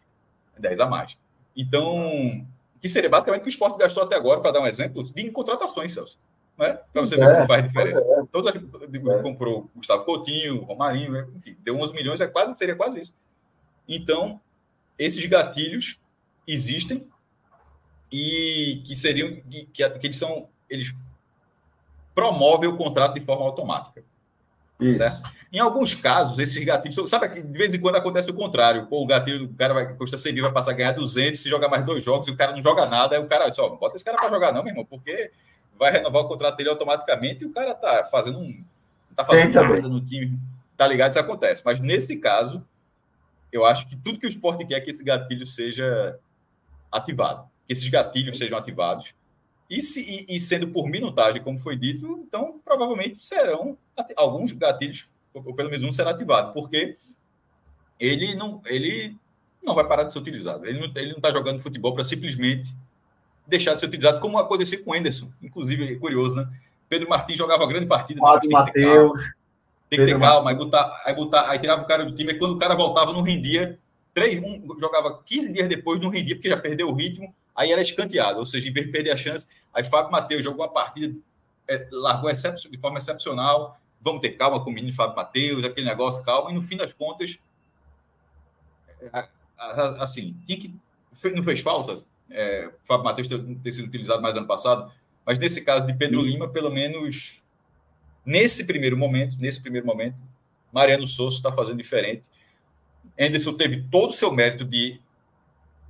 10 0.57 0.79
a 0.79 0.85
mais. 0.85 1.17
Então, 1.55 2.45
que 2.81 2.89
seria 2.89 3.09
basicamente 3.09 3.41
o 3.41 3.43
que 3.43 3.49
o 3.49 3.49
esporte 3.49 3.77
gastou 3.77 4.03
até 4.03 4.15
agora, 4.15 4.41
para 4.41 4.51
dar 4.51 4.61
um 4.61 4.67
exemplo, 4.67 5.03
de 5.03 5.31
contratações, 5.31 5.93
Celso. 5.93 6.17
Né? 6.57 6.79
Para 6.91 7.01
você 7.01 7.15
é, 7.15 7.17
ver 7.17 7.35
como 7.35 7.47
faz 7.47 7.67
diferença. 7.67 7.99
É. 7.99 8.23
Todos 8.31 8.55
é. 8.55 9.21
comprou 9.21 9.69
Gustavo 9.75 10.05
Coutinho, 10.05 10.63
Romarinho, 10.63 11.11
né? 11.11 11.27
enfim, 11.35 11.55
deu 11.63 11.77
11 11.77 11.93
milhões, 11.93 12.21
é 12.21 12.27
quase, 12.27 12.57
seria 12.57 12.75
quase 12.75 13.01
isso. 13.01 13.13
Então, 13.87 14.39
esses 14.97 15.23
gatilhos 15.25 15.99
existem 16.47 17.07
e 18.15 18.81
que 18.85 18.95
seriam 18.95 19.35
que, 19.35 19.65
que, 19.65 19.83
eles 20.07 20.17
são 20.17 20.47
eles 20.69 20.95
promovem 22.13 22.69
o 22.69 22.77
contrato 22.77 23.13
de 23.15 23.19
forma 23.19 23.43
automática. 23.43 24.01
Isso. 24.79 24.99
Certo? 24.99 25.29
Em 25.51 25.59
alguns 25.59 25.93
casos, 25.93 26.39
esses 26.39 26.63
gatilhos. 26.63 27.09
Sabe 27.09 27.29
que 27.29 27.41
de 27.41 27.57
vez 27.57 27.73
em 27.73 27.79
quando 27.79 27.95
acontece 27.95 28.29
o 28.29 28.33
contrário. 28.33 28.87
o 28.89 29.05
gatilho 29.05 29.47
do 29.47 29.53
cara 29.53 29.73
vai, 29.73 29.93
custa 29.95 30.17
100 30.17 30.33
mil, 30.33 30.43
vai 30.43 30.53
passar 30.53 30.71
a 30.71 30.75
ganhar 30.75 30.93
200, 30.93 31.41
se 31.41 31.49
jogar 31.49 31.67
mais 31.67 31.85
dois 31.85 32.03
jogos 32.03 32.27
e 32.27 32.31
o 32.31 32.37
cara 32.37 32.53
não 32.53 32.61
joga 32.61 32.85
nada, 32.85 33.15
aí 33.15 33.21
o 33.21 33.27
cara 33.27 33.51
só 33.51 33.69
bota 33.69 33.95
esse 33.95 34.05
cara 34.05 34.17
para 34.17 34.29
jogar, 34.29 34.53
não, 34.53 34.63
meu 34.63 34.71
irmão, 34.71 34.85
porque 34.85 35.31
vai 35.77 35.91
renovar 35.91 36.23
o 36.23 36.27
contrato 36.27 36.55
dele 36.55 36.69
automaticamente 36.69 37.43
e 37.43 37.47
o 37.47 37.51
cara 37.51 37.75
tá 37.75 38.05
fazendo 38.05 38.39
um. 38.39 38.63
Tá 39.13 39.25
fazendo 39.25 39.53
nada 39.53 39.89
no 39.89 40.01
time. 40.01 40.39
Tá 40.77 40.87
ligado? 40.87 41.11
Isso 41.11 41.19
acontece. 41.19 41.61
Mas 41.65 41.79
nesse 41.81 42.17
caso, 42.17 42.65
eu 43.51 43.65
acho 43.65 43.87
que 43.87 43.95
tudo 43.95 44.19
que 44.19 44.25
o 44.25 44.29
esporte 44.29 44.65
quer 44.65 44.75
é 44.75 44.81
que 44.81 44.91
esse 44.91 45.03
gatilho 45.03 45.45
seja 45.45 46.17
ativado. 46.91 47.49
Que 47.65 47.73
esses 47.73 47.87
gatilhos 47.87 48.37
sejam 48.37 48.57
ativados. 48.57 49.13
E, 49.69 49.81
se, 49.81 50.01
e, 50.01 50.35
e 50.35 50.39
sendo 50.39 50.67
por 50.67 50.87
minutagem, 50.87 51.41
como 51.41 51.57
foi 51.57 51.75
dito, 51.75 52.23
então 52.27 52.59
provavelmente 52.63 53.17
serão 53.17 53.77
alguns 54.15 54.51
gatilhos 54.51 55.07
ou 55.43 55.53
pelo 55.53 55.69
menos 55.69 55.83
um 55.83 55.91
será 55.91 56.11
ativado, 56.11 56.53
porque 56.53 56.95
ele 57.99 58.35
não, 58.35 58.61
ele 58.65 59.15
não 59.63 59.75
vai 59.75 59.85
parar 59.87 60.03
de 60.03 60.13
ser 60.13 60.19
utilizado. 60.19 60.65
Ele 60.65 60.79
não 60.79 60.87
está 60.87 61.01
ele 61.01 61.13
não 61.13 61.19
tá 61.19 61.31
jogando 61.31 61.61
futebol 61.61 61.93
para 61.93 62.03
simplesmente 62.03 62.73
deixar 63.45 63.73
de 63.73 63.79
ser 63.79 63.87
utilizado, 63.87 64.19
como 64.19 64.37
aconteceu 64.37 64.83
com 64.83 64.91
o 64.91 64.93
Anderson. 64.93 65.29
Inclusive, 65.41 65.93
é 65.93 65.95
curioso, 65.95 66.35
né? 66.35 66.47
Pedro 66.87 67.09
Martins 67.09 67.37
jogava 67.37 67.65
grande 67.67 67.85
partida. 67.85 68.19
Fábio 68.19 68.49
Matheus. 68.51 69.19
Tem 69.89 69.99
que 69.99 70.05
ter 70.05 70.19
calma, 70.19 70.49
aí, 70.49 70.55
botar, 70.55 71.01
aí, 71.05 71.13
botar, 71.13 71.49
aí 71.49 71.59
tirava 71.59 71.83
o 71.83 71.85
cara 71.85 72.03
do 72.03 72.13
time, 72.13 72.33
e 72.33 72.39
quando 72.39 72.53
o 72.53 72.57
cara 72.57 72.75
voltava, 72.75 73.13
não 73.13 73.21
rendia. 73.21 73.77
Três, 74.15 74.41
um, 74.43 74.79
jogava 74.79 75.21
15 75.23 75.53
dias 75.53 75.69
depois, 75.69 76.01
não 76.01 76.09
rendia, 76.09 76.35
porque 76.35 76.49
já 76.49 76.57
perdeu 76.57 76.89
o 76.89 76.93
ritmo, 76.93 77.33
aí 77.55 77.71
era 77.71 77.81
escanteado. 77.81 78.39
Ou 78.39 78.45
seja, 78.45 78.67
em 78.67 78.73
vez 78.73 78.85
de 78.85 78.91
perder 78.91 79.11
a 79.11 79.17
chance, 79.17 79.47
aí 79.73 79.83
Fábio 79.83 80.11
Matheus 80.11 80.43
jogou 80.43 80.65
uma 80.65 80.71
partida, 80.71 81.17
é, 81.67 81.87
largou 81.91 82.31
de 82.31 82.77
forma 82.77 82.97
excepcional, 82.97 83.79
vamos 84.01 84.21
ter 84.21 84.31
calma 84.31 84.63
com 84.63 84.69
o 84.69 84.73
menino 84.73 84.93
Fábio 84.93 85.15
Matheus, 85.15 85.63
aquele 85.63 85.87
negócio, 85.87 86.23
calma, 86.23 86.51
e 86.51 86.53
no 86.53 86.61
fim 86.61 86.77
das 86.77 86.93
contas, 86.93 87.39
é, 89.01 89.29
assim, 89.99 90.37
tinha 90.43 90.59
que. 90.59 90.75
Não 91.33 91.43
fez 91.43 91.61
falta 91.61 92.03
é, 92.29 92.67
o 92.67 92.85
Fábio 92.85 93.05
Matheus 93.05 93.27
ter, 93.27 93.41
ter, 93.63 93.71
sido 93.71 93.87
utilizado 93.87 94.21
mais 94.21 94.35
ano 94.35 94.47
passado, 94.47 94.91
mas 95.25 95.39
nesse 95.39 95.63
caso 95.63 95.85
de 95.87 95.93
Pedro 95.93 96.21
Lima, 96.21 96.49
pelo 96.49 96.69
menos 96.69 97.41
nesse 98.25 98.65
primeiro 98.65 98.97
momento, 98.97 99.37
nesse 99.39 99.61
primeiro 99.61 99.85
momento, 99.85 100.17
Mariano 100.71 101.07
Souza 101.07 101.37
está 101.37 101.51
fazendo 101.51 101.77
diferente. 101.77 102.23
Anderson 103.17 103.53
teve 103.53 103.83
todo 103.89 104.09
o 104.09 104.13
seu 104.13 104.31
mérito 104.31 104.65
de 104.65 104.99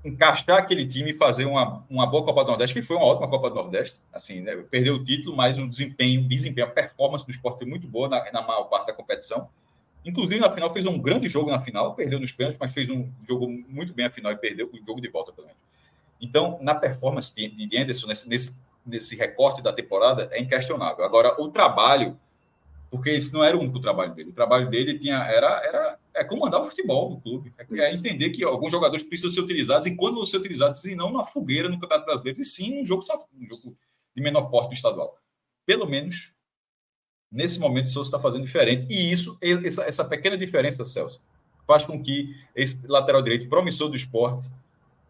encaixar 0.06 0.60
aquele 0.60 0.86
time 0.86 1.12
e 1.12 1.14
fazer 1.14 1.46
uma, 1.46 1.84
uma 1.90 2.06
boa 2.06 2.24
Copa 2.24 2.44
do 2.44 2.50
Nordeste, 2.50 2.76
que 2.76 2.82
foi 2.84 2.96
uma 2.96 3.06
ótima 3.06 3.28
Copa 3.28 3.50
do 3.50 3.56
Nordeste. 3.56 4.00
Assim, 4.14 4.40
né? 4.40 4.56
Perdeu 4.70 4.96
o 4.96 5.04
título, 5.04 5.36
mas 5.36 5.58
o 5.58 5.68
desempenho, 5.68 6.22
desempenho, 6.24 6.68
a 6.68 6.70
performance 6.70 7.26
do 7.26 7.32
esporte 7.32 7.58
foi 7.58 7.68
muito 7.68 7.88
boa 7.88 8.08
na, 8.08 8.32
na 8.32 8.42
maior 8.44 8.66
parte 8.66 8.88
da 8.88 8.94
competição. 8.94 9.50
Inclusive, 10.06 10.40
na 10.40 10.52
final, 10.52 10.72
fez 10.72 10.86
um 10.86 11.00
grande 11.00 11.28
jogo 11.28 11.50
na 11.50 11.60
final, 11.60 11.96
perdeu 11.96 12.20
nos 12.20 12.32
pênaltis, 12.32 12.60
mas 12.60 12.72
fez 12.72 12.88
um 12.88 13.12
jogo 13.28 13.48
muito 13.68 13.92
bem 13.92 14.06
a 14.06 14.10
final 14.12 14.32
e 14.32 14.38
perdeu 14.38 14.70
o 14.72 14.86
jogo 14.86 15.02
de 15.02 15.08
volta, 15.08 15.34
pelo 15.34 15.48
menos. 15.48 15.62
Então, 16.22 16.60
na 16.62 16.76
performance 16.76 17.34
de, 17.36 17.50
de 17.50 17.78
Anderson, 17.78 18.08
nesse, 18.08 18.30
nesse, 18.30 18.62
nesse 18.86 19.16
recorte 19.16 19.64
da 19.64 19.74
temporada, 19.74 20.30
é 20.32 20.40
inquestionável. 20.40 21.04
Agora, 21.04 21.42
o 21.42 21.50
trabalho 21.50 22.16
porque 22.90 23.10
esse 23.10 23.34
não 23.34 23.44
era 23.44 23.58
o 23.58 23.60
único 23.60 23.80
trabalho 23.80 24.14
dele. 24.14 24.30
O 24.30 24.34
trabalho 24.34 24.70
dele 24.70 24.98
tinha, 24.98 25.18
era, 25.18 25.62
era 25.66 26.00
é 26.14 26.24
comandar 26.24 26.62
o 26.62 26.66
futebol 26.66 27.10
do 27.10 27.22
clube. 27.22 27.54
É, 27.58 27.80
é, 27.82 27.94
entender 27.94 28.30
que 28.30 28.44
alguns 28.44 28.72
jogadores 28.72 29.04
precisam 29.04 29.32
ser 29.32 29.42
utilizados 29.42 29.86
e 29.86 29.96
quando 29.96 30.16
vão 30.16 30.26
ser 30.26 30.38
utilizados, 30.38 30.84
e 30.86 30.96
não 30.96 31.12
na 31.12 31.26
fogueira 31.26 31.68
no 31.68 31.80
Campeonato 31.80 32.06
Brasileiro, 32.06 32.40
e 32.40 32.46
sim 32.46 32.80
num 32.80 32.86
jogo, 32.86 33.04
um 33.38 33.48
jogo 33.48 33.76
de 34.16 34.24
menor 34.24 34.44
porte 34.44 34.70
do 34.70 34.74
estadual. 34.74 35.18
Pelo 35.66 35.86
menos, 35.86 36.32
nesse 37.32 37.60
momento, 37.60 37.88
o 37.88 37.90
Souza 37.90 38.08
está 38.08 38.20
fazendo 38.20 38.46
diferente. 38.46 38.86
E 38.90 39.12
isso, 39.12 39.38
essa, 39.42 39.84
essa 39.84 40.06
pequena 40.06 40.38
diferença, 40.38 40.86
Celso, 40.86 41.20
faz 41.68 41.84
com 41.84 42.02
que 42.02 42.36
esse 42.56 42.80
lateral 42.88 43.22
direito 43.22 43.50
promissor 43.50 43.90
do 43.90 43.96
esporte 43.96 44.50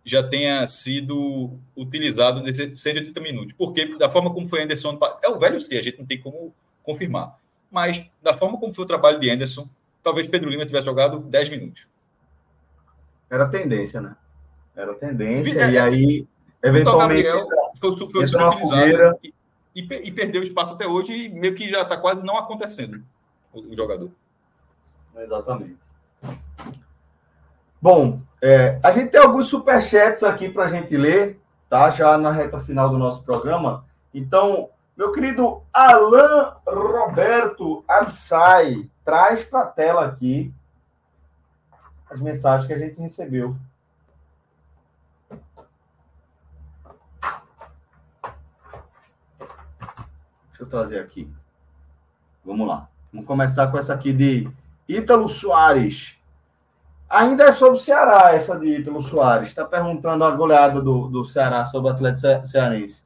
já 0.03 0.23
tenha 0.23 0.65
sido 0.67 1.59
utilizado 1.75 2.41
nesses 2.41 2.79
180 2.79 3.19
minutos. 3.21 3.53
Porque, 3.53 3.97
da 3.97 4.09
forma 4.09 4.33
como 4.33 4.47
foi 4.47 4.63
Anderson, 4.63 4.97
é 5.21 5.29
o 5.29 5.37
velho 5.37 5.59
C, 5.59 5.77
a 5.77 5.81
gente 5.81 5.99
não 5.99 6.05
tem 6.05 6.19
como 6.19 6.53
confirmar 6.83 7.37
mas 7.75 8.05
da 8.23 8.33
forma 8.33 8.57
como 8.57 8.73
foi 8.73 8.85
o 8.85 8.87
trabalho 8.87 9.19
de 9.19 9.29
Anderson, 9.29 9.67
talvez 10.01 10.25
Pedro 10.27 10.49
Lima 10.49 10.65
tivesse 10.65 10.85
jogado 10.85 11.19
10 11.19 11.49
minutos. 11.49 11.85
Era 13.29 13.49
tendência, 13.49 13.99
né? 13.99 14.15
Era 14.73 14.93
tendência, 14.93 15.61
é, 15.61 15.71
e 15.71 15.77
aí, 15.77 16.27
eventualmente, 16.63 17.23
Gabriel 17.23 17.49
foi, 17.77 17.97
foi, 17.97 18.09
foi 18.09 18.23
entra 18.23 18.51
fogueira. 18.53 19.19
E, 19.21 19.33
e, 19.75 19.81
e, 19.81 20.11
perdeu 20.11 20.41
espaço 20.41 20.73
até 20.73 20.87
hoje, 20.87 21.11
e 21.11 21.27
meio 21.27 21.53
que 21.53 21.69
já 21.69 21.81
está 21.81 21.97
quase 21.97 22.25
não 22.25 22.37
acontecendo 22.37 23.03
o, 23.51 23.59
o 23.59 23.75
jogador. 23.75 24.09
Exatamente. 25.17 25.75
Bom, 27.81 28.21
é, 28.41 28.79
a 28.81 28.89
gente 28.89 29.09
tem 29.09 29.19
alguns 29.19 29.47
superchats 29.47 30.23
aqui 30.23 30.47
para 30.47 30.63
a 30.63 30.67
gente 30.69 30.95
ler, 30.95 31.41
tá? 31.69 31.89
Já 31.89 32.17
na 32.17 32.31
reta 32.31 32.57
final 32.57 32.89
do 32.89 32.97
nosso 32.97 33.21
programa. 33.23 33.83
Então, 34.13 34.69
meu 34.95 35.11
querido 35.11 35.61
Alain 35.73 36.53
Roberto 36.65 37.83
Alçai, 37.87 38.89
traz 39.03 39.43
para 39.43 39.61
a 39.61 39.65
tela 39.65 40.05
aqui 40.05 40.53
as 42.09 42.19
mensagens 42.21 42.65
que 42.65 42.73
a 42.73 42.77
gente 42.77 42.99
recebeu. 42.99 43.57
Deixa 50.47 50.63
eu 50.63 50.67
trazer 50.67 50.99
aqui. 50.99 51.29
Vamos 52.45 52.65
lá. 52.65 52.87
Vamos 53.11 53.27
começar 53.27 53.67
com 53.67 53.77
essa 53.77 53.93
aqui 53.93 54.13
de 54.13 54.49
Ítalo 54.87 55.27
Soares. 55.27 56.17
Ainda 57.09 57.43
é 57.43 57.51
sobre 57.51 57.77
o 57.77 57.81
Ceará, 57.81 58.33
essa 58.33 58.57
de 58.57 58.79
Ítalo 58.79 59.01
Soares. 59.01 59.49
Está 59.49 59.65
perguntando 59.65 60.23
a 60.23 60.31
goleada 60.31 60.81
do, 60.81 61.09
do 61.09 61.25
Ceará 61.25 61.65
sobre 61.65 61.91
o 61.91 61.93
Atlético 61.93 62.45
Cearense. 62.45 63.03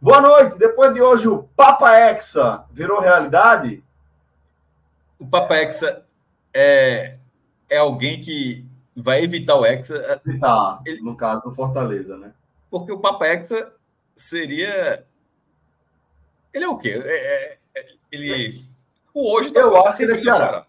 Boa 0.00 0.20
noite. 0.20 0.56
Depois 0.56 0.94
de 0.94 1.02
hoje, 1.02 1.28
o 1.28 1.42
Papa 1.54 1.94
Hexa 1.94 2.64
virou 2.70 3.00
realidade? 3.00 3.84
O 5.18 5.26
Papa 5.26 5.56
Hexa 5.56 6.06
é, 6.54 7.18
é 7.68 7.76
alguém 7.76 8.18
que 8.18 8.64
vai 8.96 9.22
evitar 9.22 9.56
o 9.56 9.66
Hexa. 9.66 10.22
Evitar, 10.26 10.80
ele... 10.86 11.02
no 11.02 11.14
caso 11.14 11.42
do 11.42 11.54
Fortaleza, 11.54 12.16
né? 12.16 12.32
Porque 12.70 12.90
o 12.90 12.98
Papa 12.98 13.26
Hexa 13.26 13.72
seria. 14.14 15.04
Ele 16.54 16.64
é 16.64 16.68
o 16.68 16.78
quê? 16.78 16.98
É, 17.04 17.58
é, 17.76 17.86
ele. 18.10 18.64
O 19.12 19.36
hoje 19.36 19.50
tá 19.50 19.60
Eu 19.60 19.76
acho 19.84 19.98
que 19.98 20.04
ele 20.04 20.12
é 20.12 20.16
Ceará. 20.16 20.66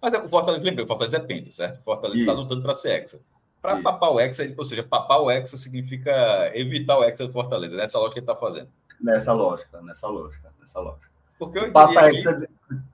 Mas 0.00 0.12
é, 0.12 0.18
o 0.18 0.28
Fortaleza, 0.28 0.64
lembra, 0.64 0.82
o 0.82 0.86
Fortaleza 0.88 1.18
é 1.18 1.20
penta, 1.20 1.52
certo? 1.52 1.80
O 1.80 1.84
Fortaleza 1.84 2.20
está 2.20 2.32
lutando 2.32 2.62
para 2.62 2.74
ser 2.74 3.00
Hexa. 3.00 3.20
Para 3.60 3.82
papar 3.82 4.10
o 4.10 4.20
Hexa, 4.20 4.52
ou 4.56 4.64
seja, 4.64 4.82
papar 4.82 5.20
o 5.20 5.30
Hexa 5.30 5.56
significa 5.56 6.50
evitar 6.54 6.98
o 6.98 7.04
Hexa 7.04 7.26
do 7.26 7.32
Fortaleza, 7.32 7.76
nessa 7.76 7.98
lógica 7.98 8.14
que 8.14 8.20
ele 8.20 8.32
está 8.32 8.36
fazendo. 8.36 8.68
Nessa 9.00 9.32
lógica, 9.32 9.80
nessa 9.82 10.08
lógica, 10.08 10.52
nessa 10.60 10.80
lógica. 10.80 11.08
Porque 11.38 11.58
eu 11.58 11.72
Papa 11.72 12.10
Hexa, 12.10 12.48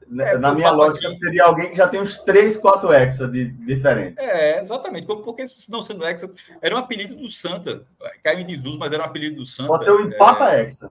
né, 0.07 0.35
é, 0.35 0.39
na 0.39 0.53
minha 0.53 0.71
lógica, 0.71 1.09
que... 1.09 1.17
seria 1.17 1.45
alguém 1.45 1.71
que 1.71 1.77
já 1.77 1.89
tem 1.89 2.01
uns 2.01 2.17
3, 2.17 2.59
4 2.59 2.93
Hexa 2.93 3.29
de, 3.29 3.51
diferentes. 3.51 4.23
É, 4.23 4.61
exatamente. 4.61 5.07
Porque 5.07 5.45
não 5.71 5.81
sendo 5.81 6.07
Hexa, 6.07 6.31
era 6.61 6.75
um 6.75 6.79
apelido 6.79 7.17
do 7.17 7.29
Santa. 7.29 7.87
Caiu 8.23 8.41
em 8.41 8.47
desuso, 8.47 8.79
mas 8.79 8.93
era 8.93 9.03
um 9.03 9.07
apelido 9.07 9.37
do 9.37 9.47
Santa. 9.47 9.69
Pode 9.69 9.85
ser 9.85 9.93
o 9.93 10.07
um 10.07 10.11
Papa 10.17 10.53
é... 10.53 10.63
Hexa. 10.63 10.91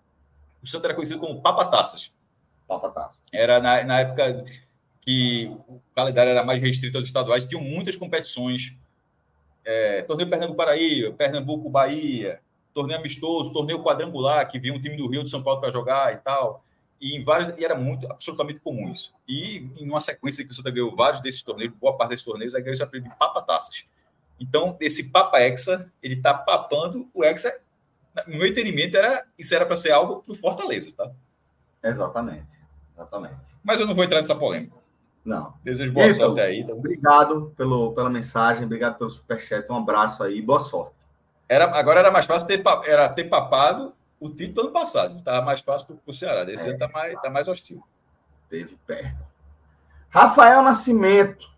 O 0.63 0.67
Santa 0.67 0.87
era 0.87 0.95
conhecido 0.95 1.19
como 1.19 1.41
Papa 1.41 1.65
Taças. 1.65 2.11
Papa 2.67 2.89
Taças. 2.89 3.21
Era 3.31 3.59
na, 3.59 3.83
na 3.83 3.99
época 3.99 4.45
que 5.01 5.51
o 5.67 5.81
calendário 5.93 6.31
era 6.31 6.43
mais 6.43 6.61
restrito 6.61 6.97
aos 6.97 7.05
estaduais, 7.05 7.45
tinham 7.45 7.61
muitas 7.61 7.95
competições. 7.95 8.73
É, 9.65 10.01
torneio 10.03 10.29
Pernambuco 10.29 10.57
Paraíba, 10.57 11.13
Pernambuco 11.13 11.69
Bahia, 11.69 12.41
torneio 12.73 12.99
amistoso, 12.99 13.53
torneio 13.53 13.81
quadrangular, 13.81 14.47
que 14.49 14.59
vinha 14.59 14.73
um 14.73 14.81
time 14.81 14.97
do 14.97 15.07
Rio 15.07 15.23
de 15.23 15.29
São 15.29 15.43
Paulo 15.43 15.59
para 15.59 15.71
jogar 15.71 16.13
e 16.13 16.17
tal. 16.17 16.63
E, 16.99 17.15
em 17.15 17.23
vários, 17.23 17.57
e 17.57 17.63
era 17.63 17.75
muito, 17.75 18.09
absolutamente 18.11 18.59
comum 18.59 18.89
isso. 18.91 19.13
E 19.27 19.69
em 19.77 19.89
uma 19.89 20.01
sequência 20.01 20.43
que 20.45 20.51
o 20.51 20.53
Santa 20.53 20.71
ganhou 20.71 20.95
vários 20.95 21.21
desses 21.21 21.41
torneios, 21.41 21.73
boa 21.73 21.97
parte 21.97 22.11
desses 22.11 22.25
torneios, 22.25 22.55
aí 22.55 22.61
ganhou 22.61 22.73
esse 22.73 22.83
apelido 22.83 23.09
de 23.09 23.15
Papa 23.15 23.41
Taças. 23.41 23.85
Então, 24.39 24.77
esse 24.79 25.11
Papa 25.11 25.39
Hexa, 25.39 25.91
ele 26.01 26.15
está 26.15 26.33
papando 26.33 27.07
o 27.13 27.23
Hexa. 27.23 27.53
No 28.27 28.37
meu 28.37 28.47
entendimento, 28.47 28.95
era, 28.95 29.25
isso 29.37 29.53
era 29.53 29.65
para 29.65 29.75
ser 29.75 29.91
algo 29.91 30.21
para 30.21 30.31
o 30.31 30.35
Fortaleza, 30.35 30.95
tá? 30.95 31.11
Exatamente. 31.83 32.47
Exatamente. 32.95 33.35
Mas 33.63 33.79
eu 33.79 33.87
não 33.87 33.95
vou 33.95 34.03
entrar 34.03 34.19
nessa 34.19 34.35
polêmica. 34.35 34.75
Não. 35.23 35.53
Desejo 35.63 35.91
boa 35.93 36.07
Isso, 36.07 36.19
sorte 36.19 36.41
aí. 36.41 36.59
Então. 36.59 36.77
Obrigado 36.77 37.53
pelo, 37.55 37.93
pela 37.93 38.09
mensagem, 38.09 38.65
obrigado 38.65 38.97
pelo 38.97 39.09
superchat. 39.09 39.71
Um 39.71 39.77
abraço 39.77 40.21
aí, 40.21 40.41
boa 40.41 40.59
sorte. 40.59 40.95
Era, 41.47 41.65
agora 41.77 41.99
era 41.99 42.11
mais 42.11 42.25
fácil 42.25 42.47
ter, 42.47 42.61
era 42.85 43.07
ter 43.09 43.25
papado 43.25 43.93
o 44.19 44.29
título 44.29 44.53
do 44.53 44.61
ano 44.61 44.71
passado. 44.71 45.19
Estava 45.19 45.45
mais 45.45 45.61
fácil 45.61 45.87
para 45.87 45.97
o 46.05 46.13
Ceará. 46.13 46.43
Desse 46.43 46.63
é. 46.63 46.67
ano 46.67 46.73
está 46.75 46.87
mais, 46.87 47.21
tá 47.21 47.29
mais 47.29 47.47
hostil. 47.47 47.81
Teve 48.49 48.77
perto. 48.85 49.23
Rafael 50.09 50.61
Nascimento, 50.61 51.49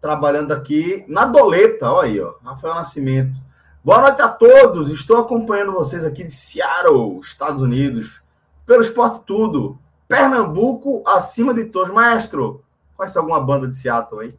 trabalhando 0.00 0.52
aqui 0.52 1.04
na 1.08 1.24
doleta. 1.24 1.90
Olha 1.90 2.08
aí, 2.08 2.20
ó. 2.20 2.34
Rafael 2.44 2.74
Nascimento. 2.74 3.40
Boa 3.84 4.00
noite 4.00 4.22
a 4.22 4.28
todos. 4.28 4.90
Estou 4.90 5.18
acompanhando 5.18 5.72
vocês 5.72 6.04
aqui 6.04 6.24
de 6.24 6.32
Seattle, 6.32 7.20
Estados 7.20 7.62
Unidos, 7.62 8.20
pelo 8.66 8.82
Esporte 8.82 9.20
Tudo. 9.24 9.78
Pernambuco 10.06 11.02
acima 11.06 11.52
de 11.52 11.66
todos. 11.66 11.92
Maestro, 11.92 12.64
Conhece 12.98 13.16
alguma 13.16 13.40
banda 13.40 13.68
de 13.68 13.76
Seattle 13.76 14.20
aí? 14.20 14.38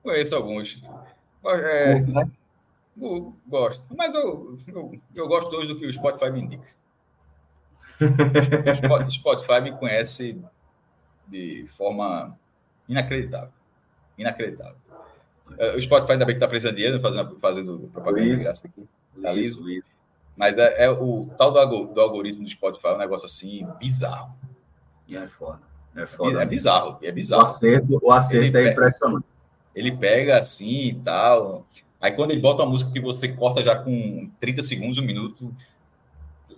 Conheço 0.00 0.36
alguns. 0.36 0.80
É, 1.44 1.98
né? 2.00 2.30
Gosto. 3.48 3.84
Mas 3.96 4.14
eu, 4.14 4.56
eu, 4.68 5.00
eu, 5.12 5.26
gosto 5.26 5.56
hoje 5.56 5.66
do 5.66 5.76
que 5.76 5.86
o 5.86 5.92
Spotify 5.92 6.30
me 6.30 6.40
indica. 6.40 6.68
o 9.04 9.10
Spotify 9.10 9.60
me 9.60 9.72
conhece 9.72 10.40
de 11.26 11.66
forma 11.66 12.38
inacreditável. 12.88 13.52
Inacreditável. 14.16 14.76
É, 15.58 15.74
o 15.74 15.82
Spotify 15.82 16.12
ainda 16.12 16.24
bem 16.24 16.36
que 16.36 16.38
está 16.38 16.46
precisando 16.46 16.76
de 16.76 16.82
dinheiro, 16.82 17.00
fazendo, 17.00 17.40
fazendo 17.40 17.90
propaganda 17.92 18.24
isso, 18.24 18.38
de 18.38 18.44
graça 18.44 18.68
aqui. 18.68 18.88
Tá 19.20 19.32
liso, 19.32 19.60
liso. 19.64 19.88
Mas 20.36 20.56
é, 20.58 20.84
é, 20.84 20.90
o 20.90 21.26
tal 21.36 21.50
do, 21.50 21.86
do 21.86 22.00
algoritmo 22.00 22.44
do 22.44 22.50
Spotify 22.50 22.86
é 22.86 22.94
um 22.94 22.98
negócio 22.98 23.26
assim 23.26 23.66
bizarro. 23.80 24.32
E 25.08 25.16
é 25.16 25.26
foda. 25.26 25.71
É, 25.94 26.06
foda, 26.06 26.42
é 26.42 26.46
bizarro, 26.46 26.98
é 27.02 27.12
bizarro. 27.12 27.42
O 27.42 27.46
acerto, 27.46 28.00
o 28.02 28.12
acerto 28.12 28.56
é 28.56 28.70
impressionante. 28.70 29.26
Ele 29.74 29.92
pega 29.92 30.38
assim 30.38 30.88
e 30.88 30.94
tal. 30.94 31.66
Aí 32.00 32.12
quando 32.12 32.30
ele 32.30 32.40
bota 32.40 32.62
uma 32.62 32.70
música 32.70 32.90
que 32.90 33.00
você 33.00 33.28
corta 33.28 33.62
já 33.62 33.76
com 33.76 34.30
30 34.40 34.62
segundos, 34.62 34.98
um 34.98 35.02
minuto, 35.02 35.54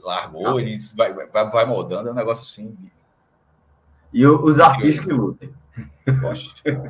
largou, 0.03 0.57
ah, 0.57 0.61
ele 0.61 0.77
vai, 0.97 1.13
vai, 1.13 1.51
vai 1.51 1.65
moldando, 1.65 2.09
é 2.09 2.13
um 2.13 2.15
negócio 2.15 2.43
assim. 2.43 2.77
E 4.13 4.27
os 4.27 4.61
artistas 4.61 5.05
que 5.05 5.13
lutem. 5.13 5.53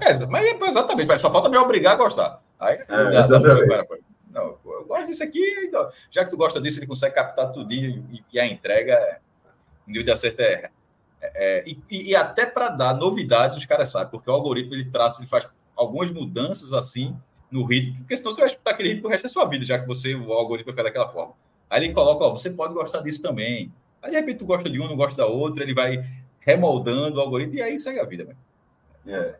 É, 0.02 0.26
mas 0.26 0.46
é, 0.46 0.68
exatamente, 0.68 1.18
só 1.18 1.32
falta 1.32 1.48
me 1.48 1.56
obrigar 1.56 1.94
a 1.94 1.96
gostar. 1.96 2.42
Aí, 2.58 2.76
é, 2.76 3.28
não, 4.30 4.58
eu 4.64 4.84
gosto 4.86 5.06
disso 5.06 5.22
aqui, 5.22 5.40
então, 5.64 5.88
já 6.10 6.24
que 6.24 6.30
tu 6.30 6.36
gosta 6.36 6.60
disso, 6.60 6.80
ele 6.80 6.86
consegue 6.86 7.14
captar 7.14 7.52
tudinho 7.52 8.04
e, 8.10 8.24
e 8.32 8.40
a 8.40 8.46
entrega, 8.46 9.20
o 9.86 9.90
nível 9.90 10.04
de 10.04 10.10
acerto 10.10 10.42
é 10.42 10.70
é, 11.34 11.64
e, 11.66 12.10
e, 12.10 12.16
até 12.16 12.44
para 12.44 12.68
dar 12.68 12.94
novidades, 12.94 13.56
os 13.56 13.64
caras 13.64 13.90
sabem, 13.90 14.10
porque 14.10 14.28
o 14.28 14.32
algoritmo 14.32 14.74
ele 14.74 14.90
traça, 14.90 15.20
ele 15.20 15.28
faz 15.28 15.48
algumas 15.76 16.10
mudanças 16.10 16.72
assim 16.72 17.16
no 17.50 17.64
ritmo, 17.64 17.98
porque 17.98 18.16
senão 18.16 18.32
você 18.32 18.40
vai 18.40 18.50
escutar 18.50 18.72
aquele 18.72 18.90
ritmo 18.90 19.06
o 19.06 19.10
resto 19.10 19.24
da 19.24 19.28
sua 19.28 19.44
vida, 19.46 19.64
já 19.64 19.78
que 19.78 19.86
você, 19.86 20.14
o 20.14 20.32
algoritmo 20.32 20.72
vai 20.72 20.84
daquela 20.84 21.08
forma. 21.08 21.34
Aí 21.70 21.84
ele 21.84 21.94
coloca, 21.94 22.24
ó, 22.24 22.30
você 22.30 22.50
pode 22.50 22.74
gostar 22.74 23.00
disso 23.00 23.22
também. 23.22 23.72
Aí 24.02 24.10
de 24.10 24.16
repente 24.16 24.38
tu 24.38 24.46
gosta 24.46 24.68
de 24.68 24.80
um, 24.80 24.88
não 24.88 24.96
gosta 24.96 25.16
da 25.16 25.26
outra, 25.26 25.62
ele 25.62 25.74
vai 25.74 26.04
remoldando 26.40 27.18
o 27.18 27.20
algoritmo 27.20 27.56
e 27.56 27.62
aí 27.62 27.78
segue 27.80 28.00
a 28.00 28.04
vida, 28.04 28.36
É. 29.06 29.34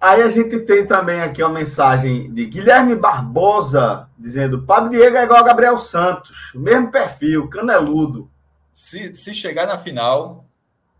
Aí 0.00 0.22
a 0.22 0.28
gente 0.28 0.60
tem 0.60 0.86
também 0.86 1.20
aqui 1.20 1.42
uma 1.42 1.52
mensagem 1.52 2.32
de 2.32 2.46
Guilherme 2.46 2.94
Barbosa 2.94 4.08
dizendo: 4.18 4.62
Pablo 4.62 4.90
Diego 4.90 5.16
é 5.16 5.24
igual 5.24 5.40
a 5.40 5.46
Gabriel 5.46 5.78
Santos, 5.78 6.52
mesmo 6.54 6.90
perfil, 6.90 7.48
caneludo. 7.48 8.30
Se, 8.76 9.14
se 9.14 9.32
chegar 9.32 9.66
na 9.66 9.78
final, 9.78 10.44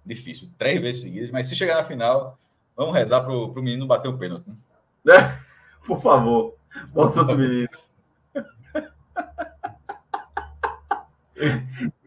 difícil, 0.03 0.49
três 0.57 0.81
vezes 0.81 1.03
seguidas, 1.03 1.31
mas 1.31 1.47
se 1.47 1.55
chegar 1.55 1.75
na 1.75 1.85
final, 1.85 2.39
vamos 2.75 2.95
rezar 2.95 3.21
para 3.21 3.35
o 3.35 3.53
menino 3.57 3.87
bater 3.87 4.09
o 4.09 4.17
pênalti. 4.17 4.51
Né? 5.05 5.39
Por 5.85 6.01
favor, 6.01 6.57
bota 6.89 7.21
outro 7.21 7.37
menino. 7.37 7.69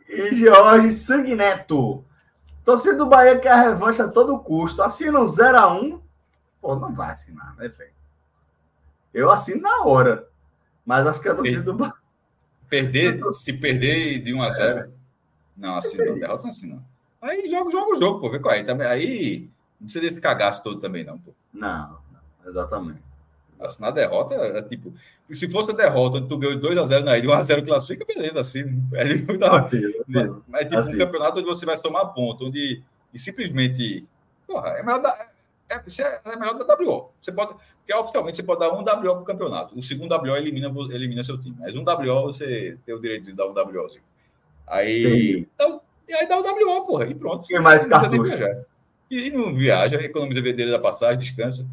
e 0.10 0.34
Jorge 0.34 0.90
Sanguineto. 0.90 2.04
Torcida 2.66 2.98
do 2.98 3.06
Bahia 3.06 3.38
quer 3.38 3.52
a 3.52 3.62
revanche 3.62 4.02
a 4.02 4.08
todo 4.08 4.40
custo. 4.40 4.82
Assina 4.82 5.20
um 5.20 5.28
0x1. 5.28 6.02
Pô, 6.60 6.76
não 6.78 6.92
vai 6.92 7.12
assinar, 7.12 7.56
né, 7.58 7.68
velho? 7.68 7.94
Eu 9.14 9.30
assino 9.30 9.62
na 9.62 9.84
hora. 9.84 10.28
Mas 10.84 11.06
acho 11.06 11.22
que 11.22 11.30
a 11.30 11.36
torcida 11.36 11.62
do 11.62 11.76
Bahia. 11.76 11.94
Perder, 12.68 13.24
se 13.34 13.54
perder 13.54 14.24
de 14.24 14.34
1 14.34 14.42
a 14.42 14.50
0 14.50 14.80
é. 14.80 14.99
Não, 15.60 15.76
assim 15.76 15.98
não, 15.98 16.16
derrota 16.16 16.48
assim 16.48 16.70
não. 16.70 16.84
Aí 17.22 17.50
joga, 17.50 17.70
joga 17.70 17.92
o 17.92 18.00
jogo, 18.00 18.20
pô, 18.22 18.30
vê 18.30 18.40
qual 18.40 18.56
é. 18.56 18.64
Também, 18.64 18.88
aí 18.88 19.50
não 19.80 19.86
precisa 19.86 20.06
desse 20.06 20.22
cagaço 20.22 20.64
todo 20.64 20.80
também, 20.80 21.04
não, 21.04 21.20
pô. 21.20 21.32
Não, 21.54 22.00
não 22.12 22.50
exatamente. 22.50 23.00
Assinar 23.60 23.92
derrota 23.92 24.36
é, 24.36 24.58
é 24.58 24.62
tipo. 24.62 24.94
Se 25.30 25.50
fosse 25.52 25.70
a 25.70 25.74
derrota, 25.76 26.22
tu 26.22 26.38
ganhou 26.38 26.60
2x0 26.60 27.04
na 27.04 27.18
ilha, 27.18 27.30
1x0 27.30 27.66
classifica, 27.66 28.06
beleza, 28.06 28.40
assim. 28.40 28.62
É, 28.94 29.04
não, 29.38 29.54
assim, 29.54 29.78
assim, 29.86 30.42
mas, 30.48 30.64
tipo 30.64 30.78
assim. 30.78 30.96
um 30.96 30.98
campeonato 30.98 31.40
onde 31.40 31.48
você 31.48 31.66
vai 31.66 31.78
tomar 31.78 32.06
ponto, 32.08 32.48
onde 32.48 32.82
e 33.14 33.20
simplesmente. 33.20 34.08
Porra, 34.48 34.70
é 34.70 34.84
melhor 34.84 35.02
dar. 35.02 35.30
É, 35.70 35.76
é, 35.76 36.22
é 36.26 36.36
melhor 36.36 36.58
dar 36.58 36.76
WO. 36.80 37.12
Você 37.22 37.32
pode. 37.32 37.54
Porque 37.80 37.94
oficialmente 37.94 38.38
você 38.38 38.44
pode 38.44 38.60
dar 38.60 38.72
um 38.72 38.80
WO 38.80 38.84
para 38.84 39.12
o 39.12 39.24
campeonato. 39.24 39.78
O 39.78 39.84
segundo 39.84 40.16
WO 40.16 40.36
elimina, 40.36 40.72
elimina 40.92 41.24
seu 41.24 41.40
time. 41.40 41.56
Mas 41.60 41.76
um 41.76 41.84
WO 41.84 42.28
você 42.28 42.78
tem 42.86 42.96
o 42.96 43.00
direito 43.00 43.26
de 43.26 43.34
dar 43.34 43.48
um 43.48 43.54
WOzinho. 43.54 44.04
Aí, 44.70 45.48
dá, 45.58 45.80
e 46.08 46.14
aí 46.14 46.28
dá 46.28 46.38
o 46.38 46.44
WO, 46.44 46.86
porra, 46.86 47.08
e 47.08 47.16
pronto. 47.16 47.46
E 47.50 47.60
mais 47.60 47.86
cartucho. 47.88 48.38
E, 49.10 49.28
e 49.28 49.32
não 49.32 49.54
viaja, 49.54 49.98
economiza 49.98 50.42
vendeira 50.42 50.72
da 50.72 50.80
passagem, 50.80 51.18
descansa. 51.18 51.68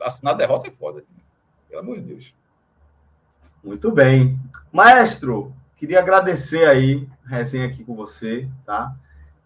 Assinar 0.00 0.36
derrota 0.36 0.68
é 0.68 0.70
foda. 0.70 1.02
Pelo 1.68 1.80
amor 1.80 1.96
de 1.96 2.02
Deus. 2.02 2.34
Muito 3.64 3.90
bem. 3.90 4.38
Maestro, 4.70 5.54
queria 5.76 5.98
agradecer 5.98 6.68
aí 6.68 7.08
resenha 7.30 7.66
aqui 7.66 7.84
com 7.84 7.94
você, 7.94 8.48
tá? 8.66 8.94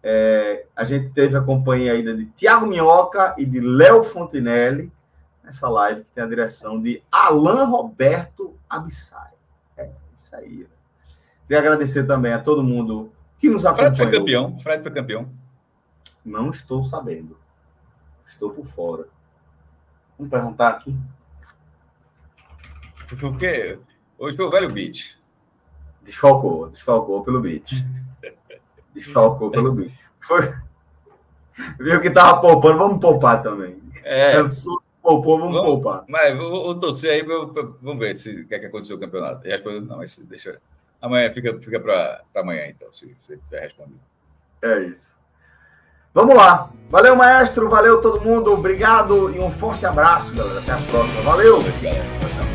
É, 0.01 0.65
a 0.75 0.83
gente 0.83 1.11
teve 1.11 1.37
a 1.37 1.41
companhia 1.41 1.93
ainda 1.93 2.15
de 2.15 2.25
Tiago 2.25 2.65
Minhoca 2.65 3.35
e 3.37 3.45
de 3.45 3.59
Léo 3.59 4.03
Fontinelli 4.03 4.91
nessa 5.43 5.69
live 5.69 6.03
que 6.03 6.09
tem 6.09 6.23
a 6.23 6.27
direção 6.27 6.81
de 6.81 7.01
Alain 7.11 7.65
Roberto 7.65 8.55
Abissai. 8.69 9.31
É 9.77 9.89
isso 10.15 10.35
aí. 10.35 10.67
Queria 11.47 11.59
agradecer 11.59 12.05
também 12.05 12.33
a 12.33 12.39
todo 12.39 12.63
mundo 12.63 13.11
que 13.37 13.49
nos 13.49 13.65
acompanhou. 13.65 13.95
Fred 13.95 14.11
foi 14.11 14.19
campeão. 14.19 14.59
Fred 14.59 14.83
foi 14.83 14.91
campeão. 14.91 15.29
Não 16.23 16.49
estou 16.49 16.83
sabendo. 16.83 17.37
Estou 18.27 18.49
por 18.49 18.65
fora. 18.65 19.05
Vamos 20.17 20.31
perguntar 20.31 20.69
aqui. 20.69 20.95
Porque 23.19 23.77
hoje 24.17 24.35
foi 24.35 24.45
o 24.45 24.49
velho 24.49 24.71
beat. 24.71 25.19
Desfalcou, 26.03 26.69
desfalcou 26.69 27.23
pelo 27.23 27.41
beat. 27.41 27.71
Desfalcou 28.93 29.51
pelo 29.51 29.71
beat. 29.71 29.93
Foi... 30.19 30.53
Viu 31.79 32.01
que 32.01 32.09
tava 32.09 32.41
poupando, 32.41 32.77
vamos 32.77 32.99
poupar 32.99 33.41
também. 33.41 33.81
É. 34.03 34.33
Poupou, 35.01 35.37
vamos, 35.37 35.53
vamos 35.53 35.69
poupar. 35.69 36.03
Mas 36.07 36.35
vou, 36.35 36.49
vou 36.49 36.79
torcer 36.79 37.11
aí, 37.11 37.23
vamos 37.23 37.99
ver 37.99 38.17
se 38.17 38.41
o 38.41 38.47
que, 38.47 38.55
é 38.55 38.59
que 38.59 38.65
aconteceu 38.65 38.97
no 38.97 39.01
campeonato. 39.01 39.47
não, 39.81 39.97
mas 39.97 40.17
deixa 40.17 40.49
eu. 40.49 40.74
Amanhã 41.05 41.31
fica, 41.31 41.55
fica 41.59 41.79
para 41.79 42.23
amanhã, 42.35 42.65
então, 42.65 42.91
se 42.91 43.15
você 43.19 43.37
tiver 43.37 43.61
respondido. 43.61 43.99
É 44.59 44.79
isso. 44.79 45.15
Vamos 46.11 46.35
lá. 46.35 46.71
Valeu, 46.89 47.15
maestro. 47.15 47.69
Valeu 47.69 48.01
todo 48.01 48.21
mundo. 48.21 48.51
Obrigado 48.51 49.29
e 49.29 49.39
um 49.39 49.51
forte 49.51 49.85
abraço, 49.85 50.33
galera. 50.33 50.59
Até 50.61 50.71
a 50.71 50.77
próxima. 50.89 51.21
Valeu. 51.21 51.61
Tchau, 51.61 51.71
tchau. 51.71 52.54